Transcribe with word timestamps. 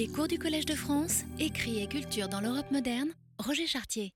Les 0.00 0.08
cours 0.08 0.28
du 0.28 0.38
Collège 0.38 0.64
de 0.64 0.72
France, 0.72 1.24
écrit 1.38 1.82
et 1.82 1.86
culture 1.86 2.26
dans 2.26 2.40
l'Europe 2.40 2.70
moderne, 2.70 3.10
Roger 3.38 3.66
Chartier. 3.66 4.14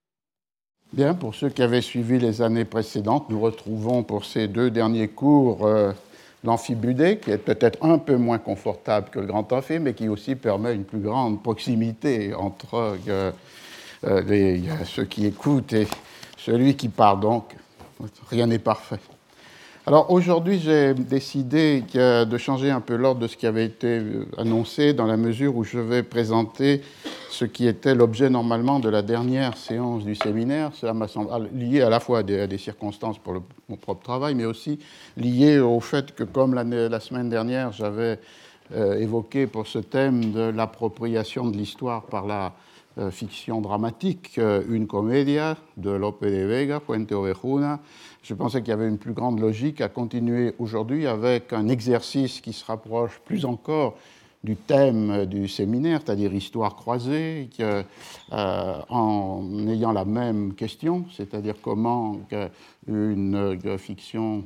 Bien, 0.95 1.12
pour 1.12 1.34
ceux 1.34 1.50
qui 1.50 1.60
avaient 1.60 1.83
suivi 1.83 2.18
les 2.18 2.41
années 2.41 2.64
précédentes, 2.64 3.29
nous 3.29 3.39
retrouvons 3.39 4.02
pour 4.02 4.25
ces 4.25 4.49
deux 4.49 4.70
derniers 4.70 5.08
cours 5.08 5.67
euh, 5.67 5.92
l'amphibudé, 6.42 7.18
qui 7.18 7.33
est 7.33 7.36
peut-être 7.36 7.84
un 7.84 7.99
peu 7.99 8.16
moins 8.16 8.39
confortable 8.39 9.11
que 9.11 9.18
le 9.18 9.27
grand 9.27 9.52
amphi, 9.52 9.79
mais 9.79 9.93
qui 9.93 10.09
aussi 10.09 10.36
permet 10.36 10.75
une 10.75 10.84
plus 10.84 11.00
grande 11.00 11.43
proximité 11.43 12.32
entre 12.32 12.96
euh, 13.07 13.30
euh, 14.05 14.85
ceux 14.87 15.05
qui 15.05 15.27
écoutent 15.27 15.75
et 15.75 15.87
celui 16.39 16.77
qui 16.77 16.89
parle. 16.89 17.21
Donc, 17.21 17.55
rien 18.30 18.46
n'est 18.46 18.59
parfait. 18.59 19.01
Alors 19.87 20.11
aujourd'hui, 20.11 20.61
j'ai 20.61 20.95
décidé 20.95 21.82
de 21.93 22.39
changer 22.39 22.71
un 22.71 22.80
peu 22.80 22.96
l'ordre 22.96 23.21
de 23.21 23.27
ce 23.27 23.37
qui 23.37 23.46
avait 23.46 23.66
été 23.66 23.98
euh, 23.98 24.25
annoncé 24.39 24.95
dans 24.95 25.05
la 25.05 25.19
mesure 25.19 25.55
où 25.59 25.62
je 25.62 25.79
vais 25.79 26.03
présenter 26.03 26.80
ce 27.29 27.45
qui 27.45 27.66
était 27.66 27.95
l'objet 27.95 28.30
normalement 28.30 28.80
de 28.80 28.88
la 28.88 29.02
dernière 29.02 29.59
séance 29.59 30.02
du 30.02 30.15
séminaire. 30.15 30.70
Cela 30.73 30.95
m'a 30.95 31.07
semblé 31.07 31.51
lié 31.52 31.83
à 31.83 31.91
la 31.91 32.01
fois 32.01 32.20
à 32.20 32.23
des, 32.23 32.57
circonstances 32.57 33.19
pour 33.19 33.34
mon 33.69 33.77
propre 33.77 34.02
travail, 34.02 34.34
mais 34.34 34.47
aussi 34.47 34.79
lié 35.19 35.59
au 35.59 35.80
fait 35.80 36.15
que, 36.15 36.24
comme 36.24 36.55
la 36.55 37.01
semaine 37.01 37.29
dernière, 37.29 37.71
j'avais 37.73 38.19
euh, 38.74 38.98
évoqué 38.98 39.46
pour 39.46 39.66
ce 39.66 39.80
thème 39.80 40.32
de 40.32 40.48
l'appropriation 40.48 41.51
de 41.51 41.59
l'histoire 41.59 42.05
par 42.05 42.27
la 42.27 42.55
euh, 42.96 43.10
fiction 43.10 43.60
dramatique, 43.60 44.41
une 44.69 44.87
comédia 44.87 45.59
de 45.77 45.91
Lope 45.91 46.24
de 46.24 46.46
Vega, 46.46 46.80
Puente 46.80 47.12
Ovejuna, 47.12 47.80
je 48.24 48.33
pensais 48.33 48.60
qu'il 48.60 48.70
y 48.70 48.73
avait 48.73 48.88
une 48.88 48.98
plus 48.98 49.12
grande 49.12 49.38
logique 49.38 49.83
à 49.83 49.88
continuer 49.88 50.55
aujourd'hui 50.59 51.06
avec 51.06 51.52
un 51.52 51.69
exercice 51.69 52.41
qui 52.41 52.55
se 52.55 52.65
rapproche 52.65 53.20
plus 53.27 53.45
encore 53.45 53.96
du 54.42 54.56
thème 54.56 55.27
du 55.27 55.46
séminaire, 55.46 56.01
c'est-à-dire 56.05 56.32
histoire 56.34 56.74
croisée, 56.74 57.48
euh, 57.60 57.82
en 58.30 59.68
ayant 59.68 59.93
la 59.93 60.04
même 60.04 60.54
question, 60.54 61.04
c'est-à-dire 61.15 61.57
comment 61.62 62.18
une 62.87 63.59
fiction 63.79 64.44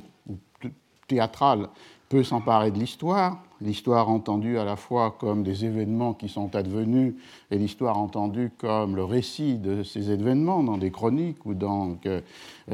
théâtrale 1.07 1.67
peut 2.09 2.23
s'emparer 2.23 2.71
de 2.71 2.79
l'histoire, 2.79 3.41
l'histoire 3.61 4.09
entendue 4.09 4.57
à 4.57 4.63
la 4.63 4.75
fois 4.75 5.15
comme 5.19 5.43
des 5.43 5.65
événements 5.65 6.13
qui 6.13 6.29
sont 6.29 6.55
advenus 6.55 7.15
et 7.51 7.57
l'histoire 7.57 7.97
entendue 7.97 8.51
comme 8.57 8.95
le 8.95 9.03
récit 9.03 9.57
de 9.57 9.83
ces 9.83 10.11
événements 10.11 10.63
dans 10.63 10.77
des 10.77 10.91
chroniques 10.91 11.45
ou 11.45 11.53
dans 11.53 11.97
euh, 12.05 12.21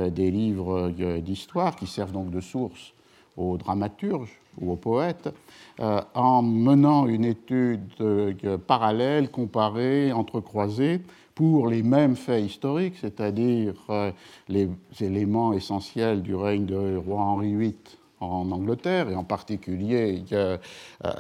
des 0.10 0.32
livres 0.32 0.94
euh, 1.00 1.20
d'histoire 1.20 1.76
qui 1.76 1.88
servent 1.88 2.12
donc 2.12 2.30
de 2.30 2.42
source 2.42 2.94
aux 3.38 3.58
dramaturges 3.58 4.40
ou 4.62 4.72
aux 4.72 4.78
poètes, 4.78 5.34
euh, 5.82 6.00
en 6.14 6.42
menant 6.42 7.06
une 7.06 7.26
étude 7.26 7.82
parallèle, 8.66 9.30
comparée, 9.30 10.14
entrecroisée, 10.14 11.02
pour 11.34 11.68
les 11.68 11.84
mêmes 11.84 12.16
faits 12.16 12.46
historiques, 12.46 12.96
c'est-à-dire 13.02 13.74
les 14.48 14.70
éléments 15.02 15.52
essentiels 15.52 16.22
du 16.22 16.34
règne 16.34 16.66
de 16.66 16.96
roi 16.96 17.24
Henri 17.24 17.54
VIII 17.54 17.76
en 18.22 18.50
Angleterre, 18.52 19.10
et 19.10 19.16
en 19.16 19.24
particulier 19.24 20.24
euh, 20.32 20.58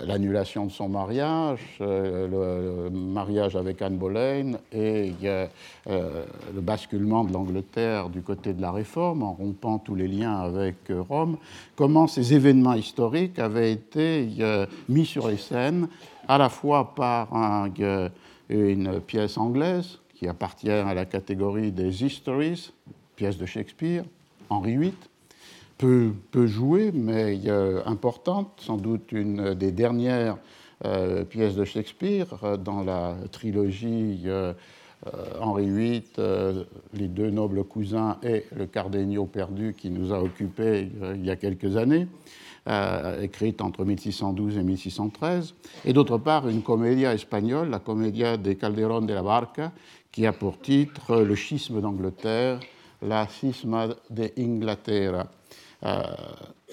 l'annulation 0.06 0.66
de 0.66 0.72
son 0.72 0.88
mariage, 0.88 1.60
euh, 1.82 2.88
le, 2.90 2.90
mariage 2.90 3.56
avec 3.56 3.82
Anne 3.82 3.98
Boleyn 3.98 4.54
et 4.72 5.12
euh, 5.24 5.48
le 5.88 6.62
basculement 6.62 7.24
de 7.24 7.34
l'Angleterre 7.34 8.10
du 8.10 8.22
côté 8.22 8.54
de 8.54 8.62
la 8.62 8.72
Réforme, 8.72 9.24
en 9.24 9.34
rompant 9.34 9.78
tous 9.78 9.96
les 9.96 10.08
liens 10.08 10.40
avec 10.40 10.76
Rome, 11.10 11.38
comment 11.76 12.08
ces 12.08 12.34
événements 12.34 12.74
historiques 12.74 13.40
avaient 13.40 13.72
été 13.72 14.30
mis 14.88 15.06
sur 15.06 15.28
les 15.28 15.38
scènes 15.38 15.88
à 16.28 16.38
la 16.38 16.50
fois 16.50 16.96
par 16.96 17.28
une 18.50 19.02
pièce 19.02 19.38
anglaise 19.38 20.00
qui 20.16 20.28
appartient 20.28 20.72
à 20.72 20.94
la 20.94 21.06
catégorie 21.06 21.72
des 21.72 22.04
histories, 22.04 22.72
pièce 23.16 23.38
de 23.38 23.46
Shakespeare, 23.46 24.06
Henri 24.50 24.78
VIII, 24.78 24.94
peu, 25.78 26.14
jouée, 26.48 26.92
mais 26.94 27.40
importante, 27.86 28.52
sans 28.58 28.78
doute 28.78 29.12
une 29.12 29.54
des 29.54 29.72
dernières 29.72 30.38
euh, 30.84 31.24
pièces 31.24 31.56
de 31.56 31.64
Shakespeare 31.64 32.28
euh, 32.44 32.58
dans 32.58 32.84
la 32.84 33.16
trilogie 33.32 34.24
euh, 34.26 34.54
Henri 35.40 35.70
VIII, 35.70 36.04
Les 36.94 37.08
deux 37.08 37.30
nobles 37.30 37.64
cousins 37.64 38.18
et 38.24 38.46
Le 38.56 38.66
Cardenio 38.66 39.26
perdu 39.26 39.74
qui 39.78 39.90
nous 39.90 40.12
a 40.12 40.20
occupés 40.20 40.90
il 41.14 41.24
y 41.24 41.30
a 41.30 41.36
quelques 41.36 41.78
années. 41.78 42.08
écrite 43.22 43.62
entre 43.62 43.86
1612 43.86 44.58
et 44.58 44.64
1613, 44.64 45.54
et 45.86 45.94
d'autre 45.94 46.18
part 46.18 46.50
une 46.50 46.64
comédia 46.64 47.14
espagnole, 47.14 47.70
la 47.70 47.80
comédia 47.80 48.38
de 48.38 48.54
Calderón 48.54 49.06
de 49.06 49.14
la 49.14 49.22
Barca, 49.22 49.72
qui 50.12 50.26
a 50.26 50.34
pour 50.34 50.60
titre 50.60 51.22
Le 51.22 51.36
schisme 51.36 51.82
d'Angleterre, 51.82 52.60
La 53.04 53.28
cisma 53.28 53.90
de 54.10 54.32
Inglaterra. 54.40 55.28
Euh, 55.84 56.04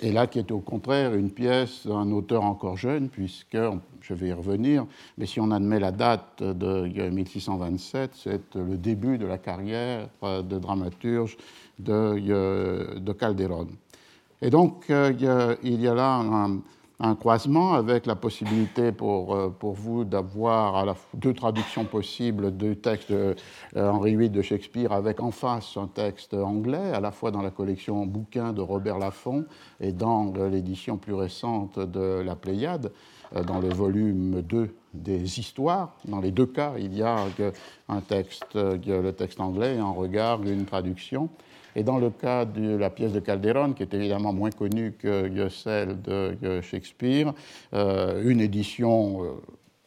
et 0.00 0.12
là, 0.12 0.26
qui 0.26 0.38
est 0.38 0.50
au 0.50 0.60
contraire 0.60 1.14
une 1.14 1.30
pièce 1.30 1.86
d'un 1.86 2.10
auteur 2.12 2.44
encore 2.44 2.76
jeune, 2.76 3.08
puisque, 3.08 3.58
je 4.00 4.14
vais 4.14 4.28
y 4.28 4.32
revenir, 4.32 4.86
mais 5.18 5.26
si 5.26 5.40
on 5.40 5.50
admet 5.50 5.78
la 5.78 5.92
date 5.92 6.42
de 6.42 6.86
1627, 7.10 8.10
c'est 8.14 8.54
le 8.54 8.76
début 8.76 9.18
de 9.18 9.26
la 9.26 9.38
carrière 9.38 10.08
euh, 10.22 10.42
de 10.42 10.58
dramaturge 10.58 11.36
de, 11.78 11.92
euh, 11.92 12.98
de 12.98 13.12
Calderon. 13.12 13.68
Et 14.40 14.50
donc, 14.50 14.86
il 14.88 15.80
y 15.80 15.88
a 15.88 15.94
là 15.94 16.16
un, 16.16 16.58
un 17.02 17.16
croisement 17.16 17.74
avec 17.74 18.06
la 18.06 18.14
possibilité 18.14 18.92
pour, 18.92 19.34
euh, 19.34 19.48
pour 19.48 19.72
vous 19.72 20.04
d'avoir 20.04 20.94
deux 21.14 21.34
traductions 21.34 21.84
possibles 21.84 22.56
du 22.56 22.76
texte 22.76 23.10
de 23.10 23.34
euh, 23.76 23.90
Henri 23.90 24.14
VIII 24.16 24.30
de 24.30 24.40
Shakespeare 24.40 24.92
avec 24.92 25.20
en 25.20 25.32
face 25.32 25.76
un 25.76 25.88
texte 25.88 26.32
anglais, 26.32 26.92
à 26.92 27.00
la 27.00 27.10
fois 27.10 27.32
dans 27.32 27.42
la 27.42 27.50
collection 27.50 28.06
bouquins 28.06 28.52
de 28.52 28.60
Robert 28.60 29.00
Laffont 29.00 29.44
et 29.80 29.90
dans 29.90 30.32
l'édition 30.48 30.96
plus 30.96 31.14
récente 31.14 31.80
de 31.80 32.22
La 32.24 32.36
Pléiade, 32.36 32.92
euh, 33.34 33.42
dans 33.42 33.58
le 33.58 33.68
volume 33.68 34.40
2 34.42 34.72
des 34.94 35.40
histoires. 35.40 35.96
Dans 36.04 36.20
les 36.20 36.30
deux 36.30 36.46
cas, 36.46 36.74
il 36.78 36.94
y 36.94 37.02
a 37.02 37.16
un 37.88 38.00
texte, 38.00 38.54
le 38.54 39.10
texte 39.10 39.40
anglais 39.40 39.76
et 39.76 39.80
en 39.80 39.94
regard 39.94 40.42
une 40.42 40.66
traduction. 40.66 41.30
Et 41.76 41.82
dans 41.82 41.98
le 41.98 42.10
cas 42.10 42.44
de 42.44 42.76
la 42.76 42.90
pièce 42.90 43.12
de 43.12 43.20
Calderon, 43.20 43.72
qui 43.72 43.82
est 43.82 43.94
évidemment 43.94 44.32
moins 44.32 44.50
connue 44.50 44.92
que 44.92 45.48
celle 45.48 46.00
de 46.02 46.60
Shakespeare, 46.60 47.32
euh, 47.74 48.22
une 48.24 48.40
édition 48.40 49.24
euh, 49.24 49.28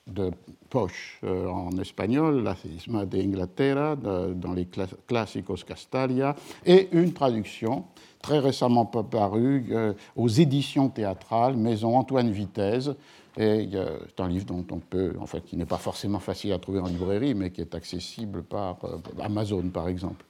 de 0.08 0.32
poche 0.70 1.20
euh, 1.24 1.48
en 1.48 1.72
espagnol, 1.78 2.44
La 2.44 2.56
Cisma 2.56 3.06
de 3.06 3.18
Inglaterra, 3.18 3.96
dans 3.96 4.54
les 4.54 4.68
Clásicos 5.08 5.64
Castalia, 5.64 6.36
et 6.66 6.90
une 6.92 7.14
traduction 7.14 7.86
très 8.22 8.40
récemment 8.40 8.86
parue 8.86 9.72
aux 10.16 10.28
éditions 10.28 10.90
théâtrales 10.90 11.56
Maison 11.56 11.96
Antoine 11.96 12.32
Vitesse, 12.32 12.90
et 13.38 13.70
c'est 13.72 14.20
un 14.20 14.28
livre 14.28 14.46
dont 14.46 14.66
on 14.72 14.80
peut, 14.80 15.14
en 15.20 15.28
fait, 15.28 15.42
qui 15.42 15.58
n'est 15.58 15.66
pas 15.66 15.78
forcément 15.78 16.20
facile 16.20 16.54
à 16.54 16.58
trouver 16.58 16.80
en 16.80 16.88
librairie, 16.88 17.36
mais 17.36 17.52
qui 17.52 17.62
est 17.62 17.76
accessible 17.76 18.42
par 18.44 18.78
Amazon, 19.22 19.70
par 19.70 19.88
exemple. 19.90 20.26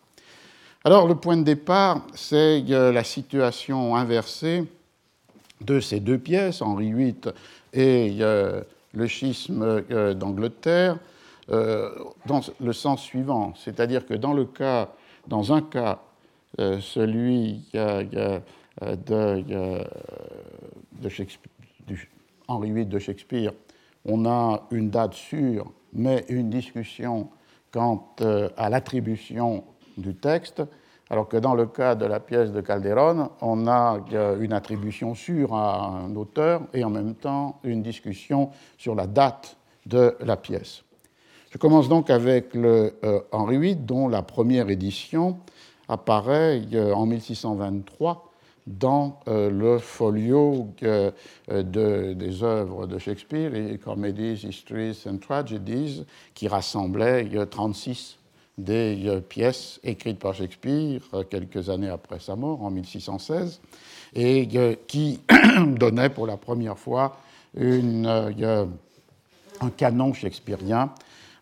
Alors 0.87 1.07
le 1.07 1.15
point 1.15 1.35
de 1.35 1.41
départ, 1.41 2.05
c'est 2.13 2.61
la 2.61 3.03
situation 3.03 3.95
inversée 3.95 4.65
de 5.61 5.79
ces 5.79 5.99
deux 5.99 6.19
pièces, 6.19 6.61
Henri 6.61 6.93
VIII 6.93 7.15
et 7.73 8.19
le 8.93 9.07
schisme 9.07 9.63
euh, 9.63 10.13
d'Angleterre, 10.13 10.99
euh, 11.49 11.89
dans 12.27 12.41
le 12.59 12.71
sens 12.71 13.01
suivant, 13.01 13.55
c'est-à-dire 13.55 14.05
que 14.05 14.13
dans 14.13 14.33
le 14.33 14.45
cas, 14.45 14.89
dans 15.25 15.51
un 15.53 15.63
cas, 15.63 16.03
euh, 16.59 16.79
celui 16.79 17.63
de, 17.73 18.39
Henri 22.47 22.71
VIII 22.71 22.85
de 22.85 22.99
Shakespeare, 22.99 23.53
on 24.05 24.27
a 24.27 24.67
une 24.69 24.91
date 24.91 25.15
sûre, 25.15 25.65
mais 25.93 26.25
une 26.29 26.51
discussion 26.51 27.27
quant 27.71 28.15
à 28.55 28.69
l'attribution 28.69 29.63
du 29.97 30.15
texte, 30.15 30.61
alors 31.09 31.27
que 31.27 31.37
dans 31.37 31.53
le 31.53 31.67
cas 31.67 31.95
de 31.95 32.05
la 32.05 32.19
pièce 32.19 32.51
de 32.51 32.61
Calderon, 32.61 33.29
on 33.41 33.67
a 33.67 33.99
une 34.39 34.53
attribution 34.53 35.13
sûre 35.13 35.53
à 35.53 35.87
un 35.87 36.15
auteur 36.15 36.61
et 36.73 36.83
en 36.83 36.89
même 36.89 37.13
temps 37.13 37.59
une 37.63 37.83
discussion 37.83 38.49
sur 38.77 38.95
la 38.95 39.05
date 39.05 39.57
de 39.85 40.15
la 40.19 40.35
pièce. 40.35 40.83
Je 41.55 41.57
commence 41.57 41.87
donc 41.87 42.09
avec 42.09 42.53
le 42.53 42.95
euh, 43.05 43.21
Henri 43.31 43.57
VIII, 43.57 43.75
dont 43.77 44.09
la 44.09 44.21
première 44.21 44.69
édition 44.69 45.37
apparaît 45.87 46.61
euh, 46.73 46.93
en 46.93 47.05
1623 47.05 48.29
dans 48.67 49.21
euh, 49.29 49.49
le 49.49 49.77
folio 49.77 50.67
des 51.47 52.43
œuvres 52.43 52.87
de 52.87 52.97
Shakespeare, 52.97 53.79
Comedies, 53.81 54.45
Histories 54.45 55.03
and 55.07 55.19
Tragedies, 55.19 56.03
qui 56.33 56.49
rassemblait 56.49 57.29
36 57.49 58.17
des 58.57 59.07
euh, 59.07 59.19
pièces 59.19 59.79
écrites 59.83 60.19
par 60.19 60.33
Shakespeare 60.33 61.01
euh, 61.13 61.23
quelques 61.23 61.69
années 61.69 61.89
après 61.89 62.19
sa 62.19 62.35
mort, 62.35 62.63
en 62.63 62.71
1616, 62.71 63.61
et 64.13 64.47
euh, 64.55 64.75
qui 64.87 65.19
donnaient 65.77 66.09
pour 66.09 66.27
la 66.27 66.37
première 66.37 66.77
fois 66.77 67.17
un 67.57 68.67
canon 69.77 70.13
shakespearien 70.13 70.93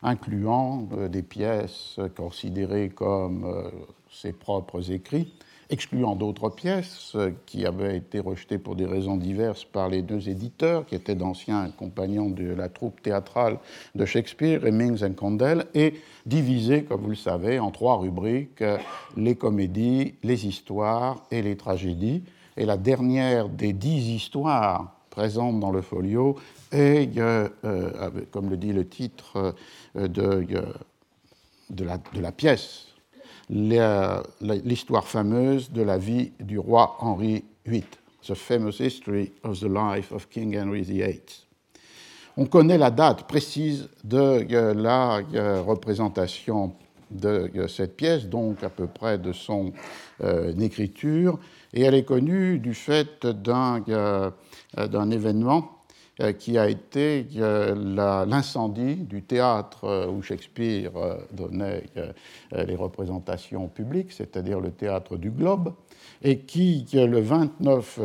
incluant 0.04 0.88
des 1.10 1.24
pièces 1.24 1.98
considérées 2.16 2.90
comme 2.90 3.72
ses 4.12 4.32
propres 4.32 4.92
écrits, 4.92 5.34
excluant 5.70 6.16
d'autres 6.16 6.50
pièces 6.50 7.16
qui 7.46 7.66
avaient 7.66 7.98
été 7.98 8.20
rejetées 8.20 8.58
pour 8.58 8.76
des 8.76 8.86
raisons 8.86 9.18
diverses 9.18 9.66
par 9.66 9.90
les 9.90 10.02
deux 10.02 10.30
éditeurs, 10.30 10.86
qui 10.86 10.96
étaient 10.96 11.16
d'anciens 11.16 11.70
compagnons 11.78 12.30
de 12.30 12.54
la 12.54 12.70
troupe 12.70 13.02
théâtrale 13.02 13.60
de 13.96 14.06
Shakespeare, 14.06 14.66
Hemmings 14.66 15.04
et 15.04 15.14
Condell, 15.14 15.66
et 15.74 15.96
divisées, 16.26 16.84
comme 16.84 17.02
vous 17.02 17.10
le 17.10 17.16
savez, 17.16 17.60
en 17.60 17.72
trois 17.72 17.98
rubriques, 17.98 18.64
les 19.18 19.36
comédies, 19.36 20.16
les 20.24 20.48
histoires 20.48 21.24
et 21.32 21.42
les 21.42 21.56
tragédies. 21.56 22.24
Et 22.56 22.66
la 22.66 22.78
dernière 22.78 23.50
des 23.50 23.74
dix 23.74 24.12
histoires 24.12 24.96
présentes 25.10 25.60
dans 25.60 25.72
le 25.72 25.82
folio 25.82 26.38
est, 26.72 27.18
euh, 27.18 27.48
euh, 27.66 28.10
comme 28.32 28.50
le 28.50 28.58
dit 28.58 28.74
le 28.74 28.88
titre 28.88 29.56
euh, 29.96 30.08
de 30.08 31.86
la 31.86 32.32
pièce 32.32 32.93
l'histoire 33.54 35.08
fameuse 35.08 35.72
de 35.72 35.82
la 35.82 35.98
vie 35.98 36.32
du 36.40 36.58
roi 36.58 36.98
Henri 37.00 37.44
VIII, 37.66 37.86
The 38.26 38.34
Famous 38.34 38.80
History 38.80 39.32
of 39.44 39.60
the 39.60 39.70
Life 39.70 40.12
of 40.12 40.28
King 40.30 40.58
Henry 40.58 40.82
VIII. 40.82 41.22
On 42.36 42.46
connaît 42.48 42.80
la 42.80 42.90
date 42.90 43.28
précise 43.28 43.90
de 44.04 44.46
euh, 44.52 44.74
la 44.74 45.22
euh, 45.36 45.62
représentation 45.62 46.74
de 47.12 47.52
euh, 47.56 47.68
cette 47.68 47.96
pièce, 47.96 48.26
donc 48.26 48.64
à 48.64 48.70
peu 48.70 48.88
près 48.88 49.20
de 49.20 49.34
son 49.34 49.72
écriture, 50.60 51.38
et 51.74 51.82
elle 51.82 51.96
est 51.96 52.06
connue 52.06 52.60
du 52.60 52.74
fait 52.74 53.26
d'un 53.26 55.12
événement 55.12 55.73
qui 56.40 56.58
a 56.58 56.70
été 56.70 57.26
euh, 57.38 58.26
l'incendie 58.26 58.96
du 58.96 59.24
théâtre 59.24 59.86
euh, 59.86 60.08
où 60.08 60.22
Shakespeare 60.22 60.92
donnait 61.32 61.84
les 62.52 62.76
représentations 62.76 63.68
publiques, 63.68 64.12
c'est-à-dire 64.12 64.60
le 64.60 64.72
théâtre 64.72 65.18
du 65.18 65.32
Globe, 65.32 65.74
et 66.22 66.40
qui, 66.40 66.86
le 66.94 67.20
29 67.20 68.00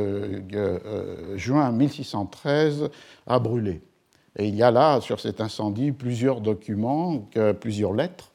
juin 1.36 1.72
1613, 1.72 2.88
a 3.26 3.38
brûlé. 3.38 3.82
Et 4.36 4.48
il 4.48 4.54
y 4.54 4.62
a 4.62 4.70
là, 4.70 5.00
sur 5.00 5.20
cet 5.20 5.40
incendie, 5.40 5.92
plusieurs 5.92 6.40
documents, 6.40 7.28
plusieurs 7.60 7.92
lettres, 7.92 8.32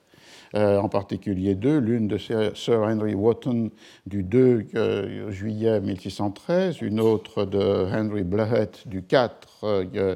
euh, 0.55 0.77
en 0.77 0.87
particulier 0.87 1.55
deux, 1.55 1.79
l'une 1.79 2.07
de 2.07 2.19
Sir 2.19 2.81
Henry 2.81 3.15
Wotton 3.15 3.71
du 4.05 4.21
2 4.21 4.67
euh, 4.75 5.31
juillet 5.31 5.81
1613, 5.81 6.81
une 6.83 6.99
autre 6.99 7.45
de 7.45 7.57
Henry 7.91 8.21
Bluhet 8.21 8.69
du 8.85 9.01
4 9.01 9.47
euh, 9.63 10.15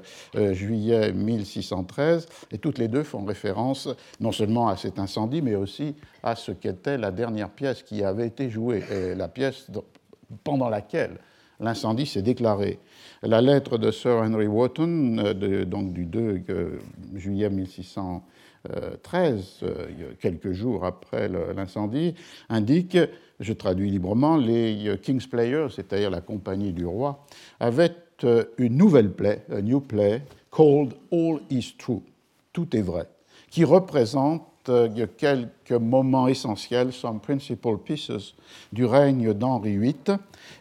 juillet 0.53 1.11
1613, 1.11 2.27
et 2.51 2.59
toutes 2.59 2.77
les 2.77 2.87
deux 2.87 3.01
font 3.01 3.25
référence 3.25 3.89
non 4.19 4.31
seulement 4.31 4.67
à 4.67 4.77
cet 4.77 4.99
incendie, 4.99 5.41
mais 5.41 5.55
aussi 5.55 5.95
à 6.21 6.35
ce 6.35 6.51
qu'était 6.51 6.99
la 6.99 7.09
dernière 7.09 7.49
pièce 7.49 7.81
qui 7.81 8.03
avait 8.03 8.27
été 8.27 8.51
jouée, 8.51 8.83
la 9.15 9.27
pièce 9.27 9.71
pendant 10.43 10.69
laquelle 10.69 11.17
l'incendie 11.59 12.05
s'est 12.05 12.21
déclaré. 12.21 12.77
La 13.23 13.41
lettre 13.41 13.79
de 13.79 13.89
Sir 13.89 14.17
Henry 14.17 14.45
Wotton, 14.45 15.33
donc 15.65 15.93
du 15.93 16.05
2 16.05 16.43
juillet 17.15 17.49
1613, 17.49 18.21
13, 19.03 19.59
euh, 19.63 19.87
quelques 20.19 20.51
jours 20.51 20.85
après 20.85 21.29
l'incendie, 21.29 22.15
indique, 22.49 22.97
je 23.39 23.53
traduis 23.53 23.89
librement, 23.89 24.37
les 24.37 24.87
euh, 24.87 24.97
King's 24.97 25.27
Players, 25.27 25.67
c'est-à-dire 25.75 26.09
la 26.09 26.21
compagnie 26.21 26.73
du 26.73 26.85
roi, 26.85 27.25
avaient 27.59 27.95
euh, 28.23 28.45
une 28.57 28.77
nouvelle 28.77 29.11
play, 29.11 29.43
a 29.51 29.61
new 29.61 29.79
play, 29.79 30.21
called 30.51 30.93
All 31.11 31.39
is 31.49 31.75
True, 31.77 32.01
tout 32.53 32.75
est 32.75 32.81
vrai, 32.81 33.07
qui 33.49 33.63
représente 33.63 34.43
quelques 35.17 35.71
moments 35.71 36.27
essentiels, 36.27 36.91
some 36.91 37.21
principal 37.21 37.77
pieces 37.77 38.33
du 38.73 38.83
règne 38.83 39.33
d'Henri 39.33 39.77
VIII, 39.77 40.17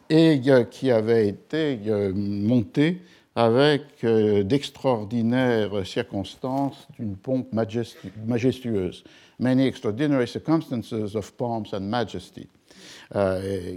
et 0.09 0.41
qui 0.71 0.93
avait 0.93 1.27
été 1.27 1.81
monté 2.15 3.01
avec 3.37 3.83
euh, 4.03 4.43
d'extraordinaires 4.43 5.87
circonstances 5.87 6.89
d'une 6.99 7.17
pompe 7.17 7.53
majestueuse. 7.53 9.05
Many 9.39 9.67
extraordinary 9.67 10.27
circumstances 10.27 11.15
of 11.15 11.33
pomps 11.35 11.75
and 11.75 11.83
majesty. 11.83 12.49
Euh, 13.15 13.77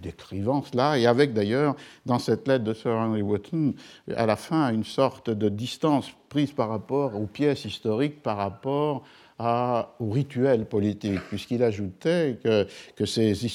décrivant 0.00 0.62
cela, 0.62 0.98
et 0.98 1.06
avec 1.06 1.32
d'ailleurs, 1.32 1.76
dans 2.04 2.18
cette 2.18 2.46
lettre 2.46 2.64
de 2.64 2.74
Sir 2.74 2.90
Henry 2.90 3.22
Wotton, 3.22 3.74
à 4.14 4.26
la 4.26 4.36
fin, 4.36 4.72
une 4.72 4.84
sorte 4.84 5.30
de 5.30 5.48
distance 5.48 6.10
prise 6.28 6.52
par 6.52 6.68
rapport 6.68 7.14
aux 7.16 7.26
pièces 7.26 7.64
historiques, 7.64 8.22
par 8.22 8.36
rapport 8.36 9.04
à, 9.38 9.94
aux 10.00 10.10
rituels 10.10 10.66
politiques, 10.66 11.20
puisqu'il 11.28 11.62
ajoutait 11.62 12.38
que, 12.42 12.66
que 12.96 13.06
ces 13.06 13.46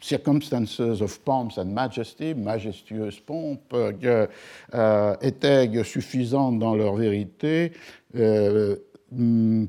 circumstances 0.00 1.00
of 1.00 1.18
pomps 1.24 1.58
and 1.58 1.66
majesty, 1.66 2.34
majestueuses 2.34 3.20
pompes, 3.20 3.72
euh, 3.72 4.26
euh, 4.74 5.16
étaient 5.20 5.84
suffisantes 5.84 6.58
dans 6.58 6.74
leur 6.74 6.96
vérité 6.96 7.72
euh, 8.16 8.76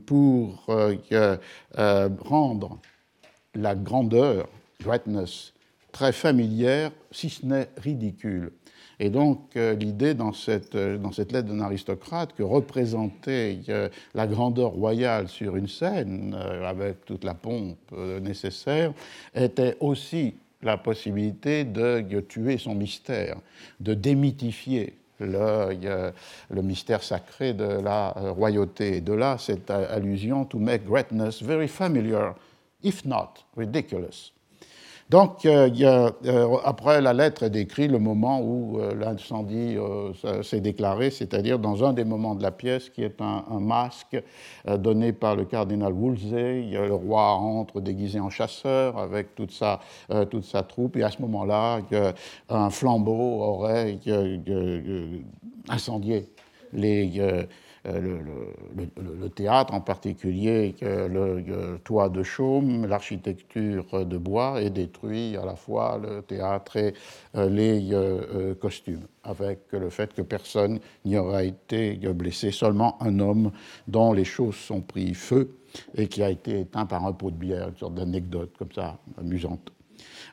pour 0.06 0.68
rendre 2.26 2.80
la 3.56 3.76
grandeur, 3.76 4.48
greatness, 4.84 5.54
très 5.92 6.12
familière, 6.12 6.92
si 7.12 7.30
ce 7.30 7.46
n'est 7.46 7.70
ridicule. 7.78 8.52
Et 9.04 9.10
donc, 9.10 9.40
euh, 9.56 9.74
l'idée 9.74 10.14
dans 10.14 10.32
cette, 10.32 10.76
euh, 10.76 11.00
dans 11.00 11.12
cette 11.12 11.32
lettre 11.32 11.48
d'un 11.48 11.60
aristocrate 11.60 12.34
que 12.34 12.44
représenter 12.44 13.62
euh, 13.70 13.90
la 14.14 14.28
grandeur 14.28 14.70
royale 14.70 15.28
sur 15.28 15.56
une 15.56 15.68
scène, 15.68 16.36
avec 16.64 17.04
toute 17.06 17.24
la 17.24 17.34
pompe 17.34 17.80
nécessaire, 18.22 18.94
était 19.34 19.76
aussi 19.80 20.36
la 20.62 20.78
possibilité 20.78 21.64
de 21.64 22.20
tuer 22.20 22.60
son 22.60 22.76
mystère, 22.76 23.38
de 23.80 23.96
démythifier 23.96 24.94
le, 25.20 26.12
le, 26.52 26.62
mystère 26.62 27.02
sacré 27.02 27.54
de 27.54 27.82
la 27.82 28.10
royauté. 28.12 28.98
Et 28.98 29.02
de 29.02 29.14
là, 29.14 29.38
cette 29.40 29.72
allusion 29.72 30.46
to 30.46 30.60
make 30.60 30.86
greatness 30.86 31.42
very 31.42 31.68
familiar, 31.68 32.36
if 32.84 33.04
not 33.04 33.46
ridiculous. 33.58 34.32
Donc, 35.12 35.46
euh, 35.46 35.70
euh, 36.26 36.58
après, 36.64 37.02
la 37.02 37.12
lettre 37.12 37.50
décrit 37.50 37.90
le 37.90 38.00
moment 38.00 38.40
où 38.40 38.80
euh, 38.80 38.96
l'incendie 38.96 39.76
s'est 40.42 40.62
déclaré, 40.62 41.10
c'est-à-dire 41.12 41.60
dans 41.60 41.84
un 41.84 41.92
des 41.92 42.06
moments 42.06 42.34
de 42.34 42.42
la 42.42 42.52
pièce, 42.52 42.90
qui 42.90 43.04
est 43.04 43.20
un, 43.20 43.60
masque 43.60 44.18
donné 44.66 45.12
par 45.12 45.36
le 45.36 45.44
cardinal 45.44 45.92
Wolsey. 45.92 46.70
Le 46.72 46.94
roi 46.94 47.34
entre 47.34 47.82
déguisé 47.82 48.22
en 48.22 48.30
chasseur 48.30 48.98
avec 48.98 49.36
toute 49.36 49.52
sa, 49.52 49.82
toute 50.30 50.46
sa 50.46 50.64
troupe, 50.64 50.96
et 50.96 51.04
à 51.04 51.12
ce 51.12 51.22
moment-là, 51.24 51.80
un 52.48 52.70
flambeau 52.70 53.42
aurait 53.42 54.00
incendié 55.68 56.30
les 56.72 57.22
euh, 57.88 58.20
le, 58.76 59.30
théâtre, 59.30 59.74
en 59.74 59.82
particulier 59.82 60.76
le, 60.82 61.78
toit 61.84 62.10
de 62.10 62.22
chaume, 62.22 62.86
l'architecture 62.86 64.06
de 64.06 64.18
bois, 64.18 64.62
et 64.62 64.70
détruit 64.70 65.36
à 65.36 65.46
la 65.46 65.56
fois 65.56 66.00
le 66.02 66.22
théâtre 66.22 66.78
et 66.78 66.94
euh, 67.36 67.50
les 67.50 67.90
euh, 67.92 68.54
costumes, 68.54 69.08
avec 69.24 69.62
le 69.72 69.90
fait 69.90 70.14
que 70.14 70.22
personne 70.22 70.80
n'y 71.06 71.18
aura 71.18 71.44
été 71.44 71.96
blessé, 71.96 72.52
seulement 72.52 73.02
un 73.02 73.20
homme 73.20 73.52
dont 73.88 74.14
les 74.14 74.26
choses 74.26 74.56
sont 74.56 74.82
pris 74.82 75.16
feu 75.16 75.58
et 75.96 76.08
qui 76.08 76.22
a 76.22 76.30
été 76.30 76.60
éteint 76.60 76.86
par 76.86 77.04
un 77.06 77.14
pot 77.14 77.32
de 77.32 77.38
bière, 77.38 77.70
une 77.70 77.78
sorte 77.78 77.96
d'anecdote 77.96 78.52
comme 78.60 78.72
ça, 78.74 79.00
amusante. 79.18 79.72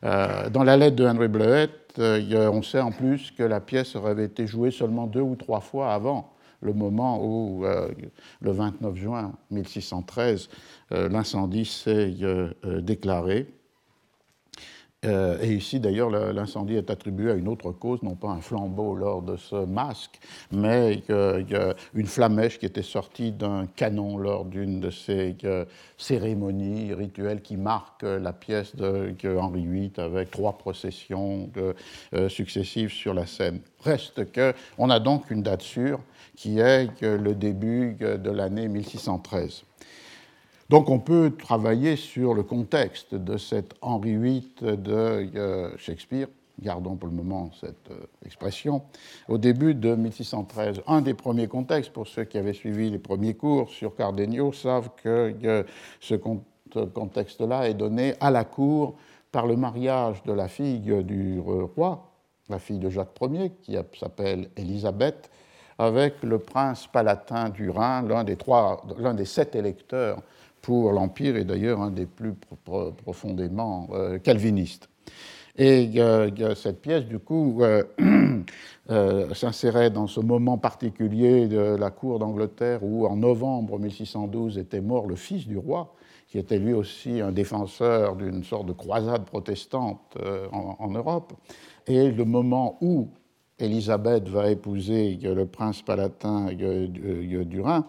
dans 0.02 0.64
la 0.64 0.76
lettre 0.76 0.96
de 0.96 1.06
Henry 1.06 1.28
Bleuet, 1.28 1.70
on 1.96 2.62
sait 2.62 2.80
en 2.80 2.90
plus 2.90 3.30
que 3.30 3.42
la 3.42 3.60
pièce 3.60 3.96
aurait 3.96 4.22
été 4.22 4.46
jouée 4.46 4.70
seulement 4.70 5.06
deux 5.06 5.22
ou 5.22 5.36
trois 5.36 5.60
fois 5.60 5.94
avant 5.94 6.34
le 6.60 6.72
moment 6.72 7.24
où, 7.24 7.64
euh, 7.64 7.88
le 8.40 8.50
29 8.50 8.96
juin 8.96 9.32
1613, 9.50 10.48
euh, 10.92 11.08
l'incendie 11.08 11.64
s'est 11.64 12.14
euh, 15.04 15.38
et 15.40 15.52
ici, 15.52 15.78
d'ailleurs, 15.78 16.10
l'incendie 16.10 16.74
est 16.74 16.90
attribué 16.90 17.30
à 17.30 17.34
une 17.34 17.46
autre 17.46 17.70
cause, 17.70 18.02
non 18.02 18.16
pas 18.16 18.30
un 18.30 18.40
flambeau 18.40 18.96
lors 18.96 19.22
de 19.22 19.36
ce 19.36 19.64
masque, 19.64 20.18
mais 20.50 21.02
une 21.94 22.06
flamèche 22.06 22.58
qui 22.58 22.66
était 22.66 22.82
sortie 22.82 23.30
d'un 23.30 23.66
canon 23.66 24.16
lors 24.16 24.44
d'une 24.44 24.80
de 24.80 24.90
ces 24.90 25.36
cérémonies 25.96 26.94
rituelles 26.94 27.42
qui 27.42 27.56
marquent 27.56 28.02
la 28.02 28.32
pièce 28.32 28.74
de 28.74 29.36
Henri 29.36 29.66
VIII 29.66 29.92
avec 29.98 30.32
trois 30.32 30.58
processions 30.58 31.48
successives 32.28 32.90
sur 32.90 33.14
la 33.14 33.26
scène. 33.26 33.60
Reste 33.84 34.26
qu'on 34.32 34.90
a 34.90 34.98
donc 34.98 35.30
une 35.30 35.42
date 35.42 35.62
sûre 35.62 36.00
qui 36.34 36.58
est 36.58 37.00
le 37.02 37.34
début 37.34 37.94
de 38.00 38.30
l'année 38.30 38.66
1613. 38.66 39.62
Donc 40.68 40.90
on 40.90 40.98
peut 40.98 41.32
travailler 41.38 41.96
sur 41.96 42.34
le 42.34 42.42
contexte 42.42 43.14
de 43.14 43.38
cet 43.38 43.74
Henri 43.80 44.18
VIII 44.18 44.52
de 44.60 44.92
euh, 45.34 45.70
Shakespeare, 45.78 46.28
gardons 46.60 46.96
pour 46.96 47.08
le 47.08 47.14
moment 47.14 47.50
cette 47.58 47.90
expression, 48.26 48.82
au 49.28 49.38
début 49.38 49.74
de 49.74 49.94
1613. 49.94 50.82
Un 50.86 51.00
des 51.00 51.14
premiers 51.14 51.48
contextes, 51.48 51.90
pour 51.90 52.06
ceux 52.06 52.24
qui 52.24 52.36
avaient 52.36 52.52
suivi 52.52 52.90
les 52.90 52.98
premiers 52.98 53.32
cours 53.32 53.70
sur 53.70 53.96
Cardenio, 53.96 54.52
savent 54.52 54.90
que 55.02 55.64
ce 56.00 56.14
contexte-là 56.14 57.70
est 57.70 57.74
donné 57.74 58.12
à 58.20 58.30
la 58.30 58.44
cour 58.44 58.94
par 59.32 59.46
le 59.46 59.56
mariage 59.56 60.22
de 60.24 60.32
la 60.32 60.48
fille 60.48 60.80
du 60.80 61.40
roi, 61.40 62.10
la 62.50 62.58
fille 62.58 62.78
de 62.78 62.90
Jacques 62.90 63.16
Ier, 63.22 63.52
qui 63.62 63.76
s'appelle 63.98 64.50
Élisabeth, 64.54 65.30
avec 65.78 66.22
le 66.22 66.38
prince 66.38 66.86
palatin 66.88 67.48
du 67.48 67.70
Rhin, 67.70 68.02
l'un 68.02 68.24
des, 68.24 68.36
des 69.14 69.24
sept 69.24 69.54
électeurs 69.54 70.18
pour 70.68 70.92
l'Empire 70.92 71.36
et 71.36 71.44
d'ailleurs 71.44 71.80
un 71.80 71.90
des 71.90 72.04
plus 72.04 72.34
profondément 73.02 73.88
euh, 73.94 74.18
calvinistes. 74.18 74.90
Et 75.56 75.92
euh, 75.96 76.54
cette 76.56 76.82
pièce, 76.82 77.06
du 77.06 77.18
coup, 77.18 77.62
euh, 78.90 79.32
s'insérait 79.34 79.88
dans 79.88 80.06
ce 80.06 80.20
moment 80.20 80.58
particulier 80.58 81.48
de 81.48 81.74
la 81.74 81.90
cour 81.90 82.18
d'Angleterre 82.18 82.84
où, 82.84 83.06
en 83.06 83.16
novembre 83.16 83.78
1612, 83.78 84.58
était 84.58 84.82
mort 84.82 85.06
le 85.06 85.16
fils 85.16 85.48
du 85.48 85.56
roi, 85.56 85.94
qui 86.26 86.36
était 86.38 86.58
lui 86.58 86.74
aussi 86.74 87.22
un 87.22 87.32
défenseur 87.32 88.14
d'une 88.16 88.44
sorte 88.44 88.66
de 88.66 88.74
croisade 88.74 89.24
protestante 89.24 90.18
en, 90.52 90.90
Europe. 90.90 91.32
Et 91.86 92.10
le 92.10 92.26
moment 92.26 92.76
où 92.82 93.08
Élisabeth 93.58 94.28
va 94.28 94.50
épouser 94.50 95.18
le 95.22 95.46
prince 95.46 95.80
palatin 95.80 96.52
du 96.52 97.60
Rhin, 97.62 97.78
euh, 97.78 97.82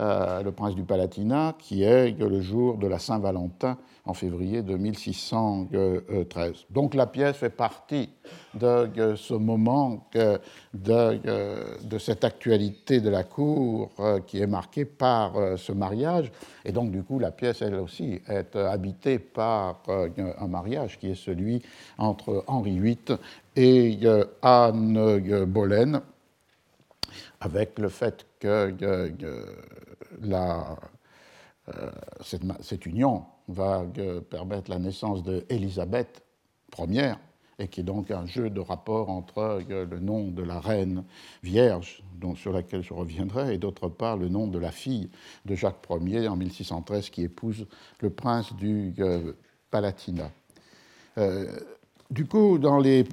le 0.00 0.50
prince 0.50 0.74
du 0.74 0.84
Palatinat, 0.84 1.54
qui 1.58 1.82
est 1.82 2.18
le 2.18 2.40
jour 2.40 2.78
de 2.78 2.86
la 2.86 2.98
Saint-Valentin 2.98 3.76
en 4.06 4.14
février 4.14 4.62
de 4.62 4.76
1613. 4.76 6.66
Donc 6.70 6.94
la 6.94 7.06
pièce 7.06 7.36
fait 7.36 7.50
partie 7.50 8.08
de, 8.54 9.14
ce 9.16 9.34
moment, 9.34 10.08
de, 10.74 11.98
cette 11.98 12.24
actualité 12.24 13.00
de 13.00 13.10
la 13.10 13.24
cour 13.24 13.90
euh, 14.00 14.20
qui 14.20 14.40
est 14.40 14.46
marquée 14.46 14.84
par 14.84 15.36
euh, 15.36 15.56
ce 15.56 15.72
mariage. 15.72 16.32
Et 16.64 16.72
donc 16.72 16.90
du 16.90 17.02
coup, 17.02 17.18
la 17.18 17.30
pièce, 17.30 17.62
elle 17.62 17.74
aussi, 17.74 18.20
est 18.28 18.56
habitée 18.56 19.18
par 19.18 19.82
un 19.88 20.46
mariage 20.48 20.98
qui 20.98 21.10
est 21.10 21.14
celui 21.14 21.62
entre 21.98 22.44
Henri 22.46 22.78
VIII 22.78 23.18
et 23.56 23.98
Anne 24.42 25.44
Boleyn 25.46 26.02
avec 27.40 27.78
le 27.78 27.88
fait 27.88 28.26
que 28.38 28.74
la, 30.20 30.76
euh, 31.76 31.90
cette, 32.22 32.86
union 32.86 33.24
va 33.48 33.84
euh, 33.98 34.20
permettre 34.20 34.70
la 34.70 34.78
naissance 34.78 35.22
d'Élisabeth 35.22 36.22
Ier, 36.78 37.14
et 37.58 37.68
qui 37.68 37.80
est 37.80 37.84
donc 37.84 38.10
un 38.10 38.26
jeu 38.26 38.48
de 38.48 38.60
rapport 38.60 39.10
entre 39.10 39.38
euh, 39.70 39.86
le 39.86 39.98
nom 39.98 40.28
de 40.28 40.42
la 40.42 40.58
reine 40.58 41.04
vierge, 41.42 42.02
sur 42.36 42.52
laquelle 42.52 42.82
je 42.82 42.92
reviendrai, 42.92 43.54
et 43.54 43.58
d'autre 43.58 43.88
part 43.88 44.16
le 44.16 44.28
nom 44.28 44.46
de 44.46 44.58
la 44.58 44.70
fille 44.70 45.10
de 45.44 45.54
Jacques 45.54 45.86
Ier 45.90 46.28
en 46.28 46.36
1613, 46.36 47.10
qui 47.10 47.22
épouse 47.22 47.66
le 48.00 48.10
prince 48.10 48.54
du 48.54 48.94
Palatinat. 49.70 50.30
Du 52.10 52.26
coup, 52.26 52.58
dans, 52.58 52.78
les, 52.78 53.04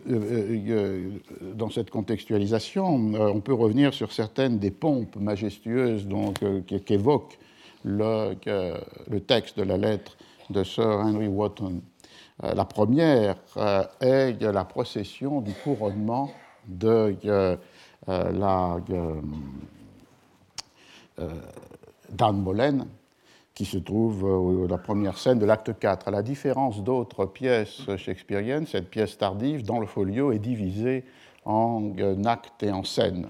dans 1.54 1.70
cette 1.70 1.92
contextualisation, 1.92 2.84
on 2.88 3.40
peut 3.42 3.54
revenir 3.54 3.94
sur 3.94 4.12
certaines 4.12 4.58
des 4.58 4.72
pompes 4.72 5.16
majestueuses 5.18 6.08
donc, 6.08 6.44
qu'évoque 6.84 7.38
le, 7.84 8.34
texte 9.20 9.60
de 9.60 9.64
la 9.64 9.78
lettre 9.78 10.18
de 10.50 10.64
Sir 10.64 10.88
Henry 10.88 11.28
Wotton. 11.28 11.82
Euh, 12.44 12.54
la 12.54 12.66
première 12.66 13.36
euh, 13.58 13.84
est 14.00 14.42
la 14.42 14.66
procession 14.66 15.42
du 15.42 15.54
couronnement 15.54 16.32
de 16.68 17.16
euh, 17.26 17.56
la 18.08 18.78
d'Anne 22.10 22.44
Boleyn, 22.44 22.86
qui 23.58 23.66
se 23.66 23.80
trouve 23.80 24.68
la 24.70 24.78
première 24.78 25.18
scène 25.18 25.40
de 25.40 25.46
l'acte 25.46 25.80
4. 25.80 26.10
À 26.10 26.12
la 26.12 26.22
différence 26.22 26.84
d'autres 26.84 27.26
pièces 27.26 27.82
shakespeariennes, 27.98 28.68
cette 28.68 28.88
pièce 28.88 29.18
tardive, 29.18 29.66
dans 29.66 29.80
le 29.80 29.88
folio, 29.88 30.32
est 30.32 30.38
divisée 30.38 31.04
en 31.44 31.92
actes 32.26 32.62
et 32.62 32.72
en 32.72 32.84
scènes. 32.84 33.28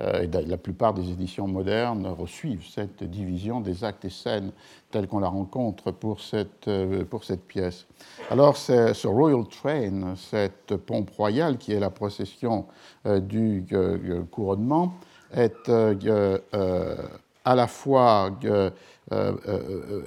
Euh, 0.00 0.26
la 0.46 0.56
plupart 0.56 0.94
des 0.94 1.10
éditions 1.10 1.48
modernes 1.48 2.06
reçuivent 2.06 2.64
cette 2.68 3.02
division 3.02 3.60
des 3.60 3.82
actes 3.82 4.04
et 4.04 4.10
scènes 4.10 4.52
telle 4.90 5.08
qu'on 5.08 5.18
la 5.18 5.28
rencontre 5.28 5.90
pour 5.90 6.20
cette, 6.20 6.68
euh, 6.68 7.04
pour 7.04 7.24
cette 7.24 7.42
pièce. 7.42 7.86
Alors 8.30 8.56
ce 8.56 9.06
Royal 9.06 9.44
Train, 9.48 10.14
cette 10.14 10.76
pompe 10.76 11.10
royale 11.10 11.58
qui 11.58 11.72
est 11.72 11.80
la 11.80 11.90
procession 11.90 12.66
euh, 13.06 13.18
du 13.18 13.66
couronnement, 14.30 14.94
est 15.34 15.68
à 17.44 17.54
la 17.54 17.66
fois 17.66 18.30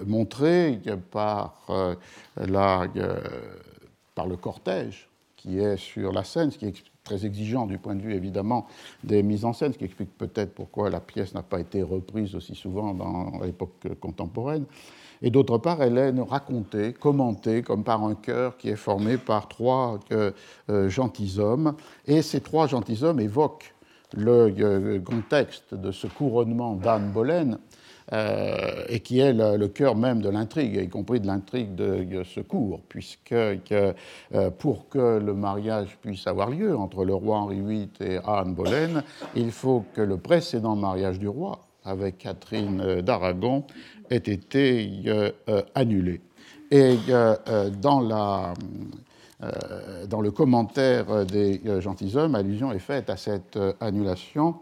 montrée 0.06 0.80
par, 1.12 1.68
la, 2.38 2.88
par 4.16 4.28
le 4.28 4.38
cortège 4.38 5.10
qui 5.36 5.60
est 5.60 5.78
sur 5.78 6.12
la 6.12 6.24
scène, 6.24 6.52
ce 6.52 6.58
qui 6.58 6.66
très 7.04 7.26
exigeant 7.26 7.66
du 7.66 7.78
point 7.78 7.96
de 7.96 8.02
vue 8.02 8.14
évidemment 8.14 8.68
des 9.04 9.24
mises 9.24 9.46
en 9.46 9.54
scène, 9.54 9.74
ce 9.74 9.78
qui 9.78 9.86
explique 9.86 10.16
peut-être 10.18 10.54
pourquoi 10.54 10.90
la 10.90 11.00
pièce 11.00 11.34
n'a 11.34 11.42
pas 11.42 11.60
été 11.60 11.82
reprise 11.82 12.36
aussi 12.36 12.56
souvent 12.56 12.94
dans 12.94 13.40
l'époque 13.44 13.88
contemporaine. 14.00 14.66
Et 15.24 15.30
d'autre 15.30 15.58
part, 15.58 15.82
elle 15.84 15.98
est 15.98 16.14
racontée, 16.22 16.94
commentée 16.94 17.62
comme 17.62 17.84
par 17.84 18.04
un 18.04 18.16
chœur 18.16 18.58
qui 18.58 18.70
est 18.70 18.76
formé 18.76 19.18
par 19.18 19.48
trois 19.48 20.00
euh, 20.12 20.32
gentilshommes. 20.90 21.76
Et 22.08 22.22
ces 22.22 22.42
trois 22.42 22.68
gentilshommes 22.68 23.20
évoquent 23.20 23.74
le 24.14 24.54
euh, 24.60 25.00
contexte 25.00 25.74
de 25.74 25.92
ce 25.92 26.08
couronnement 26.08 26.76
d'Anne 26.76 27.12
Boleyn 27.12 27.58
euh, 28.14 28.84
et 28.90 29.00
qui 29.00 29.20
est 29.20 29.32
le, 29.32 29.68
cœur 29.70 29.96
même 29.96 30.22
de 30.22 30.28
l'intrigue, 30.28 30.76
y 30.76 30.90
compris 30.90 31.22
de 31.22 31.28
l'intrigue 31.28 31.76
de, 31.76 32.24
ce 32.24 32.42
cours, 32.42 32.82
puisque 32.90 33.32
euh, 33.32 33.94
pour 34.58 34.90
que 34.90 35.18
le 35.18 35.34
mariage 35.34 35.98
puisse 36.02 36.28
avoir 36.28 36.50
lieu 36.50 36.76
entre 36.76 37.06
le 37.06 37.14
roi 37.14 37.38
Henri 37.38 37.62
VIII 37.62 37.90
et 38.02 38.20
Anne 38.26 38.54
Boleyn, 38.54 39.04
il 39.34 39.52
faut 39.52 39.86
que 39.94 40.02
le 40.02 40.18
précédent 40.18 40.76
mariage 40.76 41.20
du 41.20 41.30
roi 41.30 41.68
avec 41.86 42.18
Catherine 42.18 43.00
d'Aragon 43.00 43.64
ait 44.10 44.18
été 44.18 44.92
euh, 45.08 45.32
annulé. 45.74 46.20
Et 46.70 46.96
dans 47.82 48.00
la 48.00 48.54
dans 50.08 50.22
le 50.22 50.32
commentaire 50.32 51.26
des 51.26 51.62
gentilshommes, 51.80 52.36
allusion 52.36 52.72
est 52.72 52.80
faite 52.80 53.10
à 53.10 53.18
cette 53.18 53.58
annulation 53.80 54.56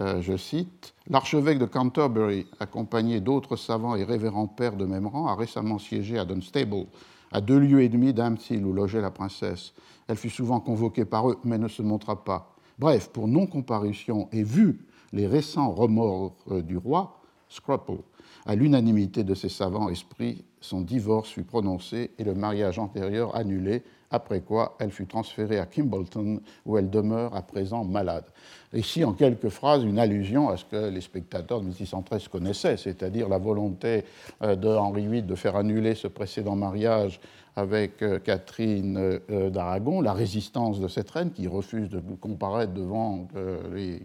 euh, 0.00 0.20
je 0.20 0.36
cite, 0.36 0.92
L'archevêque 1.08 1.58
de 1.58 1.66
Canterbury, 1.66 2.46
accompagné 2.58 3.20
d'autres 3.20 3.56
savants 3.56 3.94
et 3.94 4.04
révérends 4.04 4.48
pères 4.48 4.76
de 4.76 4.86
même 4.86 5.06
rang, 5.06 5.26
a 5.26 5.36
récemment 5.36 5.78
siégé 5.78 6.18
à 6.18 6.24
Dunstable, 6.24 6.86
à 7.30 7.40
deux 7.40 7.58
lieues 7.58 7.82
et 7.82 7.88
demie 7.88 8.12
d'Amshill 8.12 8.64
où 8.64 8.72
logeait 8.72 9.00
la 9.00 9.10
princesse. 9.10 9.72
Elle 10.08 10.16
fut 10.16 10.30
souvent 10.30 10.60
convoquée 10.60 11.04
par 11.04 11.30
eux, 11.30 11.38
mais 11.44 11.58
ne 11.58 11.68
se 11.68 11.82
montra 11.82 12.24
pas. 12.24 12.56
Bref, 12.78 13.10
pour 13.10 13.28
non-comparution 13.28 14.28
et 14.32 14.42
vu 14.42 14.80
les 15.12 15.28
récents 15.28 15.70
remords 15.70 16.34
euh, 16.50 16.62
du 16.62 16.76
roi, 16.76 17.20
Scruple, 17.48 18.02
à 18.46 18.56
l'unanimité 18.56 19.22
de 19.22 19.34
ses 19.34 19.48
savants 19.48 19.90
esprits, 19.90 20.44
son 20.60 20.80
divorce 20.80 21.30
fut 21.30 21.44
prononcé 21.44 22.10
et 22.18 22.24
le 22.24 22.34
mariage 22.34 22.80
antérieur 22.80 23.36
annulé, 23.36 23.84
après 24.14 24.40
quoi 24.40 24.76
elle 24.78 24.90
fut 24.90 25.06
transférée 25.06 25.58
à 25.58 25.66
Kimbleton, 25.66 26.40
où 26.64 26.78
elle 26.78 26.90
demeure 26.90 27.34
à 27.34 27.42
présent 27.42 27.84
malade. 27.84 28.24
Ici, 28.72 29.04
en 29.04 29.12
quelques 29.12 29.50
phrases, 29.50 29.84
une 29.84 29.98
allusion 29.98 30.48
à 30.48 30.56
ce 30.56 30.64
que 30.64 30.88
les 30.88 31.00
spectateurs 31.00 31.60
de 31.60 31.66
1613 31.66 32.28
connaissaient, 32.28 32.76
c'est-à-dire 32.76 33.28
la 33.28 33.38
volonté 33.38 34.04
euh, 34.42 34.56
de 34.56 34.68
Henri 34.68 35.06
VIII 35.06 35.22
de 35.22 35.34
faire 35.34 35.56
annuler 35.56 35.94
ce 35.94 36.08
précédent 36.08 36.56
mariage 36.56 37.20
avec 37.56 38.02
euh, 38.02 38.18
Catherine 38.18 38.96
euh, 38.98 39.50
d'Aragon, 39.50 40.00
la 40.00 40.12
résistance 40.12 40.80
de 40.80 40.88
cette 40.88 41.10
reine 41.10 41.30
qui 41.30 41.46
refuse 41.46 41.88
de 41.88 42.00
comparaître 42.20 42.72
devant 42.72 43.28
les, 43.72 44.00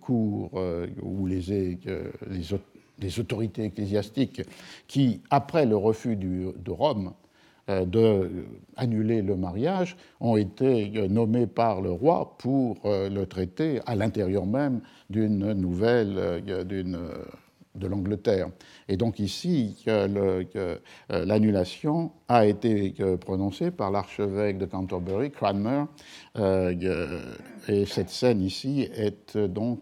cours 0.00 0.50
ou 1.02 1.26
les, 1.26 2.48
autorités 3.20 3.64
ecclésiastiques 3.64 4.42
qui, 4.88 5.20
après 5.30 5.66
le 5.66 5.76
refus 5.76 6.16
de 6.16 6.70
Rome, 6.70 7.12
d'annuler 7.68 9.22
le 9.22 9.36
mariage 9.36 9.96
ont 10.20 10.36
été 10.36 10.90
nommés 11.08 11.46
par 11.46 11.80
le 11.80 11.92
roi 11.92 12.34
pour 12.38 12.78
euh, 12.84 13.08
le 13.08 13.24
traiter 13.26 13.80
à 13.86 13.94
l'intérieur 13.94 14.44
même 14.46 14.80
d'une 15.10 15.52
nouvelle 15.52 16.14
euh, 16.16 16.40
de 17.74 17.86
l'Angleterre. 17.86 18.48
Et 18.88 18.96
donc 18.96 19.20
ici, 19.20 19.84
l'annulation 21.08 22.10
a 22.26 22.46
été 22.46 22.94
prononcée 23.20 23.70
par 23.70 23.92
l'archevêque 23.92 24.58
de 24.58 24.66
Canterbury, 24.66 25.30
Cranmer, 25.30 25.84
et 27.68 27.86
cette 27.86 28.10
scène 28.10 28.42
ici 28.42 28.88
est 28.92 29.38
donc 29.38 29.80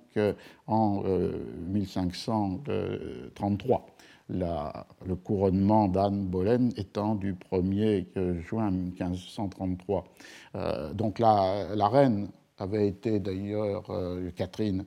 en 0.66 1.02
1533. 1.68 3.95
Le 4.28 5.14
couronnement 5.14 5.88
d'Anne 5.88 6.26
Boleyn 6.26 6.70
étant 6.76 7.14
du 7.14 7.34
1er 7.34 8.06
juin 8.40 8.70
1533. 8.70 10.04
donc 10.94 11.18
la, 11.18 11.74
la, 11.74 11.88
reine 11.88 12.28
avait 12.58 12.88
été 12.88 13.20
d'ailleurs, 13.20 13.90
Catherine, 14.34 14.84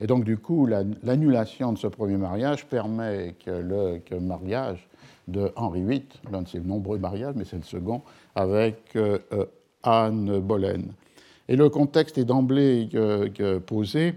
Et 0.00 0.06
donc, 0.06 0.24
du 0.24 0.38
coup, 0.38 0.66
l'annulation 0.66 1.72
de 1.72 1.78
ce 1.78 1.86
premier 1.86 2.16
mariage 2.16 2.66
permet 2.66 3.34
que 3.44 3.50
le 3.50 4.20
mariage 4.20 4.88
de 5.28 5.52
Henri 5.54 5.82
VIII, 5.82 6.04
l'un 6.30 6.42
de 6.42 6.48
ses 6.48 6.60
nombreux 6.60 6.98
mariages, 6.98 7.34
mais 7.36 7.44
c'est 7.44 7.56
le 7.56 7.62
second, 7.62 8.02
avec 8.34 8.96
euh, 8.96 9.18
Anne 9.82 10.40
Boleyn. 10.40 10.82
Et 11.48 11.56
le 11.56 11.68
contexte 11.68 12.18
est 12.18 12.24
d'emblée 12.24 12.88
posé 13.66 14.14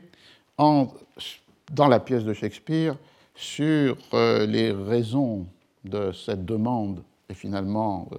dans 0.58 1.88
la 1.88 2.00
pièce 2.00 2.24
de 2.24 2.34
Shakespeare 2.34 2.96
sur 3.36 3.98
euh, 4.14 4.46
les 4.46 4.72
raisons 4.72 5.46
de 5.84 6.12
cette 6.12 6.46
demande 6.46 7.04
et 7.30 7.34
finalement 7.34 8.10
euh, 8.14 8.18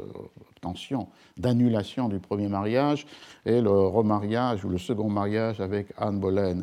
obtention 0.51 1.09
d'annulation 1.37 2.09
du 2.09 2.19
premier 2.19 2.49
mariage 2.49 3.07
et 3.45 3.61
le 3.61 3.71
remariage 3.71 4.65
ou 4.65 4.69
le 4.69 4.79
second 4.79 5.09
mariage 5.09 5.61
avec 5.61 5.89
Anne 5.97 6.21
Boleyn. 6.21 6.63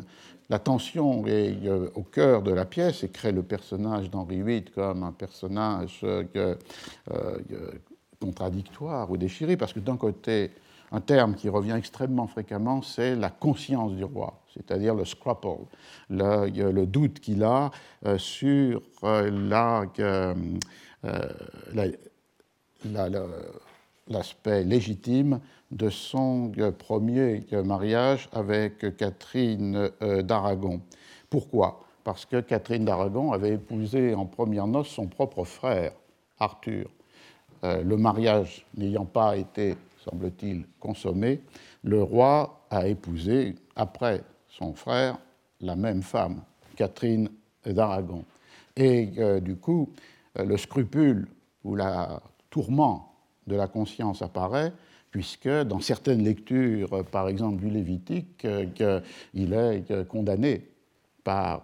La 0.50 0.58
tension 0.58 1.26
est 1.26 1.66
euh, 1.66 1.90
au 1.94 2.02
cœur 2.02 2.42
de 2.42 2.52
la 2.52 2.64
pièce 2.64 3.02
et 3.02 3.08
crée 3.08 3.32
le 3.32 3.42
personnage 3.42 4.10
d'Henri 4.10 4.42
VIII 4.42 4.64
comme 4.64 5.02
un 5.02 5.12
personnage 5.12 6.04
contradictoire 8.20 9.10
ou 9.10 9.16
déchiré, 9.16 9.56
parce 9.56 9.72
que 9.72 9.80
d'un 9.80 9.96
côté, 9.96 10.50
un 10.92 11.00
terme 11.00 11.34
qui 11.34 11.48
revient 11.48 11.74
extrêmement 11.76 12.26
fréquemment, 12.26 12.82
c'est 12.82 13.16
la 13.16 13.30
conscience 13.30 13.92
du 13.92 14.04
roi, 14.04 14.40
c'est-à-dire 14.54 14.94
le 14.94 15.04
scruple, 15.04 15.48
le, 16.10 16.84
doute 16.84 17.20
qu'il 17.20 17.42
a 17.42 17.70
euh, 18.06 18.18
sur 18.18 18.82
euh, 19.02 20.34
euh, 20.98 21.92
l'aspect 24.08 24.64
légitime 24.64 25.40
de 25.70 25.90
son 25.90 26.52
premier 26.78 27.44
mariage 27.64 28.28
avec 28.32 28.96
Catherine 28.96 29.90
d'Aragon. 30.00 30.80
Pourquoi? 31.28 31.80
Parce 32.04 32.26
que 32.26 32.40
Catherine 32.40 32.84
d'Aragon 32.84 33.32
avait 33.32 33.54
épousé 33.54 34.14
en 34.14 34.26
première 34.26 34.66
noce 34.66 34.88
son 34.88 35.06
propre 35.06 35.42
frère, 35.44 35.92
Arthur. 36.38 36.88
le 37.62 37.96
mariage 37.96 38.66
n'ayant 38.76 39.06
pas 39.06 39.36
été 39.36 39.74
semble-t-il, 40.04 40.66
consommé, 40.78 41.40
le 41.82 42.02
roi 42.02 42.66
a 42.70 42.86
épousé, 42.86 43.54
après 43.76 44.22
son 44.56 44.72
frère, 44.72 45.18
la 45.60 45.74
même 45.74 46.02
femme, 46.02 46.42
Catherine 46.76 47.28
d'Aragon. 47.66 48.24
Et 48.76 49.10
euh, 49.18 49.40
du 49.40 49.56
coup, 49.56 49.90
euh, 50.38 50.44
le 50.44 50.56
scrupule 50.56 51.26
ou 51.64 51.74
la 51.74 52.22
tourment 52.50 53.14
de 53.46 53.56
la 53.56 53.66
conscience 53.66 54.22
apparaît, 54.22 54.72
puisque 55.10 55.48
dans 55.48 55.80
certaines 55.80 56.22
lectures, 56.22 57.04
par 57.10 57.28
exemple 57.28 57.60
du 57.60 57.70
Lévitique, 57.70 58.44
euh, 58.44 59.00
il 59.32 59.52
est 59.52 60.06
condamné 60.08 60.68
par 61.22 61.62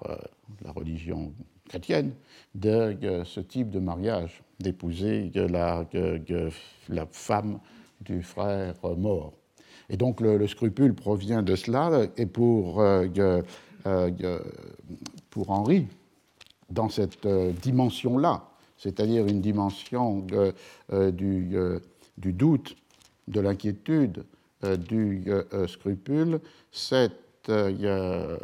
la 0.64 0.72
religion 0.72 1.32
chrétienne 1.68 2.12
de 2.54 3.22
ce 3.24 3.40
type 3.40 3.70
de 3.70 3.78
mariage, 3.78 4.42
d'épouser 4.58 5.30
la 5.34 7.06
femme 7.12 7.60
du 8.00 8.22
frère 8.22 8.74
mort. 8.96 9.39
Et 9.90 9.96
donc 9.96 10.20
le, 10.20 10.46
scrupule 10.46 10.94
provient 10.94 11.42
de 11.42 11.56
cela, 11.56 12.06
et 12.16 12.26
pour, 12.26 12.80
euh, 12.80 13.08
euh, 13.86 14.38
pour 15.30 15.50
Henri, 15.50 15.88
dans 16.70 16.88
cette 16.88 17.26
euh, 17.26 17.50
dimension-là, 17.60 18.44
c'est-à-dire 18.78 19.26
une 19.26 19.40
dimension 19.40 20.24
du, 21.12 21.56
du, 22.16 22.32
doute, 22.32 22.76
de 23.28 23.40
l'inquiétude, 23.40 24.24
du 24.88 25.24
scrupule, 25.66 26.40
cette 26.72 27.50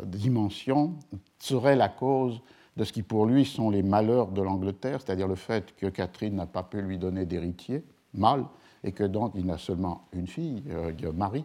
dimension 0.05 0.95
serait 1.39 1.77
la 1.77 1.89
cause 1.89 2.43
de 2.77 2.85
ce 2.85 2.93
qui 2.93 3.03
pour 3.03 3.25
lui 3.25 3.47
sont 3.47 3.71
les 3.71 3.83
malheurs 3.83 4.29
de 4.29 4.43
l'Angleterre, 4.43 5.01
c'est-à-dire 5.01 5.29
le 5.29 5.37
fait 5.37 5.75
que 5.77 5.87
Catherine 5.87 6.35
n'a 6.35 6.45
pas 6.45 6.63
pu 6.63 6.83
lui 6.83 6.99
donner 6.99 7.25
d'héritier, 7.25 7.83
mal, 8.13 8.45
et 8.87 8.93
que 8.93 9.05
donc 9.05 9.33
il 9.35 9.45
n'a 9.45 9.59
seulement 9.59 10.03
une 10.13 10.29
fille, 10.29 10.63
euh, 10.71 10.93
Marie, 11.13 11.45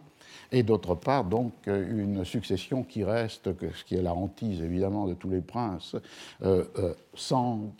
et 0.52 0.62
d'autre 0.62 0.94
part 0.94 1.24
donc 1.24 1.52
une 1.66 2.24
succession 2.24 2.84
qui 2.84 3.02
reste, 3.02 3.50
ce 3.74 3.84
qui 3.84 3.96
est 3.96 4.02
la 4.02 4.14
hantise 4.14 4.62
évidemment 4.62 5.06
de 5.06 5.14
tous 5.14 5.28
les 5.28 5.40
princes, 5.40 5.96
euh, 6.42 6.64
euh, 6.78 6.94
sans 7.14 7.72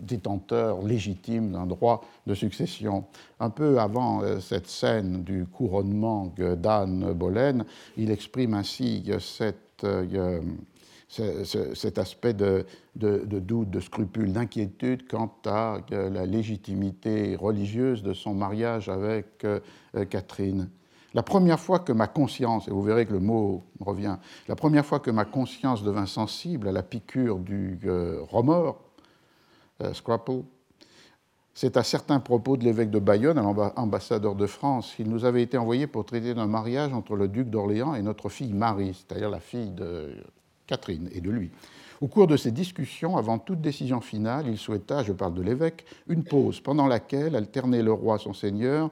détenteur 0.00 0.82
légitime 0.82 1.52
d'un 1.52 1.66
droit 1.66 2.04
de 2.26 2.34
succession. 2.34 3.04
Un 3.40 3.50
peu 3.50 3.80
avant 3.80 4.22
cette 4.40 4.68
scène 4.68 5.24
du 5.24 5.44
couronnement 5.46 6.32
d'Anne 6.56 7.12
Boleyn, 7.12 7.64
il 7.96 8.10
exprime 8.10 8.54
ainsi 8.54 9.04
cette 9.18 9.84
cet 11.10 11.98
aspect 11.98 12.34
de, 12.34 12.64
doute, 12.94 13.70
de 13.70 13.80
scrupule, 13.80 14.32
d'inquiétude 14.32 15.08
quant 15.08 15.34
à 15.44 15.78
euh, 15.90 16.08
la 16.08 16.24
légitimité 16.24 17.34
religieuse 17.34 18.04
de 18.04 18.14
son 18.14 18.32
mariage 18.32 18.88
avec 18.88 19.44
euh, 19.44 19.58
euh, 19.96 20.04
Catherine. 20.04 20.70
La 21.12 21.24
première 21.24 21.58
fois 21.58 21.80
que 21.80 21.92
ma 21.92 22.06
conscience, 22.06 22.68
et 22.68 22.70
vous 22.70 22.82
verrez 22.82 23.06
que 23.06 23.12
le 23.12 23.18
mot 23.18 23.64
revient, 23.80 24.18
la 24.46 24.54
première 24.54 24.86
fois 24.86 25.00
que 25.00 25.10
ma 25.10 25.24
conscience 25.24 25.82
devint 25.82 26.06
sensible 26.06 26.68
à 26.68 26.72
la 26.72 26.84
piqûre 26.84 27.40
du 27.40 27.80
remords, 28.30 28.80
scruple, 29.92 30.44
c'est 31.52 31.76
à 31.76 31.82
certains 31.82 32.20
propos 32.20 32.56
de 32.56 32.62
l'évêque 32.62 32.90
de 32.90 33.00
Bayonne, 33.00 33.40
ambassadeur 33.40 34.36
de 34.36 34.46
France. 34.46 34.94
Il 35.00 35.08
nous 35.08 35.24
avait 35.24 35.42
été 35.42 35.58
envoyé 35.58 35.88
pour 35.88 36.04
traiter 36.04 36.32
d'un 36.32 36.46
mariage 36.46 36.92
entre 36.92 37.16
le 37.16 37.26
duc 37.26 37.50
d'Orléans 37.50 37.96
et 37.96 38.02
notre 38.02 38.28
fille 38.28 38.52
Marie, 38.52 38.94
c'est-à-dire 38.94 39.30
la 39.30 39.40
fille 39.40 39.72
de 39.72 40.14
Catherine 40.70 41.10
et 41.12 41.20
de 41.20 41.30
lui. 41.30 41.50
Au 42.00 42.06
cours 42.06 42.28
de 42.28 42.36
ces 42.36 42.52
discussions, 42.52 43.16
avant 43.16 43.38
toute 43.38 43.60
décision 43.60 44.00
finale, 44.00 44.46
il 44.48 44.56
souhaita, 44.56 45.02
je 45.02 45.12
parle 45.12 45.34
de 45.34 45.42
l'évêque, 45.42 45.84
une 46.08 46.22
pause 46.22 46.60
pendant 46.60 46.86
laquelle 46.86 47.34
alterner 47.34 47.82
le 47.82 47.92
roi 47.92 48.18
son 48.18 48.32
seigneur, 48.32 48.90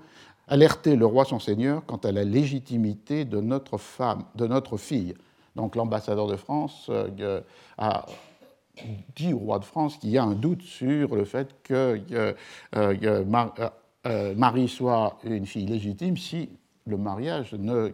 alerter 0.48 0.96
le 0.96 1.06
roi 1.06 1.24
son 1.24 1.38
seigneur 1.38 1.86
quant 1.86 1.98
à 1.98 2.10
la 2.10 2.24
légitimité 2.24 3.24
de 3.24 3.40
notre 3.40 3.78
femme, 3.78 4.24
de 4.34 4.46
notre 4.46 4.76
fille. 4.76 5.14
Donc 5.54 5.76
l'ambassadeur 5.76 6.26
de 6.26 6.36
France 6.36 6.90
euh, 6.90 7.40
a 7.78 8.06
dit 9.14 9.32
au 9.32 9.38
roi 9.38 9.58
de 9.58 9.64
France 9.64 9.96
qu'il 9.96 10.10
y 10.10 10.18
a 10.18 10.24
un 10.24 10.34
doute 10.34 10.62
sur 10.62 11.14
le 11.14 11.24
fait 11.24 11.54
que 11.62 12.00
euh, 12.12 12.34
euh, 12.74 14.34
Marie 14.36 14.68
soit 14.68 15.18
une 15.24 15.46
fille 15.46 15.66
légitime 15.66 16.16
si 16.16 16.50
le 16.86 16.96
mariage 16.96 17.54
ne 17.54 17.92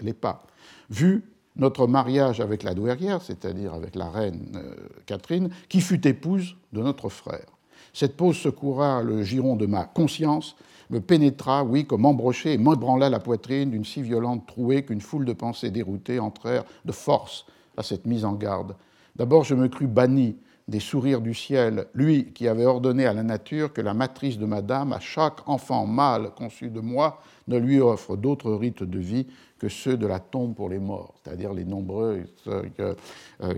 l'est 0.00 0.12
pas. 0.12 0.42
Vu 0.90 1.24
notre 1.58 1.86
mariage 1.86 2.40
avec 2.40 2.62
la 2.62 2.74
douairière, 2.74 3.22
c'est-à-dire 3.22 3.74
avec 3.74 3.94
la 3.94 4.08
reine 4.08 4.52
euh, 4.54 4.74
Catherine, 5.06 5.50
qui 5.68 5.80
fut 5.80 6.06
épouse 6.06 6.56
de 6.72 6.80
notre 6.80 7.08
frère. 7.08 7.46
Cette 7.92 8.16
pause 8.16 8.36
secoura 8.36 9.02
le 9.02 9.22
giron 9.22 9.56
de 9.56 9.66
ma 9.66 9.84
conscience, 9.84 10.56
me 10.90 11.00
pénétra, 11.00 11.64
oui, 11.64 11.84
comme 11.84 12.06
embroché, 12.06 12.54
et 12.54 12.58
m'ébranla 12.58 13.10
la 13.10 13.18
poitrine 13.18 13.70
d'une 13.70 13.84
si 13.84 14.02
violente 14.02 14.46
trouée 14.46 14.84
qu'une 14.84 15.00
foule 15.00 15.24
de 15.24 15.32
pensées 15.32 15.70
déroutées 15.70 16.18
entrèrent 16.18 16.64
de 16.84 16.92
force 16.92 17.44
à 17.76 17.82
cette 17.82 18.06
mise 18.06 18.24
en 18.24 18.32
garde. 18.32 18.74
D'abord, 19.16 19.44
je 19.44 19.54
me 19.54 19.68
crus 19.68 19.88
banni 19.88 20.36
des 20.68 20.80
sourires 20.80 21.22
du 21.22 21.34
ciel, 21.34 21.86
lui 21.94 22.32
qui 22.32 22.46
avait 22.46 22.66
ordonné 22.66 23.06
à 23.06 23.14
la 23.14 23.22
nature 23.22 23.72
que 23.72 23.80
la 23.80 23.94
matrice 23.94 24.38
de 24.38 24.44
Madame, 24.44 24.92
à 24.92 25.00
chaque 25.00 25.48
enfant 25.48 25.86
mâle 25.86 26.30
conçu 26.36 26.68
de 26.68 26.80
moi, 26.80 27.20
ne 27.48 27.56
lui 27.58 27.80
offre 27.80 28.16
d'autres 28.16 28.52
rites 28.52 28.82
de 28.82 28.98
vie 28.98 29.26
que 29.58 29.68
ceux 29.68 29.96
de 29.96 30.06
la 30.06 30.20
tombe 30.20 30.54
pour 30.54 30.68
les 30.68 30.78
morts, 30.78 31.14
c'est-à-dire 31.22 31.52
les 31.52 31.64
nombreux 31.64 32.24
euh, 32.48 32.94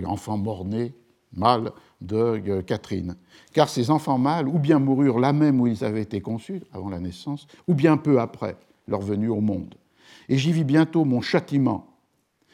enfants 0.05 0.39
morts-nés, 0.39 0.95
mâles 1.33 1.71
de 2.01 2.17
euh, 2.17 2.63
Catherine. 2.63 3.17
Car 3.53 3.69
ces 3.69 3.91
enfants 3.91 4.19
mâles, 4.19 4.49
ou 4.49 4.59
bien 4.59 4.79
moururent 4.79 5.19
là 5.19 5.33
même 5.33 5.61
où 5.61 5.67
ils 5.67 5.85
avaient 5.85 6.03
été 6.03 6.21
conçus, 6.21 6.63
avant 6.73 6.89
la 6.89 7.01
naissance, 7.01 7.47
ou 7.69 7.75
bien 7.75 7.97
peu 7.97 8.21
après 8.21 8.57
leur 8.89 9.01
venue 9.01 9.29
au 9.29 9.41
monde. 9.41 9.75
Et 10.29 10.39
j'y 10.39 10.53
vis 10.53 10.65
bientôt 10.65 11.05
mon 11.05 11.21
châtiment. 11.21 11.87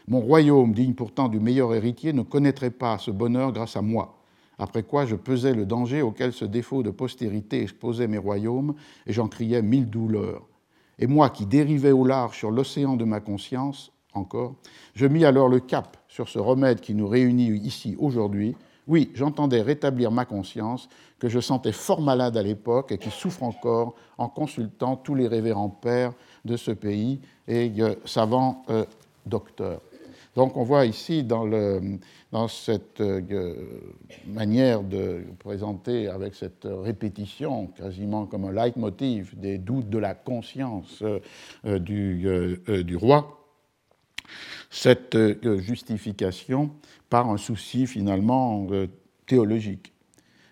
Mon 0.08 0.20
royaume, 0.20 0.72
digne 0.72 0.94
pourtant 0.94 1.28
du 1.28 1.40
meilleur 1.40 1.74
héritier, 1.74 2.12
ne 2.12 2.22
connaîtrait 2.22 2.70
pas 2.70 2.98
ce 2.98 3.10
bonheur 3.10 3.52
grâce 3.52 3.76
à 3.76 3.82
moi. 3.82 4.12
après 4.58 4.82
quoi 4.82 5.04
je 5.04 5.16
pesais 5.16 5.52
le 5.52 5.66
danger 5.66 6.00
auquel 6.00 6.32
ce 6.32 6.46
défaut 6.46 6.82
de 6.82 6.90
postérité 6.90 7.62
exposait 7.62 8.08
mes 8.08 8.18
royaumes, 8.18 8.74
et 9.06 9.12
j'en 9.12 9.28
criais 9.28 9.62
mille 9.62 9.90
douleurs. 9.90 10.46
Et 10.98 11.06
moi 11.06 11.30
qui 11.30 11.46
dérivais 11.46 11.92
au 11.92 12.04
large 12.04 12.38
sur 12.38 12.50
l'océan 12.50 12.96
de 12.96 13.04
ma 13.04 13.20
conscience, 13.20 13.92
encore, 14.14 14.54
je 14.94 15.06
mis 15.06 15.24
alors 15.24 15.48
le 15.48 15.60
cap 15.60 15.98
sur 16.08 16.28
ce 16.28 16.38
remède 16.38 16.80
qui 16.80 16.94
nous 16.94 17.06
réunit 17.06 17.50
ici 17.58 17.96
aujourd'hui. 17.98 18.56
Oui, 18.88 19.10
j'entendais 19.14 19.60
rétablir 19.60 20.10
ma 20.10 20.24
conscience, 20.24 20.88
que 21.18 21.28
je 21.28 21.40
sentais 21.40 21.72
fort 21.72 22.00
malade 22.00 22.36
à 22.36 22.42
l'époque 22.42 22.92
et 22.92 22.98
qui 22.98 23.10
souffre 23.10 23.42
encore 23.42 23.94
en 24.16 24.28
consultant 24.28 24.96
tous 24.96 25.14
les 25.14 25.28
révérends 25.28 25.68
pères 25.68 26.12
de 26.44 26.56
ce 26.56 26.70
pays 26.70 27.20
et 27.48 27.72
savants 28.04 28.64
euh, 28.70 28.84
docteurs. 29.26 29.80
Donc 30.36 30.58
on 30.58 30.64
voit 30.64 30.84
ici 30.84 31.24
dans, 31.24 31.48
cette 32.48 33.00
euh, 33.00 33.54
manière 34.26 34.82
de 34.82 35.24
présenter 35.38 36.08
avec 36.08 36.34
cette 36.34 36.68
répétition, 36.70 37.68
quasiment 37.68 38.26
comme 38.26 38.44
un 38.44 38.52
leitmotiv 38.52 39.34
des 39.38 39.56
doutes 39.56 39.88
de 39.88 39.96
la 39.96 40.14
conscience 40.14 41.02
euh, 41.64 41.78
du, 41.78 42.96
roi, 42.96 43.46
cette 44.68 45.16
justification 45.60 46.70
par 47.08 47.30
un 47.30 47.38
souci 47.38 47.86
finalement 47.86 48.66
théologique. 49.24 49.94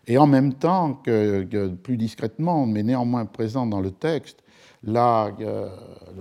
Et 0.07 0.17
en 0.17 0.27
même 0.27 0.55
temps 0.55 0.95
que, 0.95 1.69
plus 1.69 1.99
discrètement, 1.99 2.65
mais 2.65 2.83
néanmoins 2.83 3.27
présent 3.27 3.67
dans 3.67 3.81
le 3.81 3.91
texte, 3.91 4.44
la, 4.87 5.31
euh, 5.41 5.69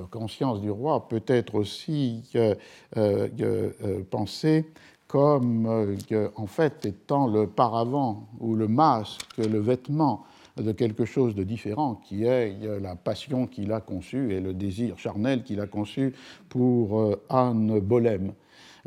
conscience 0.09 0.61
du 0.61 0.69
roi 0.69 1.07
peut 1.07 1.23
être 1.27 1.55
aussi 1.55 2.23
euh, 2.35 2.55
euh, 2.97 4.03
pensée 4.09 4.65
comme, 5.07 5.95
en 6.35 6.47
fait, 6.47 6.87
étant 6.87 7.27
le 7.27 7.45
paravent 7.45 8.27
ou 8.39 8.55
le 8.55 8.67
masque, 8.67 9.37
le 9.37 9.59
vêtement 9.59 10.25
de 10.57 10.71
quelque 10.71 11.05
chose 11.05 11.35
de 11.35 11.43
différent, 11.43 12.01
qui 12.03 12.23
est 12.23 12.57
la 12.81 12.95
passion 12.95 13.45
qu'il 13.45 13.71
a 13.73 13.79
conçue 13.79 14.33
et 14.33 14.39
le 14.39 14.55
désir 14.55 14.97
charnel 14.97 15.43
qu'il 15.43 15.59
a 15.59 15.67
conçu 15.67 16.15
pour 16.49 17.15
Anne 17.29 17.79
Boleym. 17.79 18.33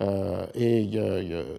Euh, 0.01 0.47
et 0.55 0.91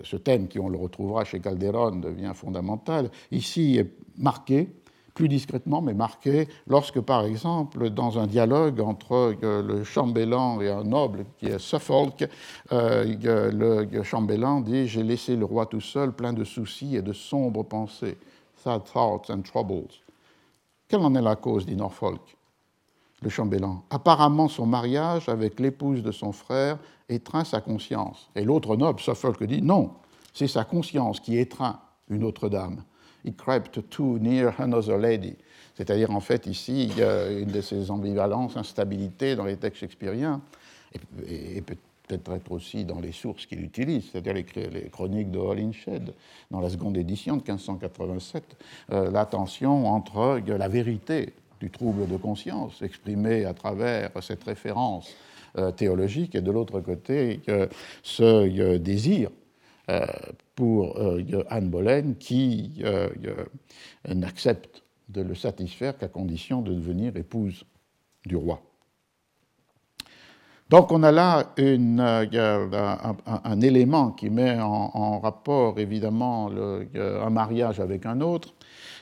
ce 0.03 0.17
thème, 0.17 0.47
qui 0.47 0.59
on 0.59 0.69
le 0.69 0.77
retrouvera 0.77 1.23
chez 1.23 1.39
Calderon, 1.39 1.97
devient 1.97 2.33
fondamental. 2.35 3.09
Ici 3.31 3.77
est 3.77 3.91
marqué, 4.17 4.69
plus 5.17 5.27
discrètement, 5.27 5.81
mais 5.81 5.95
marqué, 5.95 6.47
lorsque, 6.67 7.01
par 7.01 7.25
exemple, 7.25 7.89
dans 7.89 8.19
un 8.19 8.27
dialogue 8.27 8.79
entre 8.79 9.35
euh, 9.43 9.63
le 9.63 9.83
chambellan 9.83 10.61
et 10.61 10.69
un 10.69 10.83
noble, 10.83 11.25
qui 11.39 11.47
est 11.47 11.57
Suffolk, 11.57 12.29
euh, 12.71 13.81
le 13.89 14.03
chambellan 14.03 14.61
dit 14.61 14.87
J'ai 14.87 15.01
laissé 15.01 15.35
le 15.35 15.43
roi 15.43 15.65
tout 15.65 15.81
seul, 15.81 16.11
plein 16.11 16.33
de 16.33 16.43
soucis 16.43 16.95
et 16.95 17.01
de 17.01 17.13
sombres 17.13 17.63
pensées. 17.63 18.15
Sad 18.63 18.83
thoughts 18.93 19.31
and 19.31 19.41
troubles. 19.41 19.89
Quelle 20.87 20.99
en 20.99 21.15
est 21.15 21.21
la 21.21 21.35
cause, 21.35 21.65
dit 21.65 21.75
Norfolk? 21.75 22.37
Le 23.23 23.29
chambellan. 23.29 23.81
Apparemment, 23.89 24.47
son 24.47 24.67
mariage 24.67 25.29
avec 25.29 25.59
l'épouse 25.59 26.03
de 26.03 26.11
son 26.11 26.31
frère 26.31 26.77
étreint 27.09 27.43
sa 27.43 27.59
conscience. 27.59 28.29
Et 28.35 28.43
l'autre 28.43 28.75
noble, 28.75 28.99
Suffolk, 28.99 29.43
dit 29.45 29.63
non, 29.63 29.93
c'est 30.31 30.47
sa 30.47 30.63
conscience 30.63 31.19
qui 31.19 31.39
étreint 31.39 31.79
une 32.07 32.23
autre 32.23 32.49
dame. 32.49 32.83
He 33.27 33.33
crept 33.33 33.89
too 33.89 34.17
near 34.19 34.53
another 34.57 34.97
lady. 34.97 35.35
C'est-à-dire, 35.75 36.11
en 36.11 36.21
fait, 36.21 36.47
ici, 36.47 36.85
il 36.85 36.97
y 36.97 37.03
a 37.03 37.29
une 37.29 37.51
de 37.51 37.59
ces 37.59 37.91
ambivalences, 37.91 38.55
instabilités 38.55 39.35
dans 39.35 39.43
les 39.43 39.57
textes 39.57 39.81
shakespeariens, 39.81 40.41
et, 41.27 41.61
peut-être 41.61 42.31
être 42.31 42.51
aussi 42.53 42.85
dans 42.85 43.01
les 43.01 43.11
sources 43.11 43.45
qu'il 43.45 43.61
utilise, 43.61 44.09
c'est-à-dire 44.09 44.33
les, 44.33 44.89
chroniques 44.89 45.29
de 45.29 45.39
Holinshed, 45.39 46.13
dans 46.49 46.61
la 46.61 46.69
seconde 46.69 46.95
édition 46.95 47.35
de 47.35 47.41
1587, 47.41 48.43
euh, 48.93 49.11
la 49.11 49.25
tension 49.25 49.87
entre 49.87 50.41
la 50.47 50.67
vérité 50.69 51.33
du 51.59 51.69
trouble 51.69 52.07
de 52.07 52.15
conscience 52.15 52.81
exprimé 52.81 53.43
à 53.43 53.53
travers 53.53 54.11
cette 54.21 54.43
référence 54.45 55.13
euh, 55.57 55.71
théologique 55.71 56.33
et 56.35 56.41
de 56.41 56.51
l'autre 56.51 56.79
côté 56.79 57.41
ce 58.03 58.23
euh, 58.23 58.79
désir 58.79 59.29
pour 60.55 60.99
Anne 61.49 61.69
Boleyn 61.69 62.13
qui 62.19 62.83
n'accepte 64.07 64.83
de 65.09 65.21
le 65.21 65.35
satisfaire 65.35 65.97
qu'à 65.97 66.07
condition 66.07 66.61
de 66.61 66.73
devenir 66.73 67.15
épouse 67.15 67.65
du 68.25 68.35
roi. 68.35 68.61
Donc 70.69 70.91
on 70.91 71.01
a 71.03 71.13
là 71.13 71.53
un, 71.57 73.61
élément 73.61 74.11
qui 74.11 74.29
met 74.29 74.59
en, 74.59 75.19
rapport 75.19 75.79
évidemment 75.79 76.51
un 76.93 77.29
mariage 77.29 77.79
avec 77.79 78.05
un 78.05 78.19
autre, 78.19 78.53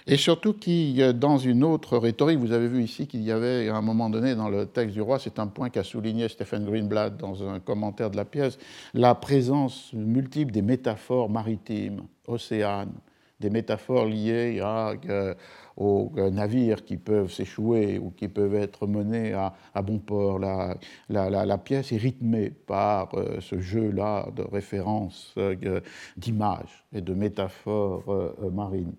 et 0.07 0.17
surtout 0.17 0.53
qui, 0.53 1.01
dans 1.15 1.37
une 1.37 1.63
autre 1.63 1.97
rhétorique, 1.97 2.39
vous 2.39 2.51
avez 2.51 2.67
vu 2.67 2.83
ici 2.83 3.07
qu'il 3.07 3.23
y 3.23 3.31
avait 3.31 3.69
à 3.69 3.75
un 3.75 3.81
moment 3.81 4.09
donné 4.09 4.35
dans 4.35 4.49
le 4.49 4.65
texte 4.67 4.93
du 4.93 5.01
roi, 5.01 5.17
c'est 5.19 5.39
un 5.39 5.47
point 5.47 5.69
qu'a 5.69 5.83
souligné 5.83 6.27
Stephen 6.29 6.65
Greenblatt 6.65 7.17
dans 7.17 7.47
un 7.47 7.59
commentaire 7.59 8.11
de 8.11 8.17
la 8.17 8.25
pièce, 8.25 8.57
la 8.93 9.15
présence 9.15 9.91
multiple 9.93 10.51
des 10.51 10.61
métaphores 10.61 11.29
maritimes, 11.29 12.03
océanes, 12.27 12.93
des 13.39 13.49
métaphores 13.49 14.05
liées 14.05 14.59
à, 14.61 14.93
euh, 15.09 15.33
aux 15.75 16.11
euh, 16.17 16.29
navires 16.29 16.85
qui 16.85 16.97
peuvent 16.97 17.31
s'échouer 17.31 17.99
ou 17.99 18.11
qui 18.11 18.27
peuvent 18.27 18.55
être 18.55 18.87
menés 18.87 19.33
à, 19.33 19.81
bon 19.81 19.99
port. 19.99 20.39
La, 20.39 21.57
pièce 21.57 21.91
est 21.91 21.97
rythmée 21.97 22.49
par 22.49 23.13
euh, 23.15 23.39
ce 23.41 23.59
jeu-là 23.59 24.29
de 24.35 24.43
références, 24.43 25.35
d'images 26.17 26.85
et 26.93 27.01
de 27.01 27.13
métaphores 27.13 28.31
marines. 28.51 28.93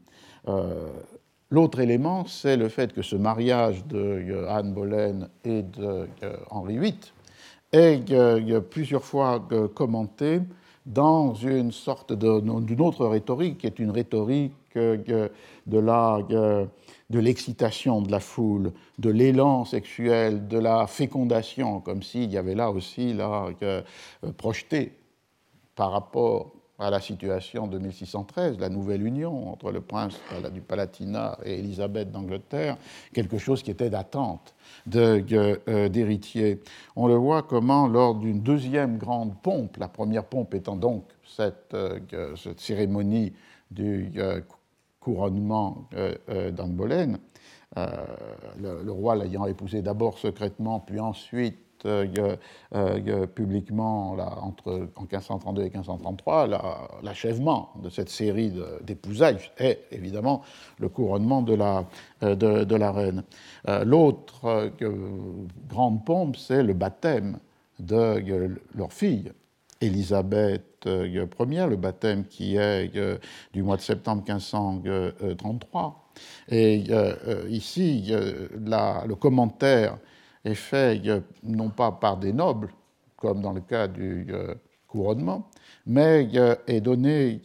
Euh, 0.48 0.90
l'autre 1.50 1.80
élément, 1.80 2.24
c'est 2.26 2.56
le 2.56 2.68
fait 2.68 2.92
que 2.92 3.02
ce 3.02 3.16
mariage 3.16 3.85
de 3.87 3.98
euh, 3.98 4.48
Anne 4.48 4.72
Boleyn 4.72 5.28
et 5.44 5.62
de 5.62 6.09
euh, 6.22 6.37
Henri 6.50 6.78
VIII 6.78 6.94
est 7.72 8.61
plusieurs 8.70 9.04
fois 9.04 9.46
commenté 9.74 10.40
dans 10.87 11.35
une 11.35 11.72
sorte 11.72 12.12
d'une 12.12 12.80
autre 12.80 13.06
rhétorique, 13.06 13.59
qui 13.59 13.66
est 13.66 13.78
une 13.80 13.90
rhétorique 13.90 14.54
de 14.74 15.30
la 15.66 16.18
de 17.11 17.18
l'excitation 17.18 18.00
de 18.00 18.11
la 18.11 18.20
foule, 18.20 18.72
de 18.98 19.11
l'élan 19.11 19.64
sexuel, 19.64 20.48
de 20.48 20.59
la 20.59 20.87
fécondation, 20.87 21.80
comme 21.80 22.02
s'il 22.02 22.30
y 22.30 22.38
avait 22.38 22.54
là 22.54 22.70
aussi 22.70 23.12
là, 23.12 23.48
projeté 24.38 24.92
par 25.74 25.90
rapport 25.90 26.56
à 26.78 26.90
la 26.90 27.00
situation 27.00 27.66
de 27.66 27.78
1613, 27.78 28.58
la 28.58 28.68
nouvelle 28.68 29.06
union 29.06 29.50
entre 29.50 29.72
le 29.72 29.80
prince 29.80 30.18
du 30.52 30.60
Palatinat 30.60 31.38
et 31.44 31.58
Élisabeth 31.58 32.10
d'Angleterre, 32.10 32.76
quelque 33.14 33.38
chose 33.38 33.62
qui 33.62 33.70
était 33.70 33.88
d'attente 33.88 34.54
euh, 34.94 35.88
d'héritier. 35.88 36.60
On 36.94 37.06
le 37.06 37.14
voit 37.14 37.42
comment, 37.42 37.86
lors 37.86 38.14
d'une 38.14 38.40
deuxième 38.40 38.98
grande 38.98 39.40
pompe, 39.40 39.78
la 39.78 39.88
première 39.88 40.24
pompe 40.24 40.54
étant 40.54 40.76
donc 40.76 41.04
cette, 41.24 41.72
euh, 41.72 41.98
cérémonie 42.58 43.32
du 43.70 44.12
euh, 44.18 44.40
couronnement 45.00 45.88
d'Anne 46.26 46.74
Boleyn, 46.74 47.18
le, 47.76 48.90
roi 48.90 49.14
l'ayant 49.14 49.46
épousé 49.46 49.80
d'abord 49.80 50.18
secrètement, 50.18 50.80
puis 50.80 50.98
ensuite 50.98 51.58
publiquement 53.35 54.14
là, 54.14 54.38
entre, 54.42 54.88
en 54.96 55.03
1532 55.03 55.62
et 55.62 55.70
1533 55.70 56.49
l'achèvement 57.03 57.70
de 57.83 57.88
cette 57.88 58.09
série 58.09 58.53
d'épousailles 58.83 59.38
est 59.59 59.81
évidemment 59.92 60.42
le 60.79 60.88
couronnement 60.88 61.42
de 61.42 61.55
la, 61.55 61.85
euh, 62.22 62.35
de, 62.35 62.77
la 62.77 62.92
reine. 62.92 63.22
L'autre 63.85 64.70
grande 65.68 66.05
pompe, 66.05 66.37
c'est 66.37 66.62
le 66.62 66.72
baptême 66.72 67.38
de 67.79 68.57
leur 68.75 68.92
fille, 68.92 69.33
Élisabeth 69.81 70.87
Ier, 70.87 71.66
le 71.66 71.77
baptême 71.77 72.25
qui 72.25 72.57
est 72.57 72.90
du 73.53 73.62
mois 73.62 73.77
de 73.77 73.83
septembre 73.83 74.22
1533. 74.27 76.03
Et 76.49 76.85
ici, 77.49 78.12
le 78.12 79.14
commentaire 79.14 79.99
est 80.46 80.54
fait 80.54 81.02
non 81.42 81.68
pas 81.70 81.92
par 81.92 82.16
des 82.16 82.32
nobles, 82.32 82.70
comme 83.16 83.40
dans 83.40 83.52
le 83.52 83.61
cas 83.61 83.88
du 83.88 84.26
euh, 84.30 84.54
couronnement, 84.87 85.50
mais 85.87 86.28
est 86.66 86.80
donné 86.80 87.40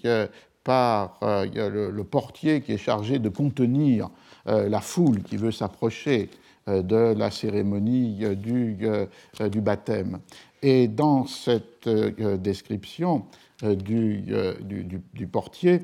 par 0.64 1.18
euh, 1.24 1.92
le, 1.92 2.04
portier 2.04 2.62
qui 2.62 2.74
est 2.74 2.78
chargé 2.78 3.18
de 3.20 3.30
contenir 3.30 4.10
euh, 4.48 4.70
la 4.70 4.82
foule 4.82 5.24
qui 5.24 5.38
veut 5.38 5.52
s'approcher 5.52 6.30
de 6.68 7.16
la 7.18 7.32
cérémonie 7.32 8.24
du, 8.36 8.78
du, 9.50 9.62
baptême. 9.62 10.20
Et 10.62 10.88
dans 10.88 11.26
cette 11.26 11.90
description 11.90 13.26
du 13.64 15.28
portier, 15.32 15.82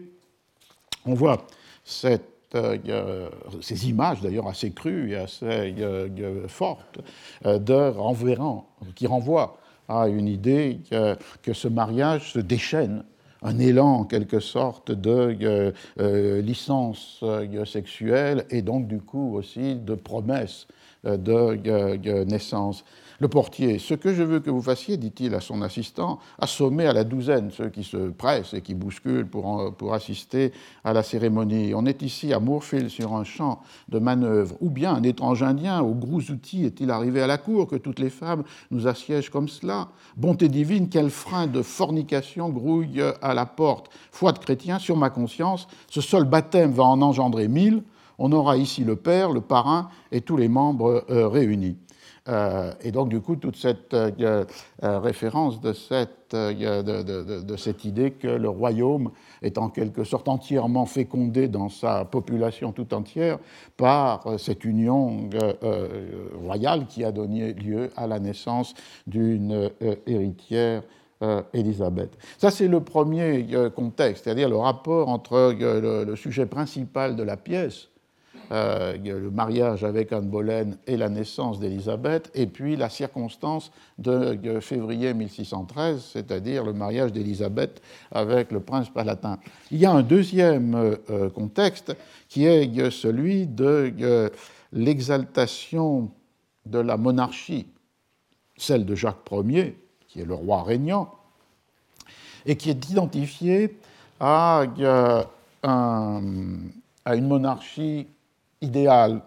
on 1.03 1.15
voit 1.15 1.47
cette 1.83 2.36
euh, 2.55 3.29
ces 3.59 3.89
images 3.89 4.21
d'ailleurs 4.21 4.47
assez 4.47 4.71
crues 4.71 5.11
et 5.11 5.17
assez 5.17 5.75
euh, 5.79 6.47
fortes 6.47 6.99
euh, 7.45 7.59
de 7.59 7.73
renverrant, 7.73 8.69
qui 8.95 9.05
renvoient 9.05 9.57
à 9.89 10.07
une 10.07 10.29
idée 10.29 10.79
que, 11.43 11.53
ce 11.53 11.67
mariage 11.67 12.33
se 12.33 12.39
déchaîne 12.39 13.03
un 13.41 13.59
élan 13.59 13.99
en 13.99 14.03
quelque 14.03 14.39
sorte 14.39 14.91
de 14.91 15.73
licence 16.41 17.23
sexuelle 17.65 18.45
et 18.49 18.61
donc 18.61 18.87
du 18.87 18.99
coup 18.99 19.35
aussi 19.35 19.75
de 19.75 19.95
promesse 19.95 20.67
de 21.05 22.23
naissance. 22.25 22.83
Le 23.19 23.27
portier, 23.27 23.79
ce 23.79 23.95
que 23.95 24.13
je 24.13 24.21
veux 24.21 24.39
que 24.39 24.51
vous 24.51 24.61
fassiez, 24.61 24.95
dit-il 24.95 25.33
à 25.33 25.39
son 25.39 25.63
assistant, 25.63 26.19
assommer 26.37 26.85
à 26.85 26.93
la 26.93 27.03
douzaine 27.03 27.49
ceux 27.49 27.69
qui 27.69 27.83
se 27.83 28.09
pressent 28.09 28.53
et 28.53 28.61
qui 28.61 28.75
bousculent 28.75 29.25
pour, 29.25 29.73
pour 29.75 29.95
assister 29.95 30.51
à 30.83 30.93
la 30.93 31.01
cérémonie. 31.01 31.73
On 31.73 31.87
est 31.87 32.03
ici 32.03 32.31
à 32.31 32.39
Moorfield 32.39 32.89
sur 32.89 33.15
un 33.15 33.23
champ 33.23 33.59
de 33.89 33.97
manœuvre. 33.97 34.55
Ou 34.61 34.69
bien 34.69 34.93
un 34.93 35.01
étrange 35.01 35.41
indien 35.41 35.81
aux 35.81 35.95
gros 35.95 36.21
outils 36.29 36.65
est-il 36.65 36.91
arrivé 36.91 37.19
à 37.19 37.25
la 37.25 37.39
cour 37.39 37.67
que 37.67 37.75
toutes 37.75 37.97
les 37.97 38.11
femmes 38.11 38.43
nous 38.69 38.85
assiègent 38.85 39.31
comme 39.31 39.47
cela? 39.47 39.87
Bonté 40.15 40.47
divine, 40.47 40.87
quel 40.87 41.09
frein 41.09 41.47
de 41.47 41.63
fornication 41.63 42.49
grouille 42.49 43.01
à 43.23 43.33
la 43.33 43.47
porte 43.47 43.89
Foi 44.11 44.31
de 44.31 44.37
chrétien, 44.37 44.77
sur 44.77 44.95
ma 44.95 45.09
conscience, 45.09 45.67
ce 45.89 46.01
seul 46.01 46.25
baptême 46.25 46.71
va 46.71 46.83
en 46.83 47.01
engendrer 47.01 47.47
mille. 47.47 47.81
On 48.19 48.31
aura 48.31 48.57
ici 48.57 48.83
le 48.83 48.95
père, 48.95 49.31
le 49.31 49.41
parrain 49.41 49.89
et 50.11 50.21
tous 50.21 50.37
les 50.37 50.49
membres 50.49 51.03
euh, 51.09 51.27
réunis. 51.27 51.77
Euh, 52.27 52.71
et 52.81 52.91
donc, 52.91 53.09
du 53.09 53.21
coup, 53.21 53.35
toute 53.35 53.55
cette 53.55 53.93
euh, 53.93 54.45
euh, 54.83 54.99
référence 54.99 55.61
de 55.61 55.73
cette, 55.73 56.35
de, 56.35 57.55
cette, 57.55 57.85
idée 57.85 58.11
que 58.11 58.27
le 58.27 58.49
royaume 58.49 59.11
est 59.41 59.57
en 59.57 59.69
quelque 59.69 60.03
sorte 60.03 60.27
entièrement 60.27 60.85
fécondé 60.85 61.47
dans 61.47 61.69
sa 61.69 62.05
population 62.05 62.71
tout 62.73 62.93
entière 62.93 63.39
par 63.77 64.37
cette 64.37 64.65
union 64.65 65.29
royale 66.43 66.85
qui 66.87 67.05
a 67.05 67.13
donné 67.13 67.53
lieu 67.53 67.91
à 67.95 68.07
la 68.07 68.19
naissance 68.19 68.73
d'une 69.05 69.69
héritière 70.05 70.83
Élisabeth. 71.53 72.17
Ça, 72.37 72.51
c'est 72.51 72.67
le 72.67 72.81
premier 72.81 73.47
contexte, 73.73 74.25
c'est-à-dire 74.25 74.49
le 74.49 74.57
rapport 74.57 75.07
entre 75.07 75.55
le, 75.57 76.15
sujet 76.15 76.45
principal 76.45 77.15
de 77.15 77.23
la 77.23 77.37
pièce, 77.37 77.87
euh, 78.51 78.97
le 78.97 79.29
mariage 79.29 79.83
avec 79.83 80.13
Anne 80.13 80.29
Boleyn 80.29 80.77
et 80.85 80.95
la 80.95 81.09
naissance 81.09 81.59
d'Élisabeth, 81.59 82.31
et 82.33 82.47
puis 82.47 82.77
la 82.77 82.89
circonstance 82.89 83.71
de, 83.97 84.59
février 84.61 85.13
1613, 85.13 86.01
c'est-à-dire 86.13 86.63
le 86.63 86.71
mariage 86.73 87.11
d'Élisabeth 87.11 87.81
avec 88.11 88.51
le 88.51 88.61
prince 88.61 88.89
palatin. 88.89 89.37
Il 89.71 89.79
y 89.79 89.85
a 89.85 89.91
un 89.91 90.01
deuxième 90.01 90.75
euh, 90.75 91.29
contexte 91.29 91.95
qui 92.29 92.45
est 92.45 92.89
celui 92.89 93.47
de 93.47 94.31
l'exaltation 94.71 96.09
de 96.65 96.79
la 96.79 96.95
monarchie, 96.95 97.67
celle 98.55 98.85
de 98.85 98.95
Jacques 98.95 99.29
Ier, 99.31 99.77
qui 100.07 100.21
est 100.21 100.25
le 100.25 100.35
roi 100.35 100.63
régnant, 100.63 101.13
et 102.45 102.55
qui 102.55 102.69
est 102.69 102.89
identifié 102.89 103.77
à, 104.19 104.63
à 105.63 107.15
une 107.15 107.27
monarchie 107.27 108.07
idéal, 108.61 109.21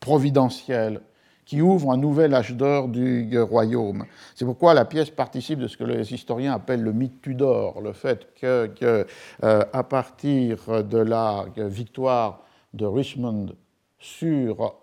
providentiel, 0.00 1.00
qui 1.44 1.60
ouvre 1.60 1.92
un 1.92 1.96
nouvel 1.96 2.34
âge 2.34 2.54
d'or 2.54 2.88
du 2.88 3.38
royaume. 3.38 4.06
C'est 4.34 4.44
pourquoi 4.44 4.72
la 4.72 4.84
pièce 4.84 5.10
participe 5.10 5.58
de 5.58 5.68
ce 5.68 5.76
que 5.76 5.84
les 5.84 6.12
historiens 6.12 6.54
appellent 6.54 6.82
le 6.82 6.92
mythe 6.92 7.20
Tudor, 7.20 7.80
le 7.80 7.92
fait 7.92 8.34
que, 8.34 8.70
euh, 8.82 9.64
à 9.72 9.82
partir 9.82 10.84
de 10.84 10.98
la 10.98 11.44
victoire 11.56 12.42
de 12.72 12.86
Richmond 12.86 13.54
sur 13.98 14.74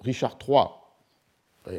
Richard 0.00 0.38
III, 0.46 0.66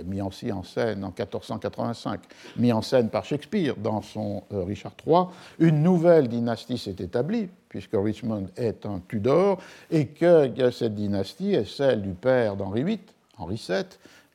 mis 0.06 0.21
aussi 0.21 0.52
en 0.52 0.63
scène 0.63 1.04
en 1.04 1.08
1485, 1.08 2.21
mis 2.58 2.71
en 2.71 2.82
scène 2.82 3.10
par 3.10 3.26
Shakespeare 3.26 3.76
dans 3.76 4.02
son 4.02 4.43
euh, 4.52 4.63
Richard 4.63 4.93
III, 5.06 5.26
une 5.60 5.82
nouvelle 5.82 6.28
dynastie 6.28 6.78
s'est 6.78 6.95
établie, 7.00 7.50
puisque 7.69 7.93
Richmond 7.93 8.47
est 8.56 8.86
un 8.86 9.02
Tudor, 9.08 9.60
et 9.91 10.08
que 10.08 10.71
cette 10.71 10.95
dynastie 10.95 11.54
est 11.54 11.69
celle 11.69 12.02
du 12.02 12.12
père 12.12 12.56
d'Henri 12.56 12.84
VIII, 12.84 13.00
Henri 13.38 13.62
VII, 13.67 13.86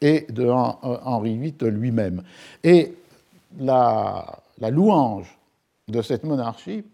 et 0.00 0.26
de 0.30 0.46
euh, 0.46 0.54
Henri 0.54 1.36
VIII 1.36 1.70
lui-même. 1.70 2.22
Et 2.64 2.94
la, 3.58 4.38
louange 4.60 5.38
de 5.88 6.02
cette 6.02 6.24
monarchie 6.24 6.84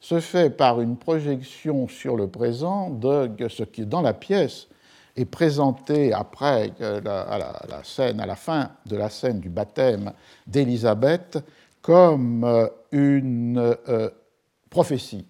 se 0.00 0.20
fait 0.20 0.50
par 0.50 0.80
une 0.80 0.96
projection 0.96 1.88
sur 1.88 2.16
le 2.16 2.28
présent 2.28 2.90
de 2.90 3.30
ce 3.48 3.64
qui, 3.64 3.84
dans 3.84 4.02
la 4.02 4.12
pièce, 4.12 4.68
est 5.16 5.24
présenté 5.24 6.12
après 6.12 6.72
la, 6.78 7.22
à 7.22 7.38
la, 7.38 7.84
scène, 7.84 8.20
à 8.20 8.26
la 8.26 8.36
fin 8.36 8.70
de 8.86 8.96
la 8.96 9.10
scène 9.10 9.40
du 9.40 9.48
baptême 9.48 10.12
d'Élisabeth 10.46 11.38
comme 11.86 12.42
euh, 12.42 12.66
une 12.90 13.58
euh, 13.58 14.10
prophétie. 14.70 15.24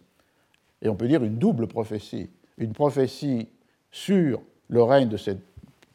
Et 0.81 0.88
on 0.88 0.96
peut 0.96 1.07
dire 1.07 1.22
une 1.22 1.37
double 1.37 1.66
prophétie. 1.66 2.31
Une 2.57 2.72
prophétie 2.72 3.49
sur 3.90 4.40
le 4.68 4.83
règne 4.83 5.11
de 5.11 5.18
cette 5.18 5.42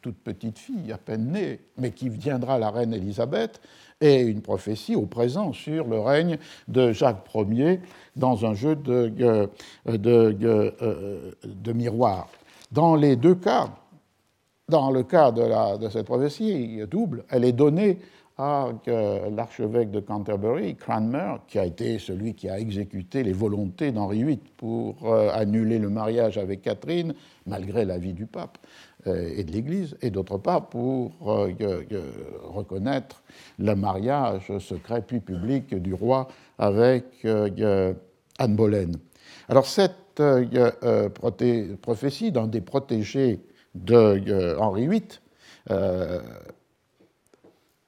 toute 0.04 0.18
petite 0.18 0.60
fille, 0.60 0.92
à 0.92 1.00
peine 1.00 1.32
née, 1.32 1.62
mais 1.78 1.90
qui 1.90 2.10
viendra 2.10 2.60
la 2.60 2.70
reine 2.70 2.94
Élisabeth, 2.94 3.60
et 4.02 4.22
une 4.22 4.42
prophétie 4.42 4.96
au 4.96 5.08
présent 5.08 5.52
sur 5.52 5.88
le 5.88 6.00
règne 6.00 6.38
de 6.68 6.92
Jacques 6.92 7.28
Ier 7.34 7.80
dans 8.16 8.46
un 8.46 8.54
jeu 8.54 8.76
de, 8.76 9.12
euh, 9.20 9.48
de, 9.86 10.76
de 11.44 11.74
miroir. 11.74 12.30
Dans 12.72 12.96
les 12.96 13.16
deux 13.16 13.36
cas, 13.36 13.70
dans 14.70 14.92
le 14.92 15.04
cas 15.04 15.32
de, 15.32 15.90
cette 15.90 16.06
prophétie 16.06 16.82
double, 16.90 17.26
elle 17.30 17.44
est 17.44 17.52
donnée 17.52 18.00
à 18.38 18.70
l'archevêque 19.30 19.92
de 19.92 20.00
Canterbury, 20.00 20.76
Cranmer, 20.76 21.36
qui 21.48 21.60
a 21.60 21.66
été 21.66 22.00
celui 22.00 22.34
qui 22.34 22.50
a 22.50 22.58
exécuté 22.58 23.22
les 23.22 23.34
volontés 23.34 23.92
d'Henri 23.92 24.24
VIII 24.24 24.40
pour 24.58 24.96
euh, 25.04 25.30
annuler 25.32 25.78
le 25.78 25.90
mariage 25.90 26.40
avec 26.40 26.64
Catherine, 26.64 27.14
malgré 27.46 27.86
l'avis 27.86 28.14
du 28.14 28.26
pape 28.26 28.58
euh, 29.06 29.32
et 29.36 29.44
de 29.44 29.52
l'Église, 29.52 29.96
et 30.02 30.10
d'autre 30.10 30.38
part 30.40 30.70
pour 30.70 31.12
euh, 31.28 31.54
reconnaître 32.46 33.22
le 33.60 33.76
mariage 33.76 34.58
secret 34.58 35.04
puis 35.06 35.20
public 35.20 35.76
du 35.76 35.94
roi 35.94 36.28
avec 36.58 37.06
Anne 37.26 38.56
Boleyn. 38.56 38.94
Alors 39.50 39.68
cette 39.68 40.22
prophétie 41.82 42.32
d'un 42.32 42.48
des 42.48 42.62
protégés 42.62 43.40
de 43.76 44.22
euh, 44.28 44.60
Henri 44.60 44.88
VIII 44.88 45.04
euh, 45.70 46.22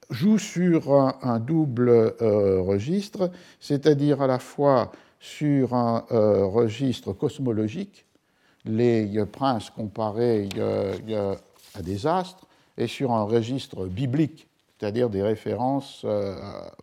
joue 0.09 0.37
sur 0.37 0.93
un, 0.93 1.39
double 1.39 1.89
euh, 1.89 2.61
registre, 2.61 3.31
c'est-à-dire 3.59 4.21
à 4.21 4.27
la 4.27 4.39
fois 4.39 4.91
sur 5.19 5.73
un 5.73 5.99
registre 6.09 7.13
cosmologique, 7.13 8.05
les 8.65 9.25
princes 9.25 9.69
comparés 9.69 10.49
à 11.73 11.81
des 11.81 12.05
astres, 12.05 12.45
et 12.77 12.87
sur 12.87 13.11
un 13.11 13.23
registre 13.23 13.85
biblique, 13.85 14.47
c'est-à-dire 14.77 15.09
des 15.09 15.23
références 15.23 16.05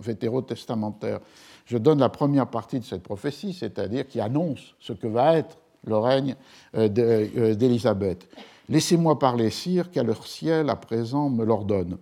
vétérotestamentaires. 0.00 1.20
Je 1.66 1.76
donne 1.76 1.98
la 1.98 2.08
première 2.08 2.46
partie 2.46 2.80
de 2.80 2.84
cette 2.84 3.02
prophétie, 3.02 3.52
c'est-à-dire 3.52 4.08
qui 4.08 4.20
annonce 4.20 4.74
ce 4.80 4.94
que 4.94 5.06
va 5.06 5.36
être 5.36 5.58
le 5.84 5.98
règne 5.98 6.34
d'Élisabeth. 6.74 8.26
Laissez-moi 8.70 9.18
parler, 9.18 9.50
sire, 9.50 9.90
car 9.90 10.04
leur 10.04 10.24
ciel 10.24 10.70
à 10.70 10.76
présent 10.76 11.28
me 11.28 11.44
l'ordonne. 11.44 11.98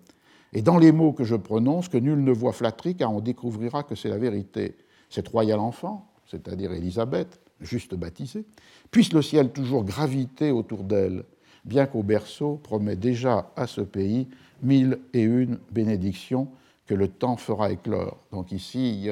Et 0.53 0.61
dans 0.61 0.77
les 0.77 0.93
mots 0.93 1.15
que 1.15 1.25
je 1.25 1.35
prononce, 1.35 1.89
que 1.89 1.97
nul 1.97 2.23
ne 2.23 2.31
voit 2.31 2.53
flatterie, 2.53 2.95
car 2.95 3.11
on 3.11 3.21
découvrira 3.21 3.83
que 3.83 3.95
c'est 3.95 4.11
la 4.11 4.19
vérité. 4.19 4.77
Cette 5.09 5.29
royale 5.29 5.61
enfant, 5.61 6.13
c'est-à-dire 6.27 6.73
Élisabeth, 6.73 7.41
juste 7.63 7.95
baptisée, 7.95 8.45
puisse 8.91 9.15
le 9.15 9.23
ciel 9.23 9.51
toujours 9.51 9.83
graviter 9.83 10.51
autour 10.51 10.85
d'elle, 10.85 11.25
bien 11.65 11.87
qu'au 11.87 12.03
berceau 12.03 12.61
promet 12.63 12.97
déjà 12.97 13.51
à 13.57 13.67
ce 13.67 13.81
pays 13.81 14.29
mille 14.63 14.99
et 15.15 15.23
une 15.23 15.59
bénédictions 15.71 16.49
que 16.87 16.95
le 16.95 17.09
temps 17.09 17.39
fera 17.39 17.73
éclore. 17.73 18.19
Donc 18.31 18.53
ici, 18.53 19.09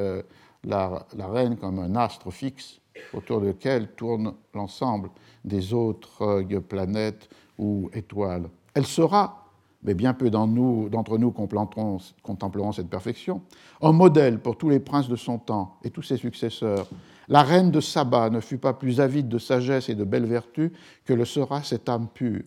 la, 0.62 1.06
reine 1.18 1.56
comme 1.56 1.78
un 1.78 1.96
astre 1.96 2.30
fixe 2.30 2.80
autour 3.14 3.40
duquel 3.40 3.88
tourne 3.92 4.34
l'ensemble 4.54 5.10
des 5.44 5.72
autres 5.72 6.22
euh, 6.22 6.60
planètes 6.60 7.28
ou 7.58 7.90
étoile. 7.92 8.48
Elle 8.74 8.86
sera, 8.86 9.46
mais 9.82 9.94
bien 9.94 10.14
peu 10.14 10.30
d'entre 10.30 11.18
nous 11.18 11.30
contempleront 11.30 12.72
cette 12.72 12.88
perfection, 12.88 13.42
un 13.80 13.92
modèle 13.92 14.40
pour 14.40 14.58
tous 14.58 14.68
les 14.68 14.80
princes 14.80 15.08
de 15.08 15.16
son 15.16 15.38
temps 15.38 15.76
et 15.84 15.90
tous 15.90 16.02
ses 16.02 16.16
successeurs. 16.16 16.86
La 17.28 17.42
reine 17.42 17.70
de 17.70 17.80
Saba 17.80 18.30
ne 18.30 18.40
fut 18.40 18.58
pas 18.58 18.72
plus 18.72 19.00
avide 19.00 19.28
de 19.28 19.38
sagesse 19.38 19.88
et 19.88 19.94
de 19.94 20.04
belles 20.04 20.26
vertus 20.26 20.70
que 21.04 21.12
le 21.12 21.24
sera 21.24 21.62
cette 21.62 21.88
âme 21.88 22.08
pure. 22.12 22.44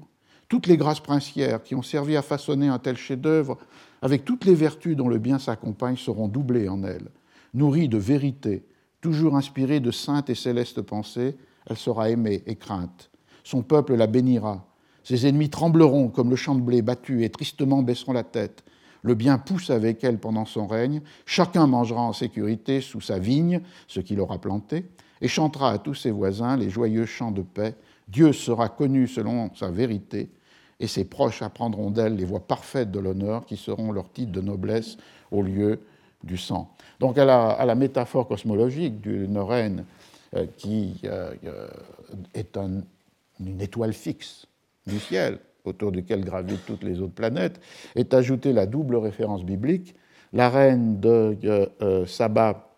Toutes 0.48 0.68
les 0.68 0.78
grâces 0.78 1.02
princières 1.02 1.64
qui 1.64 1.76
ont 1.76 1.82
servi 1.82 2.16
à 2.16 2.22
façonner 2.22 2.68
un 2.68 2.80
tel 2.80 2.98
chef-d'œuvre, 2.98 3.58
avec 4.02 4.26
toutes 4.26 4.46
les 4.46 4.56
vertus 4.56 4.96
dont 4.96 5.10
le 5.10 5.20
bien 5.20 5.38
s'accompagne, 5.38 5.98
seront 5.98 6.28
doublées 6.28 6.70
en 6.70 6.84
elle. 6.84 7.10
Nourrie 7.54 7.90
de 7.90 7.98
vérité, 7.98 8.66
toujours 9.02 9.36
inspirée 9.36 9.80
de 9.80 9.92
saintes 9.92 10.30
et 10.30 10.36
célestes 10.36 10.82
pensées, 10.82 11.38
elle 11.66 11.78
sera 11.78 12.10
aimée 12.10 12.42
et 12.48 12.56
crainte. 12.56 13.12
Son 13.44 13.62
peuple 13.62 13.96
la 13.96 14.08
bénira, 14.08 14.66
ses 15.04 15.28
ennemis 15.28 15.50
trembleront 15.50 16.10
comme 16.10 16.30
le 16.30 16.36
champ 16.36 16.56
de 16.56 16.62
blé 16.62 16.82
battu 16.82 17.24
et 17.24 17.30
tristement 17.30 17.82
baisseront 17.82 18.14
la 18.14 18.24
tête. 18.24 18.64
le 19.02 19.16
bien 19.16 19.38
pousse 19.38 19.70
avec 19.70 20.04
elle 20.04 20.18
pendant 20.18 20.44
son 20.44 20.68
règne, 20.68 21.02
chacun 21.26 21.68
mangera 21.68 22.02
en 22.02 22.12
sécurité 22.12 22.82
sous 22.82 23.00
sa 23.00 23.18
vigne 23.18 23.62
ce 23.88 24.02
qu'il 24.02 24.20
aura 24.20 24.40
planté, 24.40 24.86
et 25.22 25.30
chantera 25.30 25.72
à 25.72 25.78
tous 25.78 25.96
ses 25.96 26.12
voisins 26.12 26.58
les 26.58 26.70
joyeux 26.70 27.06
chants 27.06 27.32
de 27.32 27.42
paix. 27.42 27.76
Dieu 28.10 28.34
sera 28.34 28.68
connu 28.68 29.08
selon 29.08 29.54
sa 29.56 29.72
vérité, 29.72 30.30
et 30.80 30.88
ses 30.88 31.06
proches 31.06 31.42
apprendront 31.42 31.92
d'elle 31.92 32.16
les 32.16 32.26
voies 32.26 32.46
parfaites 32.46 32.92
de 32.92 33.00
l'honneur 33.00 33.46
qui 33.46 33.58
seront 33.58 33.92
leur 33.92 34.12
titre 34.12 34.32
de 34.32 34.42
noblesse 34.42 34.98
au 35.32 35.42
lieu 35.42 35.80
du 36.24 36.38
sang. 36.38 36.74
Donc 37.00 37.18
à 37.18 37.26
la, 37.26 37.76
métaphore 37.76 38.28
cosmologique 38.28 39.02
d'une 39.02 39.38
reine 39.38 39.86
euh, 40.36 40.46
qui 40.58 41.00
euh, 41.06 41.34
euh, 41.46 41.68
est 42.34 42.58
une 42.58 43.62
étoile 43.62 43.94
fixe 43.94 44.46
du 44.90 45.00
ciel, 45.00 45.40
autour 45.66 45.92
duquel 45.92 46.26
gravitent 46.26 46.66
toutes 46.66 46.84
les 46.84 47.02
autres 47.02 47.14
planètes, 47.14 47.60
est 47.96 48.14
ajoutée 48.14 48.54
la 48.54 48.66
double 48.66 48.96
référence 48.98 49.44
biblique. 49.44 49.96
La 50.34 50.50
reine 50.50 51.00
de 51.00 51.38
Saba, 52.06 52.70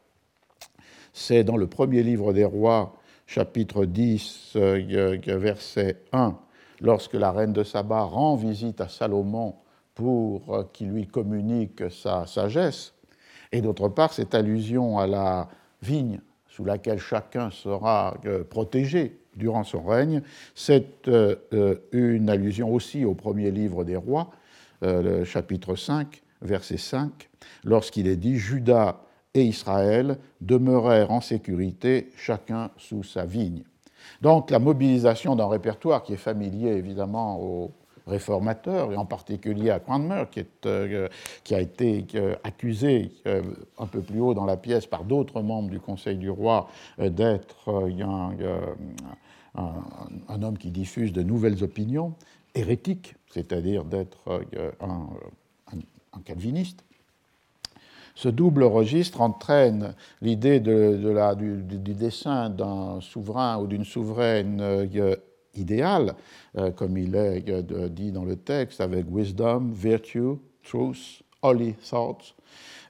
c'est 1.13 1.43
dans 1.43 1.57
le 1.57 1.67
premier 1.67 2.03
livre 2.03 2.33
des 2.33 2.45
rois, 2.45 2.95
chapitre 3.25 3.85
10, 3.85 4.55
verset 4.55 5.97
1, 6.13 6.37
lorsque 6.81 7.13
la 7.13 7.31
reine 7.31 7.53
de 7.53 7.63
Saba 7.63 8.01
rend 8.03 8.35
visite 8.35 8.79
à 8.79 8.87
Salomon 8.87 9.55
pour 9.95 10.71
qu'il 10.71 10.89
lui 10.89 11.07
communique 11.07 11.83
sa 11.91 12.25
sagesse. 12.25 12.93
Et 13.51 13.61
d'autre 13.61 13.89
part, 13.89 14.13
cette 14.13 14.33
allusion 14.33 14.97
à 14.97 15.07
la 15.07 15.49
vigne 15.81 16.21
sous 16.47 16.63
laquelle 16.63 16.99
chacun 16.99 17.49
sera 17.49 18.17
euh, 18.25 18.43
protégé 18.43 19.20
durant 19.35 19.63
son 19.63 19.83
règne, 19.83 20.21
c'est 20.55 21.07
euh, 21.07 21.35
euh, 21.53 21.75
une 21.91 22.29
allusion 22.29 22.73
aussi 22.73 23.05
au 23.05 23.13
premier 23.13 23.51
livre 23.51 23.83
des 23.83 23.95
rois, 23.95 24.31
le 24.83 25.23
chapitre 25.25 25.75
5, 25.75 26.23
verset 26.41 26.77
5, 26.77 27.29
lorsqu'il 27.63 28.07
est 28.07 28.15
dit 28.15 28.37
Judas 28.37 28.97
et 29.35 29.43
Israël 29.43 30.17
demeurèrent 30.41 31.11
en 31.11 31.21
sécurité, 31.21 32.09
chacun 32.17 32.71
sous 32.77 33.03
sa 33.03 33.25
vigne. 33.25 33.61
Donc 34.21 34.49
la 34.49 34.57
mobilisation 34.57 35.35
d'un 35.35 35.47
répertoire 35.47 36.01
qui 36.01 36.13
est 36.13 36.17
familier 36.17 36.71
évidemment 36.71 37.39
aux, 37.39 37.71
réformateur, 38.07 38.91
et 38.91 38.97
en 38.97 39.05
particulier 39.05 39.69
à 39.69 39.79
Cranmer, 39.79 40.25
qui, 40.31 40.45
euh, 40.65 41.07
a 41.51 41.59
été 41.59 42.05
euh, 42.15 42.35
accusé 42.43 43.11
euh, 43.27 43.41
un 43.77 43.85
peu 43.85 44.01
plus 44.01 44.19
haut 44.19 44.33
dans 44.33 44.45
la 44.45 44.57
pièce 44.57 44.85
par 44.85 45.03
d'autres 45.03 45.41
membres 45.41 45.69
du 45.69 45.79
Conseil 45.79 46.17
du 46.17 46.29
roi 46.29 46.69
d'être 46.97 47.89
un, 49.55 50.43
homme 50.43 50.57
qui 50.57 50.71
diffuse 50.71 51.13
de 51.13 51.23
nouvelles 51.23 51.63
opinions 51.63 52.13
hérétiques, 52.55 53.15
c'est-à-dire 53.29 53.85
d'être 53.85 54.41
un, 54.81 55.07
calviniste. 56.25 56.83
Ce 58.15 58.27
double 58.27 58.63
registre 58.63 59.21
entraîne 59.21 59.95
l'idée 60.21 60.59
du, 60.59 60.97
du, 60.97 61.93
dessin 61.93 62.49
d'un 62.49 62.99
souverain 63.01 63.57
ou 63.59 63.67
d'une 63.67 63.85
souveraine 63.85 64.87
idéal, 65.55 66.15
euh, 66.57 66.71
comme 66.71 66.97
il 66.97 67.15
est 67.15 67.49
euh, 67.49 67.89
dit 67.89 68.11
dans 68.11 68.25
le 68.25 68.35
texte, 68.35 68.81
avec 68.81 69.05
wisdom, 69.09 69.71
virtue, 69.73 70.37
truth, 70.63 71.21
holy 71.41 71.73
thoughts. 71.73 72.35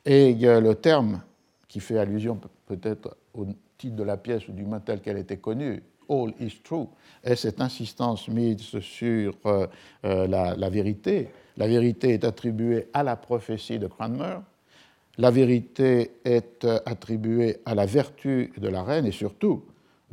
Et 0.06 0.34
le 0.34 0.74
terme 0.74 1.22
qui 1.68 1.80
fait 1.80 2.00
allusion 2.00 2.40
peut-être 2.66 3.16
au 3.36 3.46
titre 3.78 3.96
de 3.96 4.04
la 4.04 4.18
pièce 4.18 4.48
ou 4.48 4.52
du 4.52 4.64
mot 4.64 4.80
tel 4.80 5.00
qu'elle 5.00 5.18
était 5.18 5.38
connue, 5.38 5.84
all 6.10 6.34
is 6.40 6.60
true, 6.64 6.88
est 7.24 7.36
cette 7.36 7.62
insistance 7.62 8.28
mise 8.28 8.80
sur 8.80 9.36
euh, 9.46 9.68
la, 10.04 10.56
la, 10.56 10.70
vérité. 10.70 11.30
La 11.56 11.68
vérité 11.68 12.14
est 12.14 12.24
attribuée 12.24 12.88
à 12.94 13.04
la 13.04 13.16
prophétie 13.16 13.78
de 13.78 13.88
Cranmer, 13.88 14.40
la 15.18 15.30
vérité 15.30 16.12
est 16.26 16.66
attribuée 16.86 17.58
à 17.66 17.76
la 17.76 17.86
vertu 17.86 18.54
de 18.58 18.68
la 18.70 18.82
reine 18.82 19.06
et 19.06 19.12
surtout, 19.12 19.64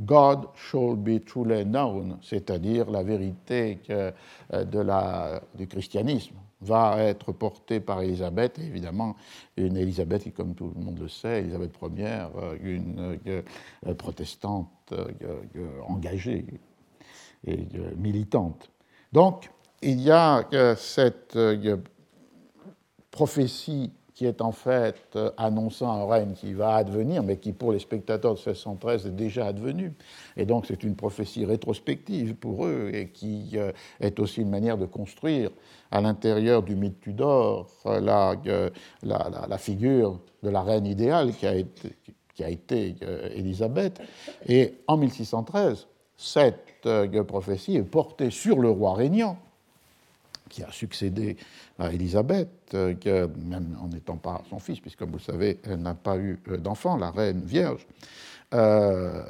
God 0.00 0.48
shall 0.54 0.94
be 0.94 1.24
truly 1.24 1.64
known, 1.64 2.18
c'est-à-dire 2.22 2.90
la 2.90 3.02
vérité 3.02 3.80
euh, 3.90 4.12
de 4.50 4.78
la, 4.78 5.42
du 5.54 5.66
christianisme 5.66 6.36
va 6.60 7.02
être 7.02 7.32
portée 7.32 7.80
par 7.80 8.02
Élisabeth, 8.02 8.58
évidemment 8.58 9.16
une 9.56 9.76
Élisabeth 9.76 10.24
qui, 10.24 10.32
comme 10.32 10.54
tout 10.54 10.72
le 10.74 10.84
monde 10.84 10.98
le 10.98 11.08
sait, 11.08 11.40
Élisabeth 11.40 11.72
Ier, 11.96 12.26
euh, 12.36 12.56
une 12.62 13.18
euh, 13.26 13.94
protestante 13.94 14.92
engagée 15.86 16.46
et 17.46 17.68
militante. 17.96 18.70
Donc, 19.12 19.50
il 19.82 20.00
y 20.00 20.10
a 20.10 20.44
cette 20.76 21.38
prophétie 23.10 23.92
qui 24.18 24.26
est 24.26 24.42
en 24.42 24.50
fait 24.50 24.96
euh, 25.14 25.30
annonçant 25.36 25.92
un 25.92 26.04
règne 26.04 26.32
qui 26.32 26.52
va 26.52 26.74
advenir, 26.74 27.22
mais 27.22 27.36
qui 27.36 27.52
pour 27.52 27.70
les 27.70 27.78
spectateurs 27.78 28.34
de 28.34 28.40
1613 28.40 29.06
est 29.06 29.10
déjà 29.10 29.46
advenu. 29.46 29.92
Et 30.36 30.44
donc 30.44 30.66
c'est 30.66 30.82
une 30.82 30.96
prophétie 30.96 31.44
rétrospective 31.44 32.34
pour 32.34 32.66
eux 32.66 32.90
et 32.92 33.10
qui 33.10 33.50
euh, 33.54 33.70
est 34.00 34.18
aussi 34.18 34.40
une 34.40 34.50
manière 34.50 34.76
de 34.76 34.86
construire 34.86 35.50
à 35.92 36.00
l'intérieur 36.00 36.64
du 36.64 36.74
mythe 36.74 36.98
Tudor 37.00 37.68
euh, 37.86 38.00
la, 39.04 39.58
figure 39.58 40.18
de 40.42 40.50
la 40.50 40.62
reine 40.62 40.86
idéale 40.86 41.32
qui 41.32 41.46
a 41.46 41.54
été, 41.54 41.94
qui 42.34 42.42
a 42.42 42.48
été 42.48 42.96
Élisabeth. 43.36 44.00
Et 44.48 44.80
en 44.88 44.96
1613, 44.96 45.86
cette 46.16 46.88
prophétie 47.28 47.76
est 47.76 47.82
portée 47.84 48.30
sur 48.30 48.58
le 48.58 48.68
roi 48.68 48.94
régnant 48.94 49.38
qui 50.48 50.62
a 50.62 50.70
succédé 50.70 51.36
à 51.78 51.92
Élisabeth, 51.92 52.48
euh, 52.74 53.28
même 53.44 53.76
en 53.80 53.88
n'étant 53.88 54.16
pas 54.16 54.42
son 54.50 54.58
fils, 54.58 54.80
puisque, 54.80 54.98
comme 54.98 55.10
vous 55.10 55.18
le 55.18 55.22
savez, 55.22 55.60
elle 55.64 55.80
n'a 55.80 55.94
pas 55.94 56.16
eu 56.16 56.40
euh, 56.48 56.56
d'enfant, 56.56 56.96
la 56.96 57.10
reine 57.10 57.42
vierge. 57.44 57.86
Euh, 58.54 59.22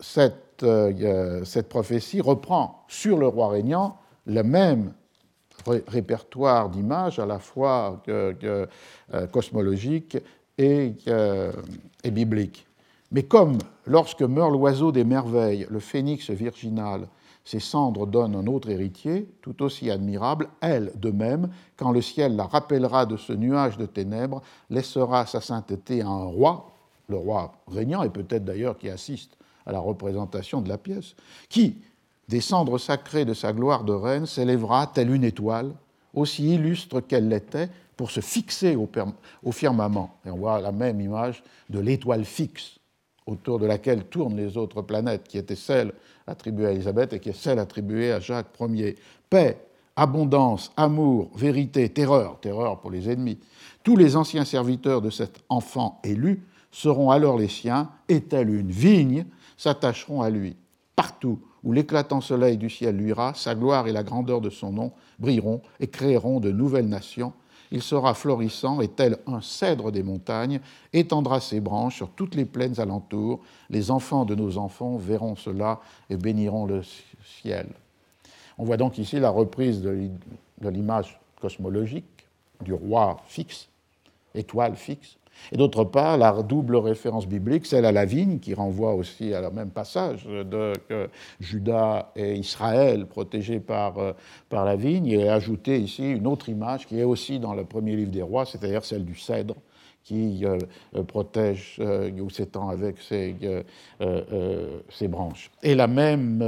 cette, 0.00 0.64
cette, 1.44 1.68
prophétie 1.68 2.20
reprend 2.20 2.84
sur 2.88 3.18
le 3.18 3.26
roi 3.26 3.48
régnant 3.48 3.98
le 4.26 4.42
même 4.42 4.92
répertoire 5.66 6.68
d'images, 6.68 7.18
à 7.18 7.26
la 7.26 7.40
fois 7.40 8.00
cosmologique 9.32 10.16
et, 10.56 10.92
et 12.04 12.10
biblique. 12.10 12.66
Mais 13.10 13.24
comme 13.24 13.58
lorsque 13.86 14.22
meurt 14.22 14.52
l'oiseau 14.52 14.92
des 14.92 15.04
merveilles, 15.04 15.66
le 15.68 15.80
phénix 15.80 16.30
virginal, 16.30 17.08
ses 17.48 17.60
cendres 17.60 18.06
donnent 18.06 18.36
un 18.36 18.46
autre 18.46 18.68
héritier, 18.68 19.26
tout 19.40 19.62
aussi 19.62 19.90
admirable, 19.90 20.50
elle, 20.60 20.92
de 20.96 21.10
même, 21.10 21.48
quand 21.78 21.92
le 21.92 22.02
ciel 22.02 22.36
la 22.36 22.44
rappellera 22.44 23.06
de 23.06 23.16
ce 23.16 23.32
nuage 23.32 23.78
de 23.78 23.86
ténèbres, 23.86 24.42
laissera 24.68 25.24
sa 25.24 25.40
sainteté 25.40 26.02
à 26.02 26.08
un 26.08 26.26
roi, 26.26 26.70
le 27.08 27.16
roi 27.16 27.54
régnant, 27.66 28.02
et 28.02 28.10
peut-être 28.10 28.44
d'ailleurs 28.44 28.76
qui 28.76 28.90
assiste 28.90 29.38
à 29.64 29.72
la 29.72 29.80
représentation 29.80 30.60
de 30.60 30.68
la 30.68 30.76
pièce, 30.76 31.14
qui, 31.48 31.78
des 32.28 32.42
cendres 32.42 32.76
sacrées 32.76 33.24
de 33.24 33.32
sa 33.32 33.54
gloire 33.54 33.82
de 33.82 33.94
reine, 33.94 34.26
s'élèvera 34.26 34.86
telle 34.86 35.10
une 35.10 35.24
étoile, 35.24 35.72
aussi 36.12 36.52
illustre 36.52 37.00
qu'elle 37.00 37.30
l'était, 37.30 37.70
pour 37.96 38.10
se 38.10 38.20
fixer 38.20 38.76
au, 38.76 38.90
au 39.42 39.52
firmament. 39.52 40.18
Et 40.26 40.30
on 40.30 40.36
voit 40.36 40.60
la 40.60 40.70
même 40.70 41.00
image 41.00 41.42
de 41.70 41.80
l'étoile 41.80 42.26
fixe 42.26 42.78
autour 43.24 43.58
de 43.58 43.64
laquelle 43.66 44.04
tournent 44.04 44.36
les 44.36 44.58
autres 44.58 44.82
planètes, 44.82 45.28
qui 45.28 45.38
étaient 45.38 45.56
celles 45.56 45.94
attribuée 46.28 46.66
à 46.66 46.72
Élisabeth 46.72 47.12
et 47.12 47.20
qui 47.20 47.30
est 47.30 47.36
celle 47.36 47.58
attribuée 47.58 48.12
à 48.12 48.20
Jacques 48.20 48.48
Ier. 48.60 48.96
Paix, 49.28 49.58
abondance, 49.96 50.72
amour, 50.76 51.30
vérité, 51.34 51.88
terreur, 51.88 52.38
terreur 52.40 52.80
pour 52.80 52.90
les 52.90 53.10
ennemis. 53.10 53.38
Tous 53.82 53.96
les 53.96 54.16
anciens 54.16 54.44
serviteurs 54.44 55.02
de 55.02 55.10
cet 55.10 55.42
enfant 55.48 56.00
élu 56.04 56.44
seront 56.70 57.10
alors 57.10 57.38
les 57.38 57.48
siens, 57.48 57.90
et 58.08 58.20
telle 58.20 58.54
une 58.54 58.70
vigne, 58.70 59.24
s'attacheront 59.56 60.22
à 60.22 60.30
lui. 60.30 60.56
Partout 60.94 61.40
où 61.64 61.72
l'éclatant 61.72 62.20
soleil 62.20 62.56
du 62.56 62.70
ciel 62.70 62.96
luira, 62.96 63.32
sa 63.34 63.54
gloire 63.54 63.88
et 63.88 63.92
la 63.92 64.04
grandeur 64.04 64.40
de 64.40 64.50
son 64.50 64.72
nom 64.72 64.92
brilleront 65.18 65.62
et 65.80 65.88
créeront 65.88 66.40
de 66.40 66.52
nouvelles 66.52 66.88
nations 66.88 67.32
il 67.70 67.82
sera 67.82 68.14
florissant 68.14 68.80
et 68.80 68.88
tel 68.88 69.18
un 69.26 69.40
cèdre 69.40 69.92
des 69.92 70.02
montagnes, 70.02 70.60
étendra 70.92 71.40
ses 71.40 71.60
branches 71.60 71.96
sur 71.96 72.10
toutes 72.10 72.34
les 72.34 72.44
plaines 72.44 72.80
alentours. 72.80 73.40
Les 73.70 73.90
enfants 73.90 74.24
de 74.24 74.34
nos 74.34 74.58
enfants 74.58 74.96
verront 74.96 75.36
cela 75.36 75.80
et 76.08 76.16
béniront 76.16 76.66
le 76.66 76.82
ciel. 77.24 77.68
On 78.56 78.64
voit 78.64 78.76
donc 78.76 78.98
ici 78.98 79.20
la 79.20 79.30
reprise 79.30 79.82
de 79.82 80.68
l'image 80.68 81.20
cosmologique 81.40 82.26
du 82.62 82.72
roi 82.72 83.18
fixe, 83.26 83.68
étoile 84.34 84.74
fixe, 84.76 85.16
et 85.52 85.56
d'autre 85.56 85.84
part, 85.84 86.18
la 86.18 86.42
double 86.42 86.76
référence 86.76 87.26
biblique, 87.26 87.66
celle 87.66 87.84
à 87.84 87.92
la 87.92 88.04
vigne, 88.04 88.38
qui 88.38 88.54
renvoie 88.54 88.94
aussi 88.94 89.32
à 89.34 89.40
le 89.40 89.50
même 89.50 89.70
passage 89.70 90.24
de 90.26 90.72
Judas 91.40 92.12
et 92.16 92.34
Israël 92.34 93.06
protégés 93.06 93.60
par, 93.60 93.98
euh, 93.98 94.12
par 94.48 94.64
la 94.64 94.76
vigne, 94.76 95.06
et 95.06 95.28
ajouter 95.28 95.78
ici 95.78 96.10
une 96.10 96.26
autre 96.26 96.48
image 96.48 96.86
qui 96.86 96.98
est 96.98 97.04
aussi 97.04 97.38
dans 97.38 97.54
le 97.54 97.64
premier 97.64 97.96
livre 97.96 98.10
des 98.10 98.22
rois, 98.22 98.44
c'est-à-dire 98.44 98.84
celle 98.84 99.04
du 99.04 99.16
cèdre 99.16 99.54
qui 100.04 100.44
euh, 100.44 100.58
euh, 100.96 101.02
protège 101.02 101.80
ou 101.80 102.30
s'étend 102.30 102.68
avec 102.68 102.98
ses, 102.98 103.36
ses, 104.90 105.08
branches. 105.08 105.50
Et 105.62 105.74
la 105.74 105.86
même, 105.86 106.42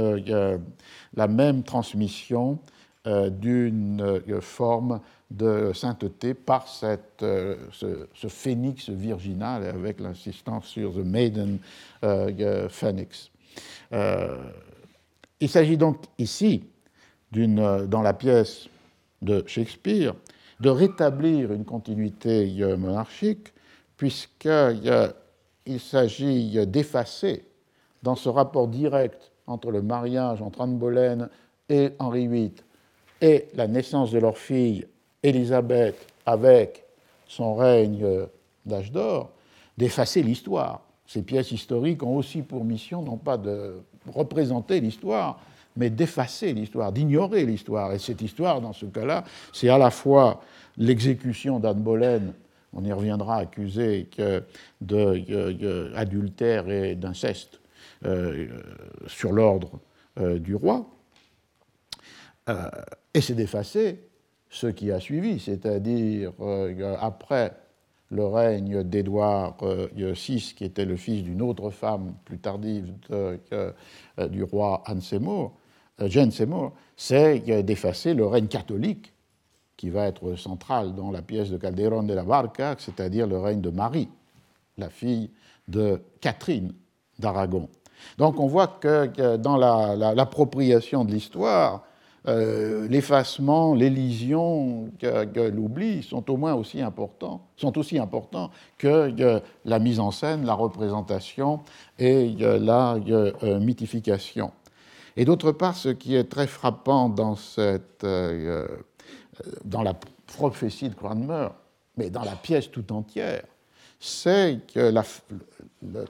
la 1.13 1.27
même 1.27 1.63
transmission 1.63 2.59
d'une 3.05 4.21
forme 4.41 4.99
de 5.31 5.71
sainteté 5.73 6.33
par 6.33 6.67
cette, 6.67 7.23
euh, 7.23 7.55
ce, 7.71 8.27
phénix 8.27 8.89
virginal, 8.89 9.63
avec 9.63 9.99
l'insistance 9.99 10.65
sur 10.65 10.93
The 10.93 11.05
Maiden 11.05 11.59
euh, 12.03 12.67
Phoenix. 12.69 13.31
Euh, 13.93 14.37
il 15.39 15.49
s'agit 15.49 15.77
donc 15.77 16.03
ici, 16.17 16.63
dans 17.31 18.01
la 18.01 18.13
pièce 18.13 18.67
de 19.21 19.43
Shakespeare, 19.47 20.13
de 20.59 20.69
rétablir 20.69 21.53
une 21.53 21.65
continuité 21.65 22.45
monarchique, 22.77 23.53
puisqu'il 23.97 25.79
s'agit 25.79 26.67
d'effacer 26.67 27.45
dans 28.03 28.15
ce 28.15 28.29
rapport 28.29 28.67
direct 28.67 29.31
entre 29.47 29.71
le 29.71 29.81
mariage 29.81 30.41
entre 30.41 30.61
Anne 30.61 30.77
Boleyn 30.77 31.29
et 31.69 31.91
Henri 31.99 32.27
VIII 32.27 32.53
et 33.21 33.47
la 33.55 33.67
naissance 33.67 34.11
de 34.11 34.19
leur 34.19 34.37
fille 34.37 34.85
Élisabeth 35.23 35.95
avec 36.25 36.83
son 37.27 37.55
règne 37.55 38.05
d'âge 38.65 38.91
d'or, 38.91 39.31
d'effacer 39.77 40.23
l'histoire. 40.23 40.81
Ces 41.07 41.21
pièces 41.21 41.51
historiques 41.51 42.03
ont 42.03 42.15
aussi 42.15 42.41
pour 42.41 42.63
mission 42.63 43.01
non 43.01 43.17
pas 43.17 43.37
de 43.37 43.81
représenter 44.13 44.79
l'histoire, 44.79 45.39
mais 45.75 45.89
d'effacer 45.89 46.53
l'histoire, 46.53 46.91
d'ignorer 46.91 47.45
l'histoire. 47.45 47.93
Et 47.93 47.99
cette 47.99 48.21
histoire, 48.21 48.61
dans 48.61 48.73
ce 48.73 48.85
cas-là, 48.85 49.23
c'est 49.53 49.69
à 49.69 49.77
la 49.77 49.91
fois 49.91 50.41
l'exécution 50.77 51.59
d'Anne 51.59 51.81
Boleyn, 51.81 52.33
on 52.73 52.83
y 52.83 52.91
reviendra, 52.91 53.37
accusée 53.37 54.09
d'adultère 54.79 56.69
et 56.69 56.95
d'inceste 56.95 57.59
euh, 58.05 58.47
sur 59.07 59.31
l'ordre 59.31 59.79
euh, 60.19 60.39
du 60.39 60.55
roi, 60.55 60.85
euh, 62.49 62.69
et 63.13 63.21
c'est 63.21 63.35
d'effacer 63.35 63.99
ce 64.51 64.67
qui 64.67 64.91
a 64.91 64.99
suivi, 64.99 65.39
c'est-à-dire 65.39 66.33
euh, 66.41 66.95
après 66.99 67.53
le 68.09 68.25
règne 68.25 68.83
d'Édouard 68.83 69.55
VI, 69.95 70.53
qui 70.55 70.65
était 70.65 70.83
le 70.83 70.97
fils 70.97 71.23
d'une 71.23 71.41
autre 71.41 71.69
femme 71.69 72.13
plus 72.25 72.37
tardive 72.37 72.91
euh, 73.11 73.37
du 74.29 74.43
roi 74.43 74.83
Anne 74.85 74.99
Seymour, 74.99 75.53
Jane 76.05 76.31
Seymour, 76.31 76.73
c'est 76.97 77.39
d'effacer 77.63 78.13
le 78.13 78.25
règne 78.25 78.47
catholique 78.47 79.13
qui 79.77 79.89
va 79.89 80.07
être 80.07 80.35
central 80.35 80.93
dans 80.93 81.09
la 81.09 81.21
pièce 81.21 81.49
de 81.49 81.57
Calderón 81.57 82.03
de 82.03 82.13
la 82.13 82.23
Barca, 82.23 82.75
c'est-à-dire 82.77 83.27
le 83.27 83.37
règne 83.39 83.61
de 83.61 83.69
Marie, 83.69 84.09
la 84.77 84.89
fille 84.89 85.31
de 85.69 86.01
Catherine 86.19 86.73
d'Aragon. 87.17 87.69
Donc 88.17 88.39
on 88.39 88.47
voit 88.47 88.67
que 88.67 89.37
dans 89.37 89.55
l'appropriation 89.57 91.05
de 91.05 91.11
l'histoire, 91.11 91.83
euh, 92.27 92.87
l'effacement, 92.87 93.73
l'élision, 93.73 94.91
l'oubli 95.01 96.03
sont 96.03 96.29
au 96.29 96.37
moins 96.37 96.53
aussi 96.53 96.79
importants, 96.79 97.47
sont 97.57 97.75
aussi 97.79 97.97
importants 97.97 98.51
que, 98.77 99.41
la 99.65 99.79
mise 99.79 99.99
en 99.99 100.11
scène, 100.11 100.45
la 100.45 100.53
représentation 100.53 101.61
et 101.97 102.29
la 102.37 102.95
euh, 103.07 103.59
mythification. 103.59 104.51
Et 105.17 105.25
d'autre 105.25 105.51
part, 105.51 105.75
ce 105.75 105.89
qui 105.89 106.15
est 106.15 106.25
très 106.25 106.47
frappant 106.47 107.09
dans, 107.09 107.35
cette, 107.35 108.03
euh, 108.03 108.67
dans 109.65 109.81
la 109.81 109.95
prophétie 110.27 110.89
de 110.89 110.95
Cranmer, 110.95 111.49
mais 111.97 112.11
dans 112.11 112.23
la 112.23 112.35
pièce 112.35 112.69
tout 112.69 112.93
entière, 112.93 113.43
c'est 113.99 114.59
que 114.73 114.79
la, 114.79 115.03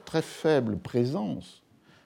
très 0.04 0.22
faible 0.22 0.76
présence 0.76 1.62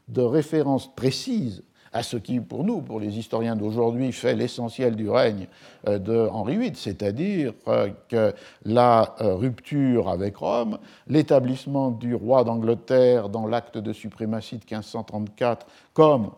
de 0.08 0.22
références 0.22 0.94
précises 0.94 1.64
à 1.96 2.02
ce 2.02 2.18
qui, 2.18 2.40
pour 2.40 2.62
nous, 2.62 2.82
pour 2.82 3.00
les 3.00 3.18
historiens 3.18 3.56
d'aujourd'hui, 3.56 4.12
fait 4.12 4.34
l'essentiel 4.34 4.96
du 4.96 5.08
règne 5.08 5.46
euh, 5.88 5.98
de 5.98 6.28
Henri 6.30 6.58
VIII, 6.58 6.74
c'est-à-dire 6.74 7.54
euh, 7.68 7.88
que 8.08 8.34
la 8.66 9.14
euh, 9.22 9.34
rupture 9.34 10.10
avec 10.10 10.36
Rome, 10.36 10.78
l'établissement 11.08 11.90
du 11.90 12.14
roi 12.14 12.44
d'Angleterre 12.44 13.30
dans 13.30 13.46
l'acte 13.46 13.78
de 13.78 13.94
suprématie 13.94 14.58
de 14.58 14.64
1534 14.64 15.66
comme 15.94 16.32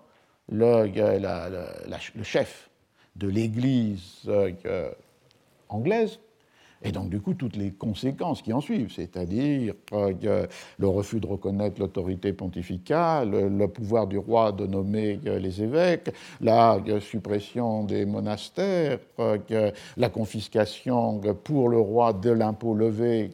le, 0.49 0.87
le 0.87 2.23
chef 2.23 2.71
de 3.17 3.27
l'Église 3.27 4.31
anglaise, 5.69 6.21
et 6.83 6.93
donc, 6.93 7.11
du 7.11 7.21
coup, 7.21 7.35
toutes 7.35 7.57
les 7.57 7.73
conséquences 7.73 8.41
qui 8.41 8.53
en 8.53 8.61
suivent, 8.61 8.93
c'est-à-dire 8.95 9.75
euh, 9.93 10.47
le 10.79 10.89
refus 10.89 11.19
de 11.19 11.27
reconnaître 11.27 11.81
l'autorité 11.81 12.33
pontificale, 12.33 13.31
le 13.31 13.69
pouvoir 13.69 14.07
du 14.07 14.17
roi 14.17 14.53
de 14.53 14.65
nommer 14.65 15.19
euh, 15.27 15.41
les 15.41 15.61
évêques, 15.61 16.11
la 16.41 16.77
euh, 16.77 17.01
suppression 17.01 17.83
des 17.83 18.07
monastères, 18.07 18.99
la 19.97 20.09
confiscation 20.09 21.21
pour 21.43 21.69
le 21.69 21.79
roi 21.79 22.13
de 22.13 22.31
l'impôt 22.31 22.75
levé 22.75 23.31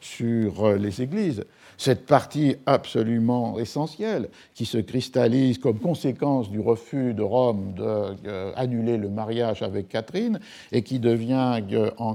sur 0.00 0.74
les 0.74 1.02
églises. 1.02 1.44
Cette 1.76 2.06
partie 2.06 2.56
absolument 2.66 3.58
essentielle 3.58 4.28
qui 4.54 4.64
se 4.64 4.78
cristallise 4.78 5.58
comme 5.58 5.80
conséquence 5.80 6.50
du 6.50 6.60
refus 6.60 7.14
de 7.14 7.22
Rome 7.22 7.74
d'annuler 7.74 8.96
le 8.96 9.08
mariage 9.08 9.62
avec 9.62 9.88
Catherine 9.88 10.38
et 10.70 10.82
qui 10.82 11.00
devient 11.00 11.60
en 11.98 12.14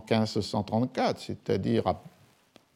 1534, 0.71 1.19
c'est-à-dire 1.19 1.95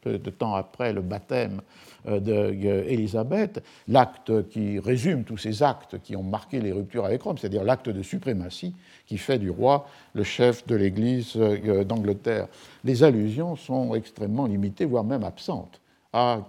peu 0.01 0.17
de 0.17 0.29
temps 0.29 0.55
après 0.55 0.91
le 0.91 1.01
baptême 1.01 1.61
euh, 2.07 2.19
d'Élisabeth, 2.19 3.63
l'acte 3.87 4.49
qui 4.49 4.79
résume 4.79 5.23
tous 5.23 5.37
ces 5.37 5.63
actes 5.63 5.99
qui 6.03 6.15
ont 6.15 6.23
marqué 6.23 6.59
les 6.59 6.73
ruptures 6.73 7.05
avec 7.05 7.21
Rome, 7.21 7.37
c'est-à-dire 7.37 7.63
l'acte 7.63 7.89
de 7.89 8.03
suprématie 8.03 8.75
qui 9.07 9.17
fait 9.17 9.39
du 9.39 9.49
roi 9.49 9.87
le 10.13 10.23
chef 10.23 10.67
de 10.67 10.75
l'Église 10.75 11.33
euh, 11.37 11.83
d'Angleterre. 11.83 12.47
Les 12.83 13.03
allusions 13.03 13.55
sont 13.55 13.95
extrêmement 13.95 14.45
limitées, 14.45 14.85
voire 14.85 15.03
même 15.03 15.23
absentes 15.23 15.79
à 16.13 16.41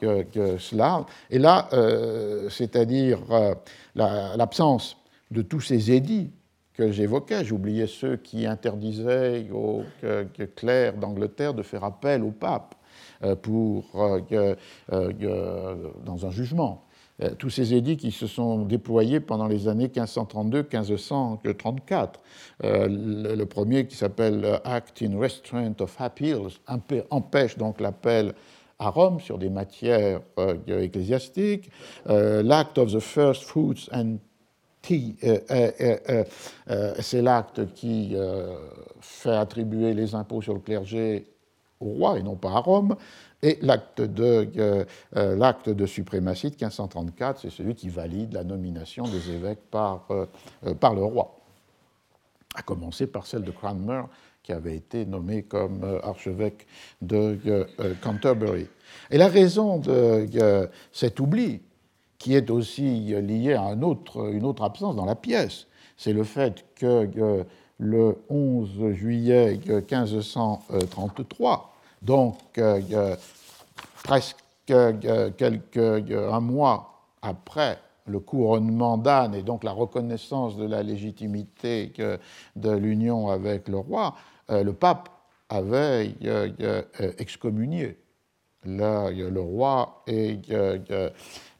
cela. 0.59 1.07
Et 1.31 1.39
là, 1.39 1.69
euh, 1.73 2.49
c'est-à-dire 2.51 3.19
euh, 3.31 3.55
l'absence 3.95 4.97
de 5.31 5.43
tous 5.43 5.63
ces 5.63 5.91
édits 5.91 6.31
que 6.75 6.91
j'évoquais, 6.91 7.45
j'oubliais 7.45 7.87
ceux 7.87 8.17
qui 8.17 8.47
interdisaient 8.47 9.49
aux 9.53 9.83
clercs 10.57 10.99
d'Angleterre 10.99 11.55
de 11.55 11.63
faire 11.63 11.85
appel 11.85 12.23
au 12.23 12.33
pape 12.33 12.75
euh, 13.23 13.37
pour, 13.37 13.85
dans 16.05 16.27
un 16.27 16.31
jugement. 16.31 16.85
Tous 17.39 17.49
ces 17.49 17.75
édits 17.75 17.97
qui 17.97 18.11
se 18.11 18.27
sont 18.27 18.65
déployés 18.65 19.21
pendant 19.21 19.47
les 19.47 19.69
années 19.69 19.87
1532-1534. 19.87 22.15
le, 22.61 23.45
premier 23.45 23.87
qui 23.87 23.95
s'appelle 23.95 24.61
Act 24.65 25.01
in 25.01 25.17
Restraint 25.17 25.77
of 25.79 25.95
Appeals 26.01 26.59
empêche 27.11 27.57
donc 27.57 27.81
l'appel 27.81 28.35
à 28.79 28.91
Rome 28.91 29.21
sur 29.21 29.39
des 29.39 29.51
matières 29.51 30.21
euh, 30.39 30.83
ecclésiastiques, 30.83 31.71
euh, 32.09 32.43
l'Act 32.43 32.79
of 32.79 32.93
the 32.93 33.01
First 33.01 33.45
Fruits 33.45 33.89
and 33.93 34.17
Tea, 34.87 35.17
euh, 35.25 36.25
c'est 37.01 37.23
l'acte 37.23 37.73
qui 37.75 38.17
fait 39.01 39.37
attribuer 39.37 39.95
les 39.95 40.15
impôts 40.15 40.43
sur 40.43 40.55
le 40.55 40.61
clergé 40.61 41.27
au 41.81 41.87
roi 41.87 42.19
et 42.19 42.23
non 42.23 42.37
pas 42.37 42.51
à 42.51 42.59
Rome, 42.61 42.97
et 43.43 43.59
l'acte 43.61 44.01
de, 44.01 44.87
l'acte 45.13 45.69
de 45.69 45.87
suprématie 45.87 46.51
de 46.51 46.55
1534, 46.55 47.41
c'est 47.41 47.51
celui 47.51 47.75
qui 47.75 47.89
valide 47.89 48.33
la 48.33 48.45
nomination 48.45 49.05
des 49.05 49.31
évêques 49.31 49.71
par, 49.71 50.07
par 50.81 50.95
le 50.95 51.05
roi, 51.05 51.37
à 52.55 52.63
commencer 52.63 53.07
par 53.07 53.27
celle 53.27 53.43
de 53.43 53.51
Cranmer 53.51 54.03
qui 54.45 54.53
avait 54.53 54.77
été 54.77 55.07
nommé 55.07 55.43
comme 55.43 55.83
euh, 55.83 55.99
archevêque 56.03 56.67
de 57.01 57.39
euh, 57.47 57.65
euh, 57.81 57.95
Canterbury. 58.01 58.69
Et 59.11 59.17
la 59.17 59.29
raison 59.29 59.79
de 59.79 60.69
cet 60.93 61.19
oubli, 61.19 61.63
qui 62.25 62.35
est 62.35 62.49
aussi 62.49 63.15
lié 63.21 63.53
à 63.53 63.73
une 63.73 63.85
autre 63.85 64.63
absence 64.63 64.97
dans 64.97 65.05
la 65.05 65.15
pièce, 65.15 65.67
c'est 65.99 66.15
le 66.15 66.25
fait 66.25 66.65
que 66.75 67.45
le 67.77 68.17
11 68.31 68.93
juillet 68.93 69.61
1533, 69.67 71.75
donc 72.01 72.39
presque 74.03 74.39
quelques, 74.65 75.77
un 75.77 76.41
mois 76.41 77.03
après 77.21 77.79
le 78.07 78.21
couronnement 78.21 78.97
d'Anne 78.97 79.35
et 79.35 79.43
donc 79.43 79.63
la 79.63 79.73
reconnaissance 79.73 80.57
de 80.57 80.65
la 80.65 80.83
légitimité 80.83 81.93
de 82.57 82.71
l'union 82.71 83.29
avec 83.29 83.69
le 83.69 83.77
roi, 83.77 84.15
euh, 84.49 84.63
le 84.63 84.73
pape 84.73 85.11
avait 85.51 86.15
euh, 86.25 86.49
euh, 86.63 86.83
excommunié 87.19 87.99
le, 88.65 89.41
roi 89.41 90.03
et, 90.07 90.39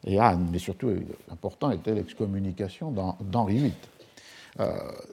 Anne, 0.07 0.49
mais 0.53 0.59
surtout 0.59 0.91
important 1.31 1.71
était 1.71 1.95
l'excommunication 1.95 2.93
d'Henri 3.21 3.57
VIII. 3.57 3.73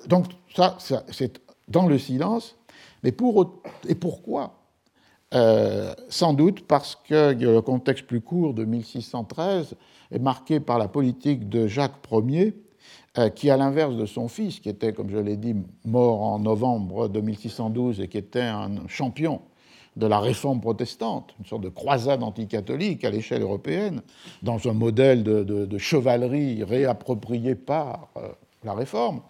donc 0.08 0.26
ça, 0.56 0.78
c'est 1.10 1.42
dans 1.68 1.88
le 1.88 1.98
silence, 1.98 2.56
mais 3.04 3.12
pour, 3.12 3.62
et 3.88 3.96
pourquoi? 3.96 4.58
Sans 6.10 6.34
doute 6.34 6.68
parce 6.68 6.96
que 6.96 7.34
le 7.34 7.62
contexte 7.62 8.06
plus 8.06 8.22
court 8.22 8.54
de 8.54 8.66
1613 8.66 9.76
est 10.12 10.20
marqué 10.20 10.60
par 10.60 10.78
la 10.78 10.90
politique 10.90 11.48
de 11.48 11.68
Jacques 11.68 11.96
Ier, 12.12 12.54
qui, 13.36 13.50
à 13.50 13.58
l'inverse 13.58 13.96
de 13.96 14.06
son 14.06 14.28
fils, 14.28 14.60
qui 14.60 14.70
était, 14.70 14.94
comme 14.94 15.10
je 15.10 15.18
l'ai 15.18 15.38
dit, 15.38 15.56
mort 15.86 16.22
en 16.22 16.40
novembre 16.40 17.08
2612 17.08 18.02
et 18.02 18.08
qui 18.08 18.18
était 18.18 18.42
un 18.42 18.88
champion 18.88 19.42
de 19.98 20.08
la 20.08 20.20
réforme 20.20 20.62
protestante, 20.62 21.34
une 21.40 21.46
sorte 21.46 21.64
de 21.64 21.70
croisade 21.70 22.24
anticatholique 22.24 23.04
à 23.04 23.10
l'échelle 23.10 23.42
européenne, 23.42 24.02
dans 24.42 24.68
un 24.68 24.74
modèle 24.74 25.24
de, 25.24 25.78
chevalerie 25.78 26.64
réapproprié 26.64 27.56
par 27.56 28.08
euh, 28.18 28.30
la 28.64 28.74
réforme, 28.74 29.22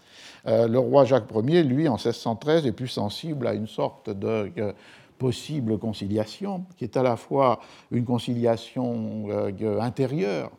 euh, 0.48 0.68
le 0.68 0.80
roi 0.80 1.06
Jacques 1.06 1.30
Ier, 1.34 1.64
lui, 1.64 1.88
en 1.88 1.96
1613, 1.96 2.66
est 2.66 2.72
plus 2.72 2.88
sensible 2.88 3.48
à 3.48 3.54
une 3.54 3.68
sorte 3.68 4.10
de 4.10 4.52
euh, 4.58 4.74
possible 5.18 5.78
conciliation, 5.78 6.66
qui 6.78 6.84
est 6.84 6.98
à 6.98 7.04
la 7.04 7.16
fois 7.16 7.60
une 7.92 8.06
conciliation 8.06 9.28
intérieure, 9.80 10.52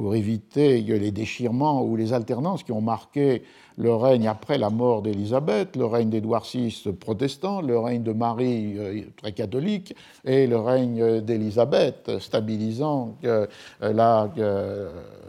pour 0.00 0.14
éviter 0.14 0.80
les 0.80 1.10
déchirements 1.10 1.82
ou 1.84 1.94
les 1.94 2.14
alternances 2.14 2.62
qui 2.62 2.72
ont 2.72 2.80
marqué 2.80 3.42
le 3.76 3.94
règne 3.94 4.28
après 4.28 4.56
la 4.56 4.70
mort 4.70 5.02
d'Élisabeth, 5.02 5.76
le 5.76 5.84
règne 5.84 6.08
d'Édouard 6.08 6.46
VI 6.50 6.74
protestant, 6.98 7.60
le 7.60 7.78
règne 7.78 8.02
de 8.02 8.14
Marie 8.14 8.78
euh, 8.78 9.02
très 9.18 9.32
catholique 9.32 9.94
et 10.24 10.46
le 10.46 10.56
règne 10.56 11.20
d'Élisabeth 11.20 12.12
stabilisant 12.18 13.18
euh, 13.24 13.46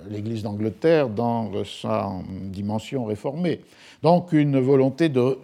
l'Église 0.09 0.43
d'Angleterre 0.43 1.09
dans 1.09 1.51
sa 1.65 2.09
dimension 2.43 3.03
réformée. 3.03 3.59
Donc 4.03 4.31
une 4.31 4.57
volonté 4.57 5.09
de 5.09 5.37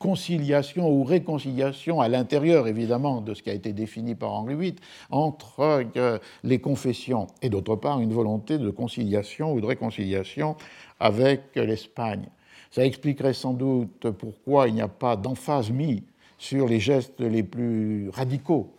conciliation 0.00 0.90
ou 0.90 1.04
réconciliation 1.04 2.00
à 2.00 2.08
l'intérieur, 2.08 2.66
évidemment, 2.66 3.20
de 3.20 3.34
ce 3.34 3.42
qui 3.42 3.50
a 3.50 3.52
été 3.52 3.74
défini 3.74 4.14
par 4.14 4.32
Henri 4.32 4.54
VIII, 4.56 4.76
entre 5.10 5.84
euh, 5.96 6.18
les 6.42 6.58
confessions, 6.58 7.26
et 7.42 7.50
d'autre 7.50 7.76
part 7.76 8.00
une 8.00 8.14
volonté 8.14 8.56
de 8.58 8.70
conciliation 8.70 9.52
ou 9.52 9.60
de 9.60 9.66
réconciliation 9.66 10.56
avec 10.98 11.54
l'Espagne. 11.54 12.26
Ça 12.70 12.84
expliquerait 12.84 13.34
sans 13.34 13.52
doute 13.52 14.10
pourquoi 14.12 14.68
il 14.68 14.74
n'y 14.74 14.80
a 14.80 14.88
pas 14.88 15.16
d'emphase 15.16 15.70
mise 15.70 16.02
sur 16.38 16.66
les 16.66 16.80
gestes 16.80 17.20
les 17.20 17.42
plus 17.42 18.08
radicaux 18.08 18.72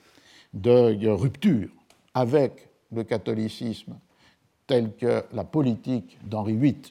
de 0.56 1.08
rupture 1.08 1.70
avec 2.16 2.68
le 2.92 3.04
catholicisme, 3.04 3.94
tel 4.66 4.96
que 4.96 5.24
la 5.34 5.44
politique 5.44 6.18
d'Henri 6.26 6.56
VIII 6.56 6.82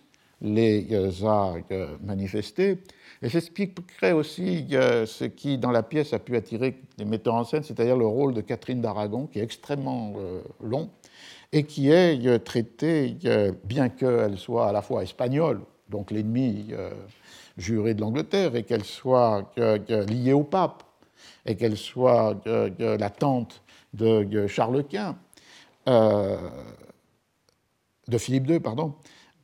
les 0.40 0.86
a 1.24 1.54
manifestés, 2.02 2.78
et 3.22 3.28
j'expliquerai 3.28 4.12
aussi 4.12 4.66
ce 4.70 5.24
qui, 5.24 5.58
dans 5.58 5.70
la 5.70 5.82
pièce, 5.82 6.14
a 6.14 6.18
pu 6.18 6.36
attirer 6.36 6.80
les 6.96 7.04
metteurs 7.04 7.34
en 7.34 7.44
scène, 7.44 7.62
c'est-à-dire 7.62 7.96
le 7.96 8.06
rôle 8.06 8.32
de 8.32 8.40
Catherine 8.40 8.80
d'Aragon, 8.80 9.26
qui 9.26 9.40
est 9.40 9.42
extrêmement 9.42 10.14
euh, 10.16 10.40
long 10.62 10.88
et 11.52 11.64
qui 11.64 11.90
est 11.90 12.26
euh, 12.26 12.38
traité, 12.38 13.16
bien 13.64 13.90
qu'elle 13.90 14.38
soit 14.38 14.68
à 14.68 14.72
la 14.72 14.80
fois 14.80 15.02
espagnole, 15.02 15.60
donc 15.90 16.10
l'ennemi 16.10 16.68
euh, 16.72 16.90
juré 17.58 17.92
de 17.92 18.00
l'Angleterre, 18.00 18.56
et 18.56 18.62
qu'elle 18.62 18.84
soit 18.84 19.52
liée 19.56 20.32
au 20.32 20.44
pape, 20.44 20.84
et 21.44 21.56
qu'elle 21.56 21.76
soit 21.76 22.40
la 22.46 23.10
tante 23.10 23.62
de 23.92 24.46
Charles 24.46 24.84
Quint, 24.84 25.18
de 25.86 26.38
Philippe 28.18 28.48
II, 28.48 28.60
pardon, 28.60 28.94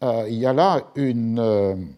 il 0.03 0.35
y 0.35 0.47
a 0.47 0.53
là 0.53 0.83
une 0.95 1.95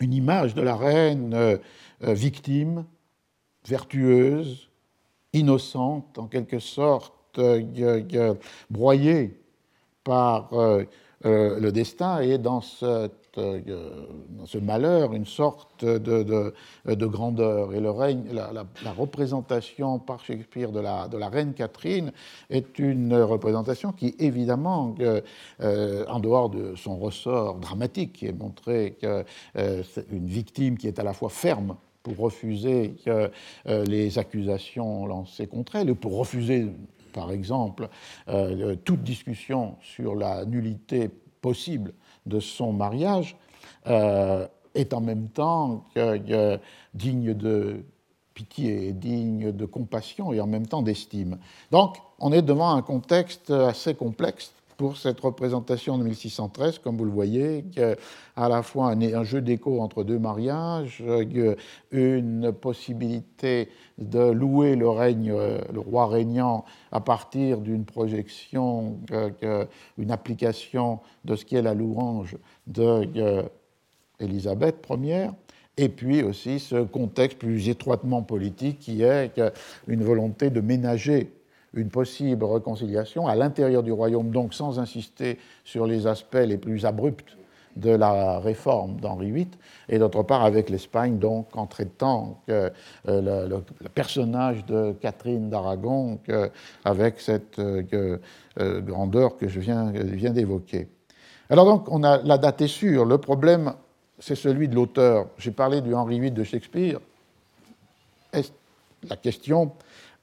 une 0.00 0.12
image 0.12 0.54
de 0.54 0.62
la 0.62 0.76
reine 0.76 1.34
euh, 1.34 1.56
euh, 2.04 2.14
victime, 2.14 2.84
vertueuse, 3.66 4.70
innocente, 5.32 6.18
en 6.18 6.26
quelque 6.26 6.58
sorte 6.58 7.38
euh, 7.38 8.34
broyée 8.70 9.40
par 10.04 10.50
le 11.22 11.70
destin, 11.70 12.20
et 12.20 12.38
dans 12.38 12.62
cette 12.62 12.82
euh, 12.82 13.08
dans 13.38 14.46
ce 14.46 14.58
malheur 14.58 15.12
une 15.12 15.26
sorte 15.26 15.84
de, 15.84 16.52
de, 16.84 17.06
grandeur. 17.06 17.74
Et 17.74 17.80
le 17.80 17.90
règne, 17.90 18.24
la, 18.32 18.92
représentation 18.92 19.98
par 19.98 20.24
Shakespeare 20.24 20.72
de 20.72 20.80
la, 20.80 21.28
reine 21.28 21.54
Catherine 21.54 22.12
est 22.50 22.78
une 22.78 23.14
représentation 23.14 23.92
qui, 23.92 24.14
évidemment, 24.18 24.94
euh, 25.00 26.04
en 26.08 26.20
dehors 26.20 26.50
de 26.50 26.74
son 26.76 26.98
ressort 26.98 27.56
dramatique, 27.56 28.12
qui 28.14 28.26
est 28.26 28.32
montré 28.32 28.96
qu'une 29.00 29.24
euh, 29.56 29.82
victime 30.10 30.76
qui 30.76 30.88
est 30.88 30.98
à 30.98 31.04
la 31.04 31.12
fois 31.12 31.28
ferme 31.28 31.76
pour 32.02 32.16
refuser 32.18 32.94
les 33.66 34.18
accusations 34.18 35.06
lancées 35.06 35.46
contre 35.46 35.76
elle, 35.76 35.90
et 35.90 35.94
pour 35.94 36.16
refuser 36.16 36.68
par 37.12 37.32
exemple, 37.32 37.88
toute 38.84 39.02
discussion 39.02 39.76
sur 39.82 40.14
la 40.14 40.44
nullité 40.44 41.10
possible 41.40 41.92
de 42.28 42.40
son 42.40 42.72
mariage 42.72 43.36
euh, 43.86 44.46
est 44.74 44.92
en 44.94 45.00
même 45.00 45.28
temps 45.28 45.84
digne 46.94 47.34
de 47.34 47.84
pitié, 48.34 48.92
digne 48.92 49.50
de 49.50 49.64
compassion 49.66 50.32
et 50.32 50.40
en 50.40 50.46
même 50.46 50.66
temps 50.66 50.82
d'estime. 50.82 51.38
Donc 51.72 51.96
on 52.20 52.32
est 52.32 52.42
devant 52.42 52.74
un 52.74 52.82
contexte 52.82 53.50
assez 53.50 53.94
complexe 53.94 54.52
pour 54.78 54.96
cette 54.96 55.20
représentation 55.20 55.98
de 55.98 56.04
1613, 56.04 56.78
comme 56.78 56.96
vous 56.96 57.04
le 57.04 57.10
voyez, 57.10 57.64
à 58.36 58.48
la 58.48 58.62
fois 58.62 58.92
un, 58.92 59.24
jeu 59.24 59.42
d'écho 59.42 59.80
entre 59.80 60.04
deux 60.04 60.20
mariages, 60.20 61.02
une 61.90 62.52
possibilité 62.52 63.68
de 63.98 64.30
louer 64.30 64.76
le 64.76 64.88
règne, 64.88 65.34
le 65.72 65.80
roi 65.80 66.06
régnant 66.06 66.64
à 66.92 67.00
partir 67.00 67.58
d'une 67.58 67.84
projection, 67.84 69.00
une 69.98 70.12
application 70.12 71.00
de 71.24 71.34
ce 71.34 71.44
qui 71.44 71.56
est 71.56 71.62
la 71.62 71.74
louange 71.74 72.36
d'Élisabeth 72.68 74.86
Ier, 74.90 75.30
et 75.76 75.88
puis 75.88 76.22
aussi 76.22 76.60
ce 76.60 76.84
contexte 76.84 77.38
plus 77.38 77.68
étroitement 77.68 78.22
politique 78.22 78.78
qui 78.78 79.02
est 79.02 79.40
une 79.88 80.04
volonté 80.04 80.50
de 80.50 80.60
ménager 80.60 81.32
une 81.74 81.88
possible 81.88 82.44
réconciliation 82.44 83.26
à 83.26 83.34
l'intérieur 83.34 83.82
du 83.82 83.92
royaume, 83.92 84.30
donc 84.30 84.54
sans 84.54 84.78
insister 84.78 85.38
sur 85.64 85.86
les 85.86 86.06
aspects 86.06 86.34
les 86.34 86.58
plus 86.58 86.86
abrupts 86.86 87.36
de 87.78 87.90
la 87.90 88.40
réforme 88.40 88.98
d'Henri 89.00 89.30
VIII, 89.30 89.48
et 89.88 89.98
d'autre 89.98 90.22
part 90.22 90.44
avec 90.44 90.68
l'Espagne, 90.68 91.18
donc 91.18 91.56
en 91.56 91.66
traitant 91.66 92.40
euh, 92.48 92.70
le, 93.06 93.60
personnage 93.94 94.66
de 94.66 94.94
Catherine 95.00 95.48
d'Aragon 95.48 96.18
avec 96.84 97.20
cette 97.20 97.58
euh, 97.58 98.18
euh, 98.60 98.80
grandeur 98.80 99.36
que 99.36 99.48
je 99.48 99.60
viens, 99.60 99.92
d'évoquer. 100.32 100.88
Alors 101.50 101.64
donc, 101.64 101.90
on 101.90 102.02
a, 102.02 102.18
la 102.18 102.36
date 102.36 102.60
est 102.62 102.68
sûre. 102.68 103.04
Le 103.04 103.18
problème, 103.18 103.72
c'est 104.18 104.34
celui 104.34 104.68
de 104.68 104.74
l'auteur. 104.74 105.28
J'ai 105.38 105.52
parlé 105.52 105.80
du 105.80 105.94
Henri 105.94 106.20
VIII 106.20 106.32
de 106.32 106.44
Shakespeare. 106.44 106.98
La 109.08 109.16
question, 109.16 109.72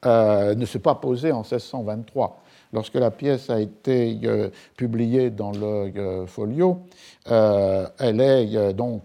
ne 0.06 0.66
s'est 0.66 0.80
pas 0.80 0.96
posée 0.96 1.32
en 1.32 1.42
1623. 1.42 2.42
Lorsque 2.74 2.96
la 2.96 3.12
pièce 3.12 3.50
a 3.50 3.62
été 3.62 4.20
euh, 4.26 4.50
publiée 4.76 5.30
dans 5.30 5.52
le 5.52 5.92
euh, 5.98 6.26
folio, 6.28 6.80
elle 7.26 8.22
est 8.22 8.74
donc 8.74 9.02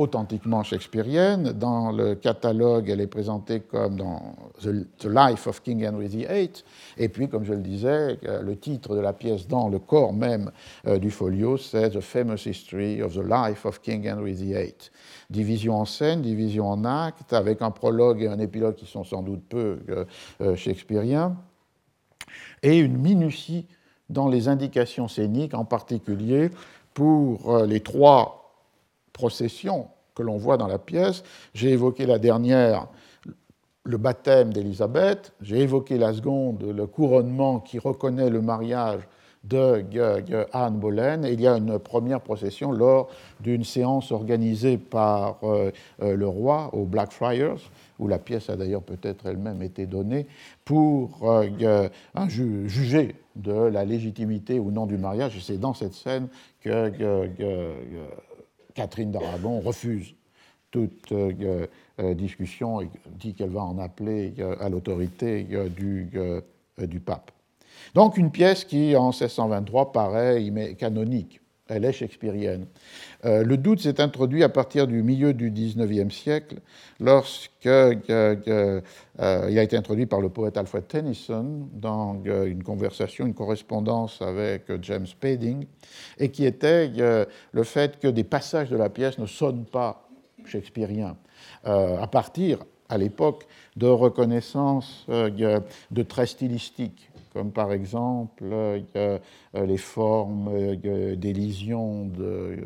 authentiquement 0.00 0.62
shakespearienne. 0.62 1.52
Dans 1.52 1.92
le 1.92 2.14
catalogue, 2.14 2.88
elle 2.88 3.00
est 3.00 3.06
présentée 3.06 3.60
comme 3.60 3.96
dans 3.96 4.34
The, 4.62 5.04
Life 5.04 5.46
of 5.46 5.62
King 5.62 5.86
Henry 5.86 6.08
VIII. 6.08 6.50
Et 6.98 7.08
puis, 7.08 7.28
comme 7.28 7.44
je 7.44 7.52
le 7.52 7.60
disais, 7.60 8.18
le 8.22 8.56
titre 8.56 8.94
de 8.94 9.00
la 9.00 9.12
pièce 9.12 9.46
dans 9.46 9.68
le 9.68 9.78
corps 9.78 10.12
même 10.12 10.50
du 11.00 11.10
folio, 11.10 11.56
c'est 11.56 11.90
The 11.90 12.00
Famous 12.00 12.46
History 12.46 13.02
of 13.02 13.14
the 13.14 13.24
Life 13.24 13.66
of 13.66 13.80
King 13.80 14.08
Henry 14.10 14.32
VIII 14.32 14.74
division 15.30 15.80
en 15.80 15.84
scène, 15.84 16.22
division 16.22 16.68
en 16.68 16.84
acte, 16.84 17.32
avec 17.32 17.62
un 17.62 17.70
prologue 17.70 18.22
et 18.22 18.28
un 18.28 18.38
épilogue 18.38 18.74
qui 18.74 18.86
sont 18.86 19.04
sans 19.04 19.22
doute 19.22 19.42
peu 19.48 19.78
euh, 19.88 20.04
euh, 20.40 20.56
shakespeariens, 20.56 21.36
et 22.62 22.78
une 22.78 22.98
minutie 22.98 23.66
dans 24.08 24.28
les 24.28 24.48
indications 24.48 25.08
scéniques, 25.08 25.54
en 25.54 25.64
particulier 25.64 26.50
pour 26.92 27.54
euh, 27.54 27.66
les 27.66 27.80
trois 27.80 28.39
processions 29.12 29.88
que 30.14 30.22
l'on 30.22 30.36
voit 30.36 30.56
dans 30.56 30.66
la 30.66 30.78
pièce. 30.78 31.22
J'ai 31.54 31.70
évoqué 31.70 32.06
la 32.06 32.18
dernière, 32.18 32.88
le 33.84 33.96
baptême 33.96 34.52
d'Élisabeth, 34.52 35.32
j'ai 35.40 35.60
évoqué 35.60 35.98
la 35.98 36.12
seconde, 36.12 36.62
le 36.62 36.86
couronnement 36.86 37.60
qui 37.60 37.78
reconnaît 37.78 38.30
le 38.30 38.42
mariage 38.42 39.00
de 39.44 39.84
Anne 40.52 40.78
Boleyn. 40.78 41.26
il 41.26 41.40
y 41.40 41.46
a 41.46 41.56
une 41.56 41.78
première 41.78 42.20
procession 42.20 42.72
lors 42.72 43.08
d'une 43.40 43.64
séance 43.64 44.12
organisée 44.12 44.76
par 44.76 45.38
euh, 45.42 45.70
euh, 46.02 46.14
le 46.14 46.28
roi 46.28 46.68
au 46.74 46.84
Blackfriars, 46.84 47.58
où 47.98 48.06
la 48.06 48.18
pièce 48.18 48.50
a 48.50 48.56
d'ailleurs 48.56 48.82
peut-être 48.82 49.26
elle-même 49.26 49.62
été 49.62 49.86
donnée, 49.86 50.26
pour 50.64 51.20
euh, 51.22 51.88
juger 52.28 53.16
de 53.36 53.52
la 53.52 53.86
légitimité 53.86 54.58
ou 54.58 54.70
non 54.70 54.84
du 54.84 54.98
mariage. 54.98 55.36
Et 55.36 55.40
c'est 55.40 55.58
dans 55.58 55.74
cette 55.74 55.94
scène 55.94 56.28
que 56.60 56.92
Catherine 58.74 59.10
d'Aragon 59.10 59.60
refuse 59.60 60.14
toute 60.70 61.12
discussion 61.98 62.80
et 62.80 62.88
dit 63.18 63.34
qu'elle 63.34 63.50
va 63.50 63.62
en 63.62 63.78
appeler 63.78 64.34
à 64.60 64.68
l'autorité 64.68 65.46
du 65.76 67.00
pape. 67.04 67.32
Donc 67.94 68.16
une 68.16 68.30
pièce 68.30 68.64
qui, 68.64 68.94
en 68.94 69.10
1623, 69.10 69.92
paraît 69.92 70.48
canonique 70.78 71.39
elle 71.70 71.84
est 71.84 71.92
shakespearienne. 71.92 72.66
Euh, 73.24 73.44
le 73.44 73.56
doute 73.56 73.80
s'est 73.80 74.00
introduit 74.00 74.42
à 74.42 74.48
partir 74.48 74.86
du 74.86 75.02
milieu 75.02 75.32
du 75.32 75.50
XIXe 75.50 76.12
siècle, 76.14 76.56
lorsque 76.98 77.66
euh, 77.66 78.80
il 79.16 79.58
a 79.58 79.62
été 79.62 79.76
introduit 79.76 80.06
par 80.06 80.20
le 80.20 80.28
poète 80.28 80.56
Alfred 80.56 80.86
Tennyson 80.86 81.68
dans 81.72 82.20
une 82.24 82.62
conversation, 82.62 83.26
une 83.26 83.34
correspondance 83.34 84.20
avec 84.20 84.64
James 84.82 85.06
Spading, 85.06 85.66
et 86.18 86.30
qui 86.30 86.44
était 86.44 86.90
le 87.52 87.62
fait 87.62 87.98
que 87.98 88.08
des 88.08 88.24
passages 88.24 88.70
de 88.70 88.76
la 88.76 88.88
pièce 88.90 89.18
ne 89.18 89.26
sonnent 89.26 89.66
pas 89.66 90.08
shakespeariens, 90.44 91.16
à 91.64 92.06
partir, 92.10 92.64
à 92.88 92.98
l'époque, 92.98 93.46
de 93.76 93.86
reconnaissance 93.86 95.06
de 95.08 96.02
traits 96.02 96.28
stylistiques 96.28 97.09
comme 97.32 97.52
par 97.52 97.72
exemple 97.72 98.44
euh, 98.52 99.18
les 99.54 99.76
formes 99.76 100.48
euh, 100.48 101.16
d'élision 101.16 102.06
de 102.06 102.58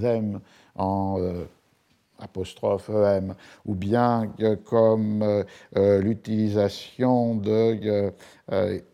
them 0.00 0.40
en 0.76 1.16
euh, 1.20 1.44
apostrophe 2.18 2.88
em, 2.88 3.34
ou 3.66 3.74
bien 3.74 4.32
comme 4.64 5.44
l'utilisation 5.74 7.34
de 7.34 8.12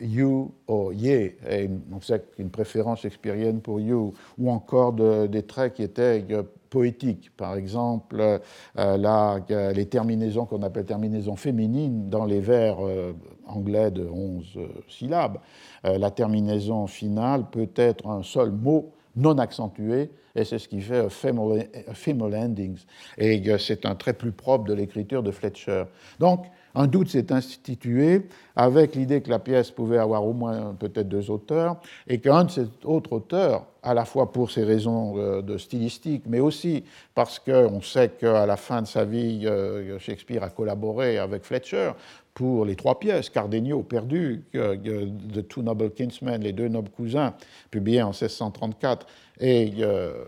you 0.01 0.51
ou 0.67 0.91
ye, 0.91 1.35
et 1.47 1.69
on 1.91 2.01
sait 2.01 2.23
qu'une 2.35 2.49
préférence 2.49 3.01
shakespearienne 3.01 3.61
pour 3.61 3.79
you, 3.79 4.15
ou 4.39 4.49
encore 4.49 4.93
des 4.93 5.43
traits 5.43 5.75
qui 5.75 5.83
étaient 5.83 6.25
poétiques. 6.69 7.31
Par 7.35 7.55
exemple, 7.55 8.39
euh, 8.77 9.73
les 9.73 9.85
terminaisons 9.87 10.45
qu'on 10.45 10.63
appelle 10.63 10.85
terminaisons 10.85 11.35
féminines 11.35 12.09
dans 12.09 12.25
les 12.25 12.39
vers 12.39 12.77
euh, 12.85 13.13
anglais 13.45 13.91
de 13.91 14.07
11 14.07 14.45
euh, 14.57 14.67
syllabes. 14.87 15.39
la 15.83 16.11
terminaison 16.11 16.87
finale 16.87 17.45
peut 17.49 17.69
être 17.75 18.07
un 18.07 18.23
seul 18.23 18.51
mot 18.51 18.91
non 19.15 19.37
accentué, 19.37 20.11
et 20.35 20.45
c'est 20.45 20.59
ce 20.59 20.67
qui 20.67 20.81
fait 20.81 21.09
femal 21.09 22.35
endings. 22.35 22.79
Et 23.17 23.41
c'est 23.57 23.85
un 23.85 23.95
trait 23.95 24.13
plus 24.13 24.31
propre 24.31 24.65
de 24.65 24.73
l'écriture 24.73 25.23
de 25.23 25.31
Fletcher. 25.31 25.85
Donc, 26.19 26.45
un 26.75 26.87
doute 26.87 27.09
s'est 27.09 27.31
institué 27.31 28.27
avec 28.55 28.95
l'idée 28.95 29.21
que 29.21 29.29
la 29.29 29.39
pièce 29.39 29.71
pouvait 29.71 29.97
avoir 29.97 30.25
au 30.25 30.33
moins 30.33 30.75
peut-être 30.79 31.09
deux 31.09 31.31
auteurs 31.31 31.77
et 32.07 32.19
qu'un 32.19 32.43
de 32.43 32.51
ces 32.51 32.67
autres 32.83 33.13
auteurs, 33.13 33.65
à 33.83 33.93
la 33.93 34.05
fois 34.05 34.31
pour 34.31 34.51
ses 34.51 34.63
raisons 34.63 35.17
euh, 35.17 35.41
de 35.41 35.57
stylistique, 35.57 36.23
mais 36.27 36.39
aussi 36.39 36.83
parce 37.15 37.39
qu'on 37.39 37.81
sait 37.81 38.09
qu'à 38.09 38.45
la 38.45 38.57
fin 38.57 38.81
de 38.81 38.87
sa 38.87 39.05
vie, 39.05 39.41
euh, 39.45 39.97
Shakespeare 39.99 40.43
a 40.43 40.49
collaboré 40.49 41.17
avec 41.17 41.43
Fletcher 41.43 41.91
pour 42.33 42.65
les 42.65 42.75
trois 42.75 42.99
pièces, 42.99 43.29
Cardenio, 43.29 43.83
perdu, 43.83 44.43
The 44.53 45.47
Two 45.47 45.61
Noble 45.61 45.91
Kinsmen, 45.91 46.41
les 46.41 46.53
deux 46.53 46.69
nobles 46.69 46.89
cousins, 46.89 47.33
publiés 47.69 48.01
en 48.01 48.11
1634, 48.11 49.05
et 49.41 49.73
euh, 49.79 50.23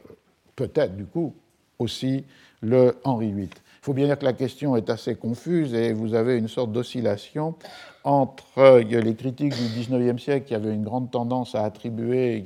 peut-être 0.56 0.96
du 0.96 1.06
coup 1.06 1.34
aussi 1.80 2.26
le 2.62 2.96
Henri 3.04 3.32
VIII. 3.32 3.50
Il 3.50 3.86
faut 3.86 3.94
bien 3.94 4.06
dire 4.06 4.20
que 4.20 4.26
la 4.26 4.34
question 4.34 4.76
est 4.76 4.90
assez 4.90 5.16
confuse 5.16 5.74
et 5.74 5.94
vous 5.94 6.14
avez 6.14 6.38
une 6.38 6.48
sorte 6.48 6.72
d'oscillation 6.72 7.56
entre 8.04 8.80
les 8.80 9.16
critiques 9.16 9.54
du 9.54 9.80
XIXe 9.80 10.22
siècle 10.22 10.48
qui 10.48 10.56
avaient 10.56 10.74
une 10.74 10.84
grande 10.84 11.12
tendance 11.12 11.56
à 11.56 11.64
attribuer 11.64 12.44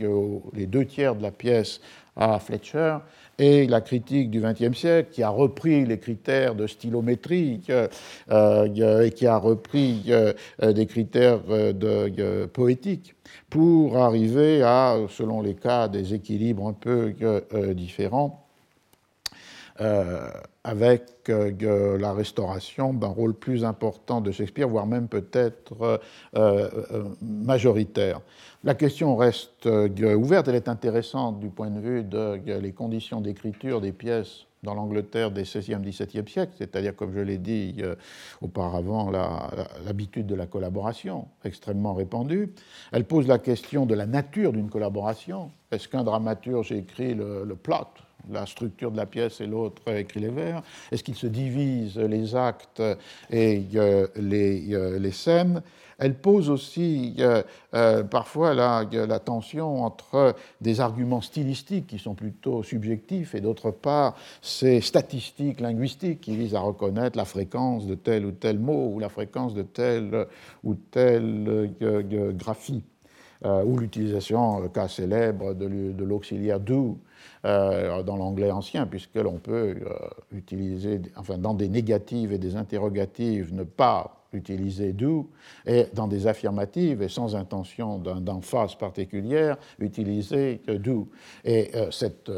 les 0.53 0.65
deux 0.65 0.85
tiers 0.85 1.15
de 1.15 1.21
la 1.21 1.31
pièce 1.31 1.81
à 2.15 2.39
Fletcher 2.39 2.97
et 3.37 3.67
la 3.67 3.81
critique 3.81 4.29
du 4.29 4.41
XXe 4.41 4.77
siècle 4.77 5.09
qui 5.11 5.23
a 5.23 5.29
repris 5.29 5.85
les 5.85 5.99
critères 5.99 6.55
de 6.55 6.67
stylométrie 6.67 7.61
euh, 7.69 9.01
et 9.01 9.11
qui 9.11 9.27
a 9.27 9.37
repris 9.37 10.03
euh, 10.09 10.33
des 10.61 10.85
critères 10.85 11.41
de, 11.43 12.45
poétiques 12.45 13.15
pour 13.49 13.97
arriver 13.97 14.61
à, 14.63 14.97
selon 15.09 15.41
les 15.41 15.55
cas, 15.55 15.87
des 15.87 16.13
équilibres 16.13 16.67
un 16.67 16.73
peu 16.73 17.13
euh, 17.21 17.73
différents. 17.73 18.44
Euh, 19.81 20.29
avec 20.63 21.29
euh, 21.29 21.97
la 21.99 22.13
restauration 22.13 22.93
d'un 22.93 23.09
rôle 23.09 23.33
plus 23.33 23.65
important 23.65 24.21
de 24.21 24.31
Shakespeare, 24.31 24.69
voire 24.69 24.87
même 24.87 25.09
peut-être 25.09 26.01
euh, 26.35 26.69
majoritaire. 27.21 28.21
La 28.63 28.73
question 28.73 29.17
reste 29.17 29.65
ouverte, 29.65 30.47
elle 30.47 30.55
est 30.55 30.69
intéressante 30.69 31.39
du 31.39 31.49
point 31.49 31.69
de 31.69 31.79
vue 31.81 32.03
des 32.03 32.71
conditions 32.71 33.19
d'écriture 33.19 33.81
des 33.81 33.91
pièces 33.91 34.45
dans 34.63 34.73
l'Angleterre 34.73 35.29
des 35.29 35.43
16e, 35.43 35.83
17e 35.83 36.27
siècles, 36.27 36.53
c'est-à-dire, 36.57 36.95
comme 36.95 37.13
je 37.13 37.19
l'ai 37.19 37.37
dit 37.37 37.83
auparavant, 38.41 39.11
l'habitude 39.85 40.25
de 40.25 40.35
la 40.35 40.47
collaboration 40.47 41.27
extrêmement 41.43 41.93
répandue. 41.93 42.53
Elle 42.91 43.03
pose 43.03 43.27
la 43.27 43.37
question 43.37 43.85
de 43.85 43.93
la 43.93 44.07
nature 44.07 44.53
d'une 44.53 44.69
collaboration. 44.69 45.51
Est-ce 45.69 45.87
qu'un 45.87 46.03
dramaturge 46.03 46.71
écrit 46.71 47.13
le 47.13 47.55
plot? 47.61 48.04
La 48.31 48.45
structure 48.45 48.91
de 48.91 48.97
la 48.97 49.05
pièce 49.05 49.41
et 49.41 49.45
l'autre 49.45 49.91
écrit 49.91 50.19
les 50.19 50.29
vers 50.29 50.61
Est-ce 50.91 51.03
qu'ils 51.03 51.15
se 51.15 51.27
divisent 51.27 51.97
les 51.97 52.35
actes 52.35 52.81
et 53.31 53.63
euh, 53.75 54.07
les, 54.15 54.73
euh, 54.73 54.99
les, 54.99 55.11
scènes? 55.11 55.61
Elle 55.97 56.15
pose 56.15 56.49
aussi 56.49 57.15
euh, 57.19 58.03
parfois 58.03 58.53
la, 58.53 59.19
tension 59.19 59.83
entre 59.85 60.35
des 60.59 60.81
arguments 60.81 61.21
stylistiques 61.21 61.87
qui 61.87 61.99
sont 61.99 62.15
plutôt 62.15 62.63
subjectifs 62.63 63.33
et 63.33 63.39
d'autre 63.39 63.71
part 63.71 64.15
ces 64.41 64.81
statistiques 64.81 65.61
linguistiques 65.61 66.19
qui 66.19 66.35
visent 66.35 66.55
à 66.55 66.59
reconnaître 66.59 67.17
la 67.17 67.23
fréquence 67.23 67.87
de 67.87 67.95
tel 67.95 68.25
ou 68.25 68.31
tel 68.31 68.59
mot 68.59 68.91
ou 68.93 68.99
la 68.99 69.07
fréquence 69.07 69.53
de 69.53 69.61
tel 69.61 70.27
ou 70.65 70.75
tel 70.75 71.71
graphie. 72.37 72.83
ou 73.43 73.77
l'utilisation, 73.77 74.67
cas 74.69 74.89
célèbre, 74.89 75.53
de 75.53 76.03
l'auxiliaire 76.03 76.59
do 76.59 76.97
euh, 77.45 78.01
dans 78.01 78.17
l'anglais 78.17 78.49
ancien, 78.49 78.87
puisque 78.87 79.15
l'on 79.15 79.37
peut 79.37 79.75
euh, 79.79 80.09
utiliser, 80.31 80.99
enfin, 81.15 81.37
dans 81.37 81.53
des 81.53 81.69
négatives 81.69 82.31
et 82.31 82.39
des 82.39 82.55
interrogatives, 82.55 83.53
ne 83.53 83.63
pas 83.63 84.25
utiliser 84.33 84.93
do, 84.93 85.29
et 85.67 85.85
dans 85.93 86.07
des 86.07 86.25
affirmatives 86.25 87.03
et 87.03 87.07
sans 87.07 87.35
intention 87.35 87.99
d'emphase 87.99 88.73
particulière, 88.73 89.57
utiliser 89.77 90.61
do. 90.67 91.07
Et 91.43 91.69
euh, 91.75 91.91
cette, 91.91 92.31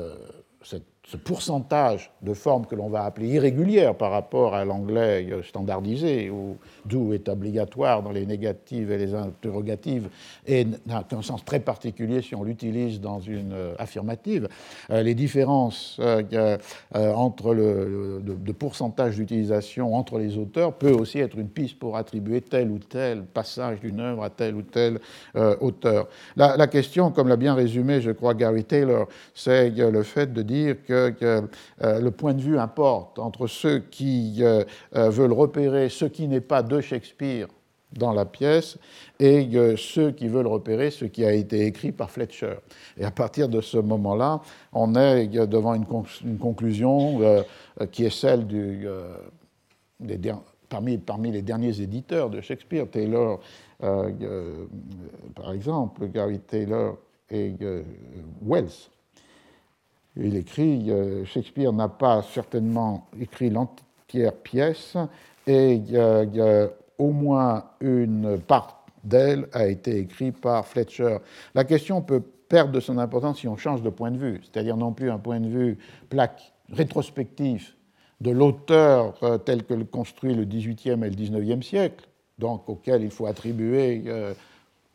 ce 0.61 1.15
pourcentage 1.15 2.11
de 2.21 2.33
formes 2.33 2.65
que 2.65 2.75
l'on 2.75 2.89
va 2.89 3.05
appeler 3.05 3.29
irrégulières 3.29 3.95
par 3.95 4.11
rapport 4.11 4.53
à 4.53 4.65
l'anglais 4.65 5.29
standardisé, 5.41 6.29
où 6.29 6.57
d'où 6.87 7.13
est 7.13 7.29
obligatoire 7.29 8.03
dans 8.03 8.11
les 8.11 8.25
négatives 8.25 8.91
et 8.91 8.97
les 8.97 9.13
interrogatives, 9.13 10.09
et 10.45 10.65
n'a 10.85 11.03
qu'un 11.03 11.21
sens 11.21 11.43
très 11.43 11.59
particulier 11.59 12.21
si 12.21 12.35
on 12.35 12.43
l'utilise 12.43 13.01
dans 13.01 13.19
une 13.19 13.53
euh, 13.53 13.75
affirmative. 13.77 14.47
Euh, 14.89 15.03
les 15.03 15.15
différences 15.15 15.97
euh, 15.99 16.57
entre 16.93 17.53
le, 17.53 18.21
de, 18.23 18.51
pourcentage 18.51 19.15
d'utilisation 19.15 19.95
entre 19.95 20.17
les 20.17 20.37
auteurs 20.37 20.73
peut 20.73 20.91
aussi 20.91 21.19
être 21.19 21.37
une 21.37 21.49
piste 21.49 21.77
pour 21.79 21.97
attribuer 21.97 22.41
tel 22.41 22.69
ou 22.71 22.79
tel 22.79 23.23
passage 23.23 23.79
d'une 23.79 23.99
œuvre 23.99 24.23
à 24.23 24.29
tel 24.29 24.55
ou 24.55 24.61
tel 24.61 24.99
auteur. 25.61 26.07
La, 26.35 26.67
question, 26.67 27.11
comme 27.11 27.27
l'a 27.27 27.35
bien 27.35 27.53
résumé, 27.53 28.01
je 28.01 28.11
crois, 28.11 28.33
Gary 28.33 28.63
Taylor, 28.63 29.07
c'est 29.33 29.69
le 29.69 30.03
fait 30.03 30.33
de 30.33 30.41
dire 30.41 30.77
que 30.87 31.09
que, 31.09 31.43
le 31.81 32.09
point 32.09 32.33
de 32.33 32.41
vue 32.41 32.57
importe 32.57 33.19
entre 33.19 33.47
ceux 33.47 33.79
qui 33.79 34.43
veulent 34.93 35.33
repérer 35.33 35.89
ce 35.89 36.05
qui 36.05 36.27
n'est 36.27 36.41
pas 36.41 36.63
de 36.63 36.76
Shakespeare 36.81 37.47
dans 37.93 38.11
la 38.11 38.25
pièce 38.25 38.77
et 39.19 39.49
ceux 39.77 40.11
qui 40.11 40.27
veulent 40.27 40.47
repérer 40.47 40.91
ce 40.91 41.05
qui 41.05 41.23
a 41.23 41.31
été 41.31 41.65
écrit 41.65 41.93
par 41.93 42.11
Fletcher. 42.11 42.55
Et 42.97 43.05
à 43.05 43.11
partir 43.11 43.47
de 43.47 43.61
ce 43.61 43.77
moment-là, 43.77 44.41
on 44.73 44.93
est 44.95 45.27
devant 45.27 45.73
une, 45.73 45.85
conclusion 46.37 47.21
qui 47.93 48.03
est 48.03 48.09
celle 48.09 48.45
du, 48.45 48.85
parmi, 50.67 50.97
parmi, 50.97 51.31
les 51.31 51.41
derniers 51.41 51.79
éditeurs 51.79 52.29
de 52.29 52.41
Shakespeare, 52.41 52.89
Taylor, 52.91 53.39
par 53.79 55.53
exemple, 55.53 56.07
Gary 56.09 56.39
Taylor 56.39 56.97
et 57.31 57.53
Wells 58.41 58.89
il 60.19 60.35
écrit 60.35 60.89
euh, 60.89 61.25
Shakespeare 61.25 61.71
n'a 61.71 61.89
pas 61.89 62.23
certainement 62.23 63.07
écrit 63.19 63.49
l'entière 63.49 64.33
pièce 64.33 64.97
et 65.47 65.81
au 66.97 67.11
moins 67.11 67.65
une 67.79 68.39
part 68.39 68.85
d'elle 69.03 69.47
a 69.53 69.67
été 69.67 69.97
écrite 69.97 70.39
par 70.41 70.65
Fletcher. 70.65 71.17
La 71.55 71.63
question 71.63 72.01
peut 72.01 72.21
perdre 72.21 72.71
de 72.71 72.79
son 72.79 72.97
importance 72.97 73.39
si 73.39 73.47
on 73.47 73.57
change 73.57 73.81
de 73.81 73.89
point 73.89 74.11
de 74.11 74.17
vue, 74.17 74.41
c'est-à-dire 74.43 74.77
non 74.77 74.93
plus 74.93 75.09
un 75.09 75.17
point 75.17 75.39
de 75.39 75.47
vue 75.47 75.77
plaque 76.09 76.53
rétrospectif 76.71 77.75
de 78.21 78.31
l'auteur 78.31 79.15
euh, 79.23 79.37
tel 79.37 79.63
que 79.63 79.73
le 79.73 79.85
construit 79.85 80.33
le 80.33 80.45
XVIIIe 80.45 81.03
et 81.03 81.09
le 81.09 81.15
XIXe 81.15 81.65
siècle, 81.65 82.07
donc 82.39 82.67
auquel 82.67 83.03
il 83.03 83.11
faut 83.11 83.27
attribuer 83.27 84.03
euh, 84.07 84.33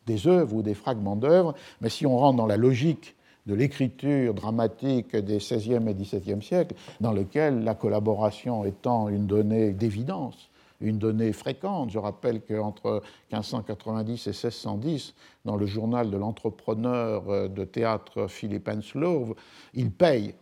des 0.05 0.27
œuvres 0.27 0.55
ou 0.55 0.61
des 0.61 0.73
fragments 0.73 1.15
d'œuvres, 1.15 1.53
mais 1.79 1.89
si 1.89 2.05
on 2.05 2.17
rentre 2.17 2.37
dans 2.37 2.47
la 2.47 2.57
logique 2.57 3.15
de 3.45 3.53
l'écriture 3.53 4.33
dramatique 4.33 5.15
des 5.15 5.37
XVIe 5.37 5.87
et 5.87 5.93
XVIIe 5.93 6.41
siècles, 6.41 6.75
dans 7.01 7.11
lequel 7.11 7.63
la 7.63 7.75
collaboration 7.75 8.65
étant 8.65 9.09
une 9.09 9.27
donnée 9.27 9.71
d'évidence, 9.71 10.49
une 10.79 10.97
donnée 10.97 11.33
fréquente. 11.33 11.89
Je 11.91 11.99
rappelle 11.99 12.41
qu'entre 12.41 13.01
1590 13.31 14.27
et 14.27 14.29
1610, 14.31 15.13
dans 15.45 15.55
le 15.55 15.65
journal 15.65 16.09
de 16.09 16.17
l'entrepreneur 16.17 17.49
de 17.49 17.63
théâtre 17.65 18.27
Philippe 18.27 18.69
Henslow, 18.69 19.35
il 19.73 19.91
paye 19.91 20.35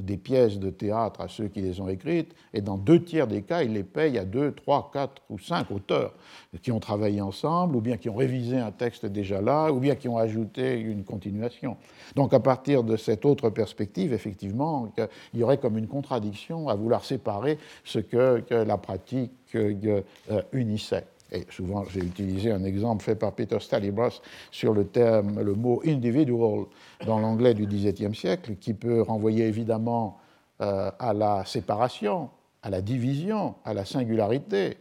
des 0.00 0.16
pièces 0.16 0.58
de 0.58 0.70
théâtre 0.70 1.20
à 1.20 1.28
ceux 1.28 1.48
qui 1.48 1.60
les 1.60 1.80
ont 1.80 1.88
écrites, 1.88 2.34
et 2.52 2.60
dans 2.60 2.76
deux 2.76 3.02
tiers 3.02 3.26
des 3.26 3.42
cas, 3.42 3.62
il 3.62 3.74
les 3.74 3.84
paye 3.84 4.18
à 4.18 4.24
deux, 4.24 4.52
trois, 4.52 4.90
quatre 4.92 5.22
ou 5.30 5.38
cinq 5.38 5.70
auteurs 5.70 6.14
qui 6.62 6.72
ont 6.72 6.80
travaillé 6.80 7.20
ensemble, 7.20 7.76
ou 7.76 7.80
bien 7.80 7.96
qui 7.96 8.08
ont 8.08 8.16
révisé 8.16 8.58
un 8.58 8.72
texte 8.72 9.06
déjà 9.06 9.40
là, 9.40 9.70
ou 9.70 9.78
bien 9.78 9.94
qui 9.94 10.08
ont 10.08 10.18
ajouté 10.18 10.80
une 10.80 11.04
continuation. 11.04 11.76
Donc 12.16 12.34
à 12.34 12.40
partir 12.40 12.82
de 12.82 12.96
cette 12.96 13.24
autre 13.24 13.50
perspective, 13.50 14.12
effectivement, 14.12 14.92
il 15.32 15.40
y 15.40 15.42
aurait 15.42 15.58
comme 15.58 15.78
une 15.78 15.88
contradiction 15.88 16.68
à 16.68 16.74
vouloir 16.74 17.04
séparer 17.04 17.58
ce 17.84 18.00
que, 18.00 18.42
la 18.50 18.78
pratique 18.78 19.32
euh, 19.54 20.02
unissait. 20.52 21.06
Et 21.34 21.46
souvent, 21.50 21.84
j'ai 21.84 22.00
utilisé 22.00 22.52
un 22.52 22.62
exemple 22.62 23.02
fait 23.02 23.16
par 23.16 23.32
Peter 23.32 23.58
Stalibras 23.58 24.20
sur 24.52 24.72
le 24.72 24.86
terme, 24.86 25.40
le 25.40 25.54
mot 25.54 25.82
individual 25.84 26.66
dans 27.04 27.18
l'anglais 27.18 27.54
du 27.54 27.66
XVIIe 27.66 28.14
siècle, 28.14 28.54
qui 28.54 28.72
peut 28.72 29.02
renvoyer 29.02 29.46
évidemment 29.46 30.18
euh, 30.60 30.92
à 31.00 31.12
la 31.12 31.44
séparation, 31.44 32.30
à 32.62 32.70
la 32.70 32.80
division, 32.80 33.56
à 33.64 33.74
la 33.74 33.84
singularité, 33.84 34.78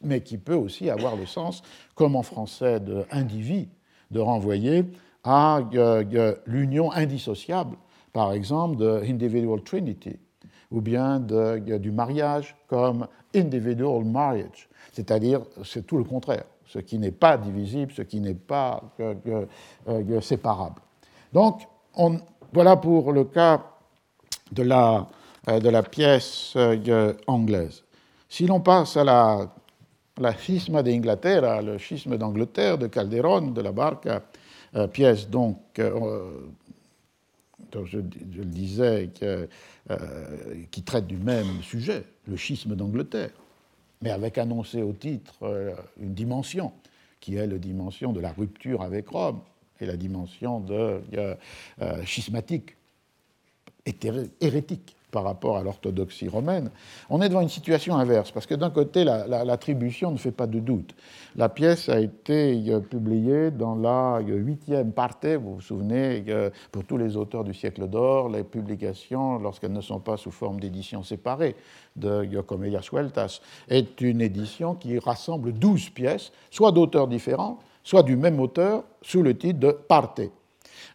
mais 0.00 0.20
qui 0.20 0.38
peut 0.38 0.54
aussi 0.54 0.90
avoir 0.90 1.16
le 1.16 1.26
sens, 1.26 1.62
comme 1.96 2.14
en 2.14 2.22
français 2.22 2.78
de 2.78 3.04
individu, 3.10 3.68
de 4.12 4.20
renvoyer 4.20 4.84
à 5.24 5.58
euh, 5.74 6.04
euh, 6.14 6.36
l'union 6.46 6.92
indissociable, 6.92 7.76
par 8.12 8.32
exemple, 8.32 8.76
de 8.76 9.02
individual 9.08 9.60
trinity, 9.62 10.20
ou 10.70 10.80
bien 10.80 11.18
du 11.18 11.90
mariage 11.90 12.56
comme 12.68 13.08
individual 13.34 14.04
marriage, 14.04 14.68
c'est-à-dire 14.92 15.40
c'est 15.64 15.86
tout 15.86 15.96
le 15.96 16.04
contraire, 16.04 16.44
ce 16.66 16.78
qui 16.78 16.98
n'est 16.98 17.12
pas 17.12 17.36
divisible, 17.36 17.92
ce 17.92 18.02
qui 18.02 18.20
n'est 18.20 18.34
pas 18.34 18.82
euh, 19.00 20.20
séparable. 20.20 20.80
Donc, 21.32 21.62
on, 21.94 22.18
voilà 22.52 22.76
pour 22.76 23.12
le 23.12 23.24
cas 23.24 23.62
de 24.50 24.62
la, 24.62 25.06
euh, 25.48 25.60
de 25.60 25.68
la 25.68 25.82
pièce 25.82 26.54
euh, 26.56 27.14
anglaise. 27.26 27.84
Si 28.28 28.46
l'on 28.46 28.60
passe 28.60 28.96
à 28.96 29.04
la, 29.04 29.52
la 30.18 30.36
schisma 30.36 30.82
d'Inglaterra, 30.82 31.62
le 31.62 31.78
schisme 31.78 32.16
d'Angleterre 32.16 32.78
de 32.78 32.86
Calderon, 32.86 33.48
de 33.50 33.60
la 33.60 33.72
Barca, 33.72 34.22
pièce 34.90 35.28
donc, 35.28 35.58
je, 37.84 37.98
le 37.98 38.44
disais, 38.44 39.10
qui 40.70 40.82
traite 40.82 41.06
du 41.06 41.16
même 41.16 41.62
sujet, 41.62 42.04
le 42.26 42.36
schisme 42.36 42.74
d'Angleterre 42.76 43.30
mais 44.02 44.10
avec 44.10 44.36
annoncé 44.36 44.82
au 44.82 44.92
titre 44.92 45.34
euh, 45.42 45.74
une 46.00 46.12
dimension, 46.12 46.72
qui 47.20 47.36
est 47.36 47.46
la 47.46 47.58
dimension 47.58 48.12
de 48.12 48.20
la 48.20 48.32
rupture 48.32 48.82
avec 48.82 49.08
Rome 49.08 49.40
et 49.80 49.86
la 49.86 49.96
dimension 49.96 50.60
de, 50.60 51.00
euh, 51.14 51.34
euh, 51.80 52.04
schismatique, 52.04 52.76
hérétique 54.40 54.96
par 55.12 55.22
rapport 55.24 55.56
à 55.56 55.62
l'orthodoxie 55.62 56.26
romaine, 56.26 56.70
on 57.08 57.20
est 57.22 57.28
devant 57.28 57.42
une 57.42 57.48
situation 57.48 57.94
inverse, 57.94 58.32
parce 58.32 58.46
que 58.46 58.54
d'un 58.54 58.70
côté, 58.70 59.04
l'attribution 59.04 60.10
ne 60.10 60.16
fait 60.16 60.32
pas 60.32 60.48
de 60.48 60.58
doute. 60.58 60.96
La 61.36 61.48
pièce 61.48 61.88
a 61.88 62.00
été 62.00 62.60
euh, 62.68 62.80
publiée 62.80 63.50
dans 63.50 63.76
la 63.76 64.20
huitième 64.20 64.92
partie, 64.92 65.36
vous 65.36 65.56
vous 65.56 65.60
souvenez, 65.60 66.24
euh, 66.28 66.50
pour 66.72 66.84
tous 66.84 66.96
les 66.96 67.16
auteurs 67.16 67.44
du 67.44 67.54
siècle 67.54 67.86
d'or, 67.86 68.30
les 68.30 68.42
publications, 68.42 69.38
lorsqu'elles 69.38 69.72
ne 69.72 69.80
sont 69.80 70.00
pas 70.00 70.16
sous 70.16 70.30
forme 70.30 70.58
d'édition 70.58 71.02
séparée 71.02 71.54
de 71.94 72.40
Comedia 72.40 72.80
Sueltas, 72.80 73.40
est 73.68 74.00
une 74.00 74.22
édition 74.22 74.74
qui 74.74 74.98
rassemble 74.98 75.52
douze 75.52 75.90
pièces, 75.90 76.32
soit 76.50 76.72
d'auteurs 76.72 77.06
différents, 77.06 77.58
soit 77.84 78.02
du 78.02 78.16
même 78.16 78.40
auteur, 78.40 78.84
sous 79.02 79.22
le 79.22 79.36
titre 79.36 79.60
de 79.60 79.72
Parte. 79.72 80.22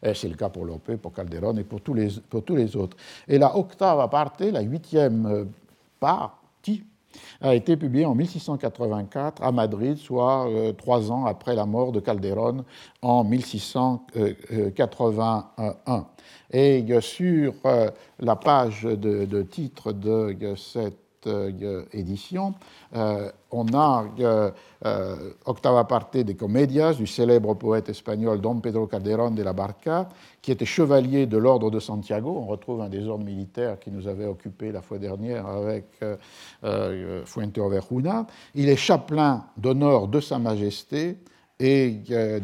C'est 0.01 0.27
le 0.27 0.35
cas 0.35 0.49
pour 0.49 0.65
Lope, 0.65 0.95
pour 0.97 1.13
Calderon 1.13 1.55
et 1.57 1.63
pour 1.63 1.81
tous, 1.81 1.93
les, 1.93 2.17
autres. 2.75 2.97
Et 3.27 3.37
la 3.37 3.55
octava 3.57 4.07
parte, 4.07 4.41
la 4.41 4.61
huitième 4.61 5.25
euh, 5.25 5.45
partie, 5.99 6.83
a 7.41 7.55
été 7.55 7.75
publiée 7.77 8.05
en 8.05 8.13
1684 8.13 9.41
à 9.41 9.51
Madrid, 9.51 9.97
soit 9.97 10.47
euh, 10.49 10.71
trois 10.73 11.11
ans 11.11 11.25
après 11.25 11.55
la 11.55 11.65
mort 11.65 11.91
de 11.91 11.99
Calderon 11.99 12.63
en 13.01 13.23
1681. 13.23 16.05
Et 16.51 16.85
sur 17.01 17.55
euh, 17.65 17.89
la 18.19 18.35
page 18.35 18.83
de, 18.83 19.41
titre 19.43 19.93
de 19.93 20.53
cette 20.55 21.07
édition, 21.91 22.53
euh, 22.95 23.32
on 23.51 23.65
a 23.73 24.05
euh, 24.19 25.32
Octava 25.45 25.84
parte 25.86 26.17
de 26.17 26.34
Comedias 26.34 26.93
du 26.93 27.07
célèbre 27.07 27.53
poète 27.53 27.89
espagnol 27.89 28.41
Don 28.41 28.59
Pedro 28.59 28.88
Calderón 28.88 29.32
de 29.32 29.43
la 29.43 29.53
Barca, 29.53 30.09
qui 30.41 30.51
était 30.51 30.65
chevalier 30.65 31.25
de 31.25 31.38
l'ordre 31.38 31.71
de 31.71 31.80
Santiago. 31.80 32.38
On 32.41 32.45
retrouve 32.45 32.82
un 32.82 32.89
des 32.89 33.07
ordres 33.07 33.25
militaires 33.25 33.80
qui 33.80 33.91
nous 33.91 34.07
avait 34.07 34.25
occupé 34.25 34.71
la 34.71 34.82
fois 34.82 34.97
dernière 34.97 35.47
avec 35.47 35.86
Fuente 37.25 37.57
Overjuna. 37.57 38.28
Il 38.55 38.69
est 38.69 38.75
chapelain 38.75 39.45
d'honneur 39.57 40.07
de 40.07 40.19
Sa 40.19 40.39
Majesté 40.39 41.17
et 41.59 41.89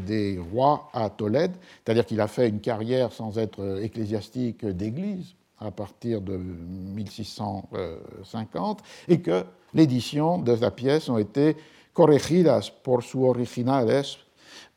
des 0.08 0.40
rois 0.52 0.90
à 0.94 1.10
Tolède, 1.10 1.54
c'est-à-dire 1.84 2.06
qu'il 2.06 2.20
a 2.20 2.28
fait 2.28 2.50
une 2.50 2.62
carrière 2.62 3.12
sans 3.12 3.38
être 3.38 3.82
ecclésiastique 3.82 4.66
d'église 4.66 5.36
à 5.60 5.72
partir 5.72 6.22
de 6.22 6.38
1650, 6.38 8.84
et 9.08 9.22
que 9.22 9.44
l'édition 9.74 10.38
de 10.40 10.52
la 10.54 10.72
pièce 10.72 11.10
ont 11.10 11.18
été 11.18 11.58
corregidas 11.94 12.72
por 12.84 13.04
su 13.04 13.18
originales 13.18 14.06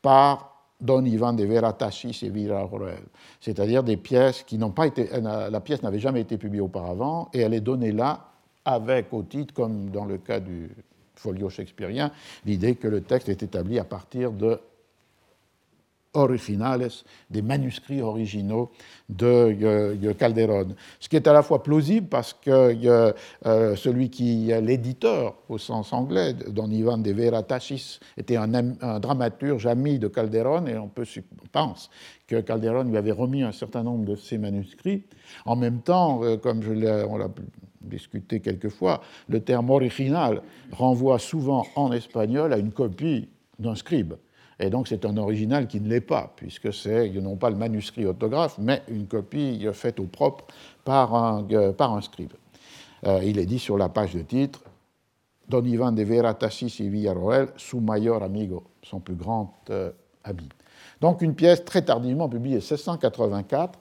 par 0.01 0.53
Don 0.79 1.05
Ivan 1.05 1.33
de 1.33 1.43
Veratasis 1.43 2.21
et 2.23 2.29
Villarroel, 2.29 3.01
c'est-à-dire 3.41 3.83
des 3.83 3.97
pièces 3.97 4.43
qui 4.43 4.59
n'ont 4.59 4.71
pas 4.71 4.85
été, 4.85 5.09
la 5.21 5.59
pièce 5.59 5.81
n'avait 5.81 5.97
jamais 5.99 6.21
été 6.21 6.37
publiée 6.37 6.61
auparavant, 6.61 7.29
et 7.33 7.39
elle 7.39 7.55
est 7.55 7.61
donnée 7.61 7.91
là 7.91 8.29
avec 8.63 9.11
au 9.13 9.23
titre, 9.23 9.51
comme 9.53 9.89
dans 9.89 10.05
le 10.05 10.19
cas 10.19 10.39
du 10.39 10.69
folio 11.15 11.49
shakespearien, 11.49 12.11
l'idée 12.45 12.75
que 12.75 12.87
le 12.87 13.01
texte 13.01 13.29
est 13.29 13.41
établi 13.41 13.79
à 13.79 13.83
partir 13.83 14.31
de 14.31 14.59
originales, 16.17 16.89
des 17.29 17.41
manuscrits 17.41 18.01
originaux 18.01 18.71
de, 19.09 20.13
Calderon. 20.13 20.69
Ce 20.99 21.07
qui 21.07 21.15
est 21.15 21.27
à 21.27 21.33
la 21.33 21.43
fois 21.43 21.63
plausible 21.63 22.07
parce 22.07 22.33
que 22.33 22.75
euh, 23.45 23.75
celui 23.75 24.09
qui 24.09 24.51
est 24.51 24.61
l'éditeur 24.61 25.35
au 25.47 25.57
sens 25.57 25.93
anglais, 25.93 26.33
Don 26.33 26.69
Ivan 26.69 26.97
de 26.97 27.11
Veratasis, 27.11 27.99
était 28.17 28.35
un, 28.35 28.99
dramaturge 28.99 29.65
ami 29.67 29.99
de 29.99 30.07
Calderon 30.07 30.65
et 30.65 30.77
on, 30.77 30.87
peut, 30.87 31.05
pense 31.51 31.89
que 32.27 32.41
Calderon 32.41 32.83
lui 32.83 32.97
avait 32.97 33.11
remis 33.11 33.43
un 33.43 33.51
certain 33.51 33.83
nombre 33.83 34.05
de 34.05 34.15
ses 34.15 34.37
manuscrits. 34.37 35.03
En 35.45 35.55
même 35.55 35.81
temps, 35.81 36.23
euh, 36.23 36.37
comme 36.37 36.61
je 36.63 36.73
on 37.07 37.17
l'a 37.17 37.29
discuté 37.81 38.39
quelquefois, 38.39 39.01
le 39.29 39.39
terme 39.39 39.69
original 39.69 40.41
renvoie 40.71 41.19
souvent 41.19 41.65
en 41.75 41.91
espagnol 41.91 42.53
à 42.53 42.57
une 42.57 42.71
copie 42.71 43.29
d'un 43.59 43.75
scribe. 43.75 44.15
Et 44.59 44.69
donc 44.69 44.87
c'est 44.87 45.05
un 45.05 45.17
original 45.17 45.67
qui 45.67 45.79
ne 45.79 45.87
l'est 45.87 46.01
pas, 46.01 46.33
puisque 46.35 46.73
c'est 46.73 47.09
non 47.09 47.35
pas 47.35 47.49
le 47.49 47.55
manuscrit 47.55 48.05
autographe, 48.05 48.57
mais 48.57 48.81
une 48.87 49.07
copie 49.07 49.67
faite 49.73 49.99
au 49.99 50.05
propre 50.05 50.45
par 50.83 51.13
un, 51.13 51.47
euh, 51.51 51.73
par 51.73 51.93
un 51.93 52.01
scribe. 52.01 52.33
Euh, 53.05 53.21
il 53.23 53.37
est 53.37 53.45
dit 53.45 53.59
sur 53.59 53.77
la 53.77 53.89
page 53.89 54.15
de 54.15 54.21
titre 54.21 54.61
Don 55.47 55.63
Ivan 55.63 55.91
de 55.91 56.03
Veratasis 56.03 56.79
y 56.79 56.89
Villarroel, 56.89 57.49
su 57.55 57.79
mayor 57.79 58.23
amigo, 58.23 58.63
son 58.81 58.99
plus 58.99 59.15
grand 59.15 59.53
euh, 59.69 59.91
ami. 60.23 60.49
Donc 60.99 61.21
une 61.21 61.35
pièce 61.35 61.63
très 61.63 61.83
tardivement 61.83 62.27
publiée, 62.27 62.57
1684, 62.57 63.79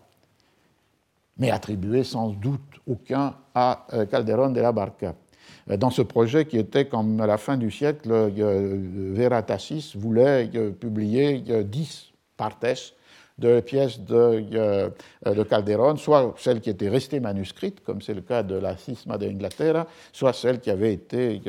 mais 1.38 1.50
attribuée 1.50 2.04
sans 2.04 2.28
doute 2.28 2.60
aucun 2.86 3.34
à 3.54 3.86
Calderón 4.10 4.50
de 4.50 4.60
la 4.60 4.72
Barca. 4.72 5.14
Euh, 5.70 5.76
dans 5.76 5.90
ce 5.90 6.02
projet 6.02 6.44
qui 6.46 6.58
était, 6.58 6.86
comme 6.86 7.20
à 7.20 7.26
la 7.26 7.38
fin 7.38 7.56
du 7.56 7.70
siècle, 7.70 8.08
Veratasis 9.12 9.96
voulait 9.96 10.48
publier 10.80 11.40
10 11.40 12.12
partes 12.36 12.64
de 13.38 13.60
pièces 13.60 14.00
de, 14.00 14.90
de 15.26 15.42
Calderon, 15.42 15.96
soit 15.96 16.34
celles 16.38 16.60
qui 16.60 16.70
étaient 16.70 16.88
restées 16.88 17.20
manuscrites, 17.20 17.82
comme 17.84 18.00
c'est 18.00 18.14
le 18.14 18.22
cas 18.22 18.42
de 18.42 18.54
la 18.54 18.76
Cisma 18.78 19.18
d'Inglaterra, 19.18 19.86
soit 20.12 20.32
celles 20.32 20.60
qui 20.60 20.70
avaient 20.70 20.94
été 20.94 21.42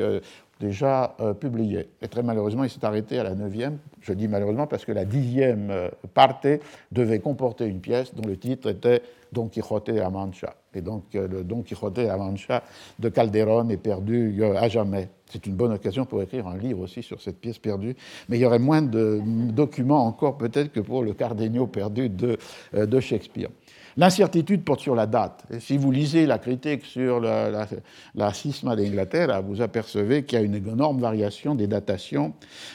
déjà 0.60 1.14
euh, 1.20 1.34
publiées. 1.34 1.88
Et 2.02 2.08
très 2.08 2.22
malheureusement, 2.22 2.64
il 2.64 2.70
s'est 2.70 2.84
arrêté 2.84 3.18
à 3.18 3.22
la 3.22 3.34
neuvième. 3.34 3.78
Je 4.00 4.12
dis 4.12 4.28
malheureusement 4.28 4.66
parce 4.66 4.84
que 4.84 4.92
la 4.92 5.04
dixième 5.04 5.70
euh, 5.70 5.88
partie 6.14 6.58
devait 6.92 7.20
comporter 7.20 7.66
une 7.66 7.80
pièce 7.80 8.14
dont 8.14 8.26
le 8.26 8.36
titre 8.36 8.68
était 8.68 9.02
Don 9.32 9.48
Quixote 9.48 9.92
de 9.92 9.98
la 9.98 10.10
Mancha. 10.10 10.54
Et 10.74 10.80
donc 10.80 11.04
euh, 11.14 11.28
le 11.28 11.44
Don 11.44 11.62
Quixote 11.62 12.00
de 12.00 12.06
la 12.06 12.16
Mancha 12.16 12.62
de 12.98 13.08
Calderón 13.08 13.70
est 13.70 13.76
perdu 13.76 14.42
à 14.56 14.68
jamais. 14.68 15.08
C'est 15.26 15.46
une 15.46 15.54
bonne 15.54 15.72
occasion 15.72 16.06
pour 16.06 16.22
écrire 16.22 16.46
un 16.46 16.56
livre 16.56 16.80
aussi 16.80 17.02
sur 17.02 17.20
cette 17.20 17.38
pièce 17.38 17.58
perdue, 17.58 17.94
mais 18.28 18.38
il 18.38 18.40
y 18.40 18.46
aurait 18.46 18.58
moins 18.58 18.80
de 18.80 19.20
documents 19.50 20.06
encore 20.06 20.38
peut-être 20.38 20.72
que 20.72 20.80
pour 20.80 21.02
le 21.02 21.12
Cardenio 21.12 21.66
perdu 21.66 22.08
de 22.08 23.00
Shakespeare. 23.00 23.50
L'incertitude 23.98 24.62
porte 24.62 24.78
sur 24.78 24.94
la 24.94 25.06
date. 25.06 25.44
Si 25.58 25.76
vous 25.76 25.90
lisez 25.90 26.24
la 26.24 26.38
critique 26.38 26.84
sur 26.84 27.18
la, 27.18 27.50
la, 27.50 27.66
la 28.14 28.32
schisma 28.32 28.76
d'Angleterre, 28.76 29.42
vous 29.42 29.60
apercevez 29.60 30.24
qu'il 30.24 30.38
y 30.38 30.40
a 30.40 30.44
une 30.44 30.54
énorme 30.54 31.00
variation 31.00 31.56
des 31.56 31.66
datations. 31.66 32.32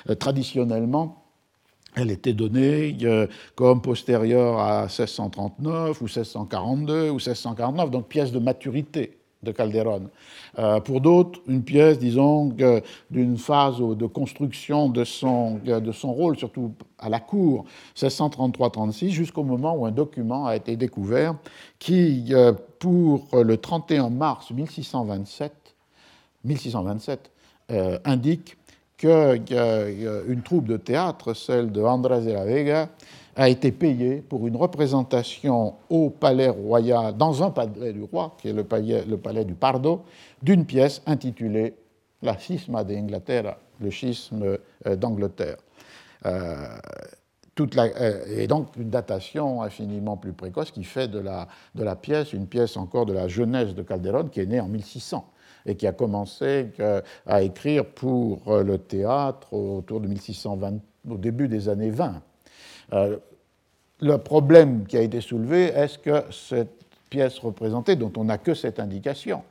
Euh, 0.09 0.15
traditionnellement, 0.15 1.23
elle 1.95 2.11
était 2.11 2.33
donnée 2.33 2.97
euh, 3.03 3.27
comme 3.55 3.81
postérieure 3.81 4.59
à 4.59 4.81
1639 4.81 6.01
ou 6.01 6.05
1642 6.05 7.09
ou 7.09 7.13
1649, 7.13 7.89
donc 7.89 8.09
pièce 8.09 8.33
de 8.33 8.39
maturité 8.39 9.22
de 9.43 9.51
Calderon. 9.51 10.09
Euh, 10.59 10.79
pour 10.79 11.01
d'autres, 11.01 11.39
une 11.47 11.63
pièce, 11.63 11.99
disons, 11.99 12.53
d'une 13.09 13.37
phase 13.37 13.77
de 13.79 14.05
construction 14.05 14.89
de 14.89 15.03
son, 15.03 15.55
de 15.55 15.91
son 15.91 16.13
rôle, 16.13 16.37
surtout 16.37 16.73
à 16.99 17.09
la 17.09 17.19
cour, 17.19 17.65
1633-36, 17.95 19.09
jusqu'au 19.09 19.43
moment 19.43 19.75
où 19.75 19.85
un 19.85 19.91
document 19.91 20.45
a 20.45 20.55
été 20.55 20.75
découvert 20.75 21.35
qui, 21.79 22.25
euh, 22.31 22.53
pour 22.79 23.27
le 23.33 23.57
31 23.57 24.09
mars 24.09 24.51
1627, 24.51 25.53
1627 26.43 27.31
indique 28.05 28.57
qu'une 28.97 30.41
troupe 30.43 30.65
de 30.65 30.77
théâtre, 30.77 31.33
celle 31.33 31.71
de 31.71 31.81
Andrés 31.81 32.21
de 32.21 32.31
la 32.31 32.45
Vega, 32.45 32.89
a 33.35 33.49
été 33.49 33.71
payée 33.71 34.17
pour 34.17 34.47
une 34.47 34.55
représentation 34.55 35.75
au 35.89 36.09
palais 36.09 36.49
royal, 36.49 37.15
dans 37.17 37.43
un 37.43 37.49
palais 37.49 37.93
du 37.93 38.03
roi, 38.03 38.35
qui 38.39 38.49
est 38.49 38.53
le 38.53 38.63
palais, 38.63 39.45
du 39.45 39.55
Pardo, 39.55 40.03
d'une 40.41 40.65
pièce 40.65 41.01
intitulée 41.05 41.73
La 42.21 42.37
schisma 42.37 42.83
d'Angleterre, 42.83 43.57
le 43.81 43.89
schisme 43.89 44.57
euh, 44.85 44.95
d'Angleterre. 44.95 45.57
Euh, 46.25 46.67
euh, 47.59 48.25
et 48.35 48.47
donc 48.47 48.75
une 48.77 48.89
datation 48.89 49.61
infiniment 49.61 50.17
plus 50.17 50.33
précoce 50.33 50.71
qui 50.71 50.83
fait 50.83 51.07
de 51.07 51.19
la, 51.19 51.95
pièce 51.95 52.33
une 52.33 52.47
pièce 52.47 52.77
encore 52.77 53.05
de 53.05 53.13
la 53.13 53.27
jeunesse 53.27 53.75
de 53.75 53.83
Calderon 53.83 54.29
qui 54.29 54.39
est 54.39 54.47
née 54.47 54.59
en 54.59 54.67
1600 54.67 55.29
et 55.67 55.75
qui 55.75 55.85
a 55.85 55.91
commencé 55.91 56.71
à 57.27 57.43
écrire 57.43 57.85
pour 57.85 58.41
le 58.47 58.77
théâtre 58.79 59.53
autour 59.53 60.01
de 60.01 60.07
1620, 60.07 60.79
au 61.09 61.17
début 61.17 61.47
des 61.47 61.69
années 61.69 61.91
20. 61.91 62.21
Euh, 62.93 63.17
le 64.01 64.17
problème 64.17 64.85
qui 64.85 64.97
a 64.97 65.01
été 65.01 65.21
soulevé, 65.21 65.65
est-ce 65.65 65.97
que 65.97 66.23
cette 66.31 66.83
pièce 67.09 67.39
représentée, 67.39 67.95
dont 67.95 68.11
on 68.17 68.25
n'a 68.25 68.37
que 68.37 68.53
cette 68.53 68.79
indication, 68.79 69.43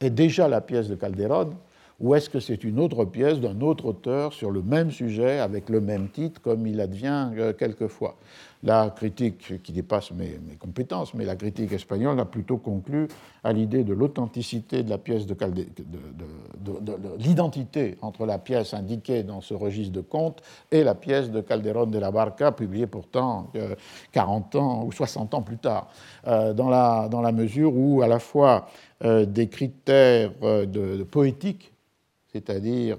est 0.00 0.10
déjà 0.10 0.48
la 0.48 0.60
pièce 0.60 0.88
de 0.88 0.94
Calderon, 0.94 1.54
ou 1.98 2.14
est-ce 2.14 2.28
que 2.28 2.40
c'est 2.40 2.62
une 2.64 2.78
autre 2.78 3.04
pièce 3.04 3.40
d'un 3.40 3.60
autre 3.60 3.86
auteur 3.86 4.32
sur 4.32 4.50
le 4.50 4.62
même 4.62 4.90
sujet, 4.90 5.38
avec 5.38 5.70
le 5.70 5.80
même 5.80 6.08
titre, 6.10 6.40
comme 6.42 6.66
il 6.66 6.80
advient 6.80 7.30
euh, 7.36 7.52
quelquefois? 7.52 8.16
La 8.62 8.90
critique, 8.90 9.62
qui 9.62 9.72
dépasse 9.72 10.10
mes, 10.12 10.40
compétences, 10.58 11.14
mais 11.14 11.24
la 11.24 11.36
critique 11.36 11.72
espagnole 11.72 12.18
a 12.18 12.24
plutôt 12.24 12.56
conclu 12.56 13.06
à 13.44 13.52
l'idée 13.52 13.84
de 13.84 13.92
l'authenticité 13.92 14.82
de 14.82 14.90
la 14.90 14.98
pièce 14.98 15.26
de, 15.26 15.34
Calde, 15.34 15.54
de, 15.54 16.92
l'identité 17.18 17.96
entre 18.02 18.26
la 18.26 18.38
pièce 18.38 18.74
indiquée 18.74 19.22
dans 19.22 19.40
ce 19.40 19.54
registre 19.54 19.92
de 19.92 20.00
contes 20.00 20.42
et 20.72 20.82
la 20.82 20.94
pièce 20.94 21.30
de 21.30 21.40
Calderón 21.42 21.90
de 21.90 21.98
la 21.98 22.10
Barca, 22.10 22.50
publiée 22.50 22.86
pourtant 22.86 23.52
40 24.12 24.56
ans 24.56 24.84
ou 24.84 24.90
60 24.90 25.34
ans 25.34 25.42
plus 25.42 25.58
tard, 25.58 25.88
euh, 26.26 26.52
dans, 26.52 26.68
la, 26.68 27.32
mesure 27.32 27.76
où 27.76 28.02
à 28.02 28.08
la 28.08 28.18
fois 28.18 28.68
euh, 29.04 29.26
des 29.26 29.48
critères 29.48 30.32
euh, 30.42 30.66
de, 30.66 31.04
poétique, 31.04 31.72
c'est-à-dire 32.44 32.98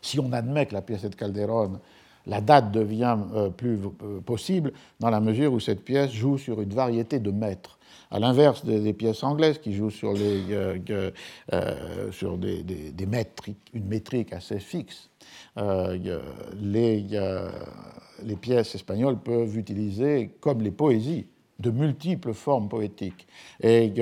si 0.00 0.18
on 0.18 0.32
admet 0.32 0.66
que 0.66 0.74
la 0.74 0.82
pièce 0.82 1.04
est 1.04 1.10
de 1.10 1.14
Calderón 1.14 1.80
la 2.26 2.40
date 2.40 2.70
devient 2.72 3.18
euh, 3.34 3.50
plus 3.50 3.78
euh, 4.02 4.20
possible 4.20 4.72
dans 5.00 5.10
la 5.10 5.20
mesure 5.20 5.52
où 5.52 5.60
cette 5.60 5.84
pièce 5.84 6.12
joue 6.12 6.38
sur 6.38 6.60
une 6.60 6.72
variété 6.72 7.18
de 7.18 7.30
mètres. 7.30 7.78
À 8.10 8.18
l'inverse 8.18 8.64
des, 8.64 8.92
pièces 8.92 9.22
anglaises 9.22 9.58
qui 9.58 9.72
jouent 9.72 9.90
sur, 9.90 10.12
les, 10.12 10.42
euh, 10.50 11.10
sur 12.12 12.36
des, 12.36 12.62
des, 12.62 13.06
métriques, 13.06 13.70
une 13.72 13.86
métrique 13.86 14.34
assez 14.34 14.58
fixe, 14.58 15.08
les, 15.56 17.06
les 18.22 18.36
pièces 18.36 18.74
espagnoles 18.74 19.18
peuvent 19.18 19.56
utiliser, 19.56 20.30
comme 20.40 20.60
les 20.60 20.70
poésies, 20.70 21.26
de 21.58 21.70
multiples 21.70 22.32
formes 22.32 22.68
poétiques. 22.68 23.26
Et 23.60 23.92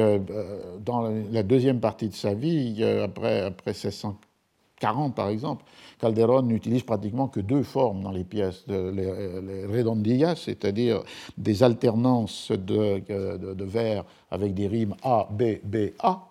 dans 0.85 1.09
la 1.31 1.43
deuxième 1.43 1.81
partie 1.81 2.09
de 2.09 2.15
sa 2.15 2.35
vie, 2.35 2.83
après, 2.83 3.41
après 3.41 3.73
1640 3.73 4.21
par 5.15 5.29
exemple, 5.29 5.65
Calderon 5.99 6.43
n'utilise 6.43 6.83
pratiquement 6.83 7.29
que 7.29 7.41
deux 7.41 7.63
formes 7.63 8.03
dans 8.03 8.11
les 8.11 8.25
pièces, 8.25 8.65
les, 8.67 9.67
redondillas, 9.67 10.37
c'est-à-dire 10.37 11.03
des 11.37 11.63
alternances 11.63 12.51
de, 12.51 13.65
vers 13.65 14.05
avec 14.31 14.55
des 14.55 14.67
rimes 14.67 14.95
A, 15.03 15.29
B, 15.31 15.59
B, 15.63 15.91
A, 16.01 16.27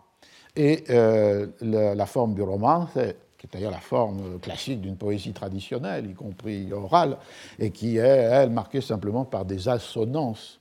et 0.55 0.83
euh, 0.89 1.47
la, 1.61 2.05
forme 2.05 2.33
du 2.33 2.41
roman, 2.41 2.87
qui 2.93 2.99
est 2.99 3.53
d'ailleurs 3.53 3.71
la 3.71 3.79
forme 3.79 4.39
classique 4.39 4.81
d'une 4.81 4.97
poésie 4.97 5.31
traditionnelle, 5.31 6.09
y 6.09 6.13
compris 6.13 6.73
orale, 6.73 7.17
et 7.59 7.69
qui 7.69 7.97
est, 7.97 8.01
elle, 8.01 8.49
marquée 8.49 8.81
simplement 8.81 9.25
par 9.25 9.45
des 9.45 9.69
assonances 9.69 10.58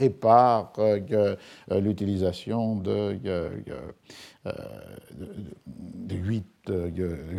et 0.00 0.10
par 0.10 0.72
l'utilisation 1.70 2.76
de, 2.76 3.16
huit, 6.10 6.46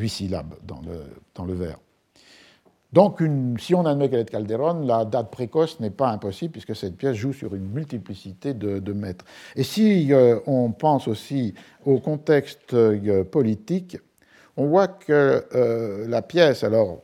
syllabes 0.08 0.56
dans 0.64 0.82
le, 0.82 1.04
dans 1.36 1.46
le 1.46 1.54
vers. 1.54 1.78
Donc, 2.94 3.24
si 3.58 3.74
on 3.74 3.86
admet 3.86 4.10
qu'elle 4.10 4.20
est 4.20 4.26
de 4.26 4.30
Calderon, 4.30 4.86
la 4.86 5.06
date 5.06 5.32
précoce 5.32 5.80
n'est 5.80 5.92
pas 5.92 6.10
impossible 6.10 6.52
puisque 6.52 6.76
cette 6.76 6.98
pièce 6.98 7.16
joue 7.16 7.32
sur 7.32 7.56
une 7.56 7.70
multiplicité 7.70 8.54
de, 8.54 8.80
de 8.80 8.94
mètres. 8.94 9.24
Et 9.56 9.64
si 9.64 10.14
euh, 10.14 10.40
on 10.46 10.72
pense 10.72 11.08
aussi 11.08 11.54
au 11.86 12.00
contexte 12.00 12.74
euh, 12.74 13.24
politique, 13.24 13.98
on 14.58 14.66
voit 14.66 14.90
que 14.90 15.46
euh, 15.56 16.06
la 16.08 16.22
pièce, 16.22 16.66
alors 16.66 17.02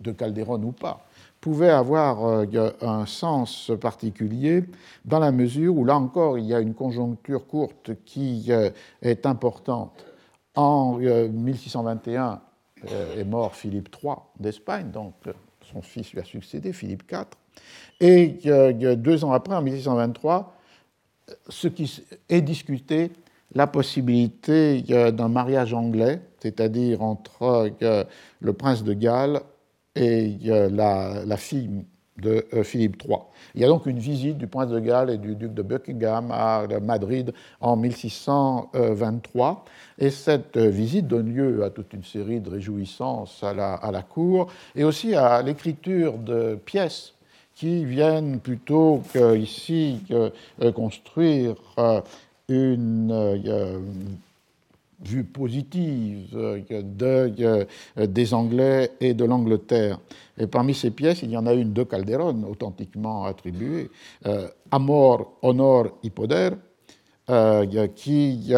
de 0.00 0.12
Calderon 0.12 0.62
ou 0.62 0.72
pas, 0.72 1.06
pouvait 1.44 1.68
avoir 1.68 2.24
euh, 2.24 2.70
un 2.80 3.04
sens 3.04 3.70
particulier 3.78 4.64
dans 5.04 5.18
la 5.18 5.30
mesure 5.30 5.76
où, 5.76 5.84
là 5.84 5.94
encore, 5.94 6.38
il 6.38 6.46
y 6.46 6.54
a 6.54 6.60
une 6.60 6.72
conjoncture 6.72 7.46
courte 7.46 7.90
qui 8.06 8.46
euh, 8.48 8.70
est 9.02 9.26
importante. 9.26 10.06
En 10.54 10.94
1621 10.94 12.40
euh, 12.90 13.20
est 13.20 13.24
mort 13.24 13.54
Philippe 13.54 13.94
III 14.02 14.14
d'Espagne, 14.40 14.90
donc 14.90 15.12
son 15.70 15.82
fils 15.82 16.14
lui 16.14 16.20
a 16.20 16.24
succédé, 16.24 16.72
Philippe 16.72 17.02
IV. 17.12 17.24
Et 18.00 18.38
deux 18.96 19.24
ans 19.24 19.32
après, 19.32 19.54
en 19.54 19.60
1623, 19.60 20.56
ce 21.50 21.68
qui 21.68 22.02
est 22.30 22.40
discuté, 22.40 23.10
la 23.54 23.66
possibilité 23.66 24.80
d'un 24.82 25.28
mariage 25.28 25.74
anglais, 25.74 26.22
c'est-à-dire 26.40 27.02
entre 27.02 27.70
le 28.40 28.52
prince 28.54 28.82
de 28.82 28.94
Galles 28.94 29.42
et 29.96 30.36
la, 30.42 31.36
fille 31.36 31.84
de 32.18 32.46
euh, 32.54 32.62
Philippe 32.62 33.02
III. 33.04 33.18
Il 33.54 33.60
y 33.60 33.64
a 33.64 33.68
donc 33.68 33.86
une 33.86 33.98
visite 33.98 34.38
du 34.38 34.46
prince 34.46 34.70
de 34.70 34.78
Galles 34.78 35.10
et 35.10 35.18
du 35.18 35.34
duc 35.34 35.52
de 35.52 35.62
Buckingham 35.62 36.30
à 36.30 36.66
Madrid 36.80 37.32
en 37.60 37.76
1623, 37.76 39.64
et 39.98 40.10
cette 40.10 40.56
euh, 40.56 40.68
visite 40.68 41.06
donne 41.08 41.34
lieu 41.34 41.64
à 41.64 41.70
toute 41.70 41.92
une 41.92 42.04
série 42.04 42.40
de 42.40 42.50
réjouissances 42.50 43.42
à 43.42 43.52
la, 43.52 43.74
à 43.74 43.90
la 43.90 44.02
cour, 44.02 44.48
et 44.76 44.84
aussi 44.84 45.14
à 45.14 45.42
l'écriture 45.42 46.18
de 46.18 46.56
pièces 46.64 47.14
qui 47.54 47.84
viennent 47.84 48.40
plutôt 48.40 49.02
qu'ici 49.12 50.00
euh, 50.10 50.30
construire 50.72 51.54
une 52.48 53.38
vue 55.02 55.24
positive 55.24 56.28
euh, 56.34 56.60
euh, 56.72 57.64
des 58.06 58.34
Anglais 58.34 58.92
et 59.00 59.14
de 59.14 59.24
l'Angleterre. 59.24 59.98
Et 60.38 60.46
parmi 60.46 60.74
ces 60.74 60.90
pièces, 60.90 61.22
il 61.22 61.30
y 61.30 61.36
en 61.36 61.46
a 61.46 61.54
une 61.54 61.72
de 61.72 61.82
Calderon, 61.82 62.44
authentiquement 62.44 63.24
attribuée, 63.24 63.90
euh, 64.26 64.48
Amor, 64.70 65.38
Honor, 65.42 65.98
Hippoder, 66.02 66.50
qui 67.94 68.52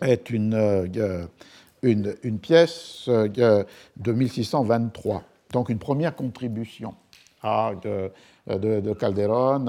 est 0.00 0.30
une, 0.30 1.28
pièce 2.40 3.08
de 3.08 4.12
1623. 4.12 5.22
Donc 5.52 5.68
une 5.68 5.78
première 5.78 6.16
contribution 6.16 6.94
de, 7.44 8.10
de, 8.48 8.92
Calderon 8.94 9.66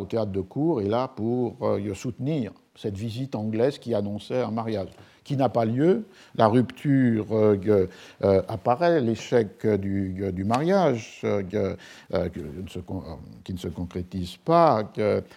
au 0.00 0.04
théâtre 0.06 0.32
de 0.32 0.40
cour, 0.40 0.80
et 0.80 0.88
là 0.88 1.06
pour 1.06 1.56
soutenir 1.94 2.52
cette 2.78 2.96
visite 2.96 3.34
anglaise 3.34 3.78
qui 3.78 3.92
annonçait 3.94 4.40
un 4.40 4.52
mariage, 4.52 4.88
qui 5.24 5.36
n'a 5.36 5.48
pas 5.48 5.64
lieu. 5.64 6.06
La 6.36 6.46
rupture 6.46 7.26
euh, 7.32 7.88
euh, 8.22 8.42
apparaît, 8.48 9.00
l'échec 9.00 9.66
du, 9.66 10.44
mariage 10.44 11.20
euh, 11.24 11.42
qui 13.44 13.52
ne 13.52 13.58
se 13.58 13.68
concrétise 13.68 14.36
pas, 14.36 14.90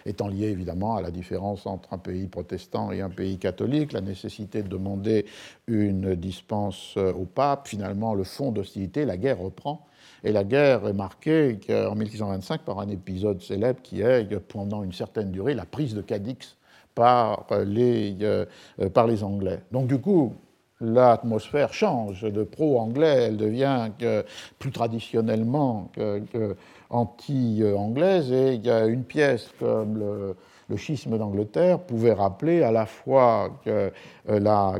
étant 0.06 0.28
lié 0.28 0.46
évidemment 0.46 0.96
à 0.96 1.02
la 1.02 1.10
différence 1.10 1.66
entre 1.66 1.92
un 1.92 1.98
pays 1.98 2.26
protestant 2.26 2.92
et 2.92 3.00
un 3.00 3.10
pays 3.10 3.38
catholique, 3.38 3.92
la 3.92 4.00
nécessité 4.00 4.62
de 4.62 4.68
demander 4.68 5.26
une 5.66 6.14
dispense 6.14 6.96
au 6.96 7.24
pape. 7.24 7.66
Finalement, 7.68 8.14
le 8.14 8.24
fond 8.24 8.52
d'hostilité, 8.52 9.04
la 9.04 9.16
guerre 9.16 9.40
reprend 9.40 9.84
Et 10.24 10.32
la 10.32 10.44
guerre 10.44 10.86
est 10.86 10.92
marquée 10.92 11.58
en 11.68 11.96
1625 11.96 12.62
par 12.62 12.78
un 12.78 12.88
épisode 12.88 13.42
célèbre 13.42 13.80
qui 13.82 14.00
est, 14.00 14.38
pendant 14.38 14.84
une 14.84 14.92
certaine 14.92 15.32
durée, 15.32 15.54
la 15.54 15.66
prise 15.66 15.94
de 15.94 16.02
Cadix 16.02 16.56
par 16.94 17.46
les, 17.64 18.16
euh, 18.22 18.46
par 18.92 19.06
les 19.06 19.22
Anglais. 19.24 19.60
Donc 19.70 19.86
du 19.86 19.98
coup, 19.98 20.34
l'atmosphère 20.80 21.72
change 21.72 22.22
de 22.22 22.42
pro-anglais, 22.42 23.24
elle 23.28 23.36
devient 23.36 23.90
plus 24.58 24.72
traditionnellement 24.72 25.90
anti-anglaise, 26.92 28.30
et 28.32 28.54
il 28.54 28.66
y 28.66 28.70
a 28.70 28.86
une 28.86 29.04
pièce 29.04 29.50
comme 29.58 29.98
le, 29.98 30.36
schisme 30.76 31.18
d'Angleterre 31.18 31.80
pouvait 31.80 32.14
rappeler 32.14 32.62
à 32.62 32.72
la 32.72 32.86
fois 32.86 33.50
que 33.62 33.92
euh, 34.30 34.40
la, 34.40 34.76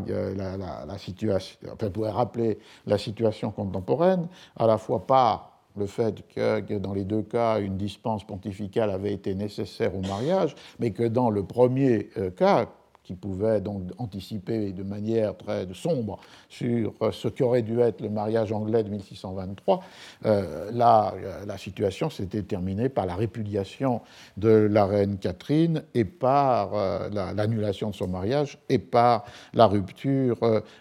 la, 0.87 0.97
situation, 0.97 1.59
pouvait 1.93 2.09
rappeler 2.09 2.59
la 2.87 2.97
situation 2.97 3.51
contemporaine, 3.51 4.27
à 4.57 4.67
la 4.67 4.79
fois 4.79 5.07
par 5.07 5.51
le 5.77 5.87
fait 5.87 6.27
que, 6.29 6.79
dans 6.79 6.95
les 6.95 7.05
deux 7.05 7.23
cas, 7.23 7.61
une 7.61 7.77
dispense 7.77 8.25
pontificale 8.25 8.91
avait 8.91 9.12
été 9.12 9.35
nécessaire 9.35 9.95
au 9.95 10.01
mariage, 10.01 10.55
mais 10.79 10.91
que 10.91 11.05
dans 11.05 11.31
le 11.31 11.45
premier 11.45 12.11
euh, 12.16 12.31
cas, 12.31 12.68
qui 13.05 13.14
pouvait 13.14 13.61
donc 13.61 13.83
anticiper 13.99 14.73
de 14.73 14.83
manière 14.83 15.37
très 15.37 15.66
sombre 15.75 16.18
sur 16.49 16.93
euh, 17.03 17.11
ce 17.12 17.29
qu'aurait 17.29 17.62
dû 17.62 17.81
être 17.81 18.01
le 18.01 18.09
mariage 18.09 18.53
anglais 18.53 18.83
de 18.85 18.91
1623, 18.91 19.83
euh, 20.25 20.70
euh, 20.73 21.45
la, 21.47 21.59
situation 21.59 22.11
s'était 22.11 22.43
terminée 22.43 22.89
par 22.89 23.07
la 23.07 23.14
répudiation 23.14 24.01
de 24.37 24.49
la 24.49 24.87
reine 24.87 25.18
Catherine 25.18 25.85
et 25.95 26.05
par 26.05 26.73
l'annulation 27.11 27.91
de 27.91 27.95
son 27.95 28.09
mariage 28.09 28.59
et 28.68 28.79
par 28.79 29.25
la 29.55 29.66
rupture 29.66 30.39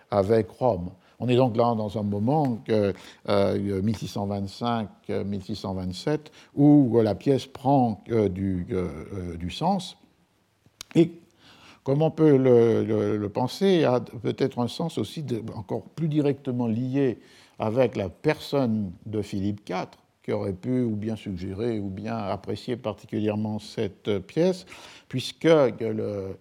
avec 0.10 0.50
Rome. 0.50 0.92
On 1.24 1.30
est 1.30 1.36
donc 1.36 1.56
là 1.56 1.76
dans 1.76 2.00
un 2.00 2.04
moment, 2.04 2.64
1625-1627, 3.28 6.20
où 6.56 7.00
la 7.00 7.14
pièce 7.14 7.46
prend 7.46 8.04
du, 8.08 8.66
sens. 9.52 9.98
Et 10.96 11.12
comme 11.84 12.02
on 12.02 12.10
peut 12.10 12.38
le, 12.38 13.28
penser, 13.28 13.84
a 13.84 14.00
peut-être 14.00 14.58
un 14.58 14.68
sens 14.68 14.98
aussi 14.98 15.24
encore 15.56 15.84
plus 15.84 16.08
directement 16.08 16.66
lié 16.66 17.20
avec 17.60 17.96
la 17.96 18.10
personne 18.10 18.92
de 19.06 19.22
Philippe 19.22 19.70
IV, 19.70 19.90
qui 20.24 20.32
aurait 20.32 20.54
pu 20.54 20.82
ou 20.82 20.96
bien 20.96 21.16
suggérer 21.16 21.80
ou 21.80 21.90
bien 21.90 22.18
apprécier 22.18 22.78
particulièrement 22.78 23.60
cette 23.60 24.18
pièce, 24.26 24.66
puisque 25.08 25.44
le, 25.44 25.72
euh, 25.80 26.34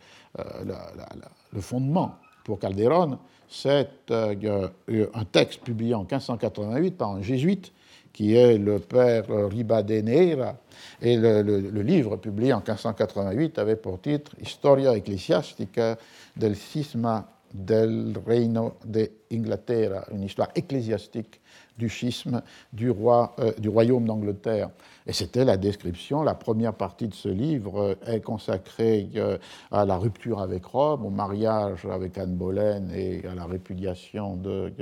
le 1.52 1.60
fondement 1.60 2.14
pour 2.44 2.58
Calderon, 2.58 3.18
c'est 3.51 4.11
euh, 4.11 4.68
un 5.12 5.24
texte 5.24 5.62
publié 5.62 5.94
en 5.94 6.01
1588 6.01 6.96
par 6.96 7.11
un 7.11 7.22
jésuite 7.22 7.72
qui 8.12 8.34
est 8.34 8.59
le 8.59 8.78
père 8.78 9.24
Ribadeneira, 9.28 10.57
et 11.01 11.16
le, 11.16 11.82
livre 11.82 12.16
publié 12.16 12.53
en 12.53 12.59
1588 12.59 13.59
avait 13.59 13.76
pour 13.76 14.01
titre 14.01 14.32
Historia 14.40 14.96
Ecclesiastica 14.96 15.96
del 16.36 16.57
Cisma 16.57 17.28
del 17.53 18.14
Reino 18.26 18.74
de 18.84 19.11
Inglaterra, 19.32 20.05
une 20.12 20.22
histoire 20.22 20.51
ecclésiastique 20.55 21.40
du 21.76 21.88
schisme 21.88 22.42
du, 22.72 22.90
roi, 22.90 23.34
euh, 23.38 23.53
du 23.59 23.68
royaume 23.68 24.05
d'Angleterre. 24.05 24.70
Et 25.11 25.12
c'était 25.12 25.44
la 25.44 25.56
description, 25.56 26.22
la 26.22 26.36
première 26.36 26.72
partie 26.72 27.08
de 27.08 27.14
ce 27.14 27.28
livre 27.28 27.80
euh, 27.80 27.94
est 28.06 28.20
consacrée 28.20 29.08
euh, 29.16 29.38
à 29.72 29.84
la 29.84 29.96
rupture 29.96 30.38
avec 30.38 30.64
Rome, 30.64 31.04
au 31.04 31.11
mariage 31.11 31.84
avec 31.84 32.16
Anne 32.16 32.36
Boleyn 32.36 32.88
et 32.94 33.26
à 33.26 33.34
la 33.34 33.44
répudiation 33.44 34.36
de, 34.36 34.72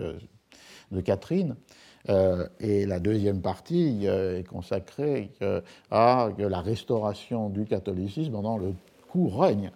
de 0.92 1.00
Catherine. 1.00 1.56
Euh, 2.08 2.46
et 2.60 2.86
la 2.86 3.00
deuxième 3.00 3.40
partie 3.40 4.02
euh, 4.04 4.38
est 4.38 4.44
consacrée 4.44 5.30
euh, 5.42 5.60
à 5.90 6.30
la 6.38 6.60
restauration 6.60 7.50
du 7.50 7.64
catholicisme 7.64 8.32
pendant 8.32 8.56
le 8.56 8.72
court 9.10 9.42
règne 9.42 9.70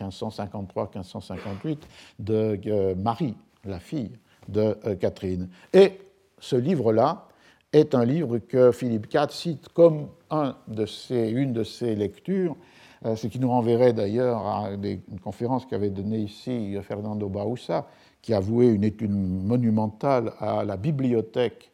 1553-1558 0.00 1.78
de 2.20 2.94
Marie, 2.94 3.36
la 3.64 3.78
fille 3.80 4.12
de 4.48 4.76
Catherine. 5.00 5.48
Et 5.72 6.00
ce 6.40 6.56
livre-là 6.56 7.28
est 7.74 7.94
un 7.94 8.04
livre 8.04 8.38
que 8.38 8.70
Philippe 8.70 9.12
IV 9.12 9.30
cite 9.30 9.68
comme 9.70 10.08
une 10.30 11.52
de 11.52 11.64
ses 11.64 11.94
lectures, 11.96 12.56
ce 13.04 13.26
qui 13.26 13.38
nous 13.40 13.50
renverrait 13.50 13.92
d'ailleurs 13.92 14.46
à 14.46 14.70
une 14.70 15.20
conférence 15.22 15.66
qu'avait 15.66 15.90
donnée 15.90 16.20
ici 16.20 16.76
Fernando 16.82 17.28
Bausa, 17.28 17.86
qui 18.22 18.32
a 18.32 18.40
voué 18.40 18.66
une 18.68 18.84
étude 18.84 19.10
monumentale 19.10 20.32
à 20.38 20.64
la 20.64 20.76
bibliothèque 20.76 21.72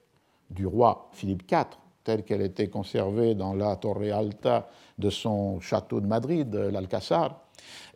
du 0.51 0.67
roi 0.67 1.11
Philippe 1.13 1.51
IV, 1.51 1.67
telle 2.03 2.25
qu'elle 2.25 2.43
était 2.43 2.69
conservée 2.69 3.35
dans 3.35 3.55
la 3.55 3.77
Torre 3.77 4.03
Alta 4.13 4.69
de 4.99 5.11
son 5.11 5.61
château 5.61 6.01
de 6.01 6.07
Madrid, 6.07 6.53
l'Alcazar. 6.55 7.43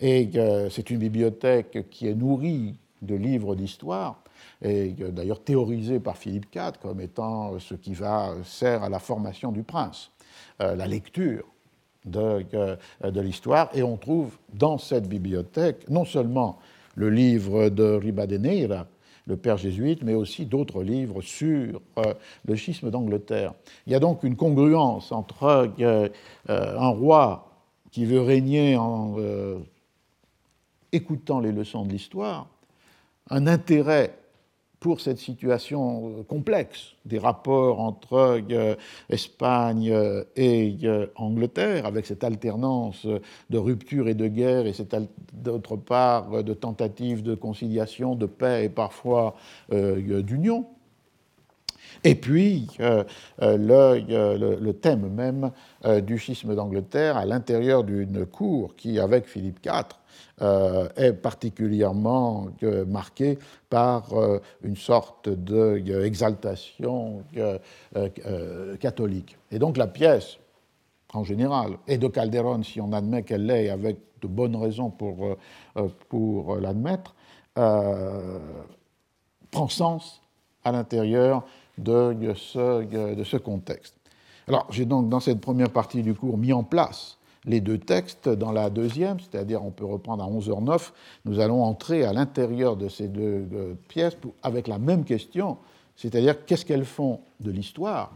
Et 0.00 0.30
c'est 0.70 0.90
une 0.90 0.98
bibliothèque 0.98 1.88
qui 1.88 2.06
est 2.06 2.14
nourrie 2.14 2.76
de 3.00 3.14
livres 3.14 3.54
d'histoire, 3.54 4.22
et 4.62 4.90
d'ailleurs 4.90 5.42
théorisée 5.42 6.00
par 6.00 6.16
Philippe 6.16 6.46
IV 6.54 6.72
comme 6.80 7.00
étant 7.00 7.58
ce 7.58 7.74
qui 7.74 7.94
va 7.94 8.34
sert 8.44 8.82
à 8.82 8.88
la 8.88 8.98
formation 8.98 9.52
du 9.52 9.62
prince, 9.62 10.10
euh, 10.60 10.74
la 10.74 10.86
lecture 10.86 11.44
de, 12.04 12.44
de 13.02 13.20
l'histoire. 13.20 13.70
Et 13.74 13.82
on 13.82 13.96
trouve 13.96 14.36
dans 14.52 14.78
cette 14.78 15.08
bibliothèque 15.08 15.88
non 15.88 16.04
seulement 16.04 16.58
le 16.96 17.10
livre 17.10 17.68
de 17.68 17.84
Ribadeneira, 17.84 18.86
le 19.26 19.36
père 19.36 19.56
jésuite, 19.56 20.02
mais 20.02 20.14
aussi 20.14 20.44
d'autres 20.44 20.82
livres 20.82 21.22
sur 21.22 21.80
euh, 21.98 22.14
le 22.44 22.56
schisme 22.56 22.90
d'Angleterre. 22.90 23.54
Il 23.86 23.92
y 23.92 23.96
a 23.96 24.00
donc 24.00 24.22
une 24.22 24.36
congruence 24.36 25.12
entre 25.12 25.72
euh, 25.80 26.08
euh, 26.50 26.78
un 26.78 26.88
roi 26.88 27.50
qui 27.90 28.04
veut 28.04 28.20
régner 28.20 28.76
en 28.76 29.16
écoutant 30.90 31.38
les 31.38 31.52
leçons 31.52 31.84
de 31.84 31.90
l'histoire, 31.90 32.48
un 33.30 33.46
intérêt 33.46 34.18
pour 34.84 35.00
cette 35.00 35.18
situation 35.18 36.18
euh, 36.18 36.22
complexe 36.24 36.92
des 37.06 37.18
rapports 37.18 37.80
entre 37.80 38.42
euh, 38.50 38.74
Espagne 39.08 39.90
euh, 39.90 40.24
et 40.36 40.76
Angleterre, 41.16 41.86
avec 41.86 42.04
cette 42.04 42.22
alternance 42.22 43.06
de 43.48 43.56
rupture 43.56 44.08
et 44.08 44.14
de 44.14 44.28
guerre, 44.28 44.66
et 44.66 44.74
d'autre 45.32 45.76
part 45.76 46.44
de 46.44 46.52
tentatives 46.52 47.22
de 47.22 47.34
conciliation, 47.34 48.14
de 48.14 48.26
paix 48.26 48.66
et 48.66 48.68
parfois 48.68 49.36
d'union. 49.70 50.66
Et 52.02 52.14
puis 52.14 52.68
le, 52.78 54.56
le, 54.60 54.72
thème 54.74 55.08
même 55.08 55.50
du 56.02 56.18
schisme 56.18 56.54
d'Angleterre 56.54 57.16
à 57.16 57.24
l'intérieur 57.24 57.84
d'une 57.84 58.26
cour 58.26 58.76
qui, 58.76 58.98
avec 58.98 59.26
Philippe 59.26 59.64
IV, 59.64 60.03
euh, 60.42 60.88
est 60.96 61.12
particulièrement 61.12 62.48
euh, 62.64 62.84
marqué 62.84 63.38
par 63.70 64.12
euh, 64.14 64.40
une 64.62 64.76
sorte 64.76 65.28
d'exaltation 65.28 67.22
catholique. 68.80 69.36
Et 69.52 69.58
donc 69.58 69.76
la 69.76 69.86
pièce, 69.86 70.38
en 71.12 71.22
général, 71.22 71.78
et 71.86 71.98
de 71.98 72.08
Calderon, 72.08 72.62
si 72.64 72.80
on 72.80 72.92
admet 72.92 73.22
qu'elle 73.22 73.46
l'est, 73.46 73.68
avec 73.68 73.98
de 74.20 74.26
bonnes 74.26 74.56
raisons 74.56 74.90
pour, 74.90 75.36
pour 76.08 76.56
l'admettre, 76.56 77.14
prend 79.50 79.68
sens 79.68 80.20
à 80.64 80.72
l'intérieur 80.72 81.44
de 81.78 82.32
ce, 82.34 82.84
de 83.14 83.22
ce 83.24 83.36
contexte. 83.36 83.94
Alors, 84.48 84.66
j'ai 84.70 84.84
donc 84.84 85.08
dans 85.08 85.20
cette 85.20 85.40
première 85.40 85.70
partie 85.70 86.02
du 86.02 86.14
cours 86.14 86.36
mis 86.38 86.52
en 86.52 86.64
place 86.64 87.18
les 87.46 87.60
deux 87.60 87.78
textes. 87.78 88.28
Dans 88.28 88.52
la 88.52 88.70
deuxième, 88.70 89.18
c'est-à-dire 89.20 89.64
on 89.64 89.70
peut 89.70 89.84
reprendre 89.84 90.22
à 90.24 90.28
11h09, 90.28 90.92
nous 91.24 91.40
allons 91.40 91.62
entrer 91.62 92.04
à 92.04 92.12
l'intérieur 92.12 92.76
de 92.76 92.88
ces 92.88 93.08
deux 93.08 93.46
pièces 93.88 94.16
avec 94.42 94.68
la 94.68 94.78
même 94.78 95.04
question, 95.04 95.58
c'est-à-dire 95.96 96.44
qu'est-ce 96.44 96.64
qu'elles 96.64 96.84
font 96.84 97.20
de 97.40 97.50
l'histoire, 97.50 98.12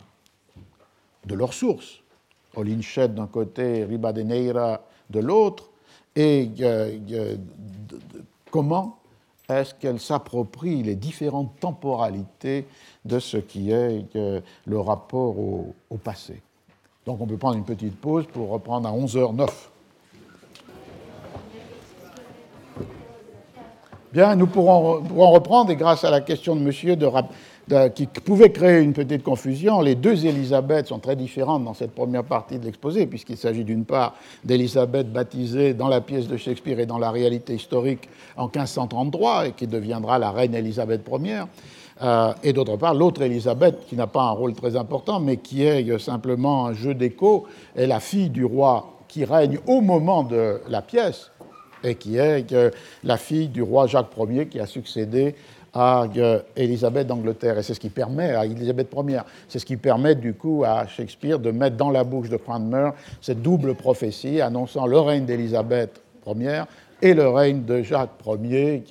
de 1.26 1.34
leurs 1.34 1.54
sources. 1.54 2.00
Olinchet 2.56 3.08
d'un 3.08 3.26
côté, 3.26 3.84
Ribadeneira 3.84 4.82
de 5.10 5.20
l'autre, 5.20 5.70
et 6.16 6.50
euh, 6.60 6.98
euh, 7.12 7.36
comment 8.50 8.98
est-ce 9.48 9.74
qu'elles 9.74 10.00
s'approprient 10.00 10.82
les 10.82 10.96
différentes 10.96 11.58
temporalités 11.60 12.66
de 13.04 13.18
ce 13.18 13.36
qui 13.36 13.70
est 13.70 14.04
euh, 14.16 14.40
le 14.66 14.78
rapport 14.80 15.38
au 15.38 15.96
passé. 16.02 16.42
Donc 17.08 17.22
on 17.22 17.26
peut 17.26 17.38
prendre 17.38 17.56
une 17.56 17.64
petite 17.64 17.96
pause 17.96 18.26
pour 18.30 18.50
reprendre 18.50 18.86
à 18.86 18.92
11h09. 18.92 19.48
Bien, 24.12 24.36
nous 24.36 24.46
pourrons, 24.46 25.00
reprendre, 25.32 25.70
et 25.70 25.76
grâce 25.76 26.04
à 26.04 26.10
la 26.10 26.20
question 26.20 26.54
de 26.54 26.60
monsieur 26.60 26.96
de, 26.96 27.08
qui 27.94 28.06
pouvait 28.06 28.52
créer 28.52 28.82
une 28.82 28.92
petite 28.92 29.22
confusion, 29.22 29.80
les 29.80 29.94
deux 29.94 30.26
Élisabeth 30.26 30.88
sont 30.88 30.98
très 30.98 31.16
différentes 31.16 31.64
dans 31.64 31.72
cette 31.72 31.94
première 31.94 32.24
partie 32.24 32.58
de 32.58 32.66
l'exposé, 32.66 33.06
puisqu'il 33.06 33.38
s'agit 33.38 33.64
d'une 33.64 33.86
part 33.86 34.14
d'Élisabeth 34.44 35.10
baptisée 35.10 35.72
dans 35.72 35.88
la 35.88 36.02
pièce 36.02 36.28
de 36.28 36.36
Shakespeare 36.36 36.78
et 36.78 36.86
dans 36.86 36.98
la 36.98 37.10
réalité 37.10 37.54
historique 37.54 38.06
en 38.36 38.50
1533, 38.54 39.46
et 39.46 39.52
qui 39.52 39.66
deviendra 39.66 40.18
la 40.18 40.30
reine 40.30 40.54
Élisabeth 40.54 41.08
Ier, 41.10 41.44
et 42.42 42.52
d'autre 42.52 42.76
part, 42.76 42.94
l'autre 42.94 43.22
Élisabeth, 43.22 43.86
qui 43.86 43.96
n'a 43.96 44.06
pas 44.06 44.22
un 44.22 44.30
rôle 44.30 44.54
très 44.54 44.76
important, 44.76 45.20
mais 45.20 45.38
qui 45.38 45.64
est 45.64 45.98
simplement 45.98 46.66
un 46.66 46.72
jeu 46.72 46.94
d'écho, 46.94 47.46
est 47.74 47.86
la 47.86 48.00
fille 48.00 48.30
du 48.30 48.44
roi 48.44 48.98
qui 49.08 49.24
règne 49.24 49.58
au 49.66 49.80
moment 49.80 50.22
de 50.22 50.60
la 50.68 50.82
pièce, 50.82 51.30
et 51.82 51.94
qui 51.94 52.16
est 52.16 52.54
la 53.04 53.16
fille 53.16 53.48
du 53.48 53.62
roi 53.62 53.86
Jacques 53.86 54.10
Ier 54.16 54.46
qui 54.46 54.60
a 54.60 54.66
succédé 54.66 55.34
à 55.74 56.06
Élisabeth 56.56 57.06
d'Angleterre. 57.06 57.58
Et 57.58 57.62
c'est 57.62 57.74
ce 57.74 57.80
qui 57.80 57.90
permet, 57.90 58.34
à 58.34 58.44
Élisabeth 58.44 58.88
Ier, 58.94 59.20
c'est 59.48 59.58
ce 59.58 59.66
qui 59.66 59.76
permet 59.76 60.14
du 60.14 60.34
coup 60.34 60.64
à 60.66 60.86
Shakespeare 60.86 61.38
de 61.38 61.50
mettre 61.50 61.76
dans 61.76 61.90
la 61.90 62.04
bouche 62.04 62.28
de 62.28 62.36
Cranmer 62.36 62.90
cette 63.20 63.42
double 63.42 63.74
prophétie 63.74 64.40
annonçant 64.40 64.86
le 64.86 64.98
règne 64.98 65.24
d'Élisabeth 65.24 66.00
Ier 66.26 66.62
et 67.00 67.14
le 67.14 67.28
règne 67.28 67.64
de 67.64 67.82
Jacques 67.82 68.10
Ier 68.42 68.84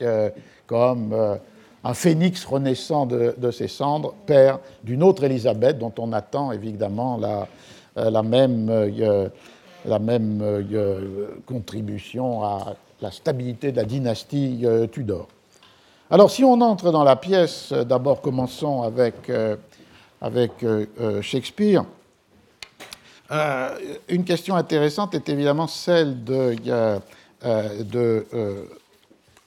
comme 0.65 1.13
euh, 1.13 1.35
un 1.87 1.93
phénix 1.93 2.43
renaissant 2.45 3.05
de, 3.05 3.51
ses 3.51 3.67
cendres, 3.67 4.13
père 4.25 4.59
d'une 4.83 5.03
autre 5.03 5.23
Élisabeth 5.23 5.77
dont 5.77 5.93
on 5.97 6.11
attend 6.11 6.51
évidemment 6.51 7.17
la, 7.17 7.47
euh, 7.97 8.23
même, 8.23 8.69
euh, 8.69 9.29
même 9.99 10.65
contribution 11.45 12.43
à 12.43 12.75
la 13.01 13.11
stabilité 13.11 13.71
de 13.71 13.77
la 13.77 13.85
dynastie 13.85 14.65
Tudor. 14.91 15.27
Alors 16.09 16.31
si 16.31 16.45
on 16.45 16.61
entre 16.61 16.91
dans 16.91 17.03
la 17.03 17.17
pièce, 17.17 17.73
euh, 17.73 17.83
d'abord 17.83 18.21
commençons 18.21 18.83
avec, 18.83 19.29
euh, 19.29 19.57
euh, 20.21 21.21
Shakespeare. 21.21 21.83
une 24.07 24.23
question 24.23 24.55
intéressante 24.55 25.15
est 25.15 25.27
évidemment 25.27 25.67
celle 25.67 26.23
de 26.23 26.55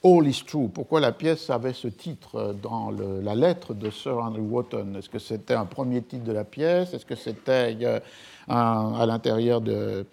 All 0.03 0.27
is 0.27 0.43
True. 0.47 0.67
Pourquoi 0.67 0.99
la 0.99 1.11
pièce 1.11 1.51
avait 1.51 1.73
ce 1.73 1.87
titre 1.87 2.55
dans 2.61 2.89
la 2.89 3.35
lettre 3.35 3.75
de 3.75 3.91
Sir 3.91 4.17
Henry 4.17 4.41
Wotton? 4.41 4.95
Est-ce 4.97 5.09
que 5.09 5.19
c'était 5.19 5.53
un 5.53 5.65
premier 5.65 6.01
titre 6.01 6.23
de 6.23 6.31
la 6.31 6.43
pièce? 6.43 6.95
Est-ce 6.95 7.05
que 7.05 7.15
c'était 7.15 7.77
à 8.47 9.05
l'intérieur 9.05 9.61
de, 9.61 10.07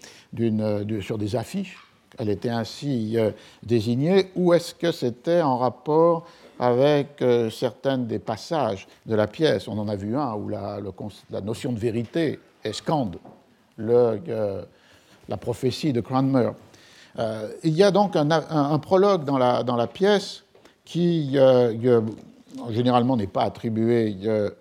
sur 1.00 1.16
des 1.16 1.36
affiches? 1.36 1.78
Elle 2.18 2.28
était 2.28 2.50
ainsi 2.50 3.16
euh, 3.16 3.30
désignée, 3.62 4.30
ou 4.34 4.52
est-ce 4.52 4.74
que 4.74 4.90
c'était 4.90 5.40
en 5.40 5.56
rapport 5.56 6.26
avec 6.58 7.22
euh, 7.22 7.48
certains 7.48 7.96
des 7.96 8.18
passages 8.18 8.88
de 9.06 9.14
la 9.14 9.28
pièce? 9.28 9.68
On 9.68 9.78
en 9.78 9.86
a 9.88 9.94
vu 9.94 10.16
un 10.16 10.34
où 10.34 10.48
la, 10.48 10.80
notion 11.40 11.72
de 11.72 11.78
vérité 11.78 12.40
euh, 13.78 14.64
la 15.28 15.36
prophétie 15.36 15.92
de 15.92 16.00
Cranmer. 16.00 16.50
Il 17.64 17.72
y 17.72 17.82
a 17.82 17.90
donc 17.90 18.14
un, 18.16 18.78
prologue 18.78 19.24
dans 19.24 19.38
la, 19.38 19.86
pièce 19.86 20.44
qui 20.84 21.36
généralement 22.70 23.16
n'est 23.16 23.26
pas 23.26 23.42
attribué 23.42 24.16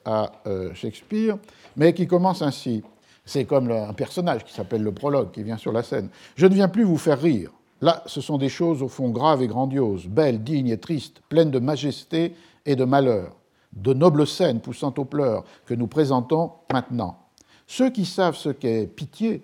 à 0.05 0.32
Shakespeare, 0.74 1.38
mais 1.76 1.93
qui 1.93 2.08
commence 2.08 2.41
ainsi. 2.41 2.84
C'est 3.26 3.45
comme 3.45 3.70
un 3.70 3.93
personnage 3.93 4.45
qui 4.45 4.53
s'appelle 4.53 4.82
le 4.82 4.93
prologue 4.93 5.32
qui 5.32 5.43
vient 5.43 5.58
sur 5.58 5.72
la 5.72 5.84
scène. 5.84 6.10
Je 6.36 6.47
ne 6.47 6.53
viens 6.53 6.70
plus 6.70 6.84
vous 6.84 6.97
faire 6.97 7.20
rire. 7.20 7.51
Là, 7.82 8.01
ce 8.08 8.22
sont 8.22 8.38
des 8.38 8.49
choses 8.49 8.82
au 8.82 8.88
fond 8.88 9.10
graves 9.10 9.43
et 9.43 9.47
grandioses, 9.47 10.08
belles, 10.08 10.43
dignes 10.43 10.70
et 10.70 10.80
tristes, 10.80 11.22
pleines 11.30 11.51
de 11.51 11.60
majesté 11.60 12.34
et 12.66 12.76
de 12.76 12.86
malheur, 12.86 13.36
de 13.74 13.93
nobles 13.93 14.26
scènes 14.26 14.62
poussant 14.62 14.93
aux 14.97 15.05
pleurs 15.05 15.43
que 15.66 15.76
nous 15.76 15.88
présentons 15.88 16.51
maintenant. 16.74 17.20
Ceux 17.68 17.89
qui 17.91 18.05
savent 18.05 18.36
ce 18.36 18.49
qu'est 18.49 18.88
pitié 18.88 19.43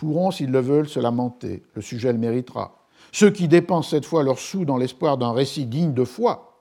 pourront, 0.00 0.30
s'ils 0.30 0.50
le 0.50 0.60
veulent, 0.60 0.88
se 0.88 0.98
lamenter. 0.98 1.62
Le 1.74 1.82
sujet 1.82 2.10
le 2.10 2.18
méritera. 2.18 2.74
Ceux 3.12 3.30
qui 3.30 3.48
dépensent 3.48 3.90
cette 3.90 4.06
fois 4.06 4.22
leurs 4.22 4.38
sous 4.38 4.64
dans 4.64 4.78
l'espoir 4.78 5.18
d'un 5.18 5.32
récit 5.32 5.66
digne 5.66 5.92
de 5.92 6.04
foi 6.04 6.56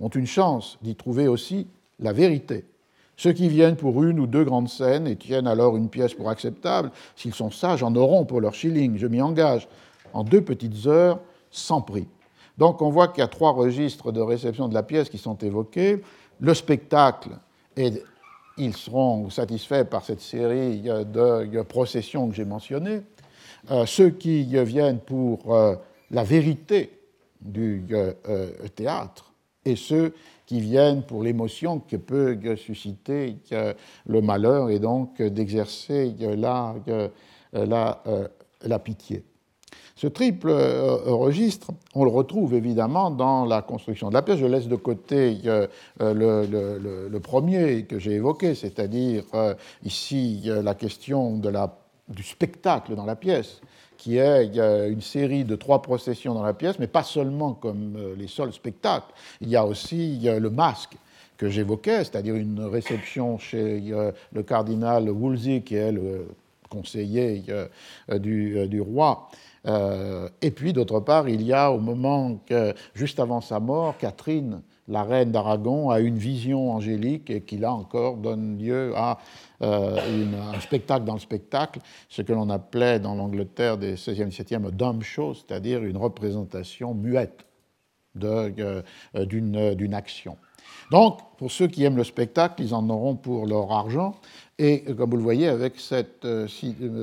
ont 0.00 0.10
une 0.10 0.26
chance 0.26 0.78
d'y 0.82 0.94
trouver 0.94 1.28
aussi 1.28 1.66
la 1.98 2.12
vérité. 2.12 2.66
Ceux 3.16 3.32
qui 3.32 3.48
viennent 3.48 3.76
pour 3.76 4.02
une 4.02 4.20
ou 4.20 4.26
deux 4.26 4.44
grandes 4.44 4.68
scènes 4.68 5.06
et 5.06 5.16
tiennent 5.16 5.46
alors 5.46 5.78
une 5.78 5.88
pièce 5.88 6.12
pour 6.12 6.28
acceptable, 6.28 6.90
s'ils 7.16 7.34
sont 7.34 7.50
sages, 7.50 7.82
en 7.82 7.94
auront 7.94 8.26
pour 8.26 8.40
leur 8.40 8.52
shilling, 8.52 8.98
je 8.98 9.06
m'y 9.06 9.22
engage, 9.22 9.66
en 10.12 10.22
deux 10.22 10.42
petites 10.42 10.86
heures, 10.86 11.20
sans 11.50 11.80
prix. 11.80 12.06
Donc 12.58 12.82
on 12.82 12.90
voit 12.90 13.08
qu'il 13.08 13.20
y 13.20 13.24
a 13.24 13.28
trois 13.28 13.52
registres 13.52 14.12
de 14.12 14.20
réception 14.20 14.68
de 14.68 14.74
la 14.74 14.82
pièce 14.82 15.08
qui 15.08 15.18
sont 15.18 15.36
évoqués. 15.38 16.02
Le 16.40 16.52
spectacle, 16.52 17.30
et 17.76 18.02
ils 18.64 18.76
seront 18.76 19.30
satisfaits 19.30 19.84
par 19.84 20.04
cette 20.04 20.20
série 20.20 20.80
de 20.80 21.62
processions 21.62 22.28
que 22.28 22.34
j'ai 22.34 22.44
mentionnées. 22.44 23.02
Euh, 23.70 23.86
ceux 23.86 24.10
qui 24.10 24.44
viennent 24.64 24.98
pour 24.98 25.54
euh, 25.54 25.76
la 26.10 26.24
vérité 26.24 26.98
du 27.40 27.84
euh, 27.92 28.50
théâtre 28.74 29.32
et 29.64 29.76
ceux 29.76 30.14
qui 30.46 30.60
viennent 30.60 31.02
pour 31.02 31.22
l'émotion 31.22 31.78
que 31.78 31.96
peut 31.96 32.38
susciter 32.56 33.36
le 34.06 34.20
malheur 34.20 34.70
et 34.70 34.80
donc 34.80 35.22
d'exercer 35.22 36.14
la, 36.18 36.74
la, 37.52 38.02
la, 38.62 38.78
pitié. 38.80 39.24
Ce 40.02 40.08
triple 40.08 40.48
euh, 40.48 40.96
registre, 41.04 41.68
on 41.94 42.02
le 42.02 42.10
retrouve 42.10 42.54
évidemment 42.54 43.12
dans 43.12 43.44
la 43.44 43.62
construction 43.62 44.08
de 44.08 44.14
la 44.14 44.22
pièce. 44.22 44.38
Je 44.38 44.46
laisse 44.46 44.66
de 44.66 44.74
côté 44.74 45.38
euh, 45.46 45.68
le, 46.00 47.18
premier 47.20 47.84
que 47.84 48.00
j'ai 48.00 48.14
évoqué, 48.14 48.56
c'est-à-dire 48.56 49.22
ici 49.84 50.42
la 50.46 50.74
question 50.74 51.36
de 51.36 51.48
la, 51.48 51.72
du 52.08 52.24
spectacle 52.24 52.96
dans 52.96 53.04
la 53.04 53.14
pièce 53.14 53.60
qui 53.96 54.18
est 54.18 54.56
une 54.90 55.02
série 55.02 55.44
de 55.44 55.54
trois 55.54 55.82
processions 55.82 56.34
dans 56.34 56.42
la 56.42 56.54
pièce, 56.54 56.80
mais 56.80 56.88
pas 56.88 57.04
seulement 57.04 57.52
comme 57.52 57.94
euh, 57.96 58.16
les 58.18 58.26
seuls 58.26 58.52
spectacles. 58.52 59.12
Il 59.40 59.50
y 59.50 59.54
a 59.54 59.64
aussi 59.64 60.18
le 60.24 60.50
masque 60.50 60.96
que 61.36 61.48
j'évoquais, 61.48 61.98
c'est-à-dire 61.98 62.34
une 62.34 62.64
réception 62.64 63.38
chez 63.38 63.80
le 64.32 64.42
cardinal 64.42 65.08
Wolsey, 65.08 65.60
qui 65.60 65.76
est 65.76 65.92
le 65.92 66.26
conseiller 66.72 67.44
euh, 67.50 67.68
du, 68.18 68.58
euh, 68.58 68.66
du 68.66 68.80
roi. 68.80 69.28
Et 69.64 70.50
puis, 70.50 70.72
d'autre 70.72 71.00
part, 71.00 71.28
il 71.28 71.42
y 71.42 71.52
a 71.52 71.70
au 71.70 71.78
moment 71.78 72.40
que, 72.46 72.74
juste 72.94 73.20
avant 73.20 73.40
sa 73.40 73.60
mort, 73.60 73.96
Catherine 73.98 74.62
la 74.88 75.04
reine 75.04 75.30
d'Aragon 75.30 75.90
a 75.90 76.00
une 76.00 76.18
vision 76.18 76.72
angélique 76.72 77.30
et 77.30 77.42
qui, 77.42 77.56
là 77.56 77.72
encore, 77.72 78.16
donne 78.16 78.58
lieu 78.58 78.92
à 78.96 79.18
euh, 79.62 79.96
un 80.54 80.60
spectacle 80.60 81.04
dans 81.04 81.14
le 81.14 81.20
spectacle, 81.20 81.80
ce 82.08 82.22
que 82.22 82.32
l'on 82.32 82.50
appelait 82.50 82.98
dans 82.98 83.14
l'Angleterre 83.14 83.78
des 83.78 83.96
16e 83.96 84.26
et 84.26 84.42
17e 84.42 84.70
dumb 84.70 85.02
show, 85.02 85.34
c'est-à-dire 85.34 85.84
une 85.84 85.96
représentation 85.96 86.94
muette 86.94 87.46
euh, 88.22 88.82
d'une 89.14 89.94
action. 89.94 90.36
Donc, 90.90 91.20
pour 91.38 91.50
ceux 91.50 91.68
qui 91.68 91.84
aiment 91.84 91.96
le 91.96 92.04
spectacle, 92.04 92.62
ils 92.62 92.74
en 92.74 92.88
auront 92.90 93.16
pour 93.16 93.46
leur 93.46 93.72
argent. 93.72 94.14
Et 94.64 94.84
comme 94.96 95.10
vous 95.10 95.16
le 95.16 95.24
voyez, 95.24 95.48
avec 95.48 95.80
cette 95.80 96.24
euh, 96.24 96.46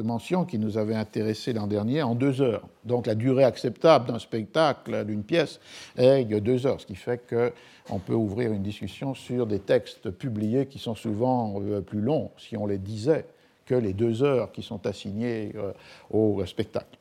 mention 0.01 0.45
qui 0.45 0.57
nous 0.57 0.77
avait 0.77 0.95
intéressé 0.95 1.51
l'an 1.51 1.67
dernier, 1.67 2.01
en 2.01 2.15
deux 2.15 2.39
heures. 2.39 2.65
Donc 2.85 3.05
la 3.05 3.15
durée 3.15 3.43
acceptable 3.43 4.07
d'un 4.07 4.17
spectacle, 4.17 5.03
d'une 5.03 5.23
pièce, 5.23 5.59
est 5.97 6.23
deux 6.23 6.65
heures, 6.65 6.79
ce 6.79 6.85
qui 6.85 6.95
fait 6.95 7.21
qu'on 7.27 7.99
peut 7.99 8.13
ouvrir 8.13 8.53
une 8.53 8.63
discussion 8.63 9.13
sur 9.13 9.45
des 9.45 9.59
textes 9.59 10.09
publiés 10.09 10.67
qui 10.67 10.79
sont 10.79 10.95
souvent 10.95 11.61
euh, 11.61 11.81
plus 11.81 11.99
longs, 11.99 12.31
si 12.37 12.55
on 12.55 12.65
les 12.65 12.77
disait, 12.77 13.25
que 13.65 13.75
les 13.75 13.91
deux 13.91 14.23
heures 14.23 14.53
qui 14.53 14.63
sont 14.63 14.87
assignées 14.87 15.51
euh, 15.57 15.73
au 16.11 16.45
spectacle. 16.45 16.97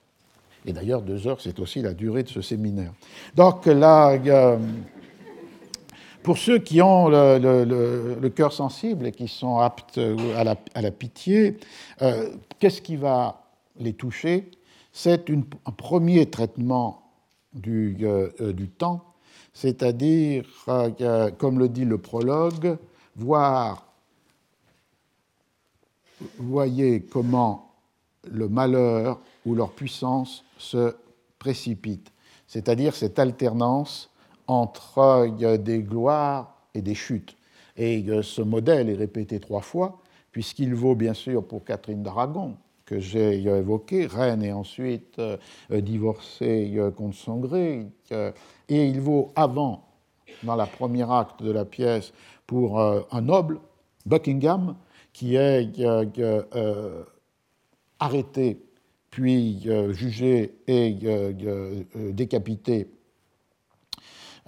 Et 0.66 0.72
d'ailleurs, 0.72 1.02
deux 1.02 1.28
heures, 1.28 1.40
c'est 1.40 1.60
aussi 1.60 1.82
la 1.82 1.94
durée 1.94 2.24
de 2.24 2.30
ce 2.30 2.42
séminaire. 2.42 2.92
Donc 3.36 3.66
là, 3.66 4.18
pour 6.22 6.38
ceux 6.38 6.58
qui 6.58 6.82
ont 6.82 7.08
le, 7.08 8.28
cœur 8.28 8.52
sensible 8.52 9.06
et 9.06 9.12
qui 9.12 9.28
sont 9.28 9.58
aptes 9.58 10.00
à 10.36 10.44
la, 10.82 10.90
pitié, 10.90 11.58
euh, 12.02 12.30
qu'est-ce 12.58 12.82
qui 12.82 12.96
va 12.96 13.42
les 13.78 13.92
toucher? 13.92 14.50
C'est 14.92 15.30
un 15.30 15.72
premier 15.72 16.26
traitement 16.26 17.10
du, 17.52 17.96
euh, 18.02 18.30
euh, 18.40 18.52
temps, 18.78 19.04
c'est-à-dire, 19.52 20.44
comme 21.38 21.58
le 21.58 21.68
dit 21.68 21.84
le 21.84 21.98
prologue, 21.98 22.78
voir, 23.16 23.86
voyez 26.38 27.00
comment 27.00 27.72
le 28.30 28.48
malheur 28.48 29.18
ou 29.46 29.54
leur 29.54 29.72
puissance 29.72 30.44
se 30.58 30.94
précipite, 31.38 32.12
c'est-à-dire 32.46 32.94
cette 32.94 33.18
alternance 33.18 34.10
entre 34.48 35.28
des 35.56 35.82
gloires 35.82 36.56
et 36.74 36.82
des 36.82 36.94
chutes. 36.94 37.36
Et 37.76 38.04
ce 38.22 38.42
modèle 38.42 38.88
est 38.88 38.96
répété 38.96 39.38
trois 39.38 39.60
fois, 39.60 40.00
puisqu'il 40.32 40.74
vaut 40.74 40.96
bien 40.96 41.14
sûr 41.14 41.46
pour 41.46 41.64
Catherine 41.64 42.02
d'Aragon, 42.02 42.56
que 42.88 42.98
j'ai 42.98 43.42
évoqué, 43.42 44.06
reine 44.06 44.42
et 44.42 44.52
ensuite 44.52 45.18
euh, 45.18 45.36
divorcée 45.70 46.72
euh, 46.76 46.90
contre 46.90 47.16
son 47.16 47.36
gré, 47.36 47.86
et 48.10 48.86
il 48.86 49.00
vaut 49.00 49.32
avant, 49.36 49.84
dans 50.42 50.56
la 50.56 50.66
première 50.66 51.10
acte 51.10 51.42
de 51.42 51.50
la 51.50 51.66
pièce, 51.66 52.12
pour 52.46 52.80
euh, 52.80 53.02
un 53.12 53.20
noble, 53.20 53.60
Buckingham, 54.06 54.74
qui 55.12 55.36
est 55.36 55.68
arrêté, 58.00 58.62
puis 59.10 59.68
jugé 59.90 60.54
et 60.66 60.96
décapité 61.94 62.88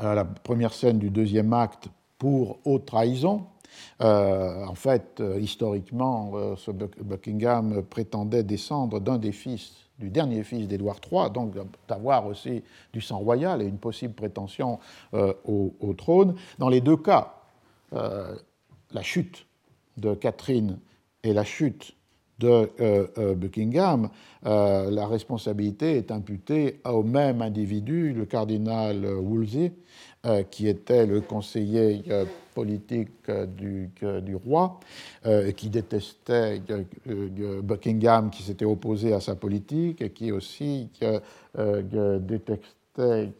la 0.02 0.24
première 0.24 0.72
scène 0.72 0.98
du 0.98 1.10
deuxième 1.10 1.52
acte 1.52 1.88
pour 2.18 2.58
haute 2.64 2.86
trahison. 2.86 3.46
en 4.00 4.74
fait, 4.74 5.22
historiquement, 5.38 6.32
ce 6.56 6.70
Buckingham 6.70 7.82
prétendait 7.82 8.42
descendre 8.42 9.00
d'un 9.00 9.18
des 9.18 9.32
fils 9.32 9.72
du 9.98 10.08
dernier 10.08 10.42
fils 10.42 10.66
d'Édouard 10.66 10.96
III, 11.10 11.30
donc 11.30 11.54
d'avoir 11.86 12.26
aussi 12.26 12.62
du 12.92 13.00
sang 13.02 13.18
royal 13.18 13.60
et 13.60 13.66
une 13.66 13.78
possible 13.78 14.14
prétention 14.14 14.78
au, 15.12 15.94
trône. 15.96 16.34
Dans 16.58 16.70
les 16.70 16.80
deux 16.80 16.96
cas, 16.96 17.34
la 17.92 19.02
chute 19.02 19.46
de 19.98 20.14
Catherine 20.14 20.78
et 21.22 21.32
la 21.32 21.44
chute 21.44 21.94
de 22.40 22.70
euh, 22.80 23.06
euh, 23.18 23.34
Buckingham, 23.34 24.08
euh, 24.46 24.90
la 24.90 25.06
responsabilité 25.06 25.96
est 25.98 26.10
imputée 26.10 26.80
au 26.84 27.02
même 27.02 27.42
individu, 27.42 28.12
le 28.12 28.24
cardinal 28.24 29.04
Wolsey, 29.04 29.72
qui 30.50 30.68
était 30.68 31.06
le 31.06 31.22
conseiller 31.22 32.02
politique 32.54 33.30
du, 33.56 33.88
du 34.22 34.36
roi, 34.36 34.78
qui 35.56 35.70
détestait 35.70 36.60
Buckingham, 37.62 38.28
qui 38.28 38.42
s'était 38.42 38.66
opposé 38.66 39.14
à 39.14 39.20
sa 39.20 39.34
politique, 39.34 40.02
et 40.02 40.10
qui 40.10 40.30
aussi 40.30 40.90
détestait 41.56 43.32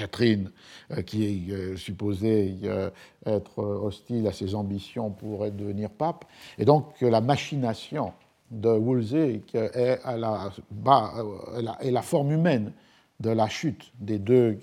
Catherine, 0.00 0.50
euh, 0.92 1.02
qui 1.02 1.24
est 1.24 1.52
euh, 1.52 1.76
supposée 1.76 2.56
euh, 2.64 2.88
être 3.26 3.58
hostile 3.58 4.26
à 4.26 4.32
ses 4.32 4.54
ambitions 4.54 5.10
pour 5.10 5.50
devenir 5.50 5.90
pape. 5.90 6.24
Et 6.58 6.64
donc 6.64 7.00
la 7.02 7.20
machination 7.20 8.12
de 8.50 8.70
Wolsey 8.70 9.42
est, 9.54 10.00
à 10.04 10.16
la, 10.16 10.50
est 11.80 11.90
la 11.90 12.02
forme 12.02 12.32
humaine 12.32 12.72
de 13.20 13.30
la 13.30 13.48
chute 13.48 13.92
des 14.00 14.18
deux 14.18 14.58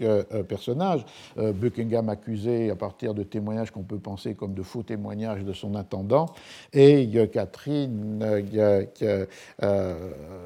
personnages. 0.50 1.06
Buckingham 1.38 2.10
accusé 2.10 2.72
à 2.72 2.76
partir 2.76 3.14
de 3.14 3.22
témoignages 3.22 3.70
qu'on 3.70 3.84
peut 3.84 4.00
penser 4.00 4.34
comme 4.34 4.56
de 4.56 4.64
faux 4.64 4.82
témoignages 4.82 5.46
de 5.46 5.54
son 5.54 5.76
intendant, 5.76 6.26
et 6.74 7.08
Catherine 7.32 8.20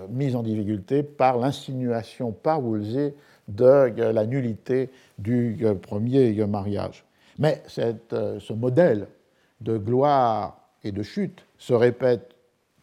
mise 0.09 0.35
en 0.35 0.43
difficulté 0.43 1.01
par 1.01 1.37
l'insinuation 1.37 2.31
par 2.33 2.61
Wolsey 2.61 3.15
de 3.55 4.03
la 4.03 4.25
nullité 4.25 4.89
du 5.17 5.65
premier 5.81 6.33
mariage. 6.45 7.05
Mais 7.39 7.63
euh, 8.13 8.39
ce 8.39 8.53
modèle 8.53 9.07
de 9.61 9.77
gloire 9.77 10.59
et 10.83 10.91
de 10.91 11.03
chute 11.03 11.45
se 11.57 11.73
répète 11.73 12.35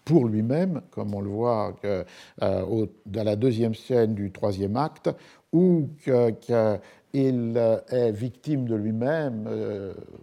pour 0.05 0.27
lui-même, 0.27 0.81
comme 0.91 1.15
on 1.15 1.21
le 1.21 1.29
voit 1.29 1.77
euh, 1.85 2.05
dans 2.41 3.25
la 3.25 3.37
deuxième 3.37 3.75
scène 3.75 4.15
du 4.15 4.31
troisième 4.31 4.77
acte, 4.77 5.11
où 5.53 5.89
il 7.13 7.57
est 7.57 8.13
victime 8.13 8.67
de 8.67 8.75
lui-même 8.75 9.49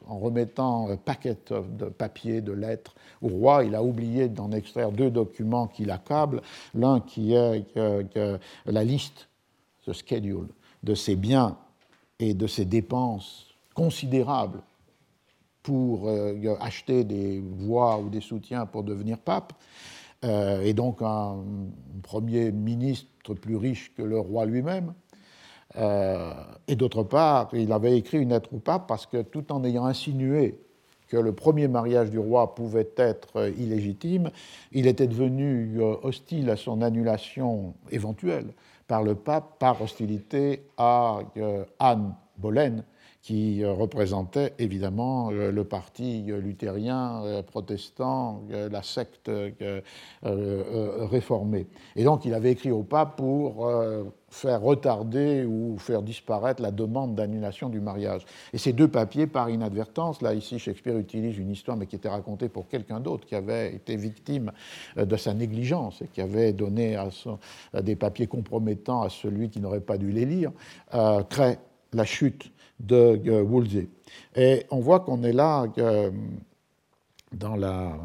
en 0.08 0.18
remettant 0.18 0.90
un 0.90 0.98
paquet 0.98 1.38
de 1.50 1.86
papiers, 1.86 2.42
de 2.42 2.52
lettres 2.52 2.96
au 3.22 3.28
roi. 3.28 3.64
Il 3.64 3.76
a 3.76 3.84
oublié 3.84 4.28
d'en 4.28 4.52
extraire 4.52 4.92
deux 4.92 5.12
documents 5.12 5.68
qui 5.68 5.86
l'accablent. 5.86 6.42
L'un 6.74 7.00
qui 7.00 7.36
est 7.36 7.66
la 8.66 8.84
liste 8.84 9.28
schedule 9.94 10.48
de 10.84 10.96
ses 10.96 11.16
biens 11.16 11.58
et 12.20 12.34
de 12.34 12.48
ses 12.48 12.66
dépenses 12.66 13.48
considérables 13.74 14.62
pour 15.66 16.08
euh, 16.08 16.56
acheter 16.60 17.04
des 17.04 17.40
voix 17.40 17.98
ou 18.00 18.10
des 18.10 18.22
soutiens 18.22 18.68
pour 18.68 18.84
devenir 18.84 19.18
pape, 19.18 19.54
euh, 20.24 20.62
et 20.62 20.74
donc 20.74 21.02
un 21.02 21.38
premier 22.04 22.52
ministre 22.52 23.34
plus 23.34 23.56
riche 23.56 23.92
que 23.96 24.04
le 24.04 24.20
roi 24.20 24.46
lui-même. 24.46 24.94
Euh, 25.78 26.32
et 26.68 26.76
d'autre 26.76 27.04
part, 27.04 27.50
il 27.54 27.72
avait 27.72 27.98
écrit 27.98 28.20
une 28.20 28.30
lettre 28.30 28.54
au 28.54 28.60
pape 28.60 28.88
parce 28.88 29.08
que 29.08 29.24
tout 29.24 29.52
en 29.52 29.64
ayant 29.64 29.86
insinué 29.86 30.60
que 31.08 31.18
le 31.18 31.34
premier 31.34 31.68
mariage 31.68 32.12
du 32.12 32.20
roi 32.20 32.54
pouvait 32.54 32.90
être 32.98 33.52
illégitime, 33.58 34.30
il 34.72 34.88
était 34.88 35.08
devenu 35.08 35.80
hostile 36.04 36.50
à 36.50 36.56
son 36.56 36.82
annulation 36.82 37.74
éventuelle 37.92 38.48
par 38.88 39.04
le 39.04 39.16
pape 39.16 39.60
par 39.60 39.82
hostilité 39.82 40.68
à 40.78 41.20
euh, 41.38 41.66
Anne 41.80 42.16
Boleyn, 42.38 42.84
qui 43.22 43.64
euh, 43.64 43.74
représentait 43.74 44.54
évidemment 44.60 45.32
euh, 45.32 45.52
le 45.52 45.64
parti 45.64 46.24
luthérien 46.24 47.44
protestant, 47.48 48.44
la 48.50 48.84
secte 48.84 49.32
réformée. 50.22 51.68
Et 51.96 52.04
donc 52.04 52.26
il 52.26 52.34
avait 52.34 52.52
écrit 52.52 52.72
au 52.72 52.84
pape 52.84 53.18
pour 53.18 53.68
faire 54.36 54.62
retarder 54.62 55.46
ou 55.46 55.78
faire 55.78 56.02
disparaître 56.02 56.62
la 56.62 56.72
demande 56.72 57.16
d'annulation 57.16 57.70
du 57.70 57.80
mariage. 57.80 58.26
Et 58.54 58.58
ces 58.58 58.74
deux 58.74 58.88
papiers, 58.88 59.28
par 59.28 59.50
inadvertance, 59.50 60.22
là 60.22 60.34
ici 60.34 60.60
Shakespeare 60.60 60.98
utilise 60.98 61.38
une 61.38 61.52
histoire 61.52 61.78
mais 61.78 61.86
qui 61.88 61.96
était 61.96 62.10
racontée 62.10 62.50
pour 62.50 62.68
quelqu'un 62.68 63.00
d'autre 63.00 63.26
qui 63.26 63.36
avait 63.36 63.74
été 63.74 63.96
victime 63.96 64.52
euh, 64.98 65.06
de 65.06 65.16
sa 65.16 65.34
négligence 65.34 66.02
et 66.02 66.08
qui 66.08 66.22
avait 66.22 66.52
donné 66.52 66.96
à 66.96 67.82
des 67.82 67.96
papiers 67.96 68.28
compromettants 68.28 69.02
à 69.02 69.10
celui 69.10 69.50
qui 69.50 69.60
n'aurait 69.60 69.80
pas 69.80 69.98
dû 69.98 70.12
les 70.12 70.26
lire, 70.26 70.52
euh, 70.94 71.24
crée 71.24 71.58
la 71.94 72.06
chute 72.06 72.52
de 72.80 73.22
euh, 73.28 73.42
Wolsey. 73.42 73.88
Et 74.36 74.66
on 74.70 74.80
voit 74.80 75.00
qu'on 75.00 75.24
est 75.24 75.34
là 75.34 75.66
dans, 77.32 77.56
la, 77.56 77.98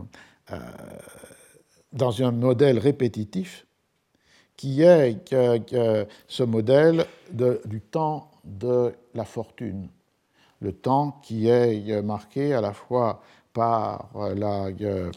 dans 1.93 2.23
un 2.23 2.31
modèle 2.31 2.79
répétitif 2.79 3.67
qui 4.61 4.83
est 4.83 5.17
ce 6.29 6.43
modèle 6.43 7.07
du 7.33 7.81
temps 7.81 8.31
de 8.45 8.93
la 9.15 9.25
fortune, 9.25 9.89
le 10.61 10.73
temps 10.75 11.19
qui 11.23 11.49
est 11.49 12.03
marqué 12.03 12.53
à 12.53 12.61
la 12.61 12.75
fois 12.75 13.23
par 13.55 14.11
euh, 14.17 15.11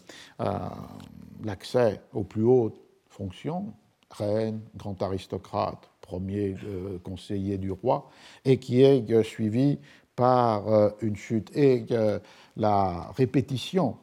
l'accès 1.44 2.00
aux 2.14 2.24
plus 2.24 2.46
hautes 2.46 2.80
fonctions, 3.10 3.74
reine, 4.12 4.62
grand 4.78 5.02
aristocrate, 5.02 5.90
premier 6.00 6.56
euh, 6.64 6.98
conseiller 7.04 7.58
du 7.58 7.72
roi, 7.72 8.10
et 8.46 8.60
qui 8.60 8.82
est 8.82 9.12
euh, 9.12 9.24
suivi 9.24 9.78
par 10.16 10.94
une 11.02 11.16
chute 11.16 11.50
et 11.58 11.88
la 12.56 13.12
répétition 13.18 13.98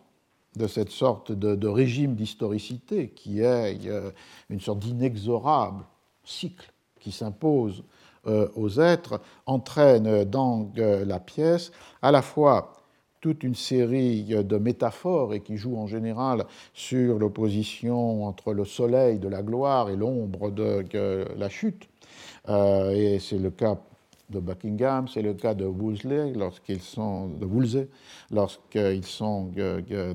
de 0.56 0.66
cette 0.66 0.90
sorte 0.90 1.32
de, 1.32 1.68
régime 1.68 2.14
d'historicité 2.14 3.10
qui 3.10 3.40
est 3.40 3.86
euh, 3.86 4.10
une 4.48 4.60
sorte 4.60 4.81
d'inexorable 4.81 5.85
cycle 6.24 6.72
qui 6.98 7.12
s'impose 7.12 7.85
euh, 8.27 8.48
aux 8.55 8.81
êtres, 8.81 9.20
entraîne 9.47 10.24
dans 10.24 10.70
euh, 10.78 11.05
la 11.05 11.20
pièce 11.20 11.72
à 12.02 12.10
la 12.10 12.20
fois 12.20 12.72
toute 13.20 13.44
une 13.44 13.55
série 13.55 14.24
de 14.24 14.56
métaphores 14.56 15.35
et 15.35 15.40
qui 15.40 15.56
joue 15.56 15.77
en 15.77 15.86
général 15.86 16.47
sur 16.72 17.18
l'opposition 17.18 18.24
entre 18.24 18.55
le 18.55 18.64
soleil 18.64 19.18
de 19.18 19.28
la 19.28 19.43
gloire 19.43 19.90
et 19.90 19.97
l'ombre 19.97 20.51
de 20.51 21.27
la 21.36 21.48
chute. 21.51 21.86
et 22.48 23.18
c'est 23.20 23.36
le 23.36 23.51
cas 23.51 23.78
de 24.31 24.40
Buckingham, 24.40 25.09
c'est 25.09 25.23
le 25.23 25.35
cas 25.35 25.55
de 25.55 25.65
Wolsey 25.65 26.32
lorsqu'ils 26.35 26.81
sont 26.81 27.28
de 27.28 27.44
Wolsey 27.44 27.89
lorsqu'ils 28.31 29.05
sont 29.05 29.51
euh, 29.59 29.81
euh, 29.90 30.15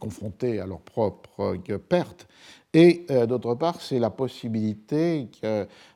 confrontés 0.00 0.60
à 0.60 0.66
leur 0.66 0.80
propre 0.80 1.56
euh, 1.68 1.78
perte. 1.78 2.28
Et 2.74 3.04
d'autre 3.28 3.54
part, 3.54 3.82
c'est 3.82 3.98
la 3.98 4.08
possibilité 4.08 5.28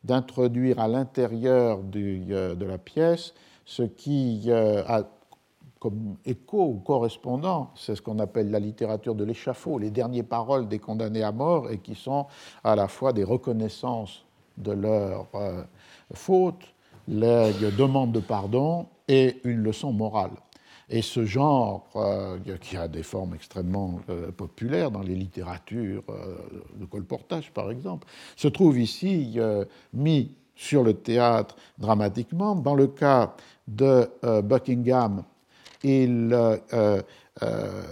d'introduire 0.04 0.78
à 0.78 0.88
l'intérieur 0.88 1.82
de 1.82 2.64
la 2.66 2.76
pièce 2.76 3.32
ce 3.64 3.82
qui 3.82 4.50
a 4.52 5.08
comme 5.80 6.16
écho 6.26 6.66
ou 6.66 6.74
correspondant, 6.80 7.70
c'est 7.76 7.94
ce 7.94 8.02
qu'on 8.02 8.18
appelle 8.18 8.50
la 8.50 8.58
littérature 8.58 9.14
de 9.14 9.24
l'échafaud, 9.24 9.78
les 9.78 9.90
dernières 9.90 10.26
paroles 10.26 10.68
des 10.68 10.78
condamnés 10.78 11.22
à 11.22 11.32
mort 11.32 11.70
et 11.70 11.78
qui 11.78 11.94
sont 11.94 12.26
à 12.62 12.76
la 12.76 12.88
fois 12.88 13.14
des 13.14 13.24
reconnaissances 13.24 14.26
de 14.58 14.72
leurs 14.72 15.28
fautes, 16.12 16.74
les 17.08 17.52
demandes 17.76 18.12
de 18.12 18.20
pardon 18.20 18.86
et 19.08 19.36
une 19.44 19.62
leçon 19.62 19.92
morale. 19.92 20.32
Et 20.88 21.02
ce 21.02 21.24
genre, 21.24 21.88
euh, 21.96 22.38
qui 22.60 22.76
a 22.76 22.86
des 22.86 23.02
formes 23.02 23.34
extrêmement 23.34 24.00
euh, 24.08 24.30
populaires 24.30 24.92
dans 24.92 25.02
les 25.02 25.16
littératures 25.16 26.04
euh, 26.08 26.36
de 26.76 26.84
colportage, 26.84 27.50
par 27.52 27.72
exemple, 27.72 28.06
se 28.36 28.46
trouve 28.46 28.78
ici 28.78 29.38
mis 29.92 30.36
sur 30.54 30.84
le 30.84 30.94
théâtre 30.94 31.56
dramatiquement. 31.78 32.54
Dans 32.54 32.74
le 32.74 32.86
cas 32.86 33.34
de 33.66 34.08
Buckingham, 34.42 35.24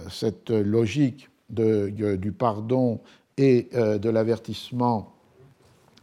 cette 0.09 0.49
logique 0.49 1.29
du 1.49 2.31
pardon 2.31 3.01
et 3.37 3.69
de 3.73 4.09
l'avertissement 4.09 5.14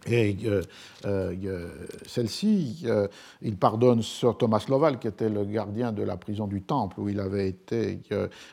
et 0.07 0.37
euh, 0.47 0.62
euh, 1.07 1.69
celle-ci, 2.07 2.83
euh, 2.87 3.07
il 3.41 3.57
pardonne 3.57 4.03
Sir 4.03 4.37
Thomas 4.37 4.65
Lovell, 4.69 4.99
qui 4.99 5.07
était 5.07 5.29
le 5.29 5.45
gardien 5.45 5.93
de 5.93 6.03
la 6.03 6.16
prison 6.16 6.47
du 6.47 6.62
Temple 6.62 7.01
où 7.01 7.09
il 7.09 7.20
avait 7.20 7.49
été 7.49 8.01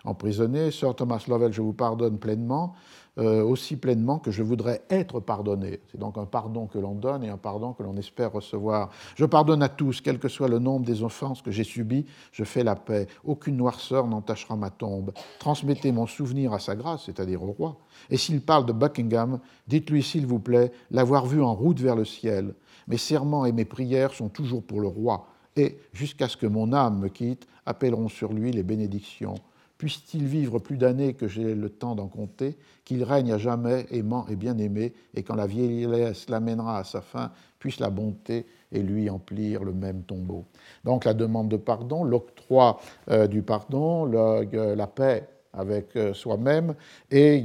emprisonné. 0.05 0.69
Sir 0.71 0.95
Thomas 0.95 1.23
Lovell, 1.27 1.51
je 1.51 1.61
vous 1.61 1.73
pardonne 1.73 2.19
pleinement. 2.19 2.75
Euh, 3.19 3.43
aussi 3.43 3.75
pleinement 3.75 4.17
que 4.17 4.31
je 4.31 4.41
voudrais 4.41 4.81
être 4.89 5.19
pardonné. 5.19 5.81
C'est 5.91 5.99
donc 5.99 6.17
un 6.17 6.25
pardon 6.25 6.67
que 6.67 6.77
l'on 6.77 6.95
donne 6.95 7.23
et 7.23 7.29
un 7.29 7.37
pardon 7.37 7.73
que 7.73 7.83
l'on 7.83 7.97
espère 7.97 8.31
recevoir. 8.31 8.91
Je 9.15 9.25
pardonne 9.25 9.61
à 9.61 9.67
tous, 9.67 9.99
quel 9.99 10.19
que 10.19 10.29
soit 10.29 10.47
le 10.47 10.57
nombre 10.57 10.85
des 10.85 11.03
offenses 11.03 11.41
que 11.41 11.51
j'ai 11.51 11.65
subies, 11.65 12.05
je 12.31 12.45
fais 12.45 12.63
la 12.63 12.77
paix. 12.77 13.07
Aucune 13.25 13.57
noirceur 13.57 14.07
n'entachera 14.07 14.55
ma 14.55 14.69
tombe. 14.69 15.11
Transmettez 15.39 15.91
mon 15.91 16.07
souvenir 16.07 16.53
à 16.53 16.59
sa 16.59 16.77
grâce, 16.77 17.05
c'est-à-dire 17.05 17.43
au 17.43 17.51
roi. 17.51 17.77
Et 18.09 18.15
s'il 18.15 18.39
parle 18.41 18.65
de 18.65 18.71
Buckingham, 18.71 19.39
dites-lui, 19.67 20.01
s'il 20.01 20.25
vous 20.25 20.39
plaît, 20.39 20.71
l'avoir 20.89 21.25
vu 21.25 21.41
en 21.41 21.53
route 21.53 21.79
vers 21.81 21.97
le 21.97 22.05
ciel. 22.05 22.53
Mes 22.87 22.97
serments 22.97 23.45
et 23.45 23.51
mes 23.51 23.65
prières 23.65 24.13
sont 24.13 24.29
toujours 24.29 24.63
pour 24.63 24.79
le 24.79 24.87
roi, 24.87 25.27
et, 25.57 25.77
jusqu'à 25.91 26.29
ce 26.29 26.37
que 26.37 26.47
mon 26.47 26.71
âme 26.71 26.99
me 26.99 27.09
quitte, 27.09 27.47
appelleront 27.65 28.07
sur 28.07 28.31
lui 28.31 28.51
les 28.51 28.63
bénédictions 28.63 29.35
puisse-t-il 29.79 30.25
vivre 30.27 30.59
plus 30.59 30.77
d'années 30.77 31.13
que 31.13 31.27
j'ai 31.27 31.55
le 31.55 31.69
temps 31.69 31.95
d'en 31.95 32.09
compter, 32.09 32.57
qu'il 32.83 33.01
règne 33.03 33.31
à 33.31 33.37
jamais 33.37 33.87
aimant 33.91 34.27
et 34.29 34.35
bien-aimé, 34.35 34.93
et 35.15 35.23
quand 35.23 35.35
la 35.35 35.47
vieillesse 35.47 36.29
l'amènera 36.29 36.79
à 36.79 36.83
sa 36.83 37.01
fin, 37.01 37.31
puisse 37.59 37.79
la 37.79 37.89
bonté 37.89 38.45
et 38.73 38.81
lui 38.81 39.09
emplir 39.09 39.63
le 39.63 39.71
même 39.73 40.03
tombeau. 40.03 40.45
Donc 40.83 41.05
la 41.05 41.13
demande 41.13 41.47
de 41.47 41.55
pardon, 41.55 42.03
l'octroi 42.03 42.79
euh, 43.09 43.27
du 43.27 43.41
pardon, 43.41 44.11
euh, 44.13 44.75
la 44.75 44.87
paix 44.87 45.29
avec 45.53 45.95
euh, 45.95 46.13
soi-même, 46.13 46.75
et 47.09 47.37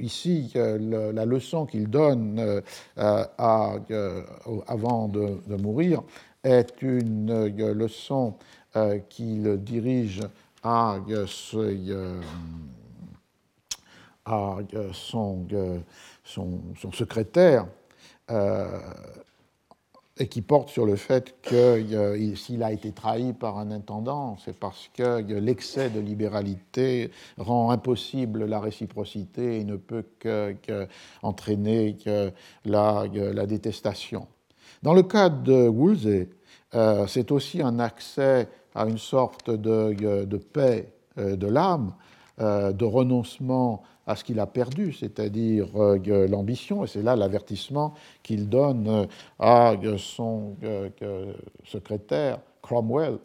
ici 0.00 0.52
la 0.54 1.26
leçon 1.26 1.66
qu'il 1.66 1.90
donne 1.90 2.62
avant 2.96 3.78
de, 5.08 5.40
de, 5.46 5.56
mourir 5.56 6.02
est 6.42 6.80
une 6.80 7.48
leçon 7.48 8.34
qu'il 9.10 9.58
dirige 9.58 10.22
à, 10.62 10.98
son, 11.26 12.16
son, 16.24 16.60
son, 16.80 16.92
secrétaire 16.92 17.66
euh, 18.30 18.80
et 20.18 20.28
qui 20.28 20.42
porte 20.42 20.70
sur 20.70 20.86
le 20.86 20.96
fait 20.96 21.36
que 21.42 22.34
s'il 22.36 22.62
a 22.62 22.72
été 22.72 22.92
trahi 22.92 23.34
par 23.34 23.58
un 23.58 23.70
intendant, 23.70 24.38
c'est 24.44 24.58
parce 24.58 24.88
que 24.94 25.20
l'excès 25.20 25.90
de 25.90 26.00
libéralité 26.00 27.10
rend 27.36 27.70
impossible 27.70 28.46
la 28.46 28.58
réciprocité 28.58 29.60
et 29.60 29.64
ne 29.64 29.76
peut 29.76 30.06
que, 30.18 30.56
la, 32.64 33.04
la, 33.14 33.46
détestation. 33.46 34.26
Dans 34.82 34.94
le 34.94 35.02
cas 35.02 35.28
de 35.28 35.68
Woolsey, 35.68 36.30
euh, 36.74 37.06
c'est 37.06 37.30
aussi 37.30 37.62
un 37.62 37.78
accès 37.78 38.48
à 38.76 38.86
une 38.86 38.98
sorte 38.98 39.50
de, 39.50 40.24
de 40.24 40.36
paix 40.36 40.92
euh, 41.18 41.34
de 41.34 41.46
l'âme, 41.46 41.94
euh, 42.40 42.72
de 42.72 42.84
renoncement 42.84 43.82
à 44.06 44.16
ce 44.16 44.22
qu'il 44.22 44.38
a 44.38 44.46
perdu, 44.46 44.92
c'est-à-dire 44.92 45.66
euh, 45.76 46.28
l'ambition, 46.28 46.84
et 46.84 46.86
c'est 46.86 47.02
là 47.02 47.16
l'avertissement 47.16 47.94
qu'il 48.22 48.50
donne 48.50 49.08
à 49.38 49.74
son 49.96 50.56
secrétaire 51.64 52.38
Cromwell, 52.60 53.16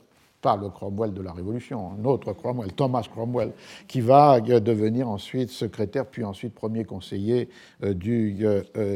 pas 0.42 0.56
le 0.56 0.70
Cromwell 0.70 1.14
de 1.14 1.22
la 1.22 1.34
Révolution, 1.34 1.92
un 2.00 2.06
autre 2.06 2.32
Cromwell, 2.32 2.72
Thomas 2.72 3.06
Cromwell, 3.12 3.52
qui 3.90 4.00
va 4.00 4.40
devenir 4.40 5.10
ensuite 5.10 5.50
secrétaire, 5.50 6.06
puis 6.08 6.24
ensuite 6.24 6.56
premier 6.56 6.86
conseiller 6.86 7.50
du, 7.84 8.44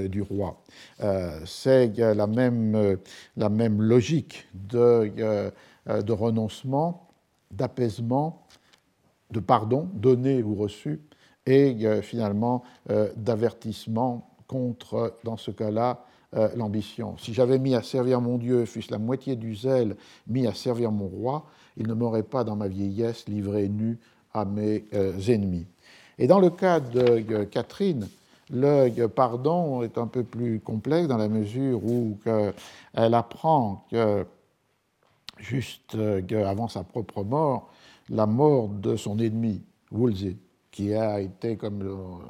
du 0.09 0.21
roi. 0.23 0.61
C'est 1.45 1.97
la 1.97 2.27
même, 2.27 2.97
la 3.37 3.49
même 3.49 3.81
logique 3.81 4.47
de 4.55 5.11
euh, 5.19 5.51
de 5.87 6.11
renoncement, 6.11 7.07
d'apaisement, 7.51 8.45
de 9.31 9.39
pardon 9.39 9.89
donné 9.93 10.43
ou 10.43 10.55
reçu, 10.55 11.01
et 11.45 11.75
euh, 11.85 12.01
finalement 12.01 12.63
euh, 12.89 13.09
d'avertissement 13.15 14.29
contre, 14.47 15.15
dans 15.23 15.37
ce 15.37 15.51
cas-là, 15.51 16.03
l'ambition. 16.57 17.15
Si 17.17 17.33
j'avais 17.33 17.57
mis 17.59 17.75
à 17.75 17.81
servir 17.81 18.19
mon 18.19 18.37
Dieu, 18.37 18.65
fût-ce 18.65 18.91
la 18.91 18.97
moitié 18.97 19.37
du 19.37 19.55
zèle 19.55 19.95
mis 20.27 20.47
à 20.47 20.53
servir 20.53 20.91
mon 20.91 21.07
roi, 21.07 21.45
il 21.77 21.87
ne 21.87 21.93
m'aurait 21.93 22.23
pas 22.23 22.43
dans 22.43 22.57
ma 22.57 22.67
vieillesse 22.67 23.25
livré 23.29 23.69
nu 23.69 23.97
à 24.33 24.43
mes 24.43 24.83
ennemis. 25.29 25.65
Et 26.19 26.27
dans 26.27 26.41
le 26.41 26.49
cas 26.49 26.81
de 26.81 27.45
Catherine, 27.45 28.09
le 28.49 29.07
pardon 29.07 29.81
est 29.81 29.97
un 29.97 30.07
peu 30.07 30.23
plus 30.23 30.59
complexe 30.59 31.07
dans 31.07 31.15
la 31.15 31.29
mesure 31.29 31.81
où 31.85 32.17
elle 32.93 33.13
apprend 33.13 33.85
que 33.89 34.25
juste 35.37 35.95
euh, 35.95 36.21
avant 36.45 36.67
sa 36.67 36.83
propre 36.83 37.23
mort, 37.23 37.71
la 38.09 38.25
mort 38.25 38.69
de 38.69 38.95
son 38.95 39.19
ennemi, 39.19 39.63
Wolsey, 39.91 40.37
qui 40.71 40.93
a 40.93 41.19
été, 41.19 41.57
comme 41.57 42.21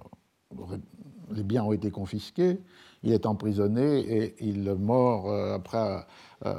les 1.31 1.43
biens 1.43 1.63
ont 1.63 1.73
été 1.73 1.91
confisqués, 1.91 2.59
il 3.05 3.13
est 3.13 3.25
emprisonné 3.25 3.99
et 3.99 4.35
il 4.41 4.63
meurt 4.73 5.27
euh, 5.27 5.55
après, 5.55 6.05
euh, 6.45 6.53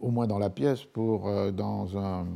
au 0.00 0.10
moins 0.10 0.26
dans 0.26 0.38
la 0.38 0.50
pièce, 0.50 0.84
pour, 0.84 1.30
dans 1.52 1.96
un, 1.98 2.26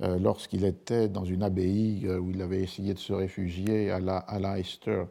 lorsqu'il 0.00 0.64
était 0.64 1.08
dans 1.08 1.24
une 1.24 1.42
abbaye 1.42 2.08
où 2.08 2.30
il 2.30 2.42
avait 2.42 2.62
essayé 2.62 2.94
de 2.94 2.98
se 2.98 3.12
réfugier 3.12 3.90
à, 3.90 4.00
la, 4.00 4.16
à 4.16 4.38
Leicester. 4.38 5.04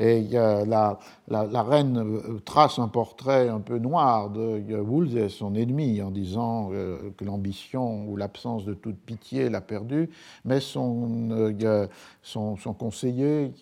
Et 0.00 0.22
la, 0.32 0.98
la, 1.28 1.62
reine 1.62 1.98
euh, 1.98 2.40
trace 2.44 2.80
un 2.80 2.88
portrait 2.88 3.48
un 3.48 3.60
peu 3.60 3.78
noir 3.78 4.28
de 4.30 4.76
Wolsey, 4.76 5.28
son 5.28 5.54
ennemi, 5.54 6.02
en 6.02 6.10
disant 6.10 6.70
euh, 6.72 7.12
que 7.16 7.24
l'ambition 7.24 8.04
ou 8.08 8.16
l'absence 8.16 8.64
de 8.64 8.74
toute 8.74 8.98
pitié 8.98 9.48
l'a 9.48 9.60
perdu, 9.60 10.10
mais 10.44 10.58
son, 10.58 11.28
euh, 11.30 11.86
son, 12.22 12.56
son 12.56 12.74
conseiller, 12.74 13.52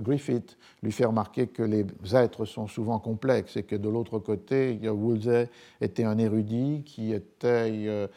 Griffith, 0.00 0.56
lui 0.82 0.92
fait 0.92 1.04
remarquer 1.04 1.46
que 1.46 1.62
les 1.62 1.84
êtres 2.14 2.46
sont 2.46 2.66
souvent 2.66 2.85
complexes 2.98 3.56
et 3.56 3.62
que 3.62 3.76
de 3.76 3.88
l'autre 3.88 4.18
côté, 4.18 4.78
Wolsey 4.82 5.48
était 5.80 6.04
un 6.04 6.18
érudit 6.18 6.82
qui 6.84 7.12
était 7.12 8.08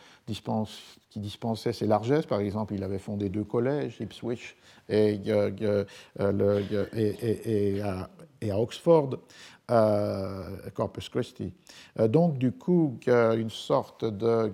qui 1.09 1.19
dispensait 1.19 1.73
ses 1.73 1.87
largesses. 1.87 2.25
Par 2.25 2.39
exemple, 2.39 2.73
il 2.73 2.83
avait 2.83 2.99
fondé 2.99 3.29
deux 3.29 3.43
collèges, 3.43 3.97
Ipswich 3.99 4.55
et, 4.87 5.19
euh, 5.27 5.85
à, 7.83 8.59
Oxford, 8.59 9.17
euh, 9.71 10.69
Corpus 10.73 11.09
Christi. 11.09 11.51
Euh, 11.99 12.07
donc, 12.07 12.37
du 12.37 12.51
coup, 12.51 12.97
une 13.07 13.49
sorte 13.49 14.05
de 14.05 14.51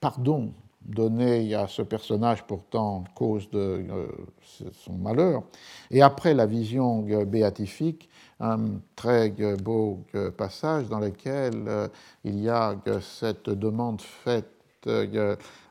pardon 0.00 0.52
donné 0.90 1.54
à 1.54 1.66
ce 1.68 1.82
personnage 1.82 2.44
pourtant 2.44 3.04
cause 3.14 3.48
de 3.50 3.84
son 4.72 4.94
malheur. 4.94 5.42
Et 5.90 6.02
après 6.02 6.34
la 6.34 6.46
vision 6.46 7.02
béatifique, 7.24 8.08
un 8.40 8.80
très 8.96 9.30
beau 9.62 10.04
passage 10.36 10.88
dans 10.88 10.98
lequel 10.98 11.90
il 12.24 12.40
y 12.40 12.48
a 12.48 12.76
cette 13.00 13.50
demande 13.50 14.00
faite 14.00 14.46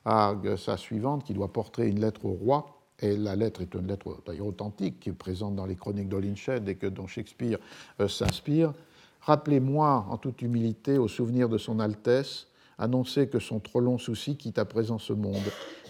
à 0.06 0.36
sa 0.58 0.78
suivante 0.78 1.24
qui 1.24 1.34
doit 1.34 1.52
porter 1.52 1.88
une 1.88 2.00
lettre 2.00 2.26
au 2.26 2.32
roi. 2.32 2.80
Et 3.02 3.16
la 3.16 3.36
lettre 3.36 3.62
est 3.62 3.74
une 3.74 3.88
lettre 3.88 4.18
d'ailleurs 4.26 4.48
authentique 4.48 5.00
qui 5.00 5.12
présente 5.12 5.56
dans 5.56 5.66
les 5.66 5.76
chroniques 5.76 6.10
d'Olinched 6.10 6.68
et 6.68 6.76
que 6.76 6.88
dont 6.88 7.08
Shakespeare 7.08 7.58
euh, 8.02 8.08
s'inspire. 8.08 8.74
Rappelez-moi 9.22 10.06
en 10.10 10.18
toute 10.18 10.42
humilité 10.42 10.98
au 10.98 11.08
souvenir 11.08 11.48
de 11.50 11.58
son 11.58 11.80
Altesse, 11.80 12.48
annoncez 12.80 13.28
que 13.28 13.40
son 13.40 13.60
trop 13.60 13.80
long 13.80 13.98
souci 13.98 14.36
quitte 14.38 14.58
à 14.58 14.66
présent 14.66 14.98
ce 14.98 15.14
monde. 15.14 15.36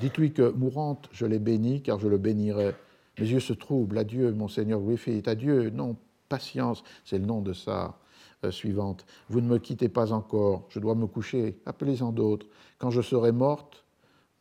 Dites-lui 0.01 0.33
que, 0.33 0.51
mourante, 0.51 1.07
je 1.13 1.25
l'ai 1.25 1.39
béni, 1.39 1.81
car 1.81 1.99
je 1.99 2.07
le 2.07 2.17
bénirai. 2.17 2.73
Mes 3.19 3.27
yeux 3.27 3.39
se 3.39 3.53
troublent. 3.53 3.97
Adieu, 3.97 4.31
monseigneur 4.33 4.81
Griffith. 4.81 5.27
Adieu. 5.27 5.69
Non, 5.69 5.95
patience, 6.27 6.83
c'est 7.05 7.19
le 7.19 7.25
nom 7.25 7.41
de 7.41 7.53
sa 7.53 7.97
euh, 8.43 8.51
suivante. 8.51 9.05
Vous 9.29 9.41
ne 9.41 9.47
me 9.47 9.57
quittez 9.57 9.89
pas 9.89 10.11
encore. 10.11 10.65
Je 10.69 10.79
dois 10.79 10.95
me 10.95 11.07
coucher. 11.07 11.59
Appelez-en 11.65 12.11
d'autres. 12.11 12.47
Quand 12.77 12.91
je 12.91 13.01
serai 13.01 13.31
morte, 13.31 13.83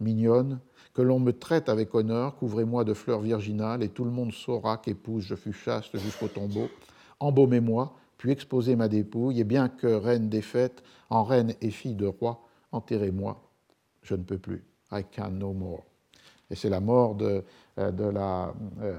mignonne, 0.00 0.60
que 0.94 1.02
l'on 1.02 1.20
me 1.20 1.32
traite 1.32 1.68
avec 1.68 1.94
honneur, 1.94 2.36
couvrez-moi 2.36 2.84
de 2.84 2.94
fleurs 2.94 3.20
virginales, 3.20 3.82
et 3.82 3.88
tout 3.88 4.04
le 4.04 4.10
monde 4.10 4.32
saura 4.32 4.78
qu'épouse 4.78 5.24
je 5.24 5.34
fus 5.34 5.52
chaste 5.52 5.96
jusqu'au 5.98 6.28
tombeau. 6.28 6.68
Embaumez-moi, 7.20 7.94
puis 8.18 8.32
exposez 8.32 8.76
ma 8.76 8.88
dépouille, 8.88 9.40
et 9.40 9.44
bien 9.44 9.68
que 9.68 9.86
reine 9.86 10.28
des 10.28 10.44
en 11.08 11.22
reine 11.22 11.54
et 11.60 11.70
fille 11.70 11.94
de 11.94 12.06
roi, 12.06 12.42
enterrez-moi, 12.72 13.40
je 14.02 14.14
ne 14.16 14.22
peux 14.22 14.38
plus. 14.38 14.64
I 14.92 15.04
can 15.04 15.30
no 15.30 15.52
more. 15.52 15.84
Et 16.50 16.56
c'est 16.56 16.68
la 16.68 16.80
mort 16.80 17.14
de, 17.14 17.44
euh, 17.78 17.90
de, 17.92 18.04
la, 18.04 18.52
euh, 18.82 18.96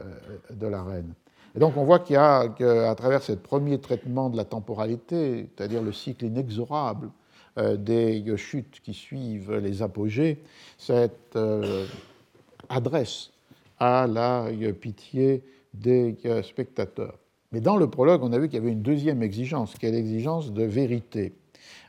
de 0.51 0.67
la 0.67 0.83
reine. 0.83 1.13
Et 1.55 1.59
donc 1.59 1.75
on 1.77 1.83
voit 1.83 1.99
qu'il 1.99 2.13
y 2.13 2.17
a, 2.17 2.47
qu'à 2.47 2.93
travers 2.95 3.21
ce 3.21 3.33
premier 3.33 3.79
traitement 3.79 4.29
de 4.29 4.37
la 4.37 4.45
temporalité, 4.45 5.49
c'est-à-dire 5.55 5.81
le 5.81 5.91
cycle 5.91 6.25
inexorable 6.25 7.09
euh, 7.57 7.75
des 7.75 8.37
chutes 8.37 8.79
qui 8.81 8.93
suivent 8.93 9.55
les 9.55 9.81
apogées, 9.81 10.43
cette 10.77 11.37
adresse 12.69 13.31
à 13.79 14.07
la 14.07 14.45
pitié 14.79 15.43
des 15.73 16.15
spectateurs. 16.43 17.17
Mais 17.51 17.61
dans 17.61 17.77
le 17.77 17.89
prologue, 17.89 18.23
on 18.23 18.31
a 18.33 18.39
vu 18.39 18.47
qu'il 18.47 18.59
y 18.59 18.61
avait 18.61 18.71
une 18.71 18.81
deuxième 18.81 19.23
exigence, 19.23 19.73
qui 19.75 19.85
est 19.85 19.91
l'exigence 19.91 20.53
de 20.53 20.63
vérité. 20.63 21.33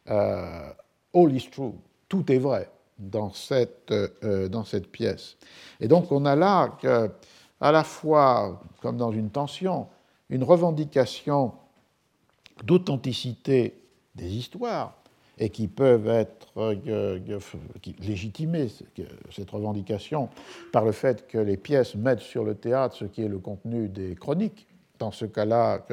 all 0.06 0.66
is 1.14 1.48
true, 1.50 1.74
tout 2.08 2.30
est 2.32 2.38
vrai 2.38 2.70
dans 2.98 3.32
cette, 3.32 3.92
cette 4.64 4.86
pièce. 4.90 5.36
Et 5.80 5.88
donc 5.88 6.12
on 6.12 6.24
a 6.24 6.36
là 6.36 6.76
à 7.60 7.72
la 7.72 7.84
fois, 7.84 8.62
comme 8.80 8.96
dans 8.96 9.12
une 9.12 9.30
tension, 9.30 9.86
une 10.30 10.44
revendication 10.44 11.52
d'authenticité 12.64 13.74
des 14.14 14.28
histoires 14.34 14.96
et 15.38 15.48
qui 15.48 15.68
peuvent 15.68 16.08
être 16.08 16.48
euh, 16.58 17.18
légitimées, 18.00 18.68
cette 19.30 19.50
revendication, 19.50 20.28
par 20.72 20.84
le 20.84 20.92
fait 20.92 21.26
que 21.26 21.38
les 21.38 21.56
pièces 21.56 21.94
mettent 21.94 22.20
sur 22.20 22.44
le 22.44 22.54
théâtre 22.54 22.94
ce 22.94 23.06
qui 23.06 23.22
est 23.22 23.28
le 23.28 23.38
contenu 23.38 23.88
des 23.88 24.14
chroniques, 24.14 24.66
dans 25.00 25.10
ce 25.10 25.24
cas-là 25.24 25.84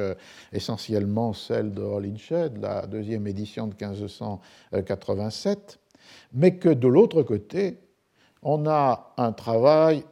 essentiellement 0.52 1.32
celle 1.32 1.72
de 1.72 1.82
Holinshed, 1.82 2.60
la 2.60 2.86
deuxième 2.86 3.26
édition 3.26 3.66
de 3.66 3.74
1587, 3.74 5.80
mais 6.32 6.56
que 6.56 6.68
de 6.68 6.86
l'autre 6.86 7.22
côté, 7.22 7.78
on 8.42 8.66
a 8.66 9.14
un 9.16 9.32
travail 9.32 10.04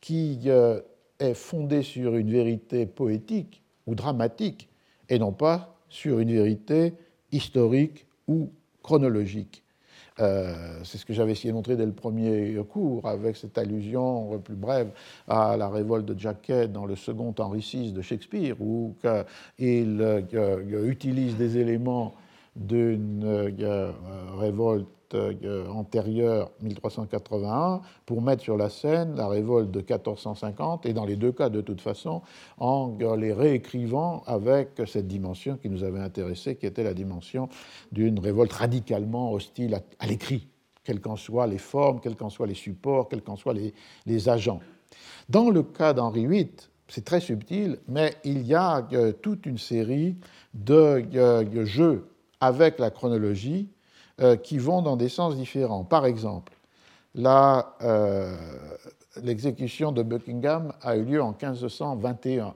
qui 0.00 0.40
euh, 0.46 0.80
est 1.18 1.34
fondé 1.34 1.82
sur 1.82 2.16
une 2.16 2.30
vérité 2.30 2.86
poétique 2.86 3.62
ou 3.86 3.94
dramatique 3.94 4.68
et 5.08 5.18
non 5.18 5.32
pas 5.32 5.76
sur 5.88 6.18
une 6.18 6.32
vérité 6.32 6.94
historique 7.32 8.06
ou 8.26 8.50
chronologique. 8.82 9.64
Euh, 10.20 10.54
c'est 10.84 10.98
ce 10.98 11.06
que 11.06 11.12
j'avais 11.12 11.32
essayé 11.32 11.50
de 11.50 11.54
montrer 11.54 11.76
dès 11.76 11.86
le 11.86 11.92
premier 11.92 12.56
cours, 12.68 13.06
avec 13.06 13.36
cette 13.36 13.56
allusion 13.58 14.38
plus 14.38 14.54
brève 14.54 14.90
à 15.28 15.56
la 15.56 15.68
révolte 15.68 16.06
de 16.06 16.18
Jacket 16.18 16.72
dans 16.72 16.86
le 16.86 16.96
second 16.96 17.34
Henri 17.38 17.60
VI 17.60 17.92
de 17.92 18.02
Shakespeare, 18.02 18.56
où 18.60 18.94
il 19.58 20.00
euh, 20.00 20.86
utilise 20.86 21.36
des 21.36 21.58
éléments 21.58 22.14
d'une 22.56 23.52
révolte 24.38 24.88
euh, 25.14 25.68
antérieure, 25.68 26.50
1381, 26.62 27.80
pour 28.06 28.22
mettre 28.22 28.42
sur 28.42 28.56
la 28.56 28.68
scène 28.68 29.16
la 29.16 29.26
révolte 29.26 29.70
de 29.70 29.80
1450, 29.80 30.86
et 30.86 30.92
dans 30.92 31.04
les 31.04 31.16
deux 31.16 31.32
cas, 31.32 31.48
de 31.48 31.60
toute 31.60 31.80
façon, 31.80 32.22
en 32.58 32.96
les 33.16 33.32
réécrivant 33.32 34.22
avec 34.26 34.80
cette 34.86 35.08
dimension 35.08 35.56
qui 35.56 35.68
nous 35.68 35.82
avait 35.82 36.00
intéressé, 36.00 36.56
qui 36.56 36.66
était 36.66 36.84
la 36.84 36.94
dimension 36.94 37.48
d'une 37.90 38.18
révolte 38.18 38.52
radicalement 38.52 39.32
hostile 39.32 39.80
à, 39.98 40.06
l'écrit, 40.06 40.46
quelles 40.84 41.00
qu'en 41.00 41.16
soient 41.16 41.46
les 41.46 41.58
formes, 41.58 42.00
quels 42.00 42.16
qu'en 42.16 42.30
soient 42.30 42.46
les 42.46 42.54
supports, 42.54 43.08
quels 43.08 43.22
qu'en 43.22 43.36
soient 43.36 43.54
les, 44.06 44.28
agents. 44.28 44.60
Dans 45.28 45.50
le 45.50 45.62
cas 45.62 45.92
d'Henri 45.92 46.26
VIII, 46.26 46.50
c'est 46.86 47.04
très 47.04 47.20
subtil, 47.20 47.78
mais 47.88 48.14
il 48.24 48.46
y 48.46 48.54
a 48.54 48.86
euh, 48.92 49.12
toute 49.12 49.46
une 49.46 49.58
série 49.58 50.16
de 50.54 51.02
euh, 51.14 51.64
jeux 51.64 52.06
avec 52.40 52.78
la 52.78 52.90
chronologie 52.90 53.68
euh, 54.20 54.36
qui 54.36 54.58
vont 54.58 54.82
dans 54.82 54.96
des 54.96 55.08
sens 55.08 55.34
différents. 55.34 55.82
Par 55.82 56.04
exemple, 56.04 56.52
euh, 57.16 58.36
l'exécution 59.22 59.92
de 59.92 60.02
Buckingham 60.02 60.74
a 60.82 60.96
eu 60.96 61.04
lieu 61.04 61.22
en 61.22 61.30
1521, 61.30 62.54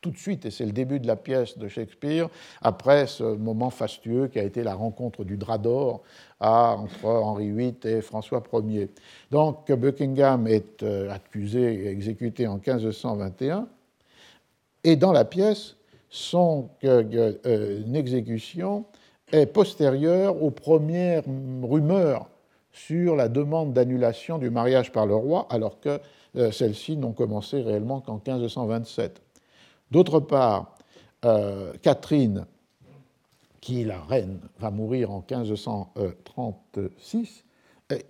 tout 0.00 0.10
de 0.10 0.16
suite, 0.16 0.46
et 0.46 0.50
c'est 0.50 0.64
le 0.64 0.72
début 0.72 1.00
de 1.00 1.06
la 1.06 1.16
pièce 1.16 1.58
de 1.58 1.68
Shakespeare, 1.68 2.28
après 2.62 3.06
ce 3.06 3.22
moment 3.22 3.68
fastueux 3.68 4.28
qui 4.28 4.38
a 4.38 4.44
été 4.44 4.62
la 4.62 4.74
rencontre 4.74 5.24
du 5.24 5.36
drap 5.36 5.58
d'or 5.58 6.02
entre 6.40 7.04
Henri 7.04 7.50
VIII 7.50 7.76
et 7.84 8.00
François 8.00 8.42
Ier. 8.66 8.88
Donc 9.30 9.70
Buckingham 9.70 10.46
est 10.46 10.82
euh, 10.82 11.10
accusé 11.10 11.84
et 11.84 11.88
exécuté 11.88 12.46
en 12.46 12.54
1521, 12.54 13.68
et 14.84 14.96
dans 14.96 15.12
la 15.12 15.26
pièce, 15.26 15.76
son 16.08 16.70
exécution 17.94 18.84
est 19.40 19.46
postérieure 19.46 20.42
aux 20.42 20.50
premières 20.50 21.24
rumeurs 21.62 22.28
sur 22.72 23.16
la 23.16 23.28
demande 23.28 23.72
d'annulation 23.72 24.38
du 24.38 24.50
mariage 24.50 24.92
par 24.92 25.06
le 25.06 25.14
roi, 25.14 25.46
alors 25.50 25.80
que 25.80 26.00
euh, 26.36 26.50
celles-ci 26.50 26.96
n'ont 26.96 27.12
commencé 27.12 27.62
réellement 27.62 28.00
qu'en 28.00 28.14
1527. 28.14 29.22
D'autre 29.90 30.20
part, 30.20 30.76
euh, 31.24 31.72
Catherine, 31.82 32.46
qui 33.60 33.82
est 33.82 33.84
la 33.84 34.00
reine, 34.00 34.40
va 34.58 34.70
mourir 34.70 35.10
en 35.10 35.24
1536. 35.28 37.44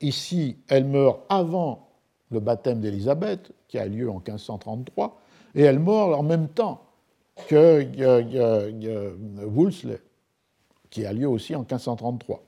Ici, 0.01 0.57
elle 0.69 0.85
meurt 0.85 1.21
avant 1.29 1.89
le 2.31 2.41
baptême 2.41 2.81
d'Élisabeth, 2.81 3.53
qui 3.69 3.79
a 3.79 3.87
lieu 3.87 4.11
en 4.11 4.15
1533, 4.15 5.21
et 5.55 5.63
elle 5.63 5.79
meurt 5.79 6.15
en 6.15 6.23
même 6.23 6.49
temps 6.49 6.81
que 7.49 7.85
Wolsey, 9.47 10.01
qui 10.95 11.05
a 11.05 11.13
lieu 11.13 11.29
aussi 11.29 11.57
en 11.57 11.61
1533. 11.61 12.41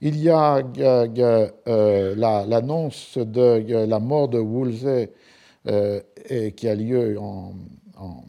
Il 0.00 0.16
y 0.22 0.30
a 0.30 0.62
euh, 0.78 2.14
l'annonce 2.14 3.18
de 3.18 3.84
la 3.84 3.98
mort 3.98 4.28
de 4.28 4.38
Wolsey 4.38 5.12
euh, 5.66 6.00
qui 6.56 6.68
a 6.68 6.76
lieu 6.76 7.18
en, 7.18 7.54
en, 7.98 8.22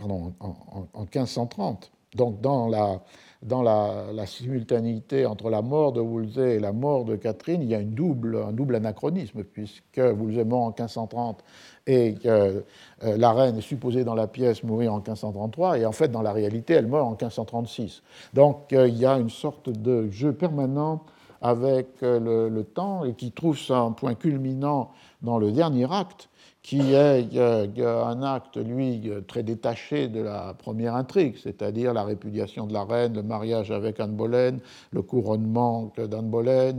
en, 0.00 1.00
1530. 1.00 1.92
Donc 2.16 2.40
dans 2.40 2.66
la, 2.66 3.02
dans 3.42 3.62
la, 3.62 4.26
simultanéité 4.26 5.26
entre 5.26 5.48
la 5.48 5.62
mort 5.62 5.92
de 5.92 6.00
Wolsey 6.00 6.56
et 6.56 6.58
la 6.58 6.72
mort 6.72 7.04
de 7.04 7.14
Catherine, 7.14 7.62
il 7.62 7.68
y 7.68 7.74
a 7.74 7.78
une 7.78 7.94
double, 7.94 8.42
un 8.48 8.52
double 8.52 8.74
anachronisme, 8.74 9.44
puisque 9.44 9.98
Wolsey 9.98 10.44
mort 10.44 10.62
en 10.62 10.70
1530 10.70 11.44
et 11.86 12.16
euh, 12.26 12.60
la 13.00 13.32
reine 13.32 13.58
est 13.58 13.62
supposée 13.62 14.04
dans 14.04 14.14
la 14.14 14.26
pièce 14.26 14.64
mourir 14.64 14.92
en 14.92 14.96
1533, 14.96 15.78
et 15.78 15.86
en 15.86 15.92
fait, 15.92 16.08
dans 16.08 16.22
la 16.22 16.32
réalité, 16.32 16.74
elle 16.74 16.86
meurt 16.86 17.06
en 17.06 17.10
1536. 17.10 18.02
Donc 18.34 18.72
euh, 18.72 18.88
il 18.88 18.96
y 18.98 19.06
a 19.06 19.18
une 19.18 19.30
sorte 19.30 19.70
de 19.70 20.10
jeu 20.10 20.32
permanent 20.32 21.04
avec 21.42 22.02
euh, 22.02 22.48
le, 22.50 22.64
temps 22.64 23.04
et 23.04 23.14
qui 23.14 23.30
trouve 23.30 23.56
son 23.56 23.92
point 23.92 24.14
culminant 24.14 24.90
dans 25.22 25.38
le 25.38 25.52
dernier 25.52 25.86
acte, 25.90 26.28
qui 26.62 26.94
est 26.94 27.38
un 27.38 28.22
acte, 28.22 28.56
lui, 28.56 29.08
très 29.28 29.44
détaché 29.44 30.08
de 30.08 30.20
la 30.20 30.52
première 30.54 30.96
intrigue, 30.96 31.36
c'est-à-dire 31.40 31.94
la 31.94 32.02
répudiation 32.02 32.66
de 32.66 32.72
la 32.72 32.82
reine, 32.82 33.14
le 33.14 33.22
mariage 33.22 33.70
avec 33.70 34.00
Anne 34.00 34.16
Boleyn, 34.16 34.56
le 34.90 35.02
couronnement 35.02 35.92
d'Anne 35.96 36.28
Boleyn, 36.28 36.74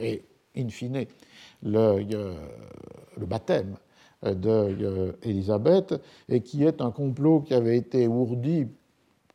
et, 0.00 0.24
in 0.56 0.68
fine, 0.70 1.04
le 1.62 2.06
baptême 3.26 3.76
d'Élisabeth, 4.22 5.94
et 6.28 6.40
qui 6.40 6.64
est 6.64 6.80
un 6.80 6.90
complot 6.90 7.40
qui 7.40 7.54
avait 7.54 7.76
été 7.76 8.08
ourdi 8.08 8.66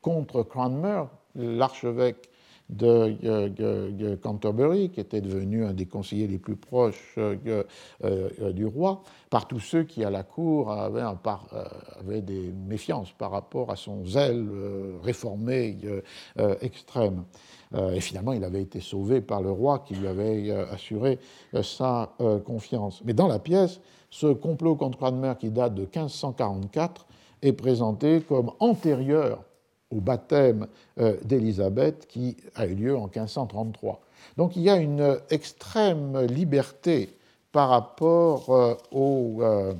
contre 0.01 0.43
Cranmer, 0.43 1.05
l'archevêque 1.35 2.29
de, 2.69 4.15
Canterbury, 4.15 4.89
qui 4.89 4.99
était 4.99 5.21
devenu 5.21 5.65
un 5.65 5.73
des 5.73 5.85
conseillers 5.85 6.27
les 6.27 6.37
plus 6.37 6.55
proches 6.55 7.15
euh, 7.17 7.63
euh, 8.03 8.51
du 8.51 8.65
roi, 8.65 9.03
par 9.29 9.47
tous 9.47 9.59
ceux 9.59 9.83
qui, 9.83 10.03
à 10.03 10.09
la 10.09 10.23
cour, 10.23 10.71
euh, 10.71 11.13
avaient 11.99 12.21
des 12.21 12.51
méfiances 12.67 13.11
par 13.11 13.31
rapport 13.31 13.71
à 13.71 13.75
son 13.75 14.05
zèle 14.05 14.47
réformé 15.03 15.77
extrême. 16.61 17.23
Et 17.75 18.01
finalement, 18.01 18.33
il 18.33 18.43
avait 18.43 18.61
été 18.61 18.79
sauvé 18.79 19.21
par 19.21 19.41
le 19.41 19.49
roi 19.49 19.79
qui 19.79 19.95
lui 19.95 20.07
avait 20.07 20.51
assuré 20.51 21.19
sa 21.63 22.13
confiance. 22.45 23.01
Mais 23.03 23.13
dans 23.13 23.27
la 23.27 23.39
pièce, 23.39 23.81
ce 24.13 24.27
complot 24.27 24.75
contre 24.75 24.99
Cranmer 24.99 25.33
qui 25.39 25.49
date 25.49 25.73
de 25.73 25.81
1544 25.81 27.07
est 27.41 27.53
présenté 27.53 28.21
comme 28.21 28.51
antérieur 28.59 29.43
au 29.89 30.01
baptême 30.01 30.67
euh, 30.99 31.17
d'Élisabeth 31.25 32.05
qui 32.07 32.37
a 32.53 32.67
eu 32.67 32.75
lieu 32.75 32.95
en 32.95 33.05
1533. 33.07 34.01
Donc 34.37 34.55
il 34.55 34.61
y 34.61 34.69
a 34.69 34.75
une 34.75 35.17
extrême 35.31 36.27
liberté 36.27 37.09
par 37.51 37.69
rapport 37.69 38.51
euh, 38.51 38.75
euh, 38.93 39.73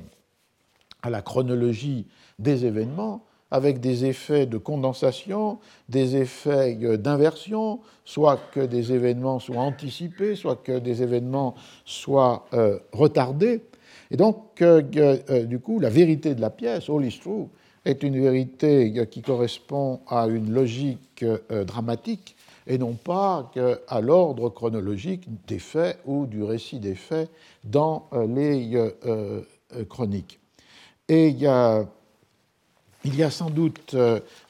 à 1.02 1.10
la 1.10 1.22
chronologie 1.22 2.08
des 2.40 2.66
événements, 2.66 3.22
avec 3.52 3.78
des 3.78 4.04
effets 4.04 4.46
de 4.46 4.58
condensation, 4.58 5.60
des 5.88 6.16
effets 6.16 6.74
d'inversion, 6.96 7.78
soit 8.04 8.40
que 8.50 8.58
des 8.58 8.92
événements 8.92 9.38
soient 9.38 9.58
anticipés, 9.62 10.34
soit 10.34 10.56
que 10.56 10.80
des 10.80 11.04
événements 11.04 11.54
soient 11.84 12.46
retardés. 12.92 13.62
Et 14.10 14.16
donc, 14.16 14.60
euh, 14.62 14.82
euh, 14.96 15.44
du 15.44 15.58
coup, 15.58 15.80
la 15.80 15.90
vérité 15.90 16.34
de 16.34 16.40
la 16.40 16.50
pièce, 16.50 16.88
All 16.90 17.04
is 17.04 17.18
True, 17.20 17.48
est 17.84 18.02
une 18.02 18.20
vérité 18.20 19.06
qui 19.10 19.20
correspond 19.20 20.00
à 20.08 20.26
une 20.26 20.50
logique 20.52 21.22
euh, 21.22 21.64
dramatique 21.64 22.36
et 22.66 22.78
non 22.78 22.94
pas 22.94 23.50
à 23.88 24.00
l'ordre 24.00 24.48
chronologique 24.48 25.28
des 25.46 25.58
faits 25.58 25.98
ou 26.06 26.24
du 26.24 26.42
récit 26.42 26.78
des 26.78 26.94
faits 26.94 27.28
dans 27.62 28.08
les 28.26 28.90
chroniques. 29.90 30.40
Et 31.06 31.28
il 31.28 31.38
y 31.38 31.46
a, 31.46 31.84
il 33.04 33.14
y 33.16 33.22
a 33.22 33.30
sans 33.30 33.50
doute 33.50 33.94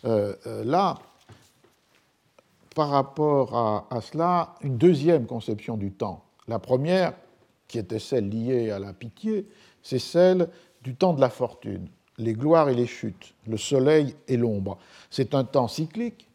là, 0.05 0.98
par 2.76 2.90
rapport 2.90 3.56
à, 3.56 3.86
à, 3.90 4.01
cela, 4.01 4.55
une 4.60 4.76
deuxième 4.76 5.26
conception 5.26 5.76
du 5.76 5.90
temps. 5.90 6.22
La 6.47 6.60
première, 6.60 7.14
qui 7.74 7.80
était 7.80 7.98
celle 7.98 8.28
liée 8.28 8.70
à 8.70 8.78
la 8.78 8.92
pitié, 8.92 9.48
c'est 9.82 9.98
celle 9.98 10.48
du 10.84 10.94
temps 10.94 11.12
de 11.12 11.20
la 11.20 11.28
fortune, 11.28 11.88
les 12.18 12.32
gloires 12.32 12.68
et 12.68 12.74
les 12.76 12.86
chutes, 12.86 13.34
le 13.48 13.56
soleil 13.56 14.14
et 14.28 14.36
l'ombre. 14.36 14.78
C'est 15.10 15.34
un 15.34 15.42
temps 15.42 15.66
cyclique, 15.66 16.28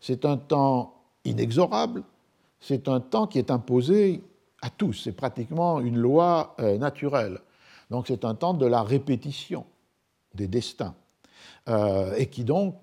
c'est 0.00 0.26
un 0.26 0.36
temps 0.36 0.92
inexorable, 1.24 2.02
c'est 2.60 2.88
un 2.88 3.00
temps 3.00 3.26
qui 3.26 3.38
est 3.38 3.50
imposé 3.50 4.22
à 4.60 4.68
tous, 4.68 5.04
c'est 5.04 5.16
pratiquement 5.16 5.80
une 5.80 5.96
loi 5.96 6.54
euh, 6.60 6.76
naturelle. 6.76 7.38
Donc 7.88 8.06
c'est 8.06 8.26
un 8.26 8.34
temps 8.34 8.52
de 8.52 8.66
la 8.66 8.82
répétition 8.82 9.64
des 10.34 10.46
destins, 10.46 10.94
euh, 11.70 12.14
et 12.18 12.26
qui 12.26 12.44
donc 12.44 12.74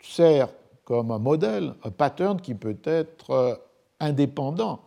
sert 0.00 0.48
comme 0.82 1.10
un 1.10 1.18
modèle, 1.18 1.74
un 1.84 1.90
pattern 1.90 2.40
qui 2.40 2.54
peut 2.54 2.78
être 2.84 3.30
euh, 3.32 3.54
indépendant 4.00 4.80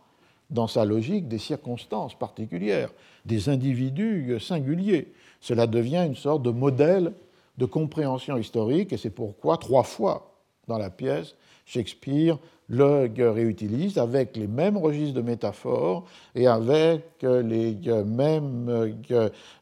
dans 0.52 0.66
sa 0.66 0.84
logique 0.84 1.28
des 1.28 1.38
circonstances 1.38 2.16
particulières, 2.16 2.90
des 3.24 3.48
individus 3.48 4.38
singuliers. 4.40 5.12
Cela 5.40 5.66
devient 5.66 6.04
une 6.06 6.16
sorte 6.16 6.42
de 6.42 6.50
modèle 6.50 7.12
de 7.58 7.66
compréhension 7.66 8.36
historique, 8.36 8.92
et 8.92 8.96
c'est 8.96 9.10
pourquoi 9.10 9.56
trois 9.56 9.82
fois 9.82 10.32
dans 10.68 10.78
la 10.78 10.90
pièce, 10.90 11.34
Shakespeare 11.66 12.38
le 12.68 13.30
réutilise 13.30 13.98
avec 13.98 14.36
les 14.36 14.46
mêmes 14.46 14.78
registres 14.78 15.14
de 15.14 15.22
métaphores 15.22 16.04
et 16.34 16.46
avec 16.46 17.04
les 17.22 17.76
mêmes 18.04 18.98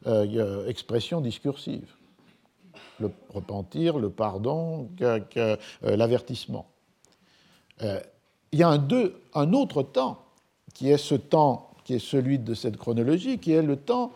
euh, 0.07 0.67
expressions 0.67 1.19
discursives. 1.19 1.93
Le 2.99 3.11
repentir, 3.29 3.99
le 3.99 4.09
pardon, 4.09 4.89
euh, 5.01 5.57
l'avertissement. 5.81 6.67
Euh, 7.81 7.99
il 8.53 8.59
y 8.59 8.63
a 8.63 8.69
un, 8.69 8.87
un 9.33 9.53
autre 9.53 9.83
temps 9.83 10.23
qui 10.73 10.89
est 10.89 10.97
ce 10.97 11.15
temps 11.15 11.71
qui 11.83 11.95
est 11.95 11.99
celui 11.99 12.39
de 12.39 12.53
cette 12.53 12.77
chronologie, 12.77 13.39
qui 13.39 13.53
est 13.53 13.61
le 13.61 13.75
temps 13.75 14.11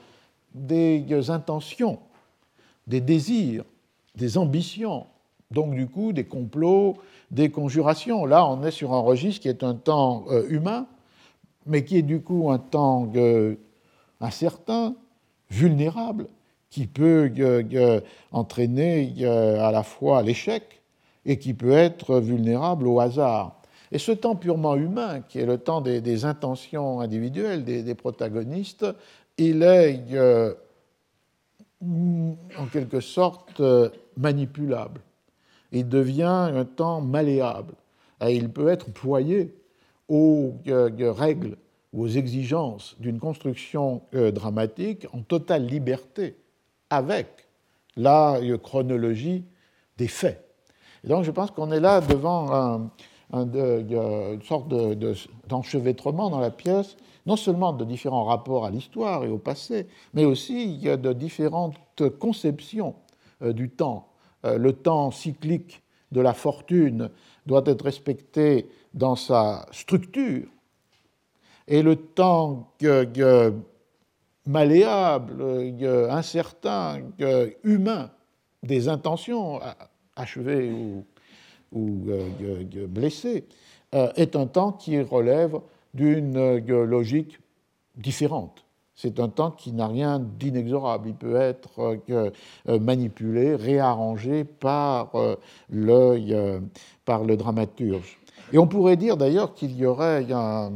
des 0.53 1.29
intentions, 1.29 1.99
des 2.87 3.01
désirs, 3.01 3.63
des 4.15 4.37
ambitions, 4.37 5.07
donc 5.51 5.73
du 5.73 5.87
coup 5.87 6.13
des 6.13 6.23
complots, 6.25 6.95
des 7.31 7.49
conjurations. 7.49 8.25
Là, 8.25 8.47
on 8.47 8.63
est 8.63 8.71
sur 8.71 8.93
un 8.93 8.99
registre 8.99 9.41
qui 9.41 9.49
est 9.49 9.63
un 9.63 9.75
temps 9.75 10.25
euh, 10.29 10.45
humain, 10.49 10.87
mais 11.65 11.83
qui 11.83 11.97
est 11.97 12.03
du 12.03 12.21
coup 12.21 12.51
un 12.51 12.59
temps 12.59 13.11
euh, 13.15 13.55
incertain, 14.21 14.95
vulnérable, 15.49 16.27
qui 16.69 16.87
peut 16.87 17.31
euh, 17.39 18.01
entraîner 18.31 19.25
à 19.25 19.71
la 19.71 19.83
fois 19.83 20.23
l'échec 20.23 20.81
et 21.25 21.39
qui 21.39 21.53
peut 21.53 21.71
être 21.71 22.19
vulnérable 22.19 22.87
au 22.87 22.99
hasard. 22.99 23.59
Et 23.91 23.99
ce 23.99 24.11
temps 24.11 24.35
purement 24.35 24.75
humain, 24.75 25.21
qui 25.21 25.39
est 25.39 25.45
le 25.45 25.57
temps 25.57 25.81
des, 25.81 26.25
intentions 26.25 26.99
individuelles 27.01 27.63
des, 27.63 27.95
protagonistes, 27.95 28.85
il 29.37 29.63
est 29.63 30.01
en 31.81 32.65
quelque 32.71 32.99
sorte 32.99 33.61
manipulable 34.17 35.01
il 35.75 35.89
devient 35.89 36.23
un 36.23 36.65
temps 36.65 37.01
malléable. 37.01 37.73
Et 38.25 38.35
il 38.35 38.49
peut 38.49 38.69
être 38.69 38.91
ployé 38.91 39.53
aux 40.07 40.53
euh, 40.67 41.11
règles 41.11 41.57
ou 41.91 42.03
aux 42.03 42.07
exigences 42.07 42.95
d'une 42.99 43.19
construction 43.19 44.01
euh, 44.13 44.31
dramatique 44.31 45.05
en 45.11 45.21
totale 45.21 45.65
liberté 45.65 46.37
avec 46.89 47.27
la 47.97 48.35
euh, 48.35 48.57
chronologie 48.57 49.43
des 49.97 50.07
faits. 50.07 50.41
Et 51.03 51.07
donc 51.09 51.25
je 51.25 51.31
pense 51.31 51.51
qu'on 51.51 51.71
est 51.71 51.79
là 51.79 51.99
devant 51.99 52.89
une 53.35 54.41
sorte 54.43 54.67
d'enchevêtrement 55.47 56.29
dans 56.29 56.39
la 56.39 56.51
pièce, 56.51 56.97
non 57.25 57.35
seulement 57.35 57.73
de 57.73 57.83
différents 57.85 58.23
rapports 58.23 58.65
à 58.65 58.71
l'histoire 58.71 59.23
et 59.23 59.29
au 59.29 59.37
passé, 59.37 59.87
mais 60.13 60.25
aussi 60.25 60.77
de 60.77 61.13
différentes 61.13 61.75
conceptions 62.19 62.95
du 63.41 63.69
temps. 63.69 64.07
Euh, 64.45 64.57
le 64.57 64.73
temps 64.73 65.11
cyclique 65.11 65.81
de 66.11 66.21
la 66.21 66.33
fortune 66.33 67.09
doit 67.45 67.63
être 67.65 67.83
respecté 67.83 68.69
dans 68.93 69.15
sa 69.15 69.65
structure, 69.71 70.47
et 71.67 71.81
le 71.81 71.95
temps 71.95 72.71
malléable, 74.45 75.43
incertain, 76.09 77.01
humain 77.63 78.11
des 78.61 78.87
intentions 78.87 79.59
achevées 80.15 80.71
ou, 80.71 81.05
blessées 81.71 83.45
euh, 83.93 84.11
est 84.15 84.35
un 84.35 84.47
temps 84.47 84.71
qui 84.71 84.99
relève 85.01 85.59
d'une 85.93 86.57
logique 86.83 87.39
différente. 87.95 88.65
C'est 88.95 89.19
un 89.19 89.27
temps 89.27 89.51
qui 89.51 89.73
n'a 89.73 89.87
rien 89.87 90.19
d'inexorable. 90.19 91.09
Il 91.09 91.15
peut 91.15 91.35
être 91.35 91.97
euh, 92.09 92.31
euh, 92.69 92.79
manipulé, 92.79 93.55
réarrangé 93.55 94.45
par, 94.45 95.13
euh, 95.15 95.35
le, 95.69 96.61
par 97.03 97.25
le 97.25 97.35
dramaturge. 97.35 98.17
Et 98.53 98.57
on 98.57 98.67
pourrait 98.67 98.95
dire 98.95 99.17
d'ailleurs 99.17 99.53
qu'il 99.53 99.75
y 99.75 99.85
aurait 99.85 100.25
un, 100.31 100.71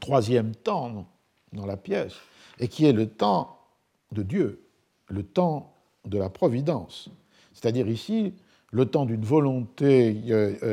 troisième 0.00 0.54
temps 0.54 1.06
dans 1.52 1.66
la 1.66 1.76
pièce, 1.76 2.14
et 2.58 2.68
qui 2.68 2.86
est 2.86 2.92
le 2.92 3.08
temps 3.08 3.58
de 4.12 4.22
Dieu, 4.22 4.64
le 5.08 5.22
temps 5.22 5.72
de 6.04 6.18
la 6.18 6.28
providence. 6.28 7.08
C'est-à-dire 7.52 7.88
ici 7.88 8.34
le 8.70 8.86
temps 8.86 9.06
d'une 9.06 9.24
volonté 9.24 10.12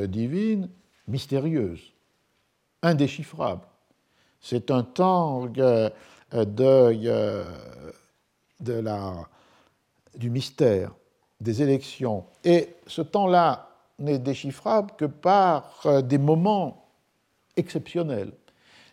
divine 0.08 0.70
mystérieuse, 1.08 1.94
indéchiffrable 2.82 3.62
c'est 4.40 4.72
un 4.72 4.84
temps 4.84 5.50
euh, 5.58 5.90
de, 6.32 7.44
du 10.16 10.30
mystère, 10.30 10.92
des 11.42 11.62
élections. 11.62 12.26
Et 12.44 12.76
ce 12.88 13.02
temps-là 13.02 13.70
n'est 14.00 14.20
déchiffrable 14.20 14.92
que 14.98 15.06
par 15.06 15.82
euh, 15.86 16.02
des 16.02 16.18
moments 16.18 16.88
exceptionnels 17.56 18.32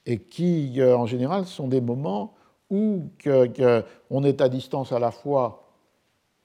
et 0.07 0.19
qui, 0.19 0.81
euh, 0.81 0.97
en 0.97 1.07
général, 1.07 1.47
sont 1.47 1.69
des 1.69 1.81
moments 1.81 2.35
où 2.71 3.11
on 4.11 4.25
est 4.25 4.41
à 4.41 4.49
distance 4.49 4.91
à 4.91 4.99
la 4.99 5.11
fois 5.11 5.71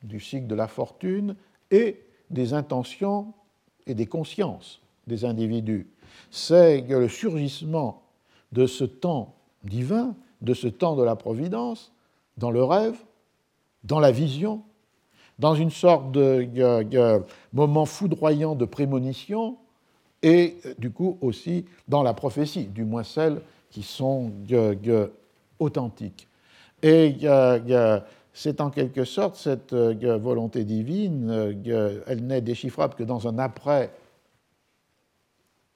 du 0.04 0.20
cycle 0.20 0.48
de 0.48 0.56
la 0.56 0.68
fortune 0.68 1.36
et 1.72 2.04
des 2.30 2.54
intentions 2.54 3.34
et 3.88 3.96
des 3.96 4.06
consciences 4.06 4.82
des 5.10 5.26
individus. 5.26 5.88
C'est 6.32 6.82
le 6.88 7.10
surgissement 7.10 8.04
de 8.54 8.66
ce 8.66 8.86
temps 8.86 9.34
divin, 9.66 10.16
de 10.42 10.54
ce 10.54 10.68
temps 10.68 10.96
de 10.96 11.04
la 11.04 11.18
providence, 11.18 11.92
dans 12.38 12.52
le 12.52 12.64
rêve, 12.64 12.96
dans 13.84 14.00
la 14.00 14.12
vision, 14.12 14.62
dans 15.40 15.56
une 15.56 15.72
sorte 15.72 16.12
de, 16.12 16.48
moment 17.52 17.86
foudroyant 17.86 18.56
de 18.56 18.66
prémonition, 18.66 19.58
et 20.22 20.58
du 20.78 20.92
coup 20.92 21.18
aussi 21.22 21.66
dans 21.88 22.04
la 22.04 22.14
prophétie, 22.14 22.66
du 22.66 22.86
moins 22.86 23.04
celles 23.04 23.42
qui 23.70 23.84
sont 23.84 24.32
authentiques. 25.60 26.28
Et 26.82 27.16
c'est 28.34 28.62
en 28.62 28.70
quelque 28.70 29.04
sorte 29.04 29.36
cette 29.36 29.74
volonté 29.74 30.64
divine, 30.64 31.56
elle 32.08 32.26
n'est 32.26 32.42
déchiffrable 32.42 32.96
que 32.96 33.04
dans 33.04 33.28
un 33.28 33.38
après, 33.40 33.92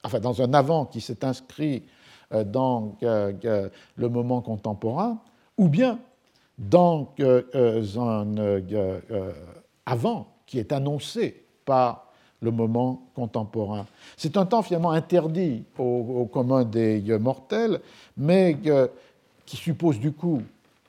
enfin 0.04 0.20
dans 0.20 0.40
un 0.40 0.54
avant 0.54 0.86
qui 0.86 1.00
s'est 1.00 1.24
inscrit 1.24 1.82
euh, 2.32 2.44
dans 2.44 2.96
le 3.02 4.08
moment 4.08 4.40
contemporain, 4.40 5.18
ou 5.58 5.68
bien 5.68 5.98
dans 6.58 7.12
un 7.18 8.36
euh, 8.38 9.32
avant 9.84 10.28
qui 10.46 10.58
est 10.58 10.72
annoncé 10.72 11.44
par 11.64 12.12
le 12.40 12.50
moment 12.50 13.02
contemporain. 13.14 13.86
C'est 14.16 14.36
un 14.36 14.46
temps 14.46 14.62
finalement 14.62 14.92
interdit 14.92 15.64
au, 15.78 16.28
commun 16.32 16.64
des 16.64 17.00
mortels, 17.18 17.80
mais 18.16 18.56
qui 19.46 19.56
suppose 19.56 19.98
du 19.98 20.12
coup 20.12 20.42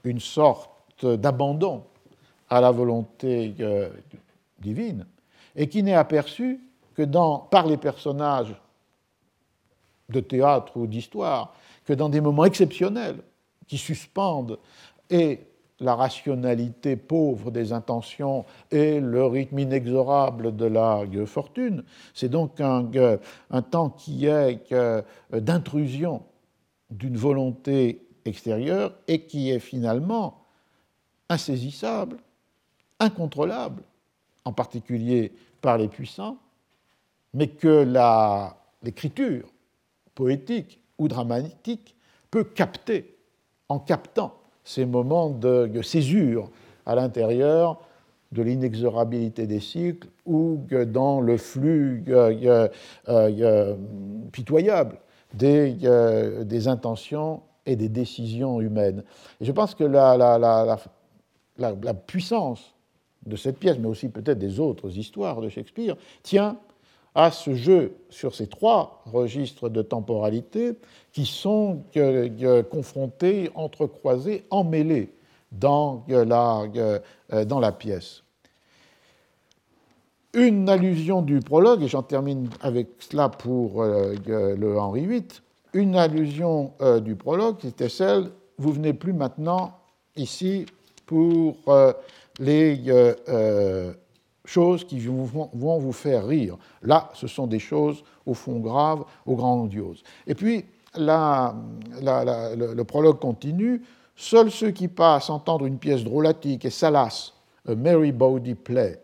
une 0.03 0.19
sorte 0.19 0.69
d'abandon 1.03 1.83
à 2.49 2.61
la 2.61 2.71
volonté 2.71 3.55
divine, 4.59 5.05
et 5.55 5.67
qui 5.67 5.83
n'est 5.83 5.95
aperçu 5.95 6.59
que 6.95 7.03
par 7.49 7.67
les 7.67 7.77
personnages 7.77 8.55
de 10.09 10.19
théâtre 10.19 10.77
ou 10.77 10.87
d'histoire 10.87 11.53
que 11.85 11.93
dans 11.93 12.09
des 12.09 12.21
moments 12.21 12.45
exceptionnels 12.45 13.17
qui 13.67 13.77
suspendent 13.77 14.59
et 15.09 15.39
la 15.79 15.95
rationalité 15.95 16.95
pauvre 16.95 17.51
des 17.51 17.73
intentions 17.73 18.45
et 18.71 18.99
le 18.99 19.25
rythme 19.25 19.59
inexorable 19.59 20.55
de 20.55 20.65
la 20.65 21.03
fortune. 21.25 21.83
C'est 22.13 22.29
donc 22.29 22.61
un, 22.61 22.89
un, 23.51 23.61
temps 23.61 23.89
qui 23.89 24.25
est 24.25 24.73
d'intrusion 25.33 26.23
d'une 26.89 27.17
volonté 27.17 28.07
extérieure 28.23 28.93
et 29.07 29.25
qui 29.25 29.51
est 29.51 29.59
finalement 29.59 30.44
insaisissable, 31.29 32.17
incontrôlable, 32.99 33.83
en 34.43 34.53
particulier 34.53 35.33
par 35.61 35.77
les 35.77 35.87
puissants, 35.87 36.37
mais 37.33 37.47
que 37.47 37.85
l'écriture 38.83 39.47
poétique 40.13 40.81
ou 40.97 41.07
dramatique 41.07 41.95
peut 42.31 42.43
capter, 42.43 43.17
en 43.69 43.79
captant 43.79 44.33
ces 44.63 44.85
moments 44.85 45.29
de 45.29 45.81
césure 45.81 46.49
à 46.85 46.95
l'intérieur 46.95 47.79
de 48.31 48.41
l'inexorabilité 48.43 49.47
des 49.47 49.59
cycles 49.59 50.07
ou 50.25 50.59
dans 50.87 51.21
le 51.21 51.37
flux 51.37 52.03
euh, 52.09 52.67
euh, 53.07 53.75
pitoyable 54.31 54.97
des, 55.33 56.67
intentions 56.67 57.41
et 57.65 57.75
des 57.75 57.89
décisions 57.89 58.61
humaines. 58.61 59.03
Je 59.41 59.51
pense 59.51 59.75
que 59.75 59.83
la 59.83 60.77
puissance 62.07 62.73
de 63.25 63.35
cette 63.35 63.57
pièce, 63.57 63.77
mais 63.79 63.87
aussi 63.87 64.09
peut-être 64.09 64.39
des 64.39 64.59
autres 64.59 64.97
histoires 64.97 65.41
de 65.41 65.49
Shakespeare, 65.49 65.95
tient 66.21 66.57
à 67.15 67.31
ce 67.31 67.55
jeu 67.55 67.95
sur 68.09 68.35
ces 68.35 68.47
trois 68.47 69.01
registres 69.05 69.69
de 69.69 69.81
temporalité 69.81 70.73
qui 71.13 71.25
sont 71.25 71.83
confrontés, 72.69 73.49
entrecroisés, 73.55 74.45
emmêlés 74.49 75.13
dans 75.51 76.03
la, 76.07 76.65
euh, 76.75 77.45
dans 77.45 77.59
la 77.61 77.71
pièce. 77.71 78.23
Une 80.33 80.67
allusion 80.67 81.21
du 81.21 81.39
prologue, 81.39 81.81
et 81.81 81.87
j'en 81.87 82.03
termine 82.03 82.49
avec 82.59 82.89
cela 82.99 83.29
pour 83.29 83.81
euh, 83.81 84.15
le 84.25 84.77
Henri 84.77 85.07
VIII, 85.07 85.27
une 85.73 85.95
allusion 85.95 86.73
euh, 86.81 86.99
du 86.99 87.15
prologue, 87.15 87.57
c'était 87.61 87.89
celle, 87.89 88.31
vous 88.57 88.73
venez 88.73 88.93
plus 88.93 89.13
maintenant 89.13 89.77
ici 90.17 90.65
pour 91.05 91.57
les 92.39 92.79
choses 94.45 94.85
qui 94.85 94.99
vont 94.99 95.79
vous 95.79 95.91
faire 95.91 96.27
rire. 96.27 96.57
Là, 96.81 97.09
ce 97.13 97.27
sont 97.27 97.47
des 97.47 97.59
choses 97.59 98.03
au 98.25 98.33
fond 98.33 98.59
graves, 98.59 99.03
au 99.25 99.35
grandioses. 99.35 100.03
Et 100.27 100.35
puis, 100.35 100.65
la, 100.97 101.55
le, 102.01 102.83
prologue 102.83 103.19
continue. 103.19 103.81
Seuls 104.15 104.51
ceux 104.51 104.71
qui 104.71 104.87
passent 104.87 105.29
entendre 105.29 105.65
une 105.65 105.77
pièce 105.77 106.03
drôlatique 106.03 106.65
et 106.65 106.69
salace, 106.69 107.33
a 107.67 107.75
merry 107.75 108.11
body 108.11 108.55
play, 108.55 109.01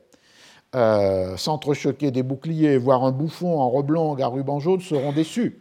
euh, 0.76 1.36
s'entrechoquer 1.36 2.12
des 2.12 2.24
boucliers, 2.24 2.78
voir 2.78 3.04
un 3.04 3.12
bouffon 3.12 3.60
en 3.60 3.70
robe 3.70 3.92
longue 3.92 4.22
à 4.22 4.28
ruban 4.28 4.60
jaune 4.60 4.80
seront 4.80 5.12
déçus. 5.12 5.60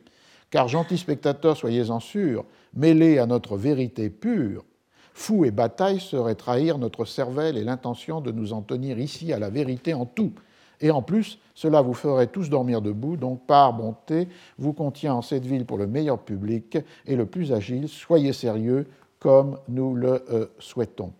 Car, 0.50 0.68
gentils 0.68 0.98
spectateurs, 0.98 1.56
soyez-en 1.56 2.00
sûrs, 2.00 2.44
mêlés 2.74 3.18
à 3.18 3.26
notre 3.26 3.56
vérité 3.56 4.10
pure, 4.10 4.64
Fou 5.12 5.44
et 5.44 5.50
bataille 5.50 6.00
serait 6.00 6.34
trahir 6.34 6.78
notre 6.78 7.04
cervelle 7.04 7.56
et 7.56 7.64
l'intention 7.64 8.20
de 8.20 8.32
nous 8.32 8.52
en 8.52 8.62
tenir 8.62 8.98
ici 8.98 9.32
à 9.32 9.38
la 9.38 9.50
vérité 9.50 9.94
en 9.94 10.06
tout. 10.06 10.32
Et 10.80 10.90
en 10.90 11.02
plus, 11.02 11.38
cela 11.54 11.82
vous 11.82 11.92
ferait 11.92 12.28
tous 12.28 12.48
dormir 12.48 12.80
debout, 12.80 13.16
donc 13.16 13.46
par 13.46 13.74
bonté, 13.74 14.28
vous 14.58 14.72
contient 14.72 15.14
en 15.14 15.22
cette 15.22 15.44
ville 15.44 15.66
pour 15.66 15.76
le 15.76 15.86
meilleur 15.86 16.18
public 16.18 16.78
et 17.06 17.16
le 17.16 17.26
plus 17.26 17.52
agile. 17.52 17.88
Soyez 17.88 18.32
sérieux 18.32 18.86
comme 19.18 19.58
nous 19.68 19.94
le 19.94 20.24
euh, 20.30 20.46
souhaitons. 20.58 21.12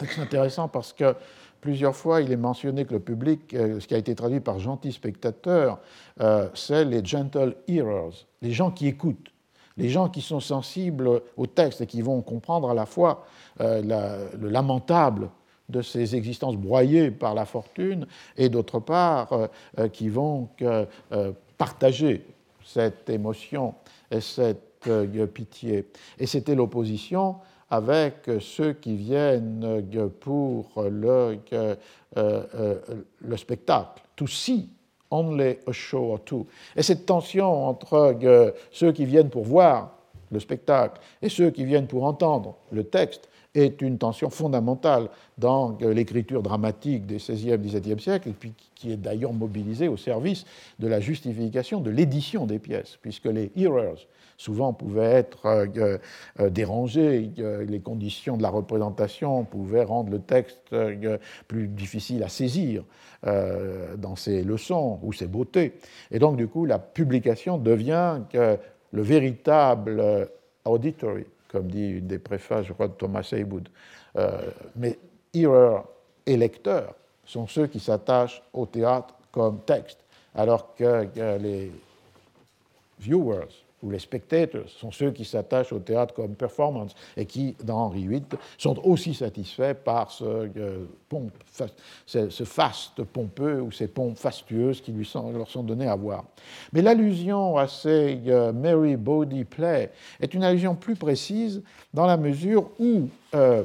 C'est 0.00 0.18
intéressant 0.20 0.68
parce 0.68 0.92
que 0.92 1.14
plusieurs 1.60 1.94
fois, 1.94 2.22
il 2.22 2.32
est 2.32 2.36
mentionné 2.36 2.84
que 2.84 2.94
le 2.94 3.00
public, 3.00 3.52
euh, 3.54 3.80
ce 3.80 3.86
qui 3.86 3.94
a 3.94 3.98
été 3.98 4.14
traduit 4.14 4.40
par 4.40 4.58
gentil 4.58 4.92
spectateur, 4.92 5.78
euh, 6.20 6.48
c'est 6.54 6.84
les 6.84 7.04
gentle 7.04 7.56
hearers, 7.68 8.26
les 8.40 8.52
gens 8.52 8.70
qui 8.70 8.86
écoutent 8.86 9.30
les 9.76 9.88
gens 9.88 10.08
qui 10.08 10.22
sont 10.22 10.40
sensibles 10.40 11.22
au 11.36 11.46
texte 11.46 11.80
et 11.80 11.86
qui 11.86 12.02
vont 12.02 12.22
comprendre 12.22 12.70
à 12.70 12.74
la 12.74 12.86
fois 12.86 13.26
euh, 13.60 14.30
le 14.38 14.48
lamentable 14.48 15.30
de 15.68 15.82
ces 15.82 16.14
existences 16.14 16.56
broyées 16.56 17.10
par 17.10 17.34
la 17.34 17.44
fortune 17.44 18.06
et 18.36 18.48
d'autre 18.48 18.78
part 18.78 19.32
euh, 19.32 19.46
euh, 19.78 19.88
qui 19.88 20.08
vont 20.08 20.48
partager 21.58 22.24
cette 22.64 23.08
émotion 23.10 23.74
et 24.10 24.20
cette 24.20 24.62
pitié. 25.34 25.88
Et 26.18 26.26
c'était 26.26 26.54
l'opposition 26.54 27.36
avec 27.70 28.30
ceux 28.40 28.74
qui 28.74 28.94
viennent 28.94 29.82
pour 30.20 30.70
le, 30.76 31.38
le 32.14 33.36
spectacle. 33.36 34.02
To 34.14 34.26
see 34.28 34.68
only 35.10 35.58
a 35.66 35.72
show 35.72 36.12
or 36.12 36.24
two. 36.24 36.46
Et 36.76 36.82
cette 36.82 37.06
tension 37.06 37.68
entre 37.68 38.16
euh, 38.22 38.50
ceux 38.70 38.92
qui 38.92 39.04
viennent 39.04 39.30
pour 39.30 39.44
voir 39.44 39.92
le 40.30 40.40
spectacle 40.40 41.00
et 41.22 41.28
ceux 41.28 41.50
qui 41.50 41.64
viennent 41.64 41.86
pour 41.86 42.04
entendre 42.04 42.56
le 42.72 42.84
texte 42.84 43.28
est 43.54 43.80
une 43.80 43.98
tension 43.98 44.30
fondamentale 44.30 45.08
dans 45.38 45.78
euh, 45.82 45.92
l'écriture 45.92 46.42
dramatique 46.42 47.06
des 47.06 47.16
XVIe 47.16 47.52
et 47.52 47.58
XVIIe 47.58 48.00
siècles, 48.00 48.28
et 48.30 48.32
puis 48.32 48.52
qui 48.74 48.92
est 48.92 48.96
d'ailleurs 48.96 49.32
mobilisée 49.32 49.88
au 49.88 49.96
service 49.96 50.44
de 50.78 50.88
la 50.88 51.00
justification 51.00 51.80
de 51.80 51.90
l'édition 51.90 52.46
des 52.46 52.58
pièces, 52.58 52.98
puisque 53.00 53.26
les 53.26 53.50
hearers 53.56 54.06
souvent 54.36 54.72
pouvaient 54.72 55.04
être 55.04 55.46
euh, 55.46 55.98
euh, 56.40 56.50
dérangés, 56.50 57.30
les 57.36 57.80
conditions 57.80 58.36
de 58.36 58.42
la 58.42 58.50
représentation 58.50 59.44
pouvaient 59.44 59.84
rendre 59.84 60.10
le 60.10 60.20
texte 60.20 60.74
plus 61.48 61.68
difficile 61.68 62.22
à 62.22 62.28
saisir 62.28 62.84
dans 63.24 64.14
ses 64.16 64.42
leçons 64.44 65.00
ou 65.02 65.12
ses 65.12 65.26
beautés. 65.26 65.74
Et 66.10 66.18
donc, 66.18 66.36
du 66.36 66.46
coup, 66.46 66.64
la 66.64 66.78
publication 66.78 67.58
devient 67.58 68.20
le 68.32 69.02
véritable 69.02 70.28
auditory 70.64 71.24
comme 71.56 71.70
dit 71.70 71.88
une 71.88 72.06
des 72.06 72.18
préfaces, 72.18 72.66
je 72.66 72.72
crois, 72.72 72.88
de 72.88 72.92
Thomas 72.92 73.26
Heywood. 73.32 73.68
Euh, 74.16 74.50
mais 74.76 74.98
hearer 75.34 75.82
et 76.26 76.36
lecteur 76.36 76.94
sont 77.24 77.46
ceux 77.46 77.66
qui 77.66 77.80
s'attachent 77.80 78.42
au 78.52 78.66
théâtre 78.66 79.14
comme 79.32 79.60
texte, 79.60 79.98
alors 80.34 80.74
que 80.74 81.06
les 81.38 81.70
viewers 82.98 83.65
les 83.90 83.98
spectators 83.98 84.68
sont 84.68 84.90
ceux 84.90 85.10
qui 85.10 85.24
s'attachent 85.24 85.72
au 85.72 85.78
théâtre 85.78 86.14
comme 86.14 86.34
performance 86.34 86.94
et 87.16 87.26
qui, 87.26 87.56
dans 87.62 87.78
Henri 87.78 88.06
VIII, 88.06 88.22
sont 88.58 88.78
aussi 88.84 89.14
satisfaits 89.14 89.74
par 89.74 90.10
ce, 90.10 90.24
euh, 90.24 90.84
faste 92.44 93.02
pompeux 93.04 93.60
ou 93.60 93.72
ces 93.72 93.88
pompes 93.88 94.16
fastueuses 94.16 94.80
qui 94.80 94.92
leur 95.14 95.48
sont 95.48 95.62
données 95.62 95.88
à 95.88 95.96
voir. 95.96 96.24
Mais 96.72 96.82
l'allusion 96.82 97.56
à 97.56 97.68
ces 97.68 98.20
euh, 98.26 98.52
Mary 98.52 98.96
Body 98.96 99.44
Play 99.44 99.90
est 100.20 100.34
une 100.34 100.44
allusion 100.44 100.74
plus 100.74 100.96
précise 100.96 101.62
dans 101.94 102.06
la 102.06 102.16
mesure 102.16 102.70
où 102.78 103.08
euh, 103.34 103.64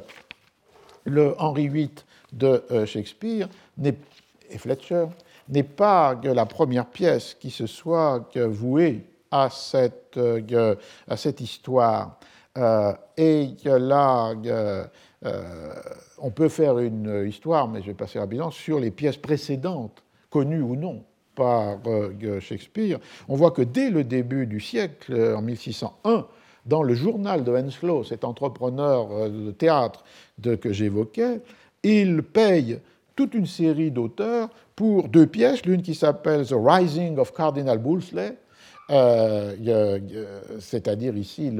le 1.05 1.35
Henri 1.39 1.67
VIII 1.67 1.91
de 2.33 2.63
Shakespeare 2.85 3.49
et 3.83 4.57
Fletcher 4.57 5.07
n'est 5.49 5.63
pas 5.63 6.17
la 6.23 6.45
première 6.45 6.85
pièce 6.85 7.33
qui 7.33 7.49
se 7.51 7.67
soit 7.67 8.25
vouée 8.35 9.03
à 9.31 9.49
cette, 9.49 10.17
euh, 10.17 10.75
à 11.07 11.17
cette 11.17 11.41
histoire. 11.41 12.19
Euh, 12.57 12.93
et 13.17 13.49
là, 13.65 14.33
euh, 14.45 14.85
on 16.17 16.31
peut 16.31 16.49
faire 16.49 16.79
une 16.79 17.25
histoire, 17.27 17.67
mais 17.67 17.81
je 17.81 17.87
vais 17.87 17.93
passer 17.93 18.19
rapidement, 18.19 18.51
sur 18.51 18.79
les 18.79 18.91
pièces 18.91 19.17
précédentes, 19.17 20.03
connues 20.29 20.61
ou 20.61 20.75
non 20.75 21.03
par 21.33 21.77
Shakespeare. 22.41 22.99
On 23.29 23.35
voit 23.35 23.51
que 23.51 23.61
dès 23.61 23.89
le 23.89 24.03
début 24.03 24.45
du 24.45 24.59
siècle, 24.59 25.33
en 25.35 25.41
1601, 25.41 26.27
dans 26.65 26.83
le 26.83 26.93
journal 26.93 27.43
de 27.43 27.55
Henslow, 27.55 28.03
cet 28.03 28.25
entrepreneur 28.25 29.29
de 29.29 29.51
théâtre 29.51 30.03
que 30.43 30.73
j'évoquais, 30.73 31.39
il 31.83 32.21
paye 32.21 32.79
toute 33.15 33.33
une 33.33 33.45
série 33.45 33.91
d'auteurs 33.91 34.49
pour 34.75 35.07
deux 35.07 35.27
pièces, 35.27 35.65
l'une 35.65 35.81
qui 35.81 35.95
s'appelle 35.95 36.45
The 36.45 36.55
Rising 36.55 37.17
of 37.17 37.33
Cardinal 37.33 37.79
Wolsey, 37.79 38.37
euh, 38.91 39.99
c'est-à-dire 40.59 41.15
ici 41.15 41.51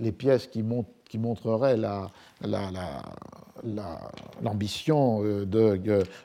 les 0.00 0.12
pièces 0.12 0.46
qui, 0.46 0.62
montreraient 0.62 1.76
l'ambition 4.42 5.24
euh, 5.24 5.46
de 5.46 5.80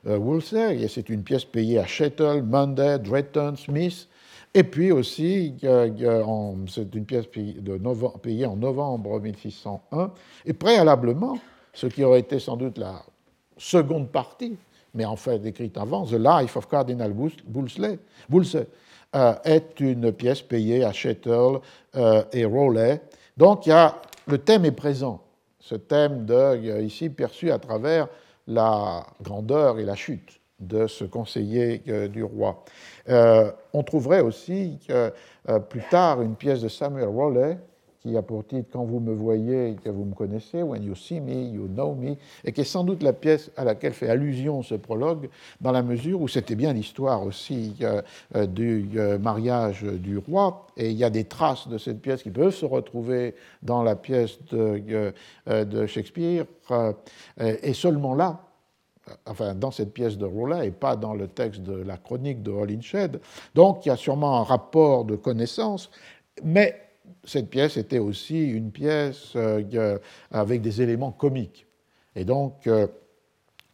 euh, 0.05 0.17
Wolsey. 0.17 0.81
Et 0.81 0.87
c'est 0.87 1.09
une 1.09 1.23
pièce 1.23 1.45
payée 1.45 1.79
à 1.79 1.85
Shettle, 1.85 2.43
Munday, 2.43 2.99
Drayton, 2.99 3.55
Smith. 3.55 4.07
Et 4.53 4.63
puis 4.63 4.91
aussi, 4.91 5.53
c'est 5.61 6.95
une 6.95 7.05
pièce 7.05 7.27
payée 7.27 8.45
en 8.47 8.55
novembre 8.55 9.19
1601. 9.19 10.11
Et 10.45 10.53
préalablement, 10.53 11.37
ce 11.71 11.85
qui 11.85 12.03
aurait 12.03 12.21
été 12.21 12.39
sans 12.39 12.57
doute 12.57 12.79
la 12.79 13.03
seconde 13.57 14.09
partie, 14.09 14.57
mais 14.95 15.05
en 15.05 15.15
fait 15.15 15.45
écrite 15.45 15.77
avant, 15.77 16.03
The 16.05 16.13
Life 16.13 16.57
of 16.57 16.67
Cardinal 16.67 17.13
Wolsey, 17.13 17.99
est 19.13 19.79
une 19.79 20.11
pièce 20.11 20.41
payée 20.41 20.83
à 20.83 20.91
Shettle 20.91 21.59
euh, 21.95 22.23
et 22.31 22.45
Rowley. 22.45 23.01
Donc 23.37 23.65
il 23.65 23.69
y 23.69 23.73
a, 23.73 23.95
le 24.27 24.37
thème 24.37 24.65
est 24.65 24.71
présent, 24.71 25.21
ce 25.59 25.75
thème 25.75 26.25
de, 26.25 26.33
euh, 26.33 26.81
ici 26.81 27.09
perçu 27.09 27.51
à 27.51 27.59
travers 27.59 28.07
la 28.47 29.05
grandeur 29.21 29.79
et 29.79 29.85
la 29.85 29.95
chute 29.95 30.39
de 30.59 30.87
ce 30.87 31.05
conseiller 31.05 31.81
du 32.09 32.21
roi. 32.21 32.65
on 33.07 33.83
trouverait 33.83 34.19
aussi 34.19 34.77
plus 35.69 35.83
tard 35.89 36.21
une 36.21 36.35
pièce 36.35 36.61
de 36.61 36.67
Samuel 36.67 37.07
Rowley 37.07 37.57
qui 38.01 38.15
a 38.15 38.21
pour 38.21 38.45
titre 38.45 38.69
Quand 38.71 38.85
vous 38.85 38.99
me 38.99 39.13
voyez, 39.13 39.75
que 39.83 39.89
vous 39.89 40.05
me 40.05 40.13
connaissez, 40.13 40.63
When 40.63 40.83
you 40.83 40.95
see 40.95 41.19
me, 41.19 41.33
you 41.33 41.67
know 41.67 41.95
me, 41.95 42.15
et 42.45 42.51
qui 42.51 42.61
est 42.61 42.65
sans 42.65 42.83
doute 42.83 43.03
la 43.03 43.13
pièce 43.13 43.51
à 43.57 43.63
laquelle 43.63 43.93
fait 43.93 44.09
allusion 44.09 44.63
ce 44.63 44.75
prologue, 44.75 45.29
dans 45.59 45.71
la 45.71 45.83
mesure 45.83 46.21
où 46.21 46.27
c'était 46.27 46.55
bien 46.55 46.73
l'histoire 46.73 47.23
aussi 47.23 47.75
euh, 47.81 48.01
euh, 48.35 48.45
du 48.45 48.89
euh, 48.95 49.17
mariage 49.17 49.83
du 49.83 50.17
roi, 50.17 50.67
et 50.77 50.89
il 50.89 50.97
y 50.97 51.03
a 51.03 51.09
des 51.09 51.25
traces 51.25 51.67
de 51.67 51.77
cette 51.77 52.01
pièce 52.01 52.23
qui 52.23 52.31
peuvent 52.31 52.55
se 52.55 52.65
retrouver 52.65 53.35
dans 53.61 53.83
la 53.83 53.95
pièce 53.95 54.39
de, 54.51 55.13
de 55.47 55.85
Shakespeare, 55.85 56.45
et 57.39 57.73
seulement 57.73 58.15
là, 58.15 58.41
enfin 59.25 59.55
dans 59.55 59.71
cette 59.71 59.93
pièce 59.93 60.17
de 60.17 60.25
Rolla 60.25 60.65
et 60.65 60.71
pas 60.71 60.95
dans 60.95 61.13
le 61.13 61.27
texte 61.27 61.61
de 61.61 61.73
la 61.73 61.97
chronique 61.97 62.43
de 62.43 62.51
Holinshed. 62.51 63.19
Donc 63.55 63.85
il 63.85 63.89
y 63.89 63.91
a 63.91 63.97
sûrement 63.97 64.39
un 64.39 64.43
rapport 64.43 65.03
de 65.05 65.15
connaissance, 65.15 65.89
mais 66.43 66.88
cette 67.23 67.49
pièce 67.49 67.77
était 67.77 67.99
aussi 67.99 68.49
une 68.49 68.71
pièce 68.71 69.35
avec 70.31 70.61
des 70.61 70.81
éléments 70.81 71.11
comiques. 71.11 71.65
Et 72.15 72.25
donc, 72.25 72.67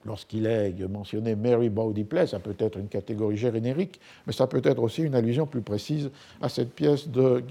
lorsqu'il 0.03 0.45
est 0.45 0.79
mentionné 0.87 1.35
Mary 1.35 1.69
Bowdy 1.69 2.03
Play, 2.03 2.27
ça 2.27 2.39
peut 2.39 2.55
être 2.59 2.77
une 2.77 2.87
catégorie 2.89 3.37
générique, 3.37 3.99
mais 4.27 4.33
ça 4.33 4.47
peut 4.47 4.61
être 4.63 4.81
aussi 4.81 5.03
une 5.03 5.15
allusion 5.15 5.47
plus 5.47 5.61
précise 5.61 6.11
à 6.41 6.49
cette 6.49 6.73
pièce 6.73 7.07
de 7.07 7.43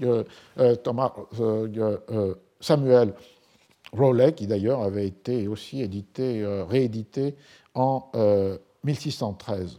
Thomas, 0.83 1.13
Samuel 2.59 3.13
Rowley, 3.95 4.33
qui 4.33 4.47
d'ailleurs 4.47 4.81
avait 4.81 5.07
été 5.07 5.47
aussi 5.47 5.81
édité, 5.81 6.41
euh, 6.43 6.65
réédité 6.65 7.35
en 7.73 8.09
1613. 8.83 9.75
Euh, 9.75 9.77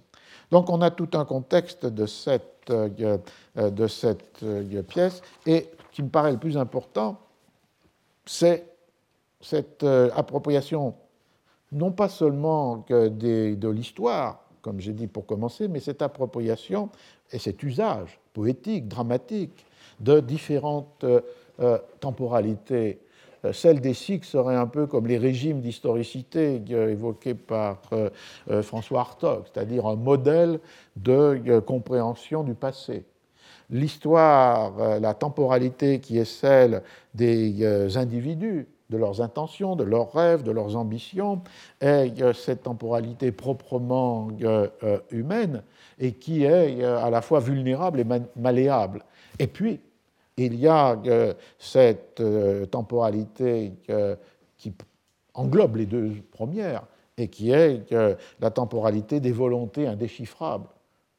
Donc 0.50 0.70
on 0.70 0.80
a 0.80 0.90
tout 0.90 1.10
un 1.14 1.24
contexte 1.24 1.86
de 1.86 2.06
cette, 2.06 2.70
euh, 2.70 3.18
de 3.56 3.86
cette 3.86 4.44
pièce, 4.88 5.22
et 5.46 5.68
qui 5.97 6.02
me 6.02 6.10
paraît 6.10 6.32
le 6.32 6.39
plus 6.39 6.59
important, 6.59 7.18
c'est 8.27 8.66
cette 9.40 9.82
appropriation, 9.82 10.94
non 11.73 11.90
pas 11.90 12.10
seulement 12.10 12.85
de 12.89 13.68
l'histoire, 13.68 14.44
comme 14.60 14.78
j'ai 14.78 14.93
dit 14.93 15.06
pour 15.06 15.24
commencer, 15.24 15.68
mais 15.68 15.81
cette 15.81 16.02
appropriation 16.02 16.90
et 17.32 17.39
cet 17.39 17.62
usage 17.62 18.20
poétique, 18.35 18.89
dramatique 18.89 19.64
de 20.01 20.20
différentes 20.20 21.06
temporalités 22.01 23.01
euh, 23.47 23.52
celle 23.52 23.81
des 23.81 23.94
Sikhs 23.94 24.24
serait 24.24 24.56
un 24.56 24.66
peu 24.66 24.86
comme 24.86 25.06
les 25.06 25.18
régimes 25.18 25.60
d'historicité 25.60 26.60
évoqués 26.68 27.35
par 27.35 27.81
euh, 27.93 28.10
euh, 28.51 28.62
François 28.62 29.01
Hartog, 29.01 29.44
c'est-à-dire 29.52 29.86
un 29.86 29.97
modèle 29.97 30.60
de 30.97 31.60
compréhension 31.60 32.43
du 32.43 32.55
passé. 32.55 33.05
L'histoire, 33.70 35.01
la 35.01 35.14
temporalité 35.14 36.01
qui 36.01 36.18
est 36.18 36.24
celle 36.24 36.82
des 37.14 37.97
individus, 37.97 38.68
de 38.90 38.97
leurs 38.97 39.20
intentions, 39.20 39.74
de 39.74 39.82
leurs 39.82 40.12
rêves, 40.12 40.44
de 40.44 40.52
leurs 40.52 40.76
ambitions, 40.76 41.43
est 41.80 42.32
cette 42.32 42.62
temporalité 42.62 43.32
proprement 43.32 44.28
humaine 45.10 45.62
et 45.98 46.12
qui 46.12 46.44
est 46.44 46.84
à 46.84 47.10
la 47.10 47.22
fois 47.22 47.40
vulnérable 47.40 48.01
et 48.01 48.06
malléable. 48.36 49.02
Et 49.40 49.48
puis, 49.48 49.80
il 50.36 50.55
y 50.56 50.68
a 50.68 51.01
euh, 51.06 51.34
cette 51.59 52.20
euh, 52.20 52.66
temporalité 52.66 53.72
qui 54.59 54.74
englobe 55.34 55.76
les 55.76 55.86
deux 55.86 56.12
premières 56.30 56.84
et 57.16 57.28
qui 57.28 57.51
est 57.51 57.90
la 58.40 58.51
temporalité 58.51 59.20
des 59.20 59.32
volontés 59.32 59.86
indéchiffrables 59.86 60.68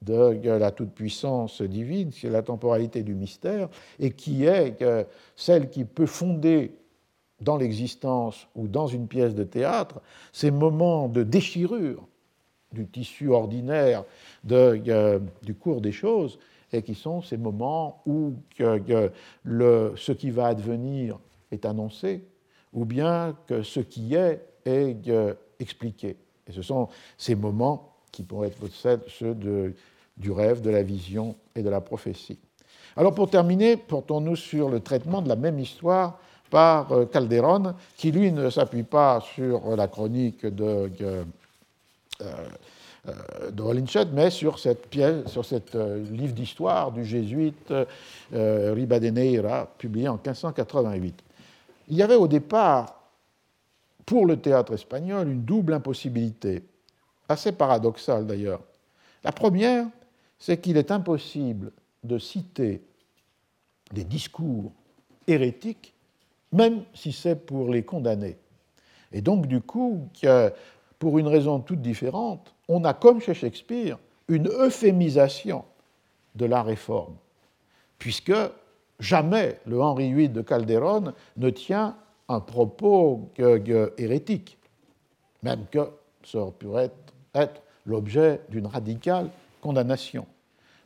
de 0.02 0.40
la 0.50 0.72
toute-puissance 0.72 1.62
divine, 1.62 2.12
c'est 2.12 2.30
la 2.30 2.44
temporalité 2.44 3.04
du 3.04 3.16
mystère, 3.16 3.70
et 4.00 4.12
qui 4.12 4.46
est 4.46 4.84
celle 5.36 5.70
qui 5.70 5.86
peut 5.86 6.06
fonder 6.06 6.76
dans 7.42 7.58
l'existence 7.58 8.48
ou 8.56 8.68
dans 8.68 8.88
une 8.88 9.08
pièce 9.08 9.36
de 9.36 9.44
théâtre 9.44 10.02
ces 10.32 10.52
moments 10.52 11.08
de 11.08 11.24
déchirure 11.24 12.08
du 12.72 12.88
tissu 12.88 13.30
ordinaire 13.30 14.04
du 14.44 15.56
cours 15.60 15.82
des 15.82 15.92
choses 15.92 16.40
et 16.74 16.82
qui 16.82 16.96
sont 16.96 17.22
ces 17.22 17.38
moments 17.38 18.02
où 18.06 18.34
le, 19.44 19.94
ce 19.96 20.12
qui 20.12 20.32
va 20.32 20.48
advenir 20.48 21.20
est 21.52 21.66
annoncé, 21.66 22.24
ou 22.74 22.86
bien 22.86 23.38
que 23.48 23.64
ce 23.64 23.80
qui 23.80 24.16
est 24.16 24.44
est 24.66 24.98
expliqué. 25.60 26.18
Et 26.48 26.52
ce 26.52 26.62
sont 26.62 26.90
ces 27.18 27.36
moments 27.36 27.87
qui 28.18 28.24
pourraient 28.24 28.48
être 28.48 29.00
ceux 29.10 29.36
de, 29.36 29.76
du 30.18 30.32
rêve, 30.32 30.62
de 30.62 30.72
la 30.72 30.82
vision 30.82 31.36
et 31.56 31.62
de 31.62 31.70
la 31.70 31.82
prophétie. 31.82 32.40
Alors 32.96 33.14
pour 33.14 33.30
terminer, 33.30 33.78
portons-nous 33.78 34.36
sur 34.36 34.70
le 34.70 34.80
traitement 34.80 35.22
de 35.22 35.30
la 35.30 35.36
même 35.36 35.60
histoire 35.60 36.20
par 36.50 36.92
euh, 36.92 37.06
Calderon, 37.06 37.76
qui 37.96 38.12
lui 38.12 38.32
ne 38.32 38.50
s'appuie 38.50 38.82
pas 38.82 39.22
sur 39.22 39.76
la 39.76 39.88
chronique 39.88 40.48
de, 40.48 40.90
euh, 41.02 41.24
euh, 43.08 43.52
de 43.52 43.62
Holinshed, 43.62 44.10
mais 44.14 44.32
sur 44.32 44.58
cette 44.58 44.88
pièce, 44.88 45.28
sur 45.28 45.46
cette 45.46 45.76
livre 45.76 46.34
d'histoire 46.34 46.92
du 46.92 47.06
jésuite 47.06 47.72
euh, 47.72 48.74
Ribadeneira, 48.74 49.70
publié 49.78 50.08
en 50.08 50.16
1588. 50.16 51.24
Il 51.90 51.98
y 51.98 52.02
avait 52.02 52.16
au 52.16 52.28
départ, 52.28 53.00
pour 54.08 54.26
le 54.26 54.38
théâtre 54.38 54.74
espagnol, 54.74 55.30
une 55.30 55.44
double 55.44 55.74
impossibilité, 55.74 56.64
assez 57.30 57.52
paradoxale 57.52 58.26
d'ailleurs. 58.26 58.62
La 59.24 59.32
première, 59.32 59.88
c'est 60.40 60.60
qu'il 60.60 60.78
est 60.78 60.92
impossible 60.92 61.72
de 62.04 62.18
citer 62.18 62.82
des 63.92 64.04
discours 64.04 64.72
hérétiques, 65.28 65.94
même 66.52 66.84
si 66.94 67.12
c'est 67.12 67.36
pour 67.36 67.70
les 67.70 67.84
condamner. 67.84 68.38
Et 69.12 69.22
donc, 69.22 69.48
du 69.48 69.62
coup, 69.62 70.08
pour 71.00 71.20
une 71.20 71.28
raison 71.28 71.60
toute 71.60 71.82
différente, 71.82 72.54
on 72.68 72.84
a, 72.84 72.94
comme 72.94 73.22
chez 73.22 73.34
Shakespeare, 73.34 73.98
une 74.28 74.48
euphémisation 74.48 75.64
de 76.36 76.46
la 76.46 76.62
réforme, 76.62 77.16
puisque 77.98 78.34
jamais 79.00 79.60
le 79.66 79.82
Henri 79.82 80.14
VIII 80.14 80.30
de 80.30 80.42
Calderon 80.42 81.14
ne 81.38 81.50
tient 81.50 81.98
un 82.28 82.40
propos 82.42 83.32
hérétique, 83.98 84.58
même 85.44 85.66
que 85.72 85.90
ça 86.24 86.40
pourrait 86.60 86.86
être 86.86 87.14
l'objet 87.86 88.42
d'une 88.50 88.68
radicale 88.68 89.30
condamnation. 89.62 90.26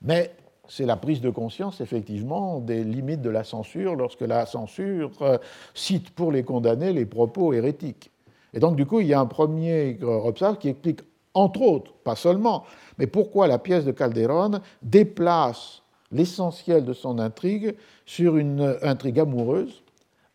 Mais 0.01 0.33
c'est 0.67 0.85
la 0.85 0.95
prise 0.95 1.21
de 1.21 1.29
conscience, 1.29 1.81
effectivement, 1.81 2.59
des 2.59 2.83
limites 2.83 3.21
de 3.21 3.29
la 3.29 3.43
censure 3.43 3.95
lorsque 3.95 4.21
la 4.21 4.45
censure 4.45 5.11
euh, 5.21 5.37
cite 5.73 6.11
pour 6.11 6.31
les 6.31 6.43
condamnés 6.43 6.93
les 6.93 7.05
propos 7.05 7.53
hérétiques. 7.53 8.09
Et 8.53 8.59
donc, 8.59 8.75
du 8.75 8.85
coup, 8.85 8.99
il 8.99 9.07
y 9.07 9.13
a 9.13 9.19
un 9.19 9.25
premier 9.25 9.97
obstacle 10.03 10.59
qui 10.59 10.69
explique 10.69 11.01
entre 11.33 11.61
autres, 11.61 11.93
pas 12.03 12.15
seulement, 12.15 12.65
mais 12.97 13.07
pourquoi 13.07 13.47
la 13.47 13.57
pièce 13.57 13.85
de 13.85 13.91
Calderon 13.91 14.59
déplace 14.81 15.81
l'essentiel 16.11 16.83
de 16.83 16.93
son 16.93 17.19
intrigue 17.19 17.75
sur 18.05 18.35
une 18.35 18.77
intrigue 18.81 19.19
amoureuse, 19.19 19.81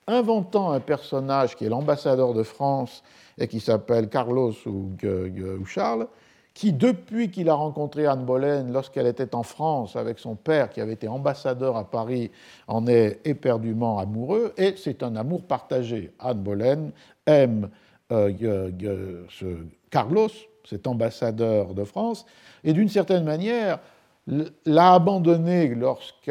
inventant 0.06 0.72
un 0.72 0.80
personnage 0.80 1.56
qui 1.56 1.66
est 1.66 1.68
l'ambassadeur 1.68 2.32
de 2.32 2.42
France 2.42 3.02
et 3.38 3.48
qui 3.48 3.60
s'appelle 3.60 4.08
Carlos 4.08 4.54
ou, 4.66 4.92
Charles, 5.66 6.06
qui, 6.54 6.72
depuis 6.72 7.30
qu'il 7.30 7.50
a 7.50 7.54
rencontré 7.54 8.06
Anne 8.06 8.24
Boleyn 8.24 8.70
lorsqu'elle 8.70 9.06
était 9.06 9.34
en 9.34 9.42
France 9.42 9.94
avec 9.94 10.18
son 10.18 10.36
père, 10.36 10.70
qui 10.70 10.80
avait 10.80 10.94
été 10.94 11.06
ambassadeur 11.06 11.76
à 11.76 11.84
Paris, 11.84 12.30
en 12.66 12.86
est 12.86 13.20
éperdument 13.26 13.98
amoureux, 13.98 14.54
et 14.56 14.74
c'est 14.76 15.02
un 15.02 15.16
amour 15.16 15.42
partagé. 15.42 16.12
Anne 16.18 16.42
Boleyn 16.42 16.90
aime 17.26 17.68
euh, 18.10 18.32
Carlos, 19.90 20.28
cet 20.64 20.86
ambassadeur 20.86 21.74
de 21.74 21.84
France, 21.84 22.24
et 22.64 22.72
d'une 22.72 22.88
certaine 22.88 23.24
manière 23.24 23.80
l'a 24.64 24.94
abandonné 24.94 25.68
lorsque 25.68 26.30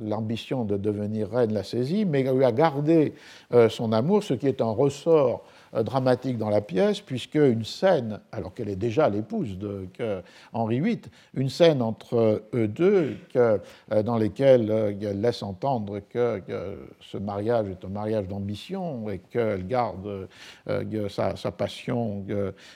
l'ambition 0.00 0.64
de 0.64 0.76
devenir 0.76 1.30
reine 1.30 1.52
l'a 1.52 1.64
saisi, 1.64 2.04
mais 2.04 2.22
lui 2.22 2.44
a 2.44 2.52
gardé 2.52 3.14
euh, 3.52 3.68
son 3.68 3.92
amour, 3.92 4.22
ce 4.22 4.34
qui 4.34 4.46
est 4.46 4.60
un 4.60 4.70
ressort 4.70 5.44
dramatique 5.72 6.36
dans 6.36 6.50
la 6.50 6.60
pièce, 6.60 7.00
puisque 7.00 7.36
une 7.36 7.64
scène, 7.64 8.20
alors 8.30 8.52
qu'elle 8.52 8.68
est 8.68 8.76
déjà 8.76 9.08
l'épouse 9.08 9.56
de 9.58 9.88
Henri 10.52 10.80
VIII, 10.80 11.00
une 11.34 11.48
scène 11.48 11.80
entre 11.82 12.42
eux 12.52 12.68
deux 12.68 13.16
euh, 13.36 13.58
dans 14.04 14.18
laquelle 14.18 14.70
elle 15.00 15.20
laisse 15.20 15.42
entendre 15.42 16.00
que, 16.00 16.42
ce 17.00 17.18
mariage 17.18 17.68
est 17.68 17.84
un 17.84 17.88
mariage 17.88 18.28
d'ambition 18.28 19.08
et 19.08 19.18
qu'elle 19.18 19.66
garde 19.66 20.28
sa, 21.08 21.36
sa, 21.36 21.50
passion 21.50 22.24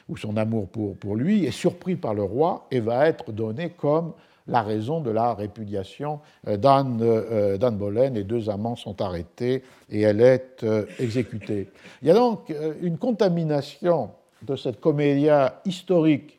ou 0.09 0.17
son 0.17 0.37
amour 0.37 0.69
pour, 0.69 0.97
pour 0.97 1.17
lui, 1.17 1.45
est 1.45 1.51
surpris 1.51 1.97
par 1.97 2.15
le 2.15 2.23
roi 2.23 2.67
et 2.71 2.81
va 2.81 3.07
être 3.07 3.33
donné 3.33 3.71
comme 3.71 4.13
la 4.49 4.63
raison 4.63 5.01
de 5.01 5.11
la 5.11 5.35
répudiation 5.35 6.21
euh, 6.47 6.57
euh, 6.57 7.57
d'Anne 7.57 7.77
Boleyn. 7.77 8.11
Les 8.11 8.25
deux 8.25 8.49
amants 8.51 8.77
sont 8.77 9.01
arrêtés 9.03 9.63
et 9.91 10.03
elle 10.03 10.21
est 10.21 10.63
euh, 10.63 10.87
exécutée. 10.99 11.69
Il 12.03 12.09
y 12.09 12.11
a 12.11 12.15
donc 12.15 12.53
une 12.81 12.99
contamination 12.99 14.11
de 14.43 14.57
cette 14.57 14.81
comédia 14.81 15.61
historique 15.65 16.39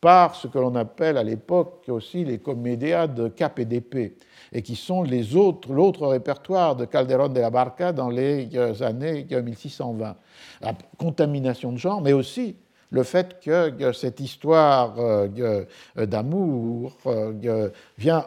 par 0.00 0.34
ce 0.34 0.48
que 0.48 0.58
l'on 0.58 0.74
appelle 0.76 1.18
à 1.18 1.22
l'époque 1.22 1.84
aussi 1.88 2.24
les 2.24 2.38
comédias 2.38 3.06
de 3.06 3.28
cap 3.28 3.58
et 3.58 3.66
d'épée, 3.66 4.16
et 4.50 4.62
qui 4.62 4.74
sont 4.74 5.04
l'autre 5.04 6.06
répertoire 6.06 6.74
de 6.74 6.86
Calderón 6.86 7.28
de 7.34 7.40
la 7.40 7.50
Barca 7.50 7.92
dans 7.92 8.08
les 8.08 8.48
années 8.80 9.26
1620. 9.30 10.16
La 10.62 10.72
contamination 10.96 11.72
de 11.72 11.76
genre, 11.76 12.00
mais 12.00 12.14
aussi 12.14 12.56
le 12.90 13.02
fait 13.02 13.40
que 13.40 13.92
cette 13.92 14.20
histoire 14.20 14.94
euh, 14.98 15.64
d'amour 15.96 16.96
euh, 17.06 17.70
vient 17.96 18.26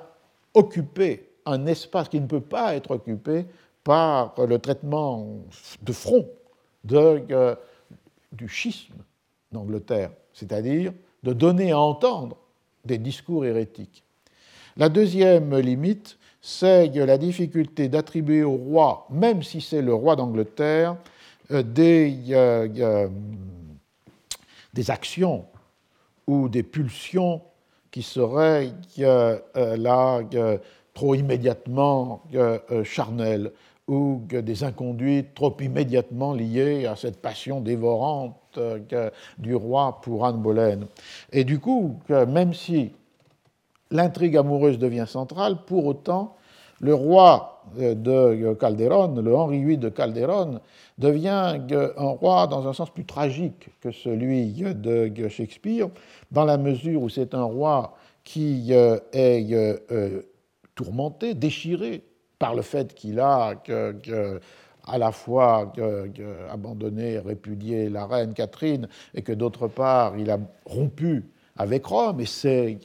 occuper 0.53 1.29
un 1.45 1.65
espace 1.65 2.09
qui 2.09 2.19
ne 2.19 2.27
peut 2.27 2.41
pas 2.41 2.75
être 2.75 2.91
occupé 2.91 3.45
par 3.83 4.33
le 4.37 4.59
traitement 4.59 5.27
de 5.81 5.91
front 5.91 6.27
du 6.85 8.47
schisme 8.47 8.95
d'Angleterre, 9.51 10.11
c'est-à-dire 10.33 10.93
de 11.23 11.33
donner 11.33 11.71
à 11.71 11.79
entendre 11.79 12.37
des 12.85 12.97
discours 12.97 13.45
hérétiques. 13.45 14.03
La 14.77 14.89
deuxième 14.89 15.57
limite, 15.57 16.17
c'est 16.41 16.87
la 16.87 17.17
difficulté 17.17 17.89
d'attribuer 17.89 18.43
au 18.43 18.55
roi, 18.55 19.07
même 19.09 19.43
si 19.43 19.61
c'est 19.61 19.81
le 19.81 19.93
roi 19.93 20.15
d'Angleterre, 20.15 20.95
des, 21.49 22.17
des 24.73 24.91
actions 24.91 25.45
ou 26.27 26.49
des 26.49 26.63
pulsions 26.63 27.41
qui 27.91 28.01
seraient 28.01 28.71
là 29.55 30.21
trop 30.93 31.15
immédiatement 31.15 32.23
charnelles 32.83 33.51
ou 33.87 34.21
des 34.29 34.63
inconduites 34.63 35.33
trop 35.35 35.55
immédiatement 35.59 36.33
liées 36.33 36.85
à 36.85 36.95
cette 36.95 37.21
passion 37.21 37.59
dévorante 37.59 38.59
du 39.37 39.55
roi 39.55 39.99
pour 40.01 40.25
Anne 40.25 40.41
Boleyn. 40.41 40.87
Et 41.31 41.43
du 41.43 41.59
coup, 41.59 41.99
même 42.09 42.53
si 42.53 42.91
l'intrigue 43.91 44.37
amoureuse 44.37 44.79
devient 44.79 45.05
centrale, 45.07 45.57
pour 45.65 45.85
autant, 45.85 46.35
le 46.79 46.95
roi 46.95 47.52
de 47.77 48.53
Calderon, 48.53 49.15
le 49.21 49.35
Henri 49.35 49.63
VIII 49.63 49.77
de 49.77 49.89
Calderon, 49.89 50.59
devient 50.97 51.59
un 51.97 52.09
roi 52.09 52.47
dans 52.47 52.67
un 52.67 52.73
sens 52.73 52.89
plus 52.89 53.05
tragique 53.05 53.69
que 53.81 53.91
celui 53.91 54.51
de 54.51 55.27
Shakespeare, 55.29 55.89
dans 56.31 56.45
la 56.45 56.57
mesure 56.57 57.01
où 57.01 57.09
c'est 57.09 57.33
un 57.33 57.43
roi 57.43 57.95
qui 58.23 58.67
euh, 58.71 58.97
est 59.11 59.53
euh, 59.53 59.77
euh, 59.91 60.21
tourmenté, 60.75 61.33
déchiré 61.33 62.03
par 62.39 62.55
le 62.55 62.61
fait 62.61 62.93
qu'il 62.93 63.19
a 63.19 63.53
à 64.85 64.97
la 64.97 65.11
fois 65.11 65.71
abandonné, 66.51 67.19
répudié 67.19 67.89
la 67.89 68.05
reine 68.05 68.33
Catherine, 68.33 68.89
et 69.13 69.21
que 69.21 69.31
d'autre 69.31 69.67
part, 69.67 70.17
il 70.17 70.29
a 70.29 70.39
rompu 70.65 71.23
avec 71.55 71.85
Rome 71.85 72.19
et 72.19 72.25
s'est 72.25 72.79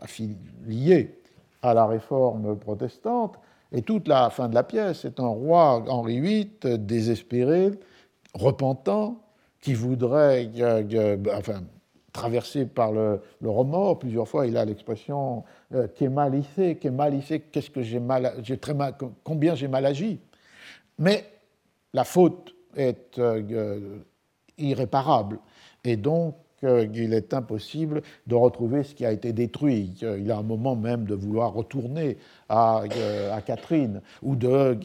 affilié 0.00 1.20
à 1.66 1.74
la 1.74 1.86
réforme 1.86 2.56
protestante. 2.58 3.38
Et 3.72 3.82
toute 3.82 4.08
la 4.08 4.30
fin 4.30 4.48
de 4.48 4.54
la 4.54 4.62
pièce, 4.62 5.00
c'est 5.02 5.20
un 5.20 5.26
roi 5.26 5.84
Henri 5.88 6.20
VIII 6.20 6.78
désespéré, 6.78 7.72
repentant, 8.34 9.20
qui 9.60 9.74
voudrait, 9.74 10.48
enfin, 11.34 11.62
traversé 12.12 12.66
par 12.66 12.92
le, 12.92 13.20
remords. 13.44 13.98
Plusieurs 13.98 14.28
fois, 14.28 14.46
il 14.46 14.56
a 14.56 14.64
l'expression 14.64 15.44
euh, 15.74 15.88
qu'est 15.94 16.08
mal 16.08 16.34
ici, 16.34 16.76
qu'est 16.76 16.90
mal 16.90 17.14
ici, 17.14 17.42
qu'est-ce 17.52 17.70
que 17.70 17.82
j'ai 17.82 18.00
mal, 18.00 18.32
j'ai 18.42 18.58
très 18.58 18.74
mal, 18.74 18.94
combien 19.24 19.54
j'ai 19.54 19.68
mal 19.68 19.84
agi? 19.84 20.20
Mais 20.98 21.24
la 21.92 22.04
faute 22.04 22.54
est 22.76 23.18
euh, 23.18 23.98
irréparable. 24.56 25.40
Et 25.84 25.96
donc, 25.96 26.36
euh, 26.64 26.86
il 26.94 27.14
est 27.14 27.34
impossible 27.34 28.02
de 28.26 28.34
retrouver 28.34 28.82
ce 28.82 28.94
qui 28.94 29.04
a 29.04 29.12
été 29.12 29.32
détruit. 29.32 29.92
Il 30.02 30.30
a 30.30 30.38
un 30.38 30.42
moment 30.42 30.76
même 30.76 31.04
de 31.04 31.14
vouloir 31.14 31.52
retourner 31.52 32.18
à, 32.48 32.82
à 33.32 33.40
Catherine 33.42 34.00
ou 34.22 34.36
de 34.36 34.76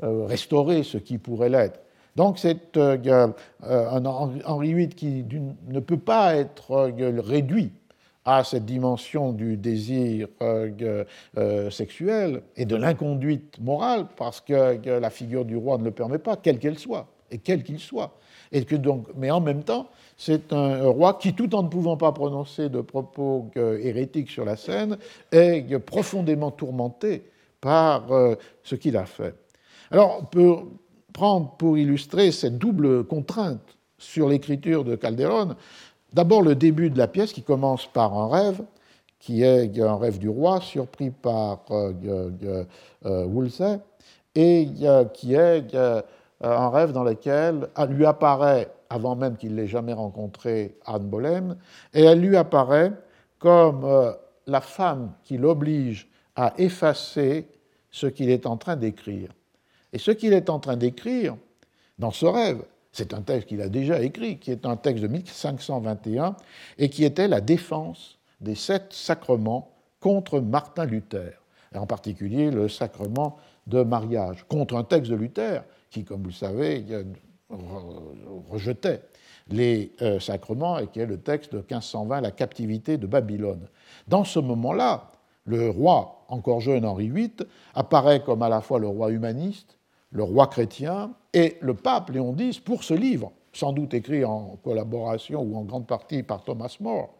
restaurer 0.00 0.82
ce 0.82 0.98
qui 0.98 1.18
pourrait 1.18 1.48
l'être. 1.48 1.80
Donc 2.16 2.38
c'est 2.38 2.76
euh, 2.78 2.96
euh, 3.64 3.90
un 3.90 4.04
Henri 4.06 4.74
VIII 4.74 4.88
qui 4.88 5.24
ne 5.68 5.80
peut 5.80 5.98
pas 5.98 6.34
être 6.34 6.72
euh, 6.72 7.20
réduit 7.20 7.72
à 8.24 8.42
cette 8.42 8.64
dimension 8.64 9.32
du 9.32 9.56
désir 9.56 10.26
sexuel 11.70 12.42
et 12.56 12.64
de 12.64 12.74
l'inconduite 12.74 13.60
morale, 13.60 14.06
parce 14.16 14.40
que, 14.40 14.98
la 14.98 15.10
figure 15.10 15.44
du 15.44 15.56
roi 15.56 15.78
ne 15.78 15.84
le 15.84 15.92
permet 15.92 16.18
pas, 16.18 16.34
quelle 16.34 16.58
qu'elle 16.58 16.76
soit, 16.76 17.06
et 17.30 17.38
quel 17.38 17.62
qu'il 17.62 17.78
soit. 17.78 18.18
Et 18.50 18.64
que 18.64 18.74
donc, 18.74 19.06
mais 19.16 19.30
en 19.30 19.40
même 19.40 19.62
temps, 19.62 19.86
c'est 20.16 20.52
un 20.52 20.86
roi 20.88 21.14
qui, 21.14 21.34
tout 21.34 21.54
en 21.54 21.62
ne 21.62 21.68
pouvant 21.68 21.96
pas 21.96 22.12
prononcer 22.12 22.68
de 22.68 22.80
propos 22.80 23.50
hérétiques 23.56 24.30
sur 24.30 24.44
la 24.44 24.56
scène, 24.56 24.96
est 25.32 25.78
profondément 25.78 26.50
tourmenté 26.50 27.24
par 27.60 28.06
ce 28.62 28.74
qu'il 28.74 28.96
a 28.96 29.04
fait. 29.04 29.34
Alors, 29.90 30.18
on 30.20 30.24
peut 30.24 30.56
prendre 31.12 31.50
pour 31.56 31.78
illustrer 31.78 32.30
cette 32.32 32.58
double 32.58 33.04
contrainte 33.04 33.76
sur 33.98 34.28
l'écriture 34.28 34.84
de 34.84 34.96
Calderon, 34.96 35.56
d'abord 36.12 36.42
le 36.42 36.54
début 36.54 36.90
de 36.90 36.98
la 36.98 37.08
pièce 37.08 37.32
qui 37.32 37.42
commence 37.42 37.86
par 37.86 38.12
un 38.16 38.28
rêve, 38.28 38.62
qui 39.18 39.42
est 39.42 39.80
un 39.80 39.96
rêve 39.96 40.18
du 40.18 40.28
roi 40.28 40.60
surpris 40.60 41.10
par 41.10 41.64
euh, 41.70 42.30
euh, 43.04 43.24
Woolsey, 43.24 43.80
et 44.34 44.68
qui 45.14 45.34
est 45.34 45.74
un 46.42 46.68
rêve 46.68 46.92
dans 46.92 47.04
lequel 47.04 47.68
lui 47.88 48.04
apparaît, 48.04 48.68
avant 48.90 49.16
même 49.16 49.36
qu'il 49.36 49.54
l'ait 49.54 49.66
jamais 49.66 49.92
rencontré, 49.92 50.76
Anne 50.86 51.08
Boleyn, 51.08 51.56
et 51.94 52.04
elle 52.04 52.20
lui 52.20 52.36
apparaît 52.36 52.92
comme 53.38 53.84
euh, 53.84 54.12
la 54.46 54.60
femme 54.60 55.12
qui 55.24 55.38
l'oblige 55.38 56.08
à 56.34 56.54
effacer 56.58 57.48
ce 57.90 58.06
qu'il 58.06 58.30
est 58.30 58.46
en 58.46 58.56
train 58.56 58.76
d'écrire. 58.76 59.30
Et 59.92 59.98
ce 59.98 60.10
qu'il 60.10 60.32
est 60.32 60.50
en 60.50 60.58
train 60.58 60.76
d'écrire 60.76 61.36
dans 61.98 62.10
ce 62.10 62.26
rêve, 62.26 62.62
c'est 62.92 63.14
un 63.14 63.22
texte 63.22 63.48
qu'il 63.48 63.60
a 63.60 63.68
déjà 63.68 64.00
écrit, 64.00 64.38
qui 64.38 64.50
est 64.50 64.66
un 64.66 64.76
texte 64.76 65.02
de 65.02 65.08
1521, 65.08 66.36
et 66.78 66.88
qui 66.88 67.04
était 67.04 67.28
la 67.28 67.40
défense 67.40 68.18
des 68.40 68.54
sept 68.54 68.92
sacrements 68.92 69.70
contre 70.00 70.40
Martin 70.40 70.84
Luther, 70.84 71.42
et 71.74 71.78
en 71.78 71.86
particulier 71.86 72.50
le 72.50 72.68
sacrement 72.68 73.38
de 73.66 73.82
mariage, 73.82 74.44
contre 74.48 74.76
un 74.76 74.84
texte 74.84 75.10
de 75.10 75.16
Luther 75.16 75.64
qui, 75.90 76.04
comme 76.04 76.22
vous 76.22 76.28
le 76.28 76.32
savez, 76.32 76.84
rejetait 78.50 79.02
les 79.48 79.92
euh, 80.02 80.18
sacrements 80.18 80.78
et 80.78 80.88
qui 80.88 81.00
est 81.00 81.06
le 81.06 81.18
texte 81.18 81.52
de 81.52 81.58
1520, 81.58 82.20
La 82.20 82.30
captivité 82.30 82.96
de 82.96 83.06
Babylone. 83.06 83.68
Dans 84.08 84.24
ce 84.24 84.38
moment-là, 84.40 85.12
le 85.44 85.70
roi, 85.70 86.24
encore 86.28 86.60
jeune 86.60 86.84
Henri 86.84 87.08
VIII, 87.08 87.36
apparaît 87.74 88.22
comme 88.22 88.42
à 88.42 88.48
la 88.48 88.60
fois 88.60 88.78
le 88.78 88.88
roi 88.88 89.10
humaniste 89.10 89.76
le 90.12 90.22
roi 90.22 90.46
chrétien 90.46 91.10
et 91.34 91.58
le 91.60 91.74
pape 91.74 92.10
Léon 92.10 92.34
X 92.38 92.60
pour 92.60 92.84
ce 92.84 92.94
livre, 92.94 93.32
sans 93.52 93.72
doute 93.72 93.92
écrit 93.92 94.24
en 94.24 94.56
collaboration 94.62 95.42
ou 95.42 95.56
en 95.56 95.62
grande 95.62 95.86
partie 95.86 96.22
par 96.22 96.42
Thomas 96.42 96.74
More, 96.80 97.12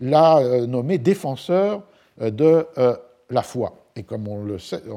l'a 0.00 0.38
euh, 0.38 0.66
nommé 0.66 0.98
défenseur 0.98 1.82
euh, 2.20 2.30
de 2.30 2.66
la 3.30 3.42
foi. 3.42 3.86
Et 3.96 4.02
comme 4.02 4.28
on 4.28 4.44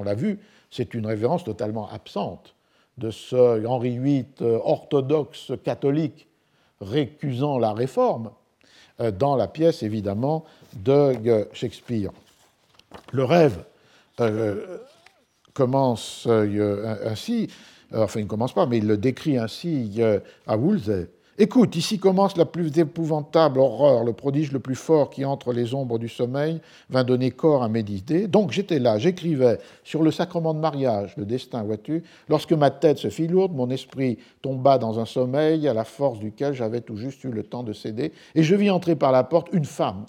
l'a 0.04 0.16
vu, 0.16 0.40
c'est 0.72 0.94
une 0.94 1.06
révérence 1.06 1.44
totalement 1.44 1.88
absente 1.90 2.55
de 2.98 3.12
ce 3.12 3.66
Henri 3.66 3.98
VIII 4.00 4.26
orthodoxe 4.42 5.52
catholique 5.64 6.28
récusant 6.82 7.58
la 7.60 7.74
réforme 7.74 8.32
dans 9.20 9.36
la 9.36 9.48
pièce 9.48 9.84
évidemment 9.84 10.46
de 10.74 11.14
Shakespeare. 11.52 12.12
Le 13.12 13.24
rêve 13.26 13.64
commence 15.56 16.28
euh, 16.28 16.96
ainsi, 17.06 17.50
euh, 17.94 18.04
enfin 18.04 18.20
il 18.20 18.24
ne 18.24 18.30
commence 18.30 18.54
pas, 18.54 18.68
mais 18.68 18.78
il 18.78 18.86
le 18.86 18.98
décrit 18.98 19.38
ainsi 19.38 19.96
euh, 19.98 20.20
à 20.46 20.58
Woolsey. 20.58 21.10
Écoute, 21.38 21.76
ici 21.76 22.00
commence 22.00 22.38
la 22.38 22.46
plus 22.46 22.80
épouvantable 22.80 23.60
horreur, 23.60 24.06
le 24.06 24.14
prodige 24.14 24.54
le 24.54 24.60
plus 24.60 24.76
fort 24.76 25.10
qui 25.10 25.26
entre 25.26 25.52
les 25.52 25.74
ombres 25.74 26.00
du 26.00 26.08
sommeil 26.08 26.62
vint 26.90 27.04
donner 27.04 27.30
corps 27.32 27.62
à 27.62 27.68
mes 27.68 27.82
idées. 27.82 28.28
Donc 28.28 28.52
j'étais 28.52 28.80
là, 28.80 28.98
j'écrivais 29.00 29.60
sur 29.84 30.02
le 30.02 30.12
sacrement 30.12 30.54
de 30.54 30.60
mariage, 30.60 31.14
le 31.18 31.26
destin, 31.26 31.64
vois-tu, 31.64 32.04
lorsque 32.30 32.54
ma 32.54 32.72
tête 32.72 33.00
se 33.00 33.10
fit 33.10 33.28
lourde, 33.28 33.54
mon 33.54 33.70
esprit 33.70 34.18
tomba 34.42 34.78
dans 34.78 34.98
un 34.98 35.04
sommeil 35.04 35.68
à 35.68 35.74
la 35.74 35.84
force 35.84 36.20
duquel 36.20 36.54
j'avais 36.54 36.80
tout 36.80 36.96
juste 36.96 37.22
eu 37.26 37.32
le 37.32 37.44
temps 37.44 37.64
de 37.64 37.74
céder, 37.74 38.14
et 38.34 38.42
je 38.42 38.56
vis 38.56 38.70
entrer 38.70 38.96
par 38.96 39.12
la 39.12 39.26
porte 39.26 39.50
une 39.52 39.66
femme. 39.66 40.06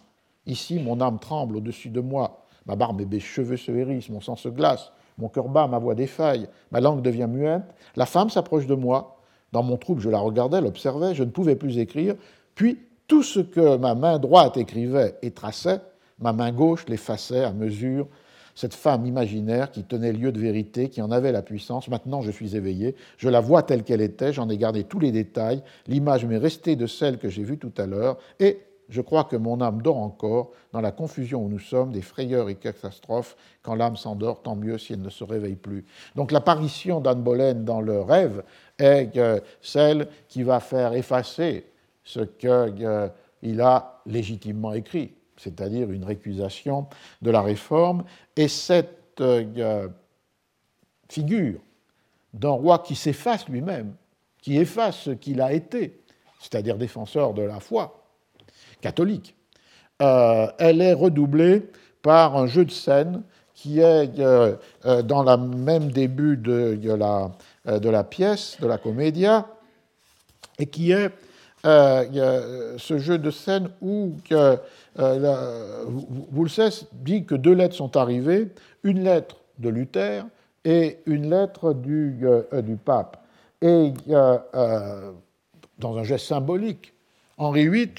Ici, 0.47 0.79
mon 0.79 1.01
âme 1.01 1.19
tremble 1.19 1.57
au-dessus 1.57 1.89
de 1.89 2.01
moi, 2.01 2.45
ma 2.67 2.77
barbe 2.77 3.01
et 3.01 3.07
mes 3.07 3.19
cheveux 3.19 3.57
se 3.57 3.73
hérissent, 3.73 4.11
mon 4.11 4.21
sang 4.21 4.37
se 4.37 4.49
glace, 4.49 4.93
mon 5.19 5.29
cœur 5.29 5.49
bat, 5.49 5.67
ma 5.67 5.81
voix 5.81 5.97
défaille, 5.97 6.47
ma 6.71 6.81
langue 6.81 7.03
devient 7.03 7.27
muette. 7.29 7.63
La 7.97 8.07
femme 8.07 8.31
s'approche 8.31 8.67
de 8.67 8.75
moi. 8.77 9.16
Dans 9.57 9.63
mon 9.63 9.79
trouble, 9.79 10.03
je 10.03 10.11
la 10.11 10.19
regardais, 10.19 10.61
l'observais, 10.61 11.15
je 11.15 11.25
ne 11.25 11.31
pouvais 11.31 11.57
plus 11.57 11.79
écrire. 11.79 12.15
Puis, 12.55 12.79
tout 13.09 13.23
ce 13.23 13.41
que 13.41 13.79
ma 13.79 13.95
main 13.95 14.19
droite 14.19 14.59
écrivait 14.59 15.15
et 15.23 15.31
traçait, 15.31 15.81
ma 16.19 16.35
main 16.35 16.53
gauche 16.53 16.85
l'effaçait 16.89 17.43
à 17.43 17.55
mesure. 17.55 18.07
Cette 18.55 18.75
femme 18.75 19.07
imaginaire 19.07 19.71
qui 19.71 19.83
tenait 19.83 20.13
lieu 20.13 20.31
de 20.31 20.39
vérité, 20.39 20.91
qui 20.91 21.01
en 21.01 21.11
avait 21.11 21.33
la 21.33 21.41
puissance, 21.41 21.89
maintenant 21.89 22.21
je 22.21 22.31
suis 22.31 22.55
éveillé, 22.55 22.97
je 23.17 23.31
la 23.31 23.41
vois 23.41 23.63
telle 23.63 23.83
qu'elle 23.83 24.03
était, 24.03 24.31
j'en 24.31 24.51
ai 24.51 24.59
gardé 24.59 24.85
tous 24.85 24.99
les 24.99 25.11
détails, 25.11 25.63
l'image 25.87 26.27
m'est 26.27 26.37
restée 26.37 26.77
de 26.77 26.87
celle 26.87 27.17
que 27.17 27.31
j'ai 27.31 27.43
vue 27.43 27.57
tout 27.57 27.73
à 27.79 27.87
l'heure, 27.87 28.19
et 28.41 28.59
je 28.89 29.01
crois 29.01 29.25
que 29.25 29.37
mon 29.37 29.61
âme 29.61 29.83
dort 29.83 29.99
encore 29.99 30.53
dans 30.73 30.81
la 30.81 30.93
confusion 30.93 31.45
où 31.45 31.49
nous 31.49 31.59
sommes, 31.59 31.93
des 31.93 32.03
frayeurs 32.03 32.49
et 32.49 32.55
catastrophes. 32.55 33.37
Quand 33.63 33.75
l'âme 33.75 33.97
s'endort, 33.97 34.43
tant 34.43 34.55
mieux 34.55 34.79
si 34.79 34.93
elle 34.93 35.03
ne 35.03 35.11
se 35.11 35.25
réveille 35.25 35.57
plus. 35.57 35.85
Donc 36.15 36.31
l'apparition 36.31 37.01
d'Anne 37.01 37.23
Boleyn 37.23 37.55
dans 37.55 37.81
le 37.81 38.01
rêve 38.01 38.45
est 38.79 39.19
celle 39.61 40.09
qui 40.29 40.43
va 40.43 40.61
faire 40.61 40.93
effacer 40.93 41.67
ce 42.05 42.21
qu'il 42.21 42.51
euh, 42.51 43.09
a 43.61 44.03
légitimement 44.07 44.73
écrit, 44.73 45.13
c'est-à-dire 45.37 45.91
une 45.91 46.05
récusation 46.05 46.87
de 47.23 47.31
la 47.31 47.43
réforme. 47.43 48.05
Et 48.37 48.47
cette 48.47 49.21
euh, 49.21 49.89
figure 51.09 51.61
d'un 52.33 52.51
roi 52.51 52.79
qui 52.79 52.95
s'efface 52.95 53.49
lui-même, 53.49 53.95
qui 54.41 54.59
efface 54.59 54.97
ce 54.99 55.11
qu'il 55.11 55.41
a 55.41 55.53
été, 55.53 56.01
c'est-à-dire 56.39 56.77
défenseur 56.77 57.35
de 57.35 57.43
la 57.43 57.59
foi, 57.59 58.06
catholique. 58.81 59.35
Euh, 60.03 60.47
elle 60.59 60.83
est 60.83 60.93
redoublée 60.93 61.69
par 62.03 62.37
un 62.37 62.47
jeu 62.47 62.65
de 62.65 62.71
scène 62.71 63.23
qui 63.55 63.81
est 63.81 64.09
dans 64.19 65.23
le 65.23 65.37
même 65.37 65.91
début 65.91 66.37
de, 66.37 66.93
la, 66.93 67.31
la 67.65 68.05
pièce, 68.05 68.59
de 68.61 68.67
la 68.67 68.77
comédia, 68.77 69.47
et 70.59 70.67
qui 70.67 70.93
est 70.93 71.11
ce 71.65 72.99
jeu 72.99 73.17
de 73.17 73.31
scène 73.31 73.71
où 73.81 74.13
euh, 74.99 75.85
dit 76.93 77.25
que 77.25 77.35
deux 77.35 77.53
lettres 77.53 77.75
sont 77.75 77.97
arrivées, 77.97 78.49
une 78.83 79.03
lettre 79.03 79.37
de 79.59 79.69
Luther 79.69 80.25
et 80.65 80.99
une 81.07 81.29
lettre 81.29 81.75
du, 81.75 82.19
euh, 82.25 82.43
pape. 82.85 83.23
Et 83.61 83.93
euh, 84.09 85.13
dans 85.79 85.97
un 85.99 86.05
geste 86.05 86.27
symbolique, 86.27 86.95
Henri 87.37 87.69
VIII 87.69 87.93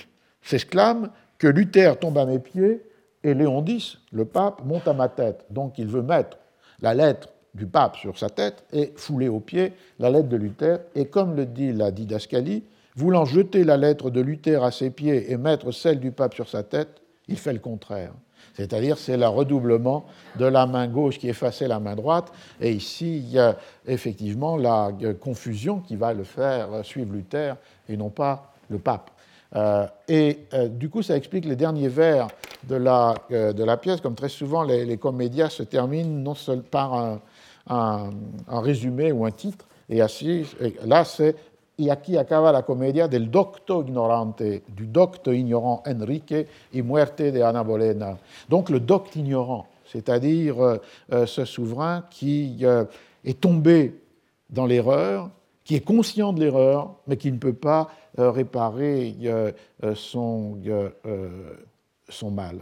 s'exclame 0.48 1.12
que 1.38 1.48
Luther 1.48 2.00
tombe 2.00 2.18
à 2.18 2.26
mes 2.26 2.40
pieds 2.40 2.82
et 3.24 3.34
Léon 3.34 3.64
X, 3.66 3.98
le 4.12 4.26
pape, 4.26 4.64
monte 4.64 4.88
à 4.88 4.94
ma 4.94 5.10
tête. 5.10 5.46
Donc 5.50 5.78
il 5.78 5.88
veut 5.88 6.02
mettre 6.02 6.38
la 6.82 6.94
lettre 6.94 7.30
du 7.54 7.66
pape 7.66 7.98
sur 7.98 8.18
sa 8.18 8.30
tête 8.30 8.64
et 8.72 8.94
fouler 8.96 9.28
aux 9.28 9.40
pieds 9.40 9.74
la 10.00 10.10
lettre 10.10 10.30
de 10.30 10.38
Luther. 10.38 10.80
Et 10.96 11.06
comme 11.06 11.36
le 11.36 11.46
dit 11.46 11.74
la 11.74 11.92
didascalie, 11.92 12.64
voulant 12.96 13.26
jeter 13.26 13.64
la 13.64 13.78
lettre 13.78 14.10
de 14.10 14.22
Luther 14.22 14.64
à 14.64 14.72
ses 14.72 14.90
pieds 14.90 15.32
et 15.32 15.38
mettre 15.38 15.72
celle 15.72 16.00
du 16.00 16.12
pape 16.12 16.34
sur 16.34 16.48
sa 16.48 16.64
tête, 16.64 17.02
il 17.28 17.38
fait 17.38 17.54
le 17.54 17.60
contraire. 17.60 18.14
C'est-à-dire, 18.54 18.98
c'est 18.98 19.18
le 19.18 19.28
redoublement 19.28 20.06
de 20.38 20.46
la 20.46 20.66
main 20.66 20.88
gauche 20.88 21.20
qui 21.20 21.30
effaçait 21.30 21.68
la 21.68 21.80
main 21.80 21.96
droite. 21.96 22.32
Et 22.62 22.72
ici, 22.72 23.18
il 23.18 23.30
y 23.30 23.40
a 23.40 23.56
effectivement 23.86 24.58
la 24.58 24.92
confusion 25.20 25.80
qui 25.80 25.96
va 25.96 26.14
le 26.14 26.24
faire 26.24 26.68
suivre 26.84 27.14
Luther 27.14 27.56
et 27.88 27.98
non 27.98 28.10
pas 28.10 28.54
le 28.70 28.80
pape. 28.80 29.12
Euh, 29.56 29.88
et 30.08 30.40
euh, 30.54 30.68
du 30.68 30.90
coup, 30.90 31.02
ça 31.02 31.16
explique 31.16 31.46
les 31.46 31.56
derniers 31.56 31.88
vers 31.88 32.28
de 32.64 32.76
la, 32.76 33.16
euh, 33.32 33.54
de 33.54 33.64
la 33.64 33.78
pièce. 33.78 34.02
Comme 34.02 34.16
très 34.16 34.30
souvent, 34.30 34.64
les, 34.64 34.98
comédias 34.98 35.50
se 35.50 35.64
terminent 35.64 36.10
non 36.10 36.36
seulement 36.36 36.64
par 36.70 37.20
un, 37.70 38.10
résumé 38.48 39.12
ou 39.12 39.26
un 39.26 39.32
titre. 39.32 39.66
Et, 39.90 40.02
là, 40.86 41.06
c'est 41.06 41.36
y 41.80 41.92
aquí 41.92 42.18
acaba 42.18 42.52
la 42.52 42.64
comédia 42.64 43.08
del 43.08 43.30
docto 43.30 43.84
ignorante, 43.84 44.42
du 44.42 44.88
docte 44.88 45.28
ignorant 45.28 45.84
Enrique 45.86 46.48
y 46.74 46.82
muerte 46.82 47.22
de 47.22 47.42
Ana 47.42 47.64
Bolena. 47.64 48.18
Donc 48.50 48.72
le 48.72 48.80
docte 48.80 49.16
ignorant, 49.16 49.68
c'est-à-dire 49.86 50.80
ce 51.12 51.46
souverain 51.46 52.04
qui 52.10 52.66
est 53.24 53.40
tombé 53.40 54.02
dans 54.50 54.66
l'erreur, 54.66 55.30
qui 55.68 55.76
est 55.76 55.82
conscient 55.82 56.32
de 56.32 56.40
l'erreur, 56.40 56.96
mais 57.08 57.18
qui 57.18 57.30
ne 57.30 57.38
peut 57.38 57.52
pas 57.52 57.92
réparer 58.18 59.14
son, 59.96 60.58
son, 62.08 62.32
mal. 62.32 62.60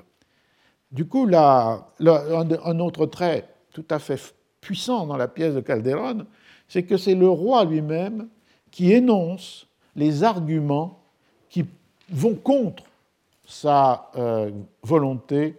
Du 0.92 1.06
coup, 1.06 1.28
là, 1.28 1.88
un 2.00 2.80
autre 2.80 3.06
trait 3.06 3.48
tout 3.72 3.86
à 3.92 4.00
fait 4.00 4.20
puissant 4.60 5.06
dans 5.06 5.18
la 5.18 5.28
pièce 5.28 5.54
de 5.54 5.62
Calderon, 5.62 6.26
c'est 6.68 6.84
que 6.84 6.98
c'est 6.98 7.14
le 7.14 7.30
roi 7.30 7.64
lui-même 7.66 8.28
qui 8.72 8.92
énonce 8.92 9.68
les 9.96 10.24
arguments 10.24 11.00
qui 11.50 11.66
vont 12.10 12.36
contre 12.36 12.84
sa 13.46 14.10
euh, 14.16 14.52
volonté 14.82 15.56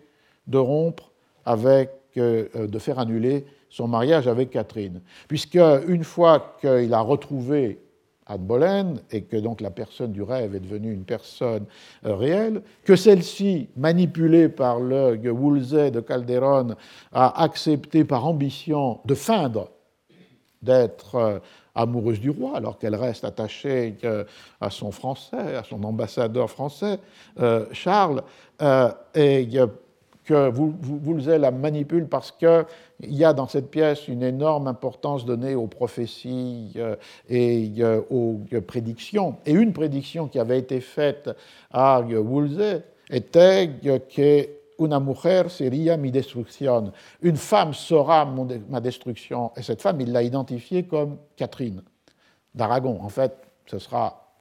de 0.46 0.58
rompre 0.58 1.10
avec, 1.44 1.90
euh, 2.16 2.48
euh, 2.56 2.66
de 2.66 2.78
faire 2.78 2.98
annuler 2.98 3.46
son 3.76 3.88
mariage 3.88 4.26
avec 4.26 4.50
Catherine. 4.50 5.02
Puisque 5.28 5.58
une 5.86 6.02
fois 6.02 6.56
qu'il 6.62 6.94
a 6.94 7.00
retrouvé 7.00 7.78
Anne 8.26 8.46
Boleyn 8.46 8.94
et 9.10 9.22
que 9.22 9.36
donc 9.36 9.60
la 9.60 9.70
personne 9.70 10.12
du 10.12 10.22
rêve 10.22 10.54
est 10.54 10.60
devenue 10.60 10.94
une 10.94 11.04
personne 11.04 11.66
réelle, 12.02 12.62
que 12.84 12.96
celle-ci, 12.96 13.68
manipulée 13.76 14.48
par 14.48 14.80
le 14.80 15.30
Woolsey 15.30 15.90
de 15.90 16.00
Calderon, 16.00 16.74
a 17.12 17.42
accepté 17.42 18.04
par 18.04 18.26
ambition 18.26 19.00
de 19.04 19.14
feindre 19.14 19.68
d'être 20.62 21.42
amoureuse 21.74 22.18
du 22.18 22.30
roi, 22.30 22.56
alors 22.56 22.78
qu'elle 22.78 22.96
reste 22.96 23.24
attachée 23.24 23.94
euh, 24.04 24.24
à 24.60 24.70
son 24.70 24.90
français, 24.90 25.54
à 25.54 25.62
son 25.62 25.84
ambassadeur 25.84 26.50
français, 26.50 26.98
euh, 27.38 27.66
Charles, 27.72 28.22
euh, 28.62 28.90
et 29.14 29.46
que 30.26 30.50
vous, 30.50 30.74
la 31.26 31.50
manipule 31.50 32.08
parce 32.08 32.32
qu'il 32.32 32.66
y 33.00 33.24
a 33.24 33.32
dans 33.32 33.46
cette 33.46 33.70
pièce 33.70 34.08
une 34.08 34.22
énorme 34.22 34.66
importance 34.66 35.24
donnée 35.24 35.54
aux 35.54 35.68
prophéties 35.68 36.74
et 37.28 37.72
aux 38.10 38.40
prédictions. 38.66 39.36
Et 39.46 39.52
une 39.52 39.72
prédiction 39.72 40.26
qui 40.26 40.38
avait 40.38 40.58
été 40.58 40.80
faite 40.80 41.30
à 41.72 42.00
Woolsey 42.00 42.82
était 43.08 43.70
que 44.14 44.56
una 44.78 45.00
mujer 45.00 45.50
sería 45.50 45.96
mi 45.96 46.10
destrucción. 46.10 46.92
Une 47.22 47.36
femme 47.36 47.72
sera 47.72 48.24
ma 48.24 48.80
destruction. 48.80 49.52
Et 49.56 49.62
cette 49.62 49.80
femme, 49.80 50.00
il 50.00 50.12
l'a 50.12 50.22
identifiée 50.22 50.84
comme 50.84 51.18
Catherine 51.36 51.82
d'Aragon. 52.54 52.98
En 53.00 53.08
fait, 53.08 53.32
ce 53.66 53.78
sera 53.78 54.34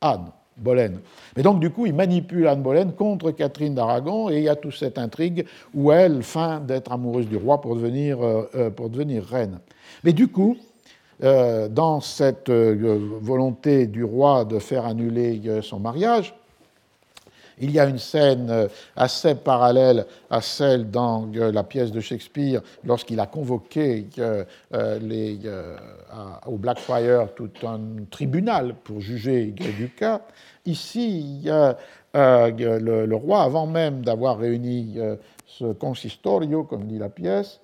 Anne 0.00 0.32
Mais 0.64 1.42
donc, 1.42 1.60
du 1.60 1.70
coup, 1.70 1.86
il 1.86 1.94
manipule 1.94 2.46
Anne 2.46 2.62
Boleyn 2.62 2.90
contre 2.90 3.30
Catherine 3.30 3.74
d'Aragon 3.74 4.30
et 4.30 4.38
il 4.38 4.42
y 4.42 4.48
a 4.48 4.56
toute 4.56 4.74
cette 4.74 4.98
intrigue 4.98 5.46
où 5.74 5.92
elle 5.92 6.22
feint 6.22 6.60
d'être 6.60 6.92
amoureuse 6.92 7.28
du 7.28 7.36
roi 7.36 7.60
pour 7.60 7.76
devenir, 7.76 8.24
euh, 8.24 8.48
euh, 8.54 8.70
pour 8.70 8.88
devenir 8.88 9.24
reine. 9.24 9.58
Mais 10.02 10.12
du 10.12 10.28
coup, 10.28 10.56
euh, 11.22 11.68
dans 11.68 12.00
cette 12.00 12.50
volonté 12.50 13.86
du 13.86 14.04
roi 14.04 14.44
de 14.44 14.58
faire 14.58 14.86
annuler 14.86 15.40
son 15.62 15.78
mariage, 15.78 16.34
il 17.58 17.70
y 17.70 17.80
a 17.80 17.86
une 17.86 17.98
scène 17.98 18.50
euh, 18.50 18.68
assez 18.96 19.34
parallèle 19.34 20.06
à 20.30 20.40
celle 20.40 20.90
dans 20.90 21.30
euh, 21.34 21.50
la 21.50 21.62
pièce 21.62 21.90
de 21.90 22.00
Shakespeare 22.00 22.60
lorsqu'il 22.84 23.18
a 23.20 23.26
convoqué 23.26 24.06
euh, 24.18 24.44
au 26.46 26.56
Blackfriars 26.58 27.34
tout 27.34 27.50
un 27.62 27.80
tribunal 28.10 28.74
pour 28.84 29.00
juger 29.00 29.46
du 29.46 29.90
cas. 29.90 30.20
Ici, 30.64 31.44
le, 32.14 33.14
roi, 33.14 33.42
avant 33.42 33.66
même 33.66 34.02
d'avoir 34.02 34.38
réuni 34.38 34.98
ce 35.46 35.72
consistorio, 35.72 36.64
comme 36.64 36.86
dit 36.86 36.98
la 36.98 37.08
pièce, 37.08 37.60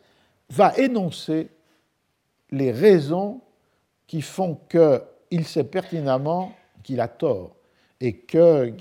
va 0.51 0.73
énoncer 0.77 1.49
les 2.51 2.71
raisons 2.71 3.41
qui 4.07 4.23
font 4.23 4.59
qu'il 4.71 5.45
sait 5.47 5.65
pertinemment 5.65 6.53
qu'il 6.83 7.01
a 7.01 7.09
tort 7.09 7.57
et 8.01 8.17
que 8.17 8.73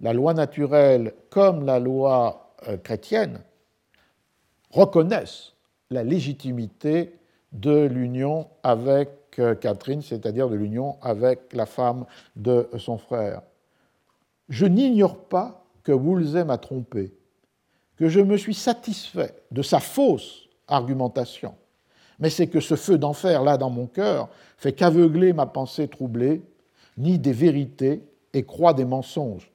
la 0.00 0.12
loi 0.12 0.34
naturelle 0.34 1.14
comme 1.30 1.64
la 1.64 1.78
loi 1.78 2.54
euh, 2.68 2.76
chrétienne 2.76 3.40
reconnaissent 4.70 5.54
la 5.90 6.04
légitimité 6.04 7.14
de 7.52 7.86
l'union 7.86 8.48
avec 8.62 9.10
euh, 9.38 9.54
Catherine, 9.54 10.02
c'est-à-dire 10.02 10.48
de 10.48 10.56
l'union 10.56 10.96
avec 11.02 11.52
la 11.52 11.66
femme 11.66 12.06
de 12.34 12.68
son 12.78 12.98
frère. 12.98 13.42
Je 14.48 14.66
n'ignore 14.66 15.16
pas 15.16 15.64
que 15.82 15.92
Woolsey 15.92 16.44
m'a 16.44 16.58
trompé, 16.58 17.14
que 17.96 18.08
je 18.08 18.20
me 18.20 18.36
suis 18.36 18.54
satisfait 18.54 19.34
de 19.50 19.62
sa 19.62 19.80
fausse 19.80 20.48
argumentation, 20.68 21.54
mais 22.18 22.30
c'est 22.30 22.46
que 22.46 22.60
ce 22.60 22.74
feu 22.74 22.98
d'enfer 22.98 23.42
là 23.42 23.56
dans 23.56 23.70
mon 23.70 23.86
cœur 23.86 24.28
fait 24.56 24.72
qu'aveugler 24.72 25.32
ma 25.32 25.46
pensée 25.46 25.88
troublée, 25.88 26.42
ni 26.96 27.18
des 27.18 27.32
vérités 27.32 28.02
et 28.32 28.44
croit 28.44 28.74
des 28.74 28.84
mensonges. 28.84 29.50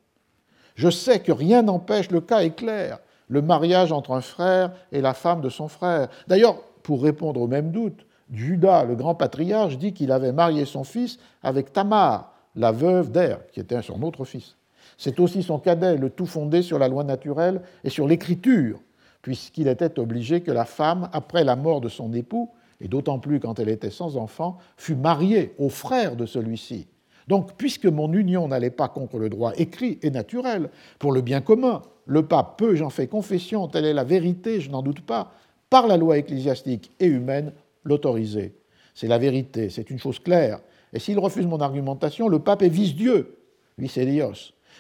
Je 0.76 0.90
sais 0.90 1.20
que 1.20 1.32
rien 1.32 1.64
n'empêche, 1.64 2.12
le 2.12 2.22
cas 2.22 2.40
est 2.40 2.56
clair, 2.56 3.00
le 3.28 3.42
mariage 3.42 3.92
entre 3.92 4.12
un 4.12 4.22
frère 4.22 4.72
et 4.92 5.02
la 5.02 5.14
femme 5.14 5.42
de 5.42 5.50
son 5.50 5.68
frère. 5.68 6.10
D'ailleurs, 6.28 6.62
pour 6.84 7.04
répondre 7.04 7.42
au 7.42 7.48
même 7.48 7.72
doute, 7.72 8.06
Judas, 8.32 8.86
le 8.86 8.96
grand 8.96 9.16
patriarche, 9.16 9.78
dit 9.78 9.94
qu'il 9.94 10.12
avait 10.12 10.32
marié 10.32 10.66
son 10.66 10.84
fils 10.84 11.20
avec 11.44 11.74
Tamar, 11.74 12.34
la 12.56 12.72
veuve 12.72 13.12
d'Er, 13.12 13.40
qui 13.52 13.60
était 13.60 13.82
son 13.82 14.02
autre 14.04 14.26
fils. 14.26 14.56
C'est 14.98 15.20
aussi 15.20 15.44
son 15.44 15.60
cadet, 15.60 15.98
le 15.98 16.10
tout 16.10 16.26
fondé 16.26 16.62
sur 16.62 16.80
la 16.80 16.88
loi 16.88 17.04
naturelle 17.04 17.62
et 17.84 17.90
sur 17.90 18.08
l'écriture, 18.08 18.80
puisqu'il 19.22 19.68
était 19.68 20.00
obligé 20.00 20.42
que 20.42 20.52
la 20.52 20.66
femme, 20.66 21.10
après 21.14 21.44
la 21.44 21.56
mort 21.56 21.82
de 21.82 21.90
son 21.90 22.14
époux, 22.14 22.50
et 22.80 22.88
d'autant 22.88 23.20
plus 23.20 23.40
quand 23.40 23.60
elle 23.60 23.70
était 23.70 23.92
sans 23.92 24.18
enfant, 24.18 24.58
fût 24.78 24.96
mariée 24.96 25.54
au 25.60 25.70
frère 25.70 26.16
de 26.16 26.26
celui-ci, 26.26 26.88
donc, 27.28 27.54
puisque 27.58 27.86
mon 27.86 28.12
union 28.14 28.48
n'allait 28.48 28.72
pas 28.72 28.88
contre 28.88 29.18
le 29.18 29.30
droit 29.30 29.54
écrit 29.58 30.00
et 30.02 30.12
naturel, 30.12 30.70
pour 31.00 31.12
le 31.12 31.22
bien 31.22 31.42
commun, 31.42 31.82
le 32.06 32.26
pape 32.26 32.58
peut, 32.58 32.76
j'en 32.76 32.90
fais 32.90 33.08
confession, 33.08 33.68
telle 33.68 33.86
est 33.86 33.94
la 33.94 34.04
vérité, 34.04 34.60
je 34.60 34.70
n'en 34.70 34.82
doute 34.82 35.02
pas, 35.02 35.34
par 35.70 35.88
la 35.88 35.98
loi 35.98 36.18
ecclésiastique 36.18 36.92
et 37.00 37.06
humaine, 37.06 37.54
l'autoriser. 37.84 38.54
C'est 38.94 39.08
la 39.08 39.18
vérité, 39.18 39.70
c'est 39.70 39.90
une 39.90 40.00
chose 40.00 40.20
claire. 40.20 40.60
Et 40.94 41.00
s'il 41.00 41.20
refuse 41.20 41.48
mon 41.48 41.62
argumentation, 41.62 42.28
le 42.28 42.40
pape 42.40 42.62
est 42.64 42.70
vice-dieu, 42.70 43.38
vice 43.78 43.98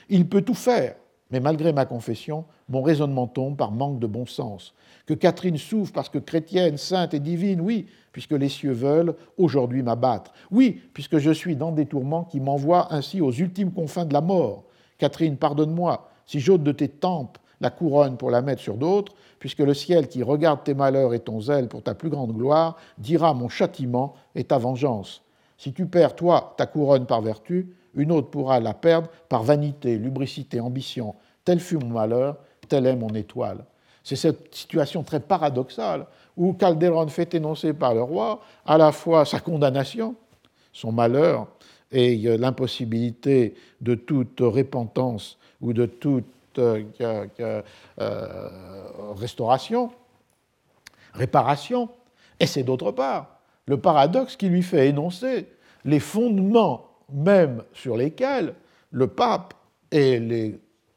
Il 0.09 0.27
peut 0.27 0.41
tout 0.41 0.53
faire, 0.53 0.95
mais 1.31 1.39
malgré 1.39 1.73
ma 1.73 1.85
confession, 1.85 2.45
mon 2.69 2.81
raisonnement 2.81 3.27
tombe 3.27 3.57
par 3.57 3.71
manque 3.71 3.99
de 3.99 4.07
bon 4.07 4.25
sens. 4.25 4.73
Que 5.05 5.13
Catherine 5.13 5.57
souffre 5.57 5.93
parce 5.93 6.09
que 6.09 6.19
chrétienne, 6.19 6.77
sainte 6.77 7.13
et 7.13 7.19
divine, 7.19 7.61
oui, 7.61 7.87
puisque 8.11 8.31
les 8.31 8.49
cieux 8.49 8.73
veulent 8.73 9.15
aujourd'hui 9.37 9.83
m'abattre. 9.83 10.33
Oui, 10.51 10.81
puisque 10.93 11.17
je 11.17 11.31
suis 11.31 11.55
dans 11.55 11.71
des 11.71 11.85
tourments 11.85 12.25
qui 12.25 12.39
m'envoient 12.39 12.93
ainsi 12.93 13.21
aux 13.21 13.31
ultimes 13.31 13.71
confins 13.71 14.05
de 14.05 14.13
la 14.13 14.21
mort. 14.21 14.63
Catherine, 14.97 15.37
pardonne-moi, 15.37 16.09
si 16.25 16.39
j'ôte 16.39 16.63
de 16.63 16.71
tes 16.71 16.89
tempes 16.89 17.37
la 17.61 17.69
couronne 17.69 18.17
pour 18.17 18.31
la 18.31 18.41
mettre 18.41 18.61
sur 18.61 18.75
d'autres, 18.75 19.13
puisque 19.39 19.59
le 19.59 19.73
ciel 19.73 20.07
qui 20.07 20.23
regarde 20.23 20.63
tes 20.63 20.73
malheurs 20.73 21.13
et 21.13 21.19
ton 21.19 21.39
zèle 21.39 21.67
pour 21.67 21.83
ta 21.83 21.93
plus 21.93 22.09
grande 22.09 22.33
gloire 22.33 22.75
dira 22.97 23.33
mon 23.33 23.49
châtiment 23.49 24.15
et 24.35 24.43
ta 24.43 24.57
vengeance. 24.57 25.21
Si 25.57 25.71
tu 25.73 25.85
perds, 25.85 26.15
toi, 26.15 26.55
ta 26.57 26.65
couronne 26.65 27.05
par 27.05 27.21
vertu, 27.21 27.75
une 27.95 28.11
autre 28.11 28.30
pourra 28.30 28.59
la 28.59 28.73
perdre 28.73 29.09
par 29.30 29.43
vanité, 29.43 29.97
lubricité, 29.97 30.59
ambition. 30.59 31.15
Tel 31.43 31.59
fut 31.59 31.77
mon 31.77 31.88
malheur, 31.88 32.38
telle 32.68 32.85
est 32.85 32.95
mon 32.95 33.09
étoile. 33.09 33.65
C'est 34.03 34.15
cette 34.15 34.53
situation 34.55 35.03
très 35.03 35.19
paradoxale 35.19 36.05
où 36.38 36.53
Calderon 36.53 37.07
fait 37.07 37.34
énoncer 37.34 37.73
par 37.73 37.93
le 37.93 38.01
roi 38.01 38.41
à 38.65 38.77
la 38.77 38.91
fois 38.91 39.26
sa 39.26 39.39
condamnation, 39.39 40.15
son 40.73 40.91
malheur 40.91 41.47
et 41.91 42.15
l'impossibilité 42.38 43.55
de 43.81 43.95
toute 43.95 44.39
repentance 44.39 45.38
ou 45.59 45.73
de 45.73 45.85
toute 45.85 46.26
euh, 46.57 46.84
euh, 46.99 48.49
restauration, 49.15 49.91
réparation, 51.13 51.89
et 52.39 52.47
c'est 52.47 52.63
d'autre 52.63 52.91
part 52.91 53.41
le 53.68 53.77
paradoxe 53.77 54.35
qui 54.35 54.49
lui 54.49 54.63
fait 54.63 54.89
énoncer 54.89 55.47
les 55.85 55.99
fondements 55.99 56.90
même 57.13 57.63
sur 57.73 57.97
lesquels 57.97 58.53
le 58.91 59.07
pape 59.07 59.53
et 59.91 60.19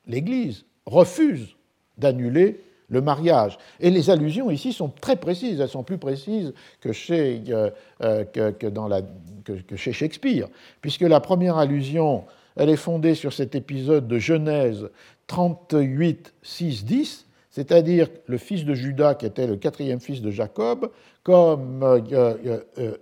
l'Église 0.06 0.64
refusent 0.86 1.56
d'annuler 1.98 2.60
le 2.88 3.00
mariage. 3.00 3.58
Et 3.80 3.90
les 3.90 4.10
allusions 4.10 4.50
ici 4.50 4.72
sont 4.72 4.88
très 4.88 5.16
précises, 5.16 5.60
elles 5.60 5.68
sont 5.68 5.82
plus 5.82 5.98
précises 5.98 6.52
que 6.80 6.92
chez, 6.92 7.42
euh, 7.48 7.70
euh, 8.02 8.24
que, 8.24 8.66
dans 8.66 8.88
la, 8.88 9.00
que, 9.44 9.76
chez 9.76 9.92
Shakespeare, 9.92 10.48
puisque 10.80 11.02
la 11.02 11.20
première 11.20 11.56
allusion, 11.56 12.24
elle 12.56 12.68
est 12.68 12.76
fondée 12.76 13.14
sur 13.14 13.32
cet 13.32 13.54
épisode 13.54 14.06
de 14.06 14.18
Genèse 14.18 14.88
38, 15.26 16.34
6, 16.42 16.84
10, 16.84 17.26
c'est-à-dire 17.50 18.08
le 18.26 18.36
fils 18.36 18.64
de 18.64 18.74
Judas, 18.74 19.14
qui 19.14 19.26
était 19.26 19.46
le 19.46 19.56
quatrième 19.56 20.00
fils 20.00 20.20
de 20.20 20.30
Jacob, 20.30 20.90
comme 21.22 21.82
euh, 21.82 22.96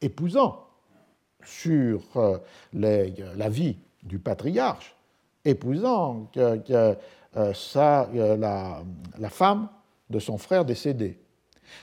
épousant 0.00 0.67
sur 1.48 2.00
la 2.72 3.48
vie 3.48 3.76
du 4.02 4.18
patriarche, 4.18 4.96
épousant 5.44 6.28
euh, 6.36 6.58
euh, 7.36 8.36
la, 8.36 9.30
femme 9.30 9.68
de 10.10 10.18
son 10.18 10.38
frère 10.38 10.64
décédé. 10.64 11.18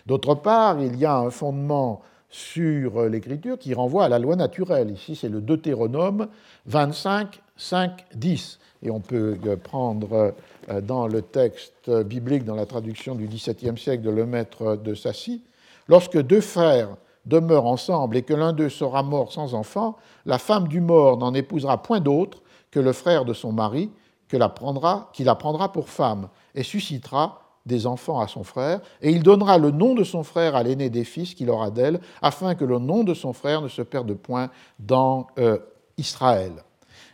D'autre 0.05 0.35
part, 0.35 0.81
il 0.81 0.97
y 0.97 1.05
a 1.05 1.15
un 1.15 1.29
fondement 1.29 2.01
sur 2.29 3.03
l'écriture 3.03 3.57
qui 3.57 3.73
renvoie 3.73 4.05
à 4.05 4.09
la 4.09 4.19
loi 4.19 4.35
naturelle. 4.35 4.91
Ici, 4.91 5.15
c'est 5.15 5.29
le 5.29 5.41
Deutéronome 5.41 6.27
25, 6.65 7.41
5, 7.55 8.05
10. 8.15 8.59
Et 8.83 8.89
on 8.89 8.99
peut 8.99 9.37
euh, 9.45 9.55
prendre 9.55 10.33
dans 10.81 11.07
le 11.07 11.21
texte 11.21 11.91
biblique, 12.03 12.43
dans 12.43 12.55
la 12.55 12.65
traduction 12.65 13.13
du 13.13 13.27
XVIIe 13.27 13.77
siècle 13.77 14.01
de 14.01 14.09
le 14.09 14.25
maître 14.25 14.75
de 14.75 14.95
Sassy, 14.95 15.43
lorsque 15.87 16.19
deux 16.19 16.41
frères 16.41 16.97
demeurent 17.25 17.65
ensemble 17.65 18.17
et 18.17 18.21
que 18.21 18.33
l'un 18.33 18.53
d'eux 18.53 18.69
sera 18.69 19.03
mort 19.03 19.31
sans 19.31 19.53
enfant, 19.53 19.97
la 20.25 20.37
femme 20.37 20.67
du 20.67 20.81
mort 20.81 21.17
n'en 21.17 21.33
épousera 21.33 21.81
point 21.81 21.99
d'autre 21.99 22.41
que 22.71 22.79
le 22.79 22.93
frère 22.93 23.25
de 23.25 23.33
son 23.33 23.51
mari, 23.51 23.89
que 24.27 24.37
la 24.37 24.49
prendra, 24.49 25.09
qui 25.13 25.23
la 25.23 25.35
prendra 25.35 25.71
pour 25.71 25.89
femme, 25.89 26.29
et 26.55 26.63
suscitera 26.63 27.41
des 27.65 27.87
enfants 27.87 28.19
à 28.19 28.27
son 28.27 28.43
frère, 28.43 28.79
et 29.01 29.09
il 29.09 29.23
donnera 29.23 29.57
le 29.57 29.71
nom 29.71 29.95
de 29.95 30.03
son 30.03 30.23
frère 30.23 30.55
à 30.55 30.63
l'aîné 30.63 30.89
des 30.89 31.03
fils 31.03 31.33
qu'il 31.33 31.49
aura 31.49 31.71
d'elle, 31.71 31.99
afin 32.21 32.53
que 32.55 32.65
le 32.65 32.77
nom 32.77 33.03
de 33.03 33.13
son 33.13 33.33
frère 33.33 33.61
ne 33.61 33.67
se 33.67 33.81
perde 33.81 34.13
point 34.13 34.49
dans 34.79 35.27
euh, 35.39 35.57
Israël. 35.97 36.51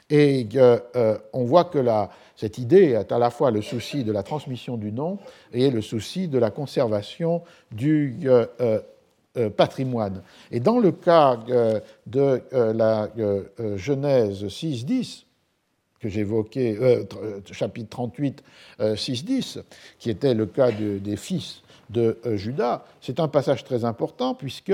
Et 0.10 0.48
euh, 0.56 0.78
euh, 0.98 1.18
on 1.32 1.46
voit 1.46 1.64
que 1.64 1.80
cette 2.36 2.58
idée 2.58 2.92
est 2.92 3.14
à 3.14 3.20
la 3.20 3.30
fois 3.30 3.50
le 3.50 3.62
souci 3.62 4.04
de 4.04 4.12
la 4.12 4.24
transmission 4.24 4.76
du 4.76 4.92
nom 4.92 5.20
et 5.54 5.72
le 5.72 5.82
souci 5.82 6.28
de 6.28 6.38
la 6.38 6.52
conservation 6.52 7.44
du 7.72 8.28
patrimoine. 9.56 10.24
Et 10.52 10.60
dans 10.60 10.80
le 10.80 10.92
cas 10.92 11.40
de 12.06 12.42
la 12.52 13.10
Genèse 13.78 14.44
6.10, 14.46 15.26
que 16.02 16.10
j'évoquais, 16.10 16.76
euh, 16.82 17.04
euh, 17.22 17.40
chapitre 17.52 17.90
38, 17.90 18.44
6, 18.96 19.24
10, 19.24 19.60
qui 20.00 20.10
était 20.10 20.34
le 20.34 20.48
cas 20.48 20.72
des 20.72 21.16
fils 21.16 21.62
de 21.90 22.20
euh, 22.26 22.36
Judas, 22.36 22.84
c'est 23.00 23.20
un 23.20 23.28
passage 23.28 23.64
très 23.64 23.86
important 23.86 24.34
puisque 24.34 24.74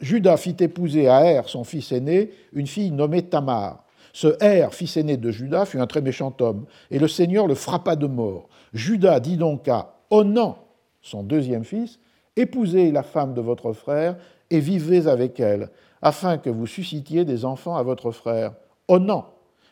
Judas 0.00 0.36
fit 0.38 0.56
épouser 0.60 1.08
à 1.08 1.24
Er, 1.24 1.42
son 1.46 1.64
fils 1.64 1.92
aîné, 1.92 2.30
une 2.52 2.66
fille 2.66 2.90
nommée 2.90 3.22
Tamar. 3.22 3.84
Ce 4.12 4.42
Er, 4.42 4.68
fils 4.72 4.96
aîné 4.96 5.18
de 5.18 5.30
Judas, 5.30 5.66
fut 5.66 5.78
un 5.78 5.86
très 5.86 6.00
méchant 6.00 6.34
homme, 6.40 6.64
et 6.90 6.98
le 6.98 7.08
Seigneur 7.08 7.46
le 7.46 7.54
frappa 7.54 7.96
de 7.96 8.06
mort. 8.06 8.48
Judas 8.72 9.20
dit 9.20 9.36
donc 9.36 9.68
à 9.68 9.94
Onan, 10.10 10.56
son 11.02 11.22
deuxième 11.22 11.64
fils, 11.64 11.98
Épousez 12.36 12.92
la 12.92 13.02
femme 13.02 13.34
de 13.34 13.40
votre 13.40 13.72
frère 13.72 14.16
et 14.50 14.60
vivez 14.60 15.08
avec 15.08 15.40
elle, 15.40 15.70
afin 16.02 16.38
que 16.38 16.50
vous 16.50 16.66
suscitiez 16.66 17.24
des 17.24 17.44
enfants 17.44 17.76
à 17.76 17.82
votre 17.82 18.10
frère. 18.10 18.52
Onan, 18.88 19.26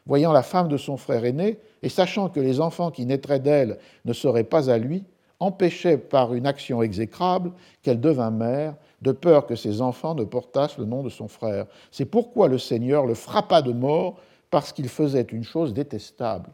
voyant 0.07 0.33
la 0.33 0.43
femme 0.43 0.69
de 0.69 0.77
son 0.77 0.97
frère 0.97 1.25
aîné, 1.25 1.59
et 1.83 1.89
sachant 1.89 2.29
que 2.29 2.41
les 2.41 2.61
enfants 2.61 2.91
qui 2.91 3.07
naîtraient 3.07 3.41
d'elle 3.41 3.79
ne 4.05 4.13
seraient 4.13 4.45
pas 4.45 4.71
à 4.71 4.79
lui, 4.79 5.05
empêchait 5.41 5.99
par 5.99 6.33
une 6.33 6.47
action 6.47 6.83
exécrable 6.83 7.53
qu'elle 7.83 8.01
devint 8.01 8.31
mère, 8.31 8.75
de 9.03 9.13
peur 9.13 9.47
que 9.47 9.57
ses 9.57 9.83
enfants 9.83 10.15
ne 10.15 10.25
portassent 10.25 10.79
le 10.79 10.87
nom 10.87 11.03
de 11.03 11.11
son 11.11 11.29
frère. 11.29 11.67
C'est 11.91 12.07
pourquoi 12.07 12.49
le 12.49 12.59
Seigneur 12.59 13.05
le 13.05 13.15
frappa 13.15 13.61
de 13.61 13.73
mort, 13.73 14.17
parce 14.51 14.73
qu'il 14.73 14.89
faisait 14.89 15.27
une 15.33 15.45
chose 15.45 15.75
détestable. 15.75 16.49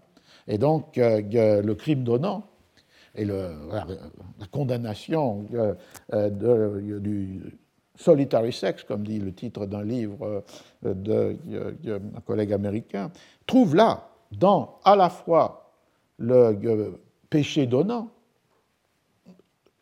Et 0.49 0.59
donc, 0.59 0.99
euh, 0.99 1.63
le 1.63 1.75
crime 1.75 2.03
donnant 2.03 2.50
et 3.15 3.25
la, 3.25 3.55
condamnation 4.51 5.47
euh, 5.55 5.75
euh, 6.13 7.01
du, 7.01 7.59
Solitary 7.97 8.53
Sex, 8.53 8.83
comme 8.85 9.03
dit 9.03 9.19
le 9.19 9.33
titre 9.33 9.67
d'un 9.67 9.85
livre 9.85 10.43
d'un 10.83 11.37
collègue 12.25 12.53
américain, 12.53 13.11
trouve 13.47 13.75
là, 13.75 14.09
dans 14.33 14.79
à 14.85 14.97
la 14.97 15.11
fois 15.11 15.73
le 16.19 16.59
euh, 16.65 16.91
péché 17.29 17.67
donnant, 17.67 18.09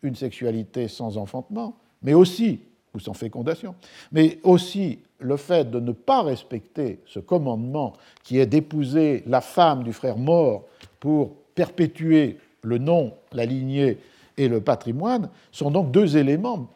une 0.03 0.15
sexualité 0.15 0.89
sans 0.89 1.17
enfantement, 1.17 1.77
mais 2.03 2.15
aussi, 2.15 2.61
ou 2.95 2.99
sans 2.99 3.15
fécondation, 3.15 3.75
mais 4.13 4.39
aussi 4.43 5.01
le 5.19 5.37
fait 5.37 5.71
de 5.71 5.81
ne 5.81 5.93
pas 5.93 6.23
respecter 6.23 7.01
ce 7.07 7.19
commandement 7.19 7.93
qui 8.23 8.39
est 8.39 8.47
d'épouser 8.47 9.25
la 9.27 9.41
femme 9.41 9.83
du 9.83 9.93
frère 9.93 10.17
mort 10.17 10.65
pour 11.01 11.35
perpétuer 11.55 12.39
le 12.69 12.79
nom, 12.79 13.15
la 13.33 13.47
lignée 13.47 13.99
et 14.37 14.49
le 14.49 14.61
patrimoine, 14.61 15.31
sont 15.51 15.71
donc 15.71 15.91
deux 15.91 16.17
éléments 16.17 16.69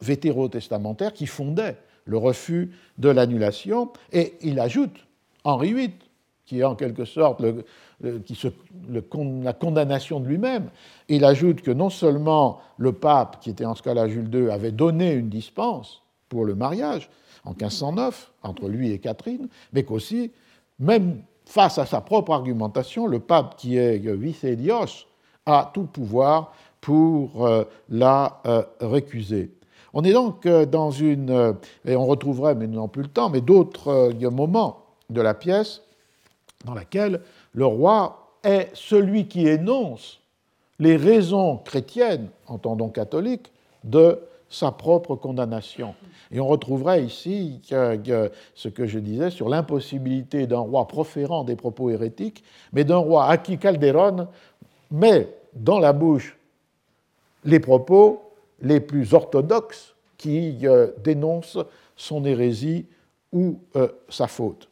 vétérotestamentaires 0.00 1.12
qui 1.12 1.26
fondaient 1.26 1.76
le 2.04 2.18
refus 2.18 2.72
de 2.98 3.08
l'annulation. 3.08 3.90
Et 4.12 4.34
il 4.42 4.58
ajoute, 4.60 5.06
Henri 5.44 5.72
VIII, 5.72 5.94
qui 6.44 6.60
est 6.60 6.64
en 6.64 6.74
quelque 6.74 7.04
sorte 7.04 7.42
qui 8.26 8.38
la 8.90 9.52
condamnation 9.52 10.20
de 10.20 10.26
lui-même, 10.26 10.68
il 11.08 11.24
ajoute 11.24 11.62
que 11.62 11.70
non 11.70 11.88
seulement 11.88 12.60
le 12.76 12.92
pape, 12.92 13.40
qui 13.40 13.50
était 13.50 13.64
en 13.64 13.74
ce 13.74 13.82
cas-là 13.82 14.08
Jules 14.08 14.28
II, 14.34 14.50
avait 14.50 14.72
donné 14.72 15.12
une 15.12 15.28
dispense 15.28 16.02
pour 16.28 16.44
le 16.44 16.54
mariage 16.54 17.08
en 17.44 17.50
1509 17.50 18.32
entre 18.42 18.68
lui 18.68 18.90
et 18.90 18.98
Catherine, 18.98 19.48
mais 19.72 19.84
qu'aussi, 19.84 20.32
même 20.78 21.22
face 21.46 21.78
à 21.78 21.86
sa 21.86 22.00
propre 22.00 22.32
argumentation, 22.32 23.06
le 23.06 23.20
pape 23.20 23.56
qui 23.56 23.76
est 23.76 23.98
vice-dios 23.98 25.06
a 25.46 25.70
tout 25.72 25.84
pouvoir 25.84 26.52
pour 26.80 27.46
euh, 27.46 27.64
la 27.88 28.40
euh, 28.46 28.62
récuser. 28.80 29.50
On 29.92 30.04
est 30.04 30.12
donc 30.12 30.44
euh, 30.46 30.66
dans 30.66 30.90
une, 30.90 31.56
et 31.86 31.96
on 31.96 32.06
retrouverait, 32.06 32.54
mais 32.54 32.66
nous 32.66 32.74
n'avons 32.74 32.88
plus 32.88 33.02
le 33.02 33.08
temps, 33.08 33.30
mais 33.30 33.40
d'autres 33.40 34.12
moments 34.30 34.84
de 35.10 35.20
la 35.20 35.34
pièce 35.34 35.82
dans 36.64 36.74
laquelle 36.74 37.20
le 37.52 37.66
roi 37.66 38.32
est 38.42 38.70
celui 38.74 39.28
qui 39.28 39.46
énonce 39.46 40.20
les 40.78 40.96
raisons 40.96 41.58
chrétiennes, 41.58 42.28
entendons 42.46 42.88
catholiques, 42.88 43.52
de 43.84 44.18
sa 44.48 44.70
propre 44.70 45.16
condamnation. 45.16 45.94
Et 46.30 46.40
on 46.40 46.46
retrouverait 46.46 47.02
ici 47.02 47.60
ce 47.68 48.68
que 48.68 48.86
je 48.86 48.98
disais 48.98 49.30
sur 49.30 49.48
l'impossibilité 49.48 50.46
d'un 50.46 50.58
roi 50.58 50.86
proférant 50.86 51.44
des 51.44 51.56
propos 51.56 51.90
hérétiques, 51.90 52.44
mais 52.72 52.84
d'un 52.84 52.96
roi 52.96 53.26
à 53.26 53.36
qui 53.36 53.58
Calderon 53.58 54.28
met 54.90 55.28
dans 55.54 55.78
la 55.78 55.92
bouche 55.92 56.36
les 57.44 57.60
propos 57.60 58.22
les 58.60 58.80
plus 58.80 59.14
orthodoxes 59.14 59.94
qui 60.16 60.58
euh, 60.64 60.88
dénoncent 61.02 61.58
son 61.96 62.24
hérésie 62.24 62.86
ou 63.32 63.58
euh, 63.76 63.88
sa 64.08 64.26
faute. 64.26 64.68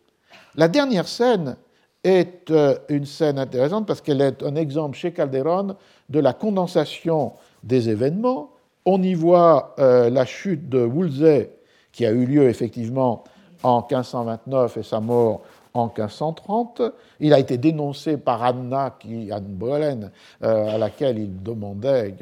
La 0.54 0.68
dernière 0.68 1.08
scène 1.08 1.56
est 2.04 2.50
euh, 2.50 2.76
une 2.88 3.04
scène 3.04 3.38
intéressante 3.38 3.86
parce 3.86 4.00
qu'elle 4.00 4.20
est 4.20 4.42
un 4.42 4.56
exemple 4.56 4.96
chez 4.96 5.12
Calderon 5.12 5.76
de 6.08 6.20
la 6.20 6.32
condensation 6.32 7.32
des 7.62 7.88
événements. 7.88 8.50
On 8.84 9.02
y 9.02 9.14
voit 9.14 9.76
la 9.78 10.26
chute 10.26 10.68
de 10.68 10.80
Wolsey 10.80 11.52
qui 11.92 12.04
a 12.04 12.10
eu 12.10 12.26
lieu 12.26 12.48
effectivement 12.48 13.22
en 13.62 13.78
1529 13.80 14.78
et 14.78 14.82
sa 14.82 14.98
mort 14.98 15.42
en 15.74 15.86
1530. 15.86 16.82
Il 17.20 17.32
a 17.32 17.38
été 17.38 17.58
dénoncé 17.58 18.16
par 18.16 18.42
Anna, 18.42 18.96
qui, 18.98 19.30
Anne 19.32 19.44
Boleyn, 19.46 20.10
à 20.40 20.78
laquelle 20.78 21.18
il 21.18 21.42
demandait 21.42 22.14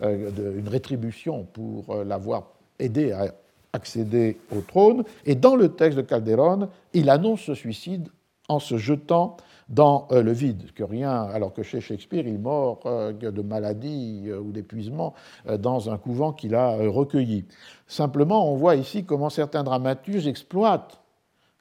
une 0.00 0.68
rétribution 0.68 1.46
pour 1.52 1.94
l'avoir 2.04 2.44
aidé 2.78 3.12
à 3.12 3.32
accéder 3.72 4.38
au 4.54 4.60
trône. 4.60 5.04
Et 5.24 5.34
dans 5.34 5.54
le 5.54 5.68
texte 5.68 5.96
de 5.98 6.02
Calderon, 6.02 6.68
il 6.92 7.10
annonce 7.10 7.42
ce 7.42 7.54
suicide 7.54 8.08
en 8.48 8.58
se 8.58 8.76
jetant 8.78 9.36
dans 9.68 10.06
euh, 10.12 10.22
le 10.22 10.32
vide, 10.32 10.72
que 10.74 10.84
rien, 10.84 11.22
alors 11.24 11.52
que 11.52 11.62
chez 11.62 11.80
Shakespeare, 11.80 12.26
il 12.26 12.40
euh, 12.46 13.12
de 13.12 13.42
maladie 13.42 14.24
euh, 14.26 14.38
ou 14.38 14.52
d'épuisement 14.52 15.14
dans 15.58 15.90
un 15.90 15.98
couvent 15.98 16.32
qu'il 16.32 16.54
a 16.54 16.76
recueilli. 16.76 17.44
Simplement, 17.88 18.50
on 18.52 18.56
voit 18.56 18.76
ici 18.76 19.04
comment 19.04 19.30
certains 19.30 19.64
dramaturges 19.64 20.26
exploitent 20.26 21.02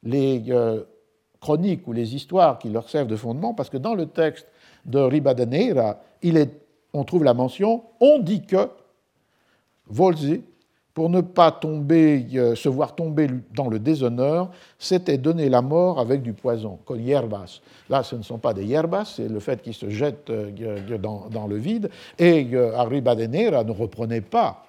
les 0.03 0.43
chroniques 1.45 1.87
ou 1.87 1.93
les 1.93 2.15
histoires 2.15 2.57
qui 2.57 2.69
leur 2.69 2.89
servent 2.89 3.07
de 3.07 3.15
fondement, 3.15 3.53
parce 3.53 3.69
que 3.69 3.77
dans 3.77 3.93
le 3.93 4.07
texte 4.07 4.47
de 4.85 4.97
Ribadeneira, 4.97 6.01
il 6.23 6.37
est, 6.37 6.49
on 6.91 7.03
trouve 7.03 7.23
la 7.23 7.35
mention 7.35 7.83
on 7.99 8.17
dit 8.17 8.43
que 8.47 8.67
Wolsey 9.87 10.41
pour 10.95 11.09
ne 11.09 11.21
pas 11.21 11.51
tomber, 11.51 12.25
euh, 12.33 12.55
se 12.55 12.69
voir 12.69 12.95
tomber 12.95 13.27
dans 13.53 13.69
le 13.69 13.79
déshonneur, 13.79 14.49
c'était 14.79 15.17
donner 15.17 15.49
la 15.49 15.61
mort 15.61 15.99
avec 15.99 16.23
du 16.23 16.31
poison, 16.33 16.79
con 16.85 16.95
hierbas. 16.95 17.59
Là, 17.89 18.01
ce 18.01 18.15
ne 18.15 18.23
sont 18.23 18.37
pas 18.37 18.53
des 18.53 18.63
hierbas, 18.63 19.03
c'est 19.03 19.27
le 19.27 19.41
fait 19.41 19.61
qu'ils 19.61 19.73
se 19.73 19.89
jettent 19.89 20.29
euh, 20.29 20.97
dans, 20.97 21.47
le 21.47 21.57
vide. 21.57 21.91
Et 22.17 22.47
euh, 22.53 22.77
Arribadenera 22.77 23.65
ne 23.65 23.71
reprenait 23.71 24.21
pas 24.21 24.65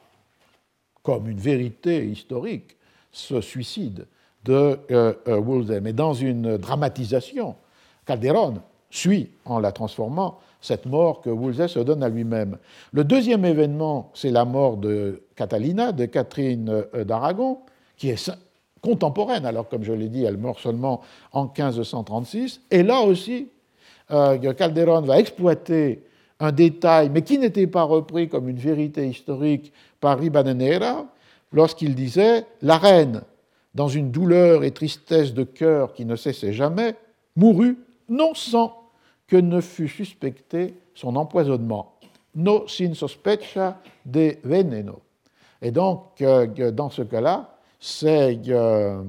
comme 1.05 1.28
une 1.28 1.39
vérité 1.39 2.05
historique 2.05 2.77
ce 3.12 3.40
suicide 3.40 4.07
de 4.47 4.78
Wolsey, 5.27 5.81
mais 5.81 5.93
dans 5.93 6.14
une 6.14 6.56
dramatisation. 6.56 7.56
Calderon 8.06 8.55
suit 8.90 9.31
en 9.44 9.59
la 9.59 9.73
transformant 9.73 10.39
cette 10.60 10.86
mort 10.86 11.20
que 11.20 11.31
Wolsey 11.31 11.68
se 11.68 11.78
donne 11.78 12.02
à 12.02 12.09
lui-même. 12.09 12.59
Le 12.93 13.05
deuxième 13.05 13.44
événement, 13.44 14.10
c'est 14.14 14.31
la 14.31 14.44
mort 14.44 14.77
de 14.77 15.23
Catalina, 15.36 15.93
de 15.93 16.06
Catherine 16.06 16.85
euh, 16.94 17.05
d'Aragon, 17.05 17.59
qui 17.97 18.10
est 18.10 18.31
contemporaine, 18.81 19.47
alors 19.47 19.68
comme 19.68 19.85
je 19.85 19.93
l'ai 19.93 20.09
dit, 20.09 20.24
elle 20.24 20.36
meurt 20.36 20.59
seulement 20.59 21.01
en 21.32 21.44
1536. 21.44 22.60
Et 22.70 22.82
là 22.82 23.01
aussi, 23.01 23.48
euh, 24.10 24.52
Calderon 24.52 25.02
va 25.02 25.18
exploiter 25.18 26.02
un 26.39 26.52
détail, 26.52 27.10
mais 27.10 27.23
qui 27.23 27.39
n'était 27.39 27.66
pas 27.66 27.82
repris 27.82 28.28
comme 28.28 28.48
une 28.48 28.59
vérité 28.59 29.09
historique 29.09 29.73
par 30.01 30.18
Ribadenera, 30.18 31.06
lorsqu'il 31.52 31.94
disait 31.94 32.44
La 32.62 32.77
reine, 32.77 33.23
dans 33.77 33.89
une 33.89 34.11
douleur 34.11 34.65
et 34.65 34.70
tristesse 34.70 35.35
de 35.35 35.44
cœur 35.44 35.93
qui 35.93 36.07
ne 36.07 36.16
cessait 36.16 36.55
jamais, 36.55 36.97
mourut 37.36 37.78
non 38.09 38.35
sans 38.35 38.90
que 39.28 39.36
ne 39.36 39.61
fut 39.61 39.89
suspecté 39.89 40.74
son 40.94 41.15
empoisonnement. 41.15 41.93
No 42.35 42.66
sin 42.69 42.94
sospecha 42.94 43.78
de 44.07 44.36
veneno. 44.44 45.01
Et 45.61 45.70
donc, 45.70 46.23
euh, 46.23 46.70
dans 46.70 46.89
ce 46.89 47.03
cas-là, 47.03 47.59
c'est 47.78 48.40
euh, 48.48 49.03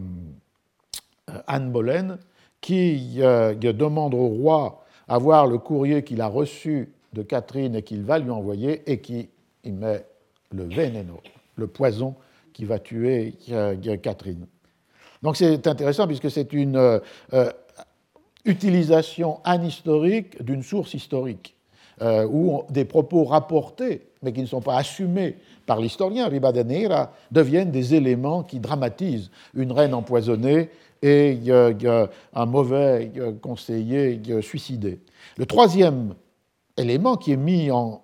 Anne 1.47 1.71
Boleyn 1.71 2.17
qui 2.59 3.17
euh, 3.19 3.53
demande 3.55 4.13
au 4.13 4.27
roi 4.27 4.83
à 5.07 5.17
voir 5.17 5.47
le 5.47 5.59
courrier 5.59 6.03
qu'il 6.03 6.19
a 6.19 6.27
reçu 6.27 6.91
de 7.13 7.21
Catherine 7.21 7.75
et 7.75 7.83
qu'il 7.83 8.03
va 8.03 8.19
lui 8.19 8.31
envoyer 8.31 8.89
et 8.91 8.99
qui 8.99 9.29
y 9.63 9.71
met 9.71 10.05
le 10.51 10.63
veneno, 10.65 11.21
le 11.55 11.67
poison 11.67 12.15
qui 12.51 12.65
va 12.65 12.79
tuer 12.79 13.35
Catherine. 14.01 14.45
Donc 15.23 15.37
c'est 15.37 15.67
intéressant 15.67 16.07
puisque 16.07 16.29
c'est 16.29 16.53
une 16.53 17.01
utilisation 18.47 19.39
anhistorique 19.43 20.43
d'une 20.43 20.63
source 20.63 20.93
historique, 20.93 21.55
euh, 22.01 22.27
ou 22.27 22.63
des 22.69 22.85
propos 22.85 23.25
rapportés, 23.25 24.07
mais 24.23 24.31
qui 24.31 24.41
ne 24.41 24.45
sont 24.45 24.61
pas 24.61 24.77
assumés 24.77 25.35
par 25.65 25.79
l'historien 25.79 26.27
Ribadeneira, 26.27 27.11
deviennent 27.31 27.71
des 27.71 27.93
éléments 27.93 28.43
qui 28.43 28.59
dramatisent 28.59 29.29
une 29.53 29.71
reine 29.71 29.93
empoisonnée 29.93 30.69
et 31.03 31.37
un 32.33 32.45
mauvais 32.45 33.11
conseiller 33.41 34.19
suicidé. 34.41 34.99
Le 35.37 35.45
troisième 35.45 36.15
élément 36.77 37.17
qui 37.17 37.33
est 37.33 37.37
mis 37.37 37.69
en 37.69 38.01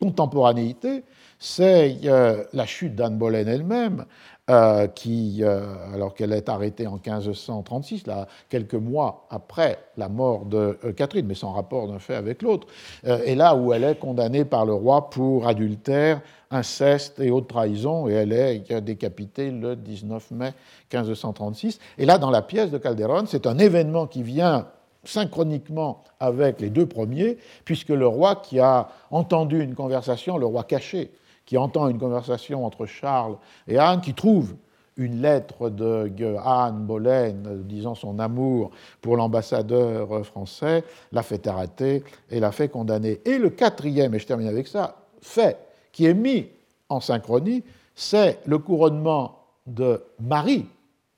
contemporanéité, 0.00 1.02
c'est 1.38 1.96
la 2.02 2.66
chute 2.66 2.94
d'Anne 2.94 3.18
Boleyn 3.18 3.48
elle-même, 3.48 4.04
euh, 4.48 4.86
qui, 4.86 5.38
euh, 5.42 5.74
alors 5.92 6.14
qu'elle 6.14 6.32
est 6.32 6.48
arrêtée 6.48 6.86
en 6.86 7.00
1536, 7.04 8.06
là, 8.06 8.28
quelques 8.48 8.74
mois 8.74 9.26
après 9.28 9.76
la 9.96 10.08
mort 10.08 10.44
de 10.44 10.78
euh, 10.84 10.92
Catherine, 10.92 11.26
mais 11.26 11.34
sans 11.34 11.50
rapport 11.50 11.88
d'un 11.88 11.98
fait 11.98 12.14
avec 12.14 12.42
l'autre, 12.42 12.68
et 13.04 13.34
là 13.34 13.56
où 13.56 13.72
elle 13.72 13.82
est 13.82 13.98
condamnée 13.98 14.44
par 14.44 14.64
le 14.64 14.72
roi 14.72 15.10
pour 15.10 15.48
adultère, 15.48 16.20
inceste 16.52 17.18
et 17.18 17.32
haute 17.32 17.48
trahison, 17.48 18.06
et 18.06 18.12
elle 18.12 18.32
est 18.32 18.80
décapitée 18.82 19.50
le 19.50 19.74
19 19.74 20.30
mai 20.30 20.54
1536. 20.92 21.80
Et 21.98 22.06
là, 22.06 22.18
dans 22.18 22.30
la 22.30 22.42
pièce 22.42 22.70
de 22.70 22.78
Calderon, 22.78 23.24
c'est 23.26 23.48
un 23.48 23.58
événement 23.58 24.06
qui 24.06 24.22
vient 24.22 24.68
synchroniquement 25.02 26.04
avec 26.20 26.60
les 26.60 26.70
deux 26.70 26.86
premiers, 26.86 27.38
puisque 27.64 27.88
le 27.88 28.06
roi 28.06 28.36
qui 28.36 28.60
a 28.60 28.90
entendu 29.10 29.60
une 29.60 29.74
conversation, 29.74 30.38
le 30.38 30.46
roi 30.46 30.62
caché, 30.62 31.10
qui 31.46 31.56
entend 31.56 31.88
une 31.88 31.98
conversation 31.98 32.66
entre 32.66 32.84
Charles 32.86 33.36
et 33.66 33.78
Anne, 33.78 34.00
qui 34.00 34.12
trouve 34.12 34.54
une 34.96 35.20
lettre 35.20 35.68
de 35.68 36.36
Anne 36.44 36.86
Boleyn 36.86 37.34
disant 37.64 37.94
son 37.94 38.18
amour 38.18 38.70
pour 39.00 39.16
l'ambassadeur 39.16 40.24
français, 40.24 40.84
l'a 41.12 41.22
fait 41.22 41.46
arrêter 41.46 42.02
et 42.30 42.40
l'a 42.40 42.50
fait 42.50 42.68
condamner. 42.68 43.20
Et 43.24 43.38
le 43.38 43.50
quatrième, 43.50 44.14
et 44.14 44.18
je 44.18 44.26
termine 44.26 44.48
avec 44.48 44.66
ça, 44.66 44.96
fait 45.20 45.58
qui 45.92 46.06
est 46.06 46.14
mis 46.14 46.48
en 46.88 47.00
synchronie, 47.00 47.62
c'est 47.94 48.38
le 48.46 48.58
couronnement 48.58 49.38
de 49.66 50.02
Marie, 50.20 50.66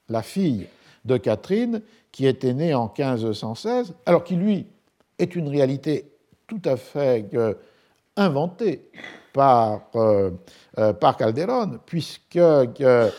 la 0.09 0.23
fille 0.23 0.67
de 1.05 1.17
Catherine, 1.17 1.83
qui 2.13 2.27
était 2.27 2.55
née 2.55 2.75
en 2.75 2.93
1516, 2.97 3.95
alors 4.07 4.25
qui, 4.25 4.37
lui, 4.37 4.67
est 5.19 5.35
une 5.37 5.49
réalité 5.49 6.11
tout 6.47 6.63
à 6.65 6.77
fait 6.77 7.27
euh, 7.35 7.55
inventée 8.17 8.89
par, 9.33 9.83
euh, 9.95 10.31
euh, 10.79 10.93
Calderon, 10.93 11.79
puisque 11.87 12.37
euh, 12.37 13.11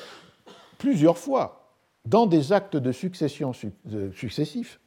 plusieurs 0.78 1.18
fois, 1.18 1.72
dans 2.06 2.26
des 2.26 2.54
actes 2.54 2.78
de 2.78 2.92
succession 2.92 3.52
successifs, 4.16 4.80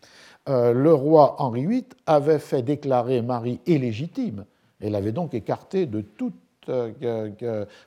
le 0.48 0.92
roi 0.92 1.36
Henri 1.38 1.66
VIII 1.66 1.84
avait 2.06 2.40
fait 2.40 2.62
déclarer 2.62 3.22
Marie 3.22 3.60
illégitime 3.66 4.44
et 4.80 4.90
l'avait 4.90 5.12
donc 5.12 5.34
écartée 5.34 5.86
de 5.86 6.00
toute 6.00 6.34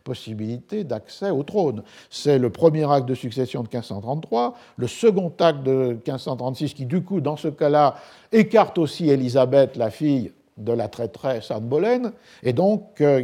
possibilité 0.03 0.83
d'accès 0.83 1.31
au 1.31 1.43
trône. 1.43 1.83
C'est 2.09 2.37
le 2.37 2.49
premier 2.49 2.89
acte 2.89 3.07
de 3.07 3.15
succession 3.15 3.61
de 3.63 3.67
1533, 3.67 4.53
le 4.77 4.87
second 4.87 5.33
acte 5.39 5.63
de 5.63 5.97
1536 6.05 6.73
qui, 6.73 6.85
du 6.85 7.01
coup, 7.03 7.19
dans 7.19 7.35
ce 7.35 7.49
cas-là, 7.49 7.95
écarte 8.31 8.77
aussi 8.77 9.09
Élisabeth, 9.09 9.75
la 9.75 9.89
fille 9.89 10.31
de 10.57 10.71
la 10.71 10.87
traîtresse 10.87 11.51
Anne 11.51 11.67
Boleyn, 11.67 12.13
et 12.41 12.53
donc 12.53 13.01
euh, 13.01 13.23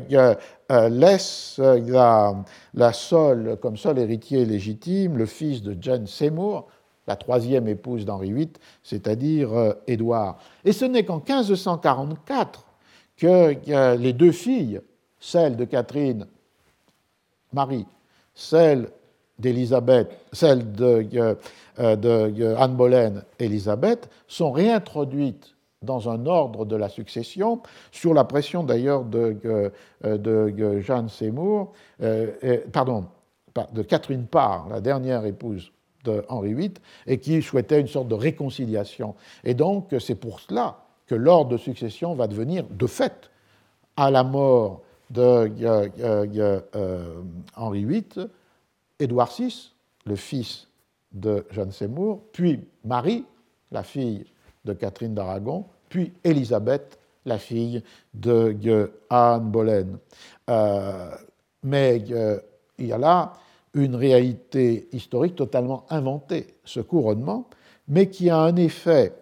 euh, 0.71 0.89
laisse 0.89 1.59
la, 1.59 2.35
la 2.73 2.93
seule, 2.93 3.57
comme 3.61 3.77
seul 3.77 3.99
héritier 3.99 4.45
légitime 4.45 5.17
le 5.17 5.25
fils 5.25 5.61
de 5.61 5.75
Jane 5.79 6.07
Seymour, 6.07 6.67
la 7.07 7.15
troisième 7.15 7.67
épouse 7.67 8.05
d'Henri 8.05 8.33
VIII, 8.33 8.51
c'est-à-dire 8.83 9.53
euh, 9.53 9.73
Édouard. 9.87 10.39
Et 10.65 10.73
ce 10.73 10.85
n'est 10.85 11.05
qu'en 11.05 11.17
1544 11.17 12.65
que 13.17 13.95
les 13.97 14.13
deux 14.13 14.31
filles, 14.31 14.81
celle 15.19 15.55
de 15.55 15.65
Catherine, 15.65 16.25
Marie, 17.53 17.85
celle 18.33 18.89
d'Élisabeth, 19.37 20.09
celle 20.33 20.71
de, 20.71 21.05
de 21.77 22.55
Anne 22.55 22.75
Boleyn, 22.75 23.23
Élisabeth, 23.37 24.09
sont 24.27 24.51
réintroduites 24.51 25.53
dans 25.81 26.09
un 26.09 26.27
ordre 26.27 26.65
de 26.65 26.75
la 26.75 26.89
succession, 26.89 27.61
sur 27.91 28.13
la 28.13 28.23
pression 28.23 28.63
d'ailleurs 28.63 29.03
de, 29.03 29.35
euh, 30.05 30.17
de, 30.17 30.79
Jeanne 30.79 31.09
Seymour, 31.09 31.73
euh, 32.03 32.59
pardon, 32.71 33.05
de 33.73 33.81
Catherine 33.81 34.27
Parr, 34.27 34.67
la 34.69 34.79
dernière 34.79 35.25
épouse 35.25 35.71
de 36.03 36.23
Henri 36.29 36.53
VIII, 36.53 36.73
et 37.07 37.17
qui 37.17 37.41
souhaitait 37.41 37.81
une 37.81 37.87
sorte 37.87 38.07
de 38.07 38.15
réconciliation. 38.15 39.15
Et 39.43 39.55
donc 39.55 39.95
c'est 39.99 40.15
pour 40.15 40.39
cela 40.39 40.77
que 41.07 41.15
l'ordre 41.15 41.51
de 41.51 41.57
succession 41.57 42.13
va 42.13 42.27
devenir, 42.27 42.63
de 42.69 42.87
fait, 42.87 43.31
à 43.97 44.11
la 44.11 44.23
mort 44.23 44.81
de 45.09 45.51
euh, 45.63 47.41
Henri 47.55 47.85
VIII, 47.85 48.27
Édouard 48.99 49.31
VI, 49.35 49.73
le 50.05 50.15
fils 50.15 50.67
de 51.11 51.43
Jeanne 51.49 51.71
Seymour, 51.71 52.21
puis 52.31 52.59
Marie, 52.85 53.25
la 53.71 53.83
fille 53.83 54.25
de 54.65 54.73
Catherine 54.73 55.13
d'Aragon, 55.13 55.65
puis 55.89 56.13
Élisabeth, 56.23 56.99
la 57.25 57.37
fille 57.37 57.83
de 58.13 58.91
Anne 59.09 59.51
Boleyn. 59.51 59.99
Euh, 60.49 61.11
mais 61.63 62.03
euh, 62.11 62.39
il 62.77 62.87
y 62.87 62.93
a 62.93 62.97
là 62.97 63.33
une 63.73 63.95
réalité 63.95 64.89
historique 64.91 65.35
totalement 65.35 65.85
inventée. 65.89 66.55
Ce 66.65 66.79
couronnement 66.79 67.47
mais 67.91 68.07
qui 68.07 68.29
a 68.29 68.37
un 68.37 68.55
effet 68.55 69.13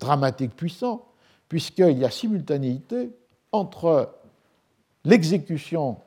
dramatique 0.00 0.56
puissant, 0.56 1.04
puisqu'il 1.48 1.98
y 1.98 2.04
a 2.04 2.10
simultanéité 2.10 3.10
entre 3.52 4.14
l'exécution 5.04 5.98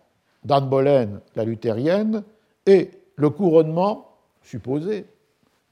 d'Anne 0.43 0.67
Boleyn, 0.67 1.21
la 1.35 1.45
luthérienne, 1.45 2.23
et 2.65 2.89
le 3.15 3.29
couronnement 3.29 4.09
supposé 4.41 5.05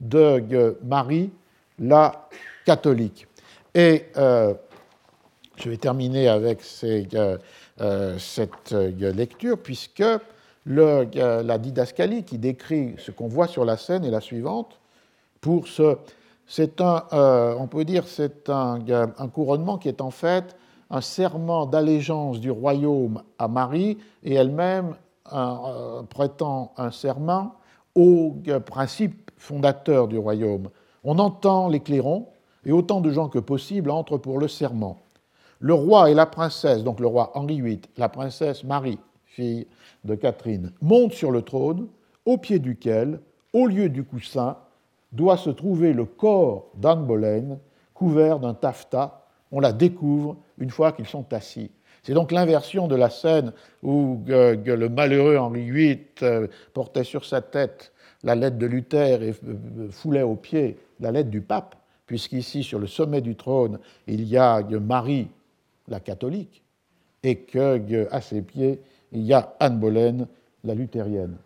de 0.00 0.78
Marie, 0.84 1.30
la 1.80 2.28
catholique. 2.70 3.26
Et 3.74 4.04
euh, 4.16 4.54
je 5.56 5.70
vais 5.70 5.76
terminer 5.76 6.28
avec 6.28 6.60
euh, 6.84 7.36
euh, 7.80 8.16
cette 8.16 8.70
lecture, 8.70 9.58
puisque 9.58 10.04
la 10.66 11.58
didascalie 11.58 12.22
qui 12.22 12.38
décrit 12.38 12.94
ce 12.98 13.10
qu'on 13.10 13.26
voit 13.26 13.48
sur 13.48 13.64
la 13.64 13.76
scène 13.76 14.04
est 14.04 14.10
la 14.10 14.20
suivante. 14.20 14.78
Pour 15.40 15.66
ce, 15.66 15.96
c'est 16.46 16.80
un, 16.80 17.02
on 17.58 17.66
peut 17.66 17.84
dire, 17.84 18.06
c'est 18.06 18.48
un, 18.48 18.78
un 19.18 19.28
couronnement 19.28 19.76
qui 19.76 19.88
est 19.88 20.00
en 20.00 20.12
fait 20.12 20.54
un 20.90 21.00
serment 21.00 21.66
d'allégeance 21.66 22.38
du 22.38 22.52
royaume 22.52 23.20
à 23.36 23.48
Marie 23.48 23.98
et 24.22 24.34
elle-même 24.34 24.94
prêtant 26.08 26.72
un 26.76 26.92
serment 26.92 27.56
au 27.96 28.36
principe 28.64 29.32
fondateur 29.36 30.06
du 30.06 30.18
royaume. 30.18 30.68
On 31.02 31.18
entend 31.18 31.68
les 31.68 31.80
clairons 31.80 32.28
et 32.64 32.72
autant 32.72 33.00
de 33.00 33.10
gens 33.10 33.28
que 33.28 33.38
possible 33.38 33.90
entrent 33.90 34.18
pour 34.18 34.38
le 34.38 34.48
serment. 34.48 34.98
Le 35.58 35.74
roi 35.74 36.10
et 36.10 36.14
la 36.14 36.26
princesse, 36.26 36.84
donc 36.84 37.00
le 37.00 37.06
roi 37.06 37.32
Henri 37.34 37.60
VIII, 37.60 37.80
la 37.96 38.08
princesse 38.08 38.64
Marie, 38.64 38.98
fille 39.26 39.66
de 40.04 40.14
Catherine, 40.14 40.72
montent 40.80 41.12
sur 41.12 41.30
le 41.30 41.42
trône, 41.42 41.88
au 42.24 42.38
pied 42.38 42.58
duquel, 42.58 43.20
au 43.52 43.66
lieu 43.66 43.88
du 43.88 44.04
coussin, 44.04 44.56
doit 45.12 45.36
se 45.36 45.50
trouver 45.50 45.92
le 45.92 46.04
corps 46.04 46.70
d'Anne 46.76 47.04
Boleyn, 47.04 47.58
couvert 47.94 48.38
d'un 48.38 48.54
taffetas. 48.54 49.22
On 49.52 49.60
la 49.60 49.72
découvre 49.72 50.36
une 50.58 50.70
fois 50.70 50.92
qu'ils 50.92 51.06
sont 51.06 51.32
assis. 51.32 51.70
C'est 52.02 52.14
donc 52.14 52.32
l'inversion 52.32 52.88
de 52.88 52.96
la 52.96 53.10
scène 53.10 53.52
où 53.82 54.20
le 54.26 54.88
malheureux 54.88 55.36
Henri 55.36 55.70
VIII 55.70 56.06
euh, 56.22 56.46
portait 56.72 57.04
sur 57.04 57.24
sa 57.24 57.42
tête 57.42 57.92
la 58.22 58.34
lettre 58.34 58.56
de 58.56 58.66
Luther 58.66 59.22
et 59.22 59.34
euh, 59.46 59.90
foulait 59.90 60.22
aux 60.22 60.36
pieds 60.36 60.78
la 61.00 61.12
lettre 61.12 61.30
du 61.30 61.40
pape, 61.40 61.76
puisqu'ici, 62.10 62.64
sur 62.64 62.80
le 62.80 62.88
sommet 62.88 63.20
du 63.20 63.36
trône, 63.36 63.78
il 64.08 64.24
y 64.24 64.36
a 64.36 64.60
Marie, 64.80 65.28
la 65.86 66.00
catholique, 66.00 66.64
et 67.22 67.36
qu'à 67.36 68.20
ses 68.20 68.42
pieds, 68.42 68.80
il 69.12 69.22
y 69.22 69.32
a 69.32 69.54
Anne 69.60 69.78
Boleyn, 69.78 70.26
la 70.64 70.74
luthérienne. 70.74 71.36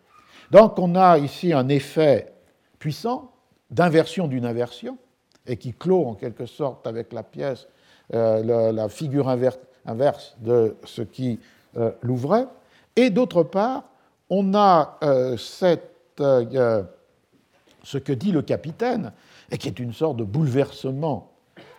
Donc 0.49 0.79
on 0.79 0.95
a 0.95 1.19
ici 1.19 1.53
un 1.53 1.69
effet 1.69 2.33
puissant 2.79 3.31
d'inversion 3.69 4.27
d'une 4.27 4.43
inversion, 4.43 4.97
et 5.45 5.57
qui 5.57 5.71
clôt 5.71 6.07
en 6.07 6.15
quelque 6.15 6.47
sorte 6.47 6.87
avec 6.87 7.13
la 7.13 7.21
pièce 7.21 7.67
euh, 8.15 8.71
la, 8.71 8.89
figure 8.89 9.29
inverse 9.29 10.35
de 10.39 10.77
ce 10.83 11.03
qui 11.03 11.39
euh, 11.77 11.91
l'ouvrait. 12.01 12.47
Et 12.95 13.11
d'autre 13.11 13.43
part, 13.43 13.83
on 14.31 14.55
a 14.55 14.97
euh, 15.03 15.37
cette, 15.37 15.91
ce 16.17 17.97
que 17.99 18.13
dit 18.13 18.31
le 18.31 18.41
capitaine, 18.41 19.11
et 19.51 19.57
qui 19.57 19.67
est 19.67 19.79
une 19.79 19.93
sorte 19.93 20.17
de 20.17 20.23
bouleversement, 20.23 21.31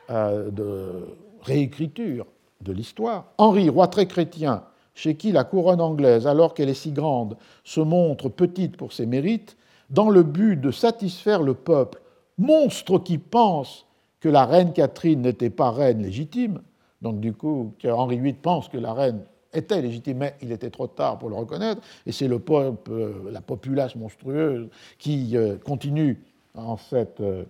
de 0.09 1.07
réécriture 1.43 2.27
de 2.61 2.73
l'histoire. 2.73 3.27
Henri, 3.39 3.69
roi 3.69 3.89
très 3.89 4.07
chrétien, 4.07 4.63
chez 4.95 5.15
qui 5.15 5.33
la 5.33 5.45
couronne 5.45 5.81
anglaise, 5.81 6.27
alors 6.27 6.55
qu'elle 6.55 6.69
est 6.69 6.75
si 6.75 6.93
grande, 6.93 7.37
se 7.65 7.81
montre 7.81 8.29
petite 8.29 8.77
pour 8.77 8.93
ses 8.93 9.07
mérites, 9.07 9.57
dans 9.91 10.11
le 10.11 10.23
but 10.23 10.57
de 10.61 10.71
satisfaire 10.71 11.43
le 11.43 11.55
peuple, 11.55 12.01
monstre 12.39 12.99
qui 12.99 13.19
pense 13.19 13.87
que 14.21 14.29
la 14.29 14.45
reine 14.45 14.73
Catherine 14.73 15.23
n'était 15.23 15.51
pas 15.51 15.71
reine 15.71 16.03
légitime, 16.03 16.63
donc 17.03 17.21
du 17.21 17.33
coup 17.33 17.75
Henri 17.85 18.19
VIII 18.19 18.33
pense 18.33 18.69
que 18.69 18.79
la 18.79 18.95
reine 18.95 19.21
était 19.53 19.81
légitime, 19.81 20.19
mais 20.19 20.35
il 20.43 20.51
était 20.51 20.71
trop 20.71 20.87
tard 20.87 21.19
pour 21.19 21.29
le 21.29 21.37
reconnaître, 21.37 21.81
et 22.07 22.13
c'est 22.13 22.29
le 22.29 22.39
peuple, 22.39 22.91
euh, 22.91 23.31
la 23.31 23.41
populace 23.41 23.95
monstrueuse 23.97 24.69
qui 24.99 25.37
euh, 25.37 25.57
continue 25.57 26.21
en 26.57 26.77
cette 26.77 27.21
euh, 27.21 27.45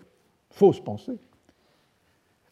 fausse 0.50 0.80
pensée. 0.80 1.18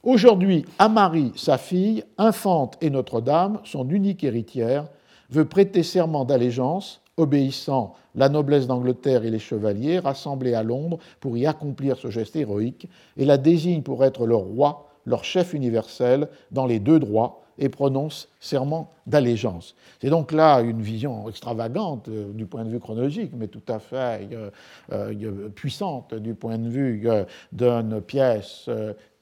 Aujourd'hui, 0.03 0.67
Marie, 0.91 1.33
sa 1.35 1.59
fille, 1.59 2.05
infante 2.19 2.77
et 2.81 2.91
Notre-Dame, 2.91 3.61
son 3.65 3.89
unique 3.89 4.23
héritière, 4.23 4.87
veut 5.31 5.47
prêter 5.47 5.83
serment 5.83 6.25
d'allégeance 6.25 7.01
obéissant 7.17 7.95
la 8.15 8.29
noblesse 8.29 8.67
d'Angleterre 8.67 9.25
et 9.25 9.31
les 9.31 9.39
chevaliers 9.39 9.99
rassemblés 9.99 10.55
à 10.55 10.63
Londres 10.63 10.99
pour 11.21 11.37
y 11.37 11.47
accomplir 11.47 11.97
ce 11.97 12.11
geste 12.11 12.37
héroïque, 12.37 12.89
et 13.17 13.25
la 13.25 13.39
désigne 13.39 13.83
pour 13.83 14.05
être 14.05 14.27
leur 14.27 14.41
roi, 14.41 14.89
leur 15.07 15.25
chef 15.25 15.55
universel, 15.55 16.29
dans 16.51 16.67
les 16.67 16.81
deux 16.81 16.99
droits, 16.99 17.44
et 17.59 17.69
prononce 17.69 18.29
serment 18.41 18.91
d'allégeance. 19.07 19.75
C'est 20.01 20.11
donc 20.11 20.33
là 20.33 20.61
une 20.61 20.83
vision 20.83 21.29
extravagante 21.29 22.09
euh, 22.09 22.33
du 22.33 22.47
point 22.47 22.65
de 22.65 22.71
vue 22.71 22.81
chronologique, 22.81 23.33
mais 23.37 23.49
tout 23.49 23.63
à 23.69 23.79
fait 23.79 24.29
euh, 24.33 24.51
euh, 24.93 25.49
puissante 25.51 26.15
du 26.15 26.35
point 26.35 26.59
de 26.59 26.69
vue 26.69 27.07
d'une 27.53 28.01
pièce 28.01 28.69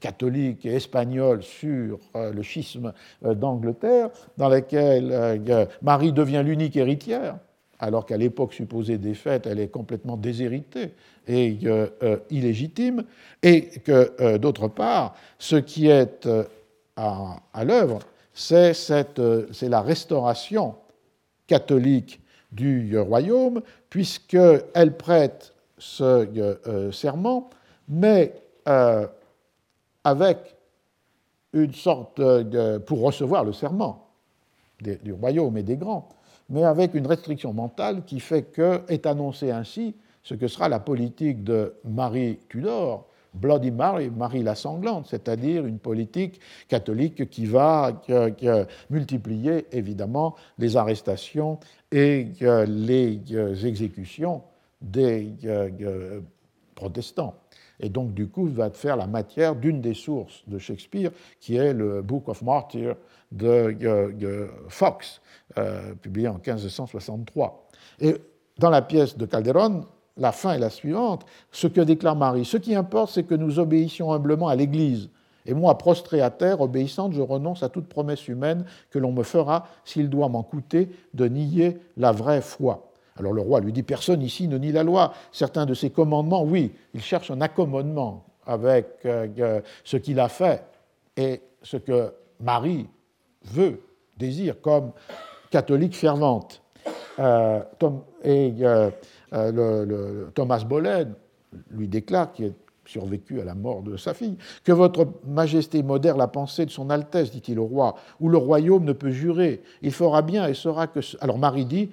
catholique 0.01 0.67
et 0.67 0.75
espagnole 0.75 1.43
sur 1.43 1.99
le 2.15 2.43
schisme 2.43 2.93
d'Angleterre, 3.23 4.11
dans 4.37 4.49
laquelle 4.49 5.39
Marie 5.83 6.13
devient 6.13 6.43
l'unique 6.45 6.77
héritière 6.77 7.37
alors 7.79 8.07
qu'à 8.07 8.17
l'époque 8.17 8.55
supposée 8.55 8.99
fêtes, 9.15 9.47
elle 9.47 9.59
est 9.59 9.69
complètement 9.69 10.17
déshéritée 10.17 10.93
et 11.27 11.59
illégitime, 12.31 13.05
et 13.43 13.71
que, 13.85 14.37
d'autre 14.37 14.69
part, 14.69 15.17
ce 15.39 15.57
qui 15.57 15.89
est 15.89 16.29
à, 16.97 17.65
l'œuvre, 17.65 18.01
c'est 18.35 18.75
la 19.63 19.81
restauration 19.81 20.75
catholique 21.47 22.21
du 22.51 22.99
royaume, 22.99 23.63
puisqu'elle 23.91 24.97
prête 24.97 25.55
ce 25.79 26.91
serment, 26.93 27.51
mais 27.89 28.35
avec 30.05 30.57
une 31.53 31.75
sorte 31.75 32.21
pour 32.87 33.03
recevoir 33.03 33.45
le 33.45 33.53
serment 33.53 34.09
du 34.81 35.13
royaume 35.13 35.57
et 35.59 35.63
des 35.63 35.77
grands, 35.77 36.09
mais 36.49 36.65
avec 36.65 36.95
une 36.95 37.07
restriction 37.07 37.53
mentale 37.53 38.05
qui 38.05 38.21
fait 38.21 38.43
que 38.43 38.81
est 38.89 39.07
annoncé 39.07 39.51
ainsi 39.51 39.95
ce 40.23 40.35
que 40.35 40.49
sera 40.49 40.69
la 40.69 40.79
politique 40.81 41.45
de 41.45 41.75
Marie 41.85 42.39
Tudor, 42.49 43.07
Bloody 43.35 43.71
Mary, 43.71 44.11
Marie 44.11 44.43
la 44.43 44.55
sanglante, 44.55 45.07
c'est-à-dire 45.09 45.67
une 45.67 45.79
politique 45.79 46.41
catholique 46.69 47.31
qui 47.31 47.47
va 47.47 47.93
multiplier 48.91 49.67
évidemment 49.73 50.37
les 50.59 50.77
arrestations 50.77 51.59
et 51.91 52.29
les 52.67 53.67
exécutions 53.67 54.43
des 54.81 55.31
protestants. 56.75 57.35
Et 57.81 57.89
donc, 57.89 58.15
du 58.15 58.29
coup, 58.29 58.47
va 58.47 58.71
faire 58.71 58.97
la 58.97 59.07
matière 59.07 59.57
d'une 59.57 59.81
des 59.81 59.95
sources 59.95 60.45
de 60.47 60.59
Shakespeare, 60.59 61.11
qui 61.41 61.57
est 61.57 61.73
le 61.73 62.01
Book 62.01 62.29
of 62.29 62.43
Martyrs 62.43 62.97
de 63.33 64.49
Fox, 64.69 65.21
euh, 65.59 65.95
publié 65.95 66.29
en 66.29 66.35
1563. 66.35 67.69
Et 68.01 68.15
dans 68.59 68.71
la 68.71 68.83
pièce 68.83 69.17
de 69.17 69.27
Calderon, 69.27 69.85
la 70.17 70.33
fin 70.33 70.53
est 70.53 70.59
la 70.59 70.71
suivante. 70.71 71.25
Ce 71.51 71.67
que 71.67 71.81
déclare 71.81 72.17
Marie, 72.17 72.45
ce 72.45 72.57
qui 72.57 72.75
importe, 72.75 73.13
c'est 73.13 73.25
que 73.25 73.35
nous 73.35 73.59
obéissions 73.59 74.13
humblement 74.13 74.49
à 74.49 74.57
l'Église. 74.57 75.09
Et 75.47 75.55
moi, 75.55 75.77
prostré 75.77 76.21
à 76.21 76.31
terre, 76.31 76.61
obéissante, 76.61 77.13
je 77.13 77.21
renonce 77.21 77.63
à 77.63 77.69
toute 77.69 77.89
promesse 77.89 78.29
humaine 78.29 78.65
que 78.91 78.99
l'on 78.99 79.13
me 79.13 79.23
fera 79.23 79.67
s'il 79.85 80.09
doit 80.09 80.29
m'en 80.29 80.43
coûter 80.43 80.91
de 81.15 81.27
nier 81.27 81.79
la 81.97 82.13
vraie 82.13 82.41
foi. 82.41 82.93
Alors 83.19 83.33
le 83.33 83.43
roi 83.43 83.61
lui 83.61 83.73
dit, 83.73 83.83
personne 83.83 84.23
ici 84.23 84.49
ne 84.49 84.57
nie 84.57 84.73
la 84.73 84.85
loi. 84.85 85.13
Certains 85.33 85.67
de 85.67 85.75
ses 85.75 85.91
commandements, 85.91 86.45
oui, 86.45 86.73
il 86.95 87.03
cherche 87.03 87.31
un 87.31 87.41
accommodement 87.41 88.25
avec 88.47 88.87
euh, 89.05 89.29
euh, 89.39 89.61
ce 89.85 89.97
qu'il 89.97 90.19
a 90.21 90.29
fait 90.29 90.65
et 91.17 91.43
ce 91.63 91.77
que 91.77 92.13
Marie 92.41 92.87
veut, 93.45 93.83
désire, 94.17 94.61
comme 94.61 94.93
catholique 95.51 95.97
fervente. 95.97 96.63
Euh, 97.19 97.61
et 98.25 98.55
euh, 99.33 100.27
Thomas 100.35 100.65
Bolen 100.65 101.15
lui 101.71 101.89
déclare, 101.89 102.33
qui 102.33 102.45
est 102.45 102.55
survécu 102.85 103.41
à 103.41 103.45
la 103.45 103.55
mort 103.55 103.83
de 103.83 103.97
sa 103.97 104.15
fille, 104.15 104.37
que 104.65 104.73
votre 104.73 105.07
majesté 105.27 105.83
modère 105.83 106.17
la 106.17 106.29
pensée 106.29 106.67
de 106.67 106.71
son 106.71 106.91
Altesse, 106.91 107.31
dit-il 107.31 107.59
au 107.59 107.67
roi, 107.67 107.95
où 108.21 108.29
le 108.29 108.39
royaume 108.39 108.85
ne 108.85 108.93
peut 108.93 109.11
jurer. 109.11 109.63
Il 109.83 109.93
fera 109.93 110.23
bien 110.23 110.47
et 110.49 110.55
saura 110.55 110.87
que... 110.87 111.01
Alors 111.21 111.39
Marie 111.39 111.65
dit, 111.65 111.91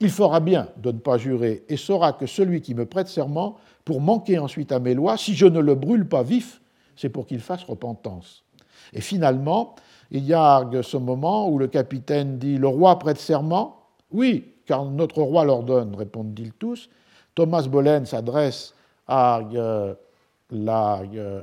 il 0.00 0.10
fera 0.10 0.40
bien 0.40 0.68
de 0.76 0.92
ne 0.92 0.98
pas 0.98 1.18
jurer 1.18 1.64
et 1.68 1.76
saura 1.76 2.12
que 2.12 2.26
celui 2.26 2.60
qui 2.60 2.74
me 2.74 2.86
prête 2.86 3.08
serment, 3.08 3.56
pour 3.84 4.00
manquer 4.00 4.38
ensuite 4.38 4.70
à 4.72 4.78
mes 4.78 4.94
lois, 4.94 5.16
si 5.16 5.34
je 5.34 5.46
ne 5.46 5.60
le 5.60 5.74
brûle 5.74 6.06
pas 6.08 6.22
vif, 6.22 6.60
c'est 6.96 7.08
pour 7.08 7.26
qu'il 7.26 7.40
fasse 7.40 7.64
repentance. 7.64 8.44
Et 8.92 9.00
finalement, 9.00 9.74
il 10.10 10.24
y 10.24 10.34
a 10.34 10.68
ce 10.82 10.96
moment 10.96 11.48
où 11.48 11.58
le 11.58 11.66
capitaine 11.66 12.38
dit 12.38 12.58
Le 12.58 12.68
roi 12.68 12.98
prête 12.98 13.18
serment 13.18 13.88
Oui, 14.10 14.51
car 14.66 14.84
notre 14.84 15.22
roi 15.22 15.44
l'ordonne, 15.44 15.94
répondent-ils 15.94 16.52
tous. 16.52 16.88
Thomas 17.34 17.62
Bolen 17.62 18.06
s'adresse 18.06 18.74
à 19.06 19.40
euh, 19.54 19.94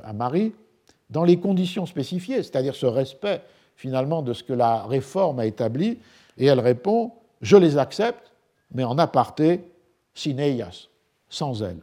à 0.04 0.12
Marie 0.12 0.52
dans 1.10 1.24
les 1.24 1.38
conditions 1.38 1.86
spécifiées, 1.86 2.42
c'est-à-dire 2.42 2.76
ce 2.76 2.86
respect 2.86 3.42
finalement 3.74 4.22
de 4.22 4.32
ce 4.32 4.44
que 4.44 4.52
la 4.52 4.84
réforme 4.84 5.40
a 5.40 5.46
établi, 5.46 5.98
et 6.38 6.46
elle 6.46 6.60
répond 6.60 7.12
Je 7.40 7.56
les 7.56 7.78
accepte, 7.78 8.32
mais 8.72 8.84
en 8.84 8.98
aparté, 8.98 9.64
sineias, 10.14 10.88
sans 11.28 11.62
elle. 11.62 11.78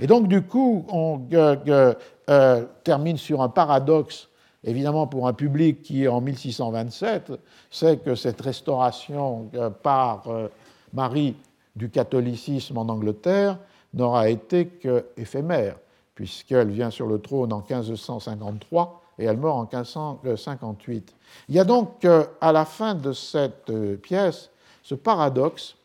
Et 0.00 0.06
donc, 0.06 0.28
du 0.28 0.42
coup, 0.42 0.86
on 0.88 1.20
euh, 1.32 2.64
termine 2.84 3.16
sur 3.16 3.42
un 3.42 3.48
paradoxe, 3.48 4.28
évidemment, 4.62 5.06
pour 5.06 5.26
un 5.26 5.32
public 5.32 5.82
qui, 5.82 6.06
en 6.06 6.20
1627, 6.20 7.32
sait 7.70 7.96
que 7.98 8.14
cette 8.14 8.40
restauration 8.40 9.50
euh, 9.54 9.70
par 9.70 10.28
euh, 10.28 10.48
Marie 10.92 11.36
du 11.74 11.90
catholicisme 11.90 12.78
en 12.78 12.88
Angleterre 12.88 13.58
n'aura 13.94 14.28
été 14.28 14.66
qu'éphémère, 14.66 15.76
puisqu'elle 16.14 16.70
vient 16.70 16.90
sur 16.90 17.06
le 17.06 17.18
trône 17.18 17.52
en 17.52 17.60
1553 17.60 19.02
et 19.18 19.24
elle 19.24 19.36
meurt 19.36 19.56
en 19.56 19.62
1558. 19.62 21.14
Il 21.48 21.54
y 21.54 21.58
a 21.58 21.64
donc 21.64 22.06
à 22.40 22.52
la 22.52 22.64
fin 22.64 22.94
de 22.94 23.12
cette 23.12 23.72
pièce 23.98 24.50
ce 24.82 24.94
paradoxe 24.94 25.76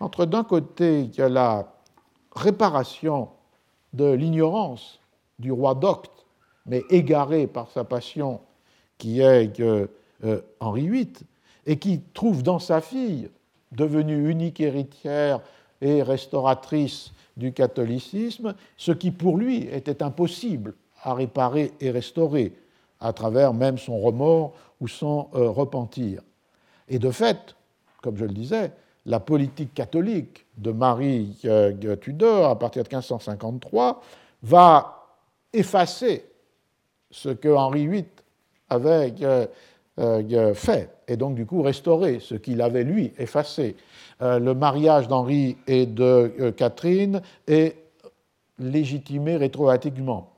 entre 0.00 0.26
d'un 0.26 0.44
côté 0.44 1.10
la 1.18 1.72
réparation 2.34 3.28
de 3.92 4.10
l'ignorance 4.12 5.00
du 5.38 5.52
roi 5.52 5.74
docte, 5.74 6.26
mais 6.66 6.82
égaré 6.90 7.46
par 7.46 7.70
sa 7.70 7.84
passion, 7.84 8.40
qui 8.98 9.20
est 9.20 9.60
euh, 9.60 9.86
Henri 10.60 10.88
VIII, 10.88 11.12
et 11.66 11.78
qui 11.78 12.00
trouve 12.14 12.42
dans 12.42 12.58
sa 12.58 12.80
fille, 12.80 13.30
devenue 13.72 14.30
unique 14.30 14.60
héritière 14.60 15.40
et 15.80 16.02
restauratrice 16.02 17.12
du 17.36 17.52
catholicisme, 17.52 18.54
ce 18.76 18.92
qui 18.92 19.10
pour 19.10 19.36
lui 19.36 19.68
était 19.70 20.02
impossible 20.02 20.74
à 21.02 21.14
réparer 21.14 21.72
et 21.80 21.90
restaurer, 21.90 22.52
à 23.00 23.12
travers 23.12 23.52
même 23.52 23.78
son 23.78 23.98
remords 24.00 24.54
ou 24.80 24.88
son 24.88 25.28
euh, 25.34 25.50
repentir. 25.50 26.22
Et 26.88 26.98
de 26.98 27.10
fait, 27.10 27.54
comme 28.02 28.16
je 28.16 28.24
le 28.24 28.32
disais, 28.32 28.72
la 29.04 29.20
politique 29.20 29.74
catholique 29.74 30.46
de 30.56 30.72
Marie 30.72 31.36
euh, 31.44 31.96
Tudor, 31.96 32.50
à 32.50 32.58
partir 32.58 32.82
de 32.82 32.88
1553, 32.88 34.02
va 34.42 35.06
effacer 35.52 36.24
ce 37.10 37.28
que 37.30 37.48
Henri 37.48 37.86
VIII 37.86 38.04
euh, 38.72 39.46
euh, 39.98 40.54
fait, 40.54 40.90
et 41.08 41.16
donc 41.16 41.34
du 41.34 41.46
coup 41.46 41.62
restaurer 41.62 42.20
ce 42.20 42.34
qu'il 42.34 42.60
avait 42.62 42.84
lui 42.84 43.12
effacé. 43.18 43.76
Le 44.20 44.54
mariage 44.54 45.08
d'Henri 45.08 45.58
et 45.66 45.84
de 45.84 46.54
Catherine 46.56 47.20
est 47.46 47.76
légitimé 48.58 49.36
rétroactivement. 49.36 50.32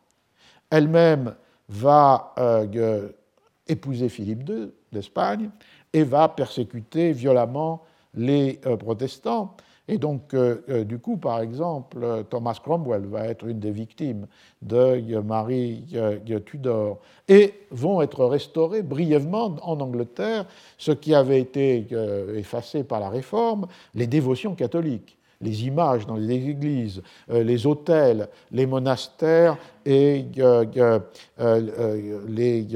Elle-même 0.69 1.35
va 1.69 2.35
épouser 3.69 4.09
Philippe 4.09 4.49
II 4.49 4.71
d'Espagne 4.91 5.51
et 5.93 6.03
va 6.03 6.29
persécuter 6.29 7.13
violemment 7.13 7.83
les 8.15 8.61
euh, 8.67 8.77
protestants. 8.77 9.57
Et 9.89 9.97
donc, 9.97 10.35
euh, 10.35 10.63
euh, 10.69 10.85
du 10.85 10.99
coup, 10.99 11.17
par 11.17 11.41
exemple, 11.41 12.25
Thomas 12.29 12.61
Cromwell 12.63 13.07
va 13.07 13.27
être 13.27 13.47
une 13.47 13.59
des 13.59 13.71
victimes 13.71 14.27
de 14.61 15.19
Marie 15.21 15.85
Tudor 16.45 16.99
et 17.27 17.55
vont 17.71 18.03
être 18.03 18.25
restaurés 18.27 18.83
brièvement 18.83 19.57
en 19.63 19.81
Angleterre 19.81 20.45
ce 20.77 20.93
qui 20.93 21.15
avait 21.15 21.41
été 21.41 21.87
effacé 22.35 22.85
par 22.85 23.01
la 23.01 23.09
Réforme, 23.09 23.67
les 23.95 24.07
dévotions 24.07 24.55
catholiques 24.55 25.15
les 25.41 25.67
images 25.67 26.05
dans 26.05 26.17
les 26.17 26.49
églises, 26.49 27.01
les 27.29 27.65
hôtels, 27.65 28.29
les 28.51 28.67
monastères 28.67 29.57
et 29.87 30.25
les, 32.29 32.67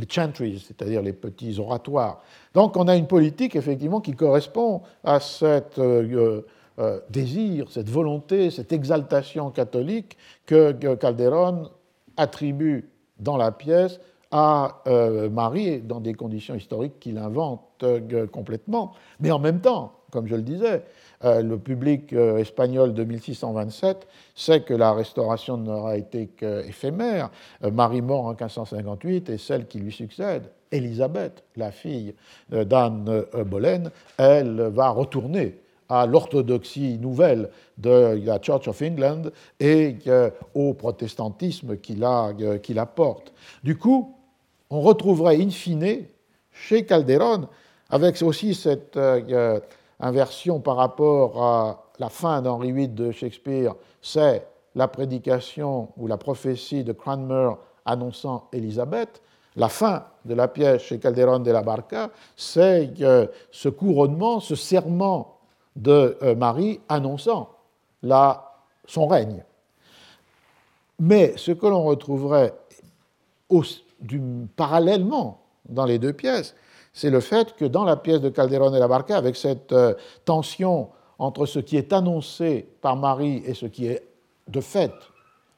les 0.00 0.06
chantries, 0.08 0.64
c'est-à-dire 0.66 1.02
les 1.02 1.12
petits 1.12 1.58
oratoires. 1.58 2.22
Donc 2.54 2.76
on 2.76 2.88
a 2.88 2.96
une 2.96 3.06
politique 3.06 3.54
effectivement 3.56 4.00
qui 4.00 4.12
correspond 4.12 4.82
à 5.04 5.20
cet 5.20 5.78
euh, 5.78 6.42
euh, 6.78 7.00
désir, 7.10 7.66
cette 7.70 7.90
volonté, 7.90 8.50
cette 8.50 8.72
exaltation 8.72 9.50
catholique 9.50 10.16
que, 10.46 10.72
Calderon 10.94 11.70
attribue 12.16 12.88
dans 13.18 13.36
la 13.36 13.52
pièce 13.52 14.00
à 14.30 14.82
euh, 14.86 15.28
Marie 15.28 15.80
dans 15.80 16.00
des 16.00 16.14
conditions 16.14 16.54
historiques 16.54 16.98
qu'il 17.00 17.18
invente 17.18 17.84
complètement. 18.32 18.92
Mais 19.20 19.30
en 19.30 19.38
même 19.38 19.60
temps, 19.60 19.92
comme 20.10 20.26
je 20.26 20.34
le 20.34 20.42
disais, 20.42 20.82
le 21.22 21.56
public 21.58 22.12
euh, 22.12 22.38
espagnol 22.38 22.94
de 22.94 23.04
1627 23.04 24.06
sait 24.34 24.62
que 24.62 24.72
la 24.72 24.92
restauration 24.92 25.56
n'aura 25.56 25.96
été 25.96 26.28
qu'éphémère. 26.28 27.30
Euh, 27.62 27.70
Marie 27.70 28.00
mort 28.00 28.24
en 28.24 28.30
1558 28.30 29.28
et 29.28 29.38
celle 29.38 29.66
qui 29.66 29.78
lui 29.78 29.92
succède, 29.92 30.44
Élisabeth, 30.72 31.42
la 31.56 31.72
fille 31.72 32.14
d'Anne 32.48 33.24
Boleyn, 33.44 33.90
elle 34.16 34.70
va 34.72 34.90
retourner 34.90 35.58
à 35.88 36.06
l'orthodoxie 36.06 36.96
nouvelle 36.98 37.50
de 37.76 38.20
la 38.24 38.40
Church 38.40 38.68
of 38.68 38.80
England 38.80 39.22
et 39.58 39.96
au 40.54 40.72
protestantisme 40.74 41.76
qui 41.78 41.96
la, 41.96 42.32
qui 42.62 42.72
la 42.72 42.86
porte. 42.86 43.32
Du 43.64 43.76
coup, 43.76 44.14
on 44.70 44.80
retrouverait 44.80 45.42
in 45.42 45.50
fine 45.50 46.04
chez 46.52 46.86
Calderon, 46.86 47.48
avec 47.90 48.22
aussi 48.22 48.54
cette 48.54 48.96
inversion 50.00 50.60
par 50.60 50.76
rapport 50.76 51.42
à 51.42 51.84
la 51.98 52.08
fin 52.08 52.42
d'Henri 52.42 52.72
VIII 52.72 52.88
de 52.88 53.10
Shakespeare, 53.10 53.74
c'est 54.00 54.46
la 54.74 54.88
prédication 54.88 55.88
ou 55.96 56.06
la 56.06 56.16
prophétie 56.16 56.84
de 56.84 56.92
Cranmer 56.92 57.52
annonçant 57.84 58.48
Élisabeth. 58.52 59.22
La 59.56 59.68
fin 59.68 60.04
de 60.24 60.34
la 60.34 60.48
pièce 60.48 60.82
chez 60.82 60.98
Calderon 60.98 61.40
de 61.40 61.50
la 61.50 61.62
Barca, 61.62 62.10
c'est 62.36 62.92
ce 63.50 63.68
couronnement, 63.68 64.40
ce 64.40 64.54
serment 64.54 65.38
de 65.76 66.16
euh, 66.22 66.34
Marie 66.34 66.80
annonçant 66.88 67.50
son 68.86 69.06
règne. 69.06 69.44
Mais 70.98 71.34
ce 71.36 71.52
que 71.52 71.66
l'on 71.66 71.82
retrouverait 71.82 72.54
parallèlement 74.56 75.40
dans 75.68 75.84
les 75.84 75.98
deux 75.98 76.12
pièces, 76.12 76.54
c'est 76.92 77.10
le 77.10 77.20
fait 77.20 77.56
que 77.56 77.64
dans 77.64 77.84
la 77.84 77.96
pièce 77.96 78.20
de 78.20 78.28
Calderón 78.28 78.74
et 78.74 78.78
la 78.78 78.88
Barca, 78.88 79.16
avec 79.16 79.36
cette 79.36 79.72
euh, 79.72 79.94
tension 80.24 80.88
entre 81.18 81.46
ce 81.46 81.58
qui 81.58 81.76
est 81.76 81.92
annoncé 81.92 82.66
par 82.80 82.96
Marie 82.96 83.42
et 83.46 83.54
ce 83.54 83.66
qui 83.66 83.86
est 83.86 84.02
de 84.48 84.60
fait 84.60 84.92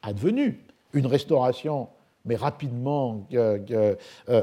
advenu, 0.01 0.59
une 0.93 1.07
restauration 1.07 1.87
mais 2.25 2.35
rapidement 2.35 3.27
euh, 3.33 3.95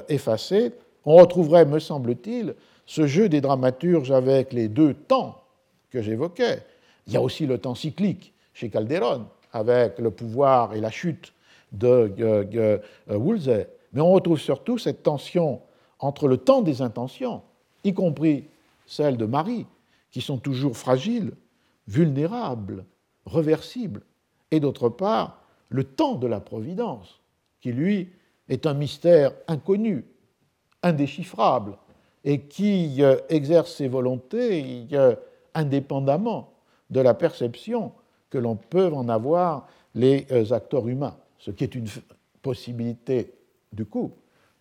effacée, 0.08 0.72
on 1.04 1.16
retrouverait, 1.16 1.64
me 1.64 1.78
semble-t-il, 1.78 2.54
ce 2.86 3.06
jeu 3.06 3.28
des 3.28 3.40
dramaturges 3.40 4.10
avec 4.10 4.52
les 4.52 4.68
deux 4.68 4.94
temps 4.94 5.42
que 5.90 6.02
j'évoquais. 6.02 6.62
Il 7.06 7.12
y 7.14 7.16
a 7.16 7.22
aussi 7.22 7.46
le 7.46 7.58
temps 7.58 7.74
cyclique 7.74 8.34
chez 8.52 8.68
Calderon, 8.68 9.26
avec 9.52 9.98
le 9.98 10.10
pouvoir 10.10 10.74
et 10.74 10.80
la 10.80 10.90
chute 10.90 11.32
de 11.72 12.12
euh, 12.20 12.78
Wolsey. 13.08 13.68
Mais 13.92 14.00
on 14.00 14.12
retrouve 14.12 14.38
surtout 14.38 14.78
cette 14.78 15.02
tension 15.02 15.60
entre 16.00 16.26
le 16.26 16.38
temps 16.38 16.62
des 16.62 16.82
intentions, 16.82 17.42
y 17.84 17.94
compris 17.94 18.48
celles 18.86 19.16
de 19.16 19.26
Marie, 19.26 19.66
qui 20.10 20.20
sont 20.20 20.38
toujours 20.38 20.76
fragiles, 20.76 21.32
vulnérables, 21.86 22.84
reversibles, 23.26 24.02
et 24.50 24.58
d'autre 24.58 24.88
part, 24.88 25.42
le 25.68 25.84
temps 25.84 26.16
de 26.16 26.26
la 26.26 26.40
providence, 26.40 27.20
qui 27.60 27.72
lui 27.72 28.08
est 28.48 28.66
un 28.66 28.74
mystère 28.74 29.32
inconnu, 29.46 30.04
indéchiffrable, 30.82 31.76
et 32.24 32.40
qui 32.40 33.02
euh, 33.02 33.16
exerce 33.28 33.76
ses 33.76 33.88
volontés 33.88 34.86
euh, 34.92 35.14
indépendamment 35.54 36.52
de 36.90 37.00
la 37.00 37.14
perception 37.14 37.92
que 38.28 38.38
l'on 38.38 38.56
peut 38.56 38.92
en 38.92 39.08
avoir 39.08 39.68
les 39.94 40.26
euh, 40.30 40.52
acteurs 40.52 40.88
humains, 40.88 41.16
ce 41.38 41.50
qui 41.50 41.64
est 41.64 41.74
une 41.74 41.86
possibilité 42.42 43.32
du 43.72 43.86
coup 43.86 44.12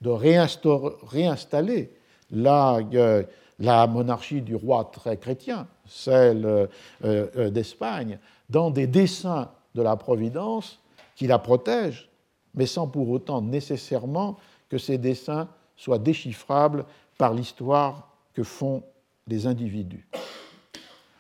de 0.02 0.10
réinstaller 0.10 1.92
la, 2.32 2.80
euh, 2.94 3.24
la, 3.60 3.88
monarchie 3.88 4.42
du 4.42 4.56
roi 4.56 4.90
très 4.94 5.18
chrétien, 5.18 5.68
celle 5.86 6.46
euh, 6.46 6.68
euh, 7.04 7.50
d'Espagne, 7.50 8.20
dans 8.50 8.72
des 8.72 8.88
dessins 8.88 9.50
de 9.76 9.82
la 9.82 9.96
Providence 9.96 10.80
qui 11.16 11.28
la 11.28 11.40
protègent, 11.40 12.10
mais 12.56 12.66
sans 12.66 12.88
pour 12.88 13.10
autant 13.10 13.42
nécessairement 13.42 14.38
que 14.70 14.78
ces 14.78 14.98
dessins 14.98 15.48
soient 15.76 16.00
déchiffrables 16.00 16.86
par 17.18 17.34
l'histoire 17.34 18.10
que 18.34 18.44
font 18.44 18.84
les 19.28 19.46
individus. 19.46 20.08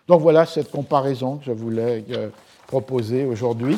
Donc 0.07 0.21
voilà 0.21 0.45
cette 0.45 0.71
comparaison 0.71 1.37
que 1.37 1.45
je 1.45 1.51
voulais 1.51 2.03
proposer 2.67 3.25
aujourd'hui. 3.25 3.77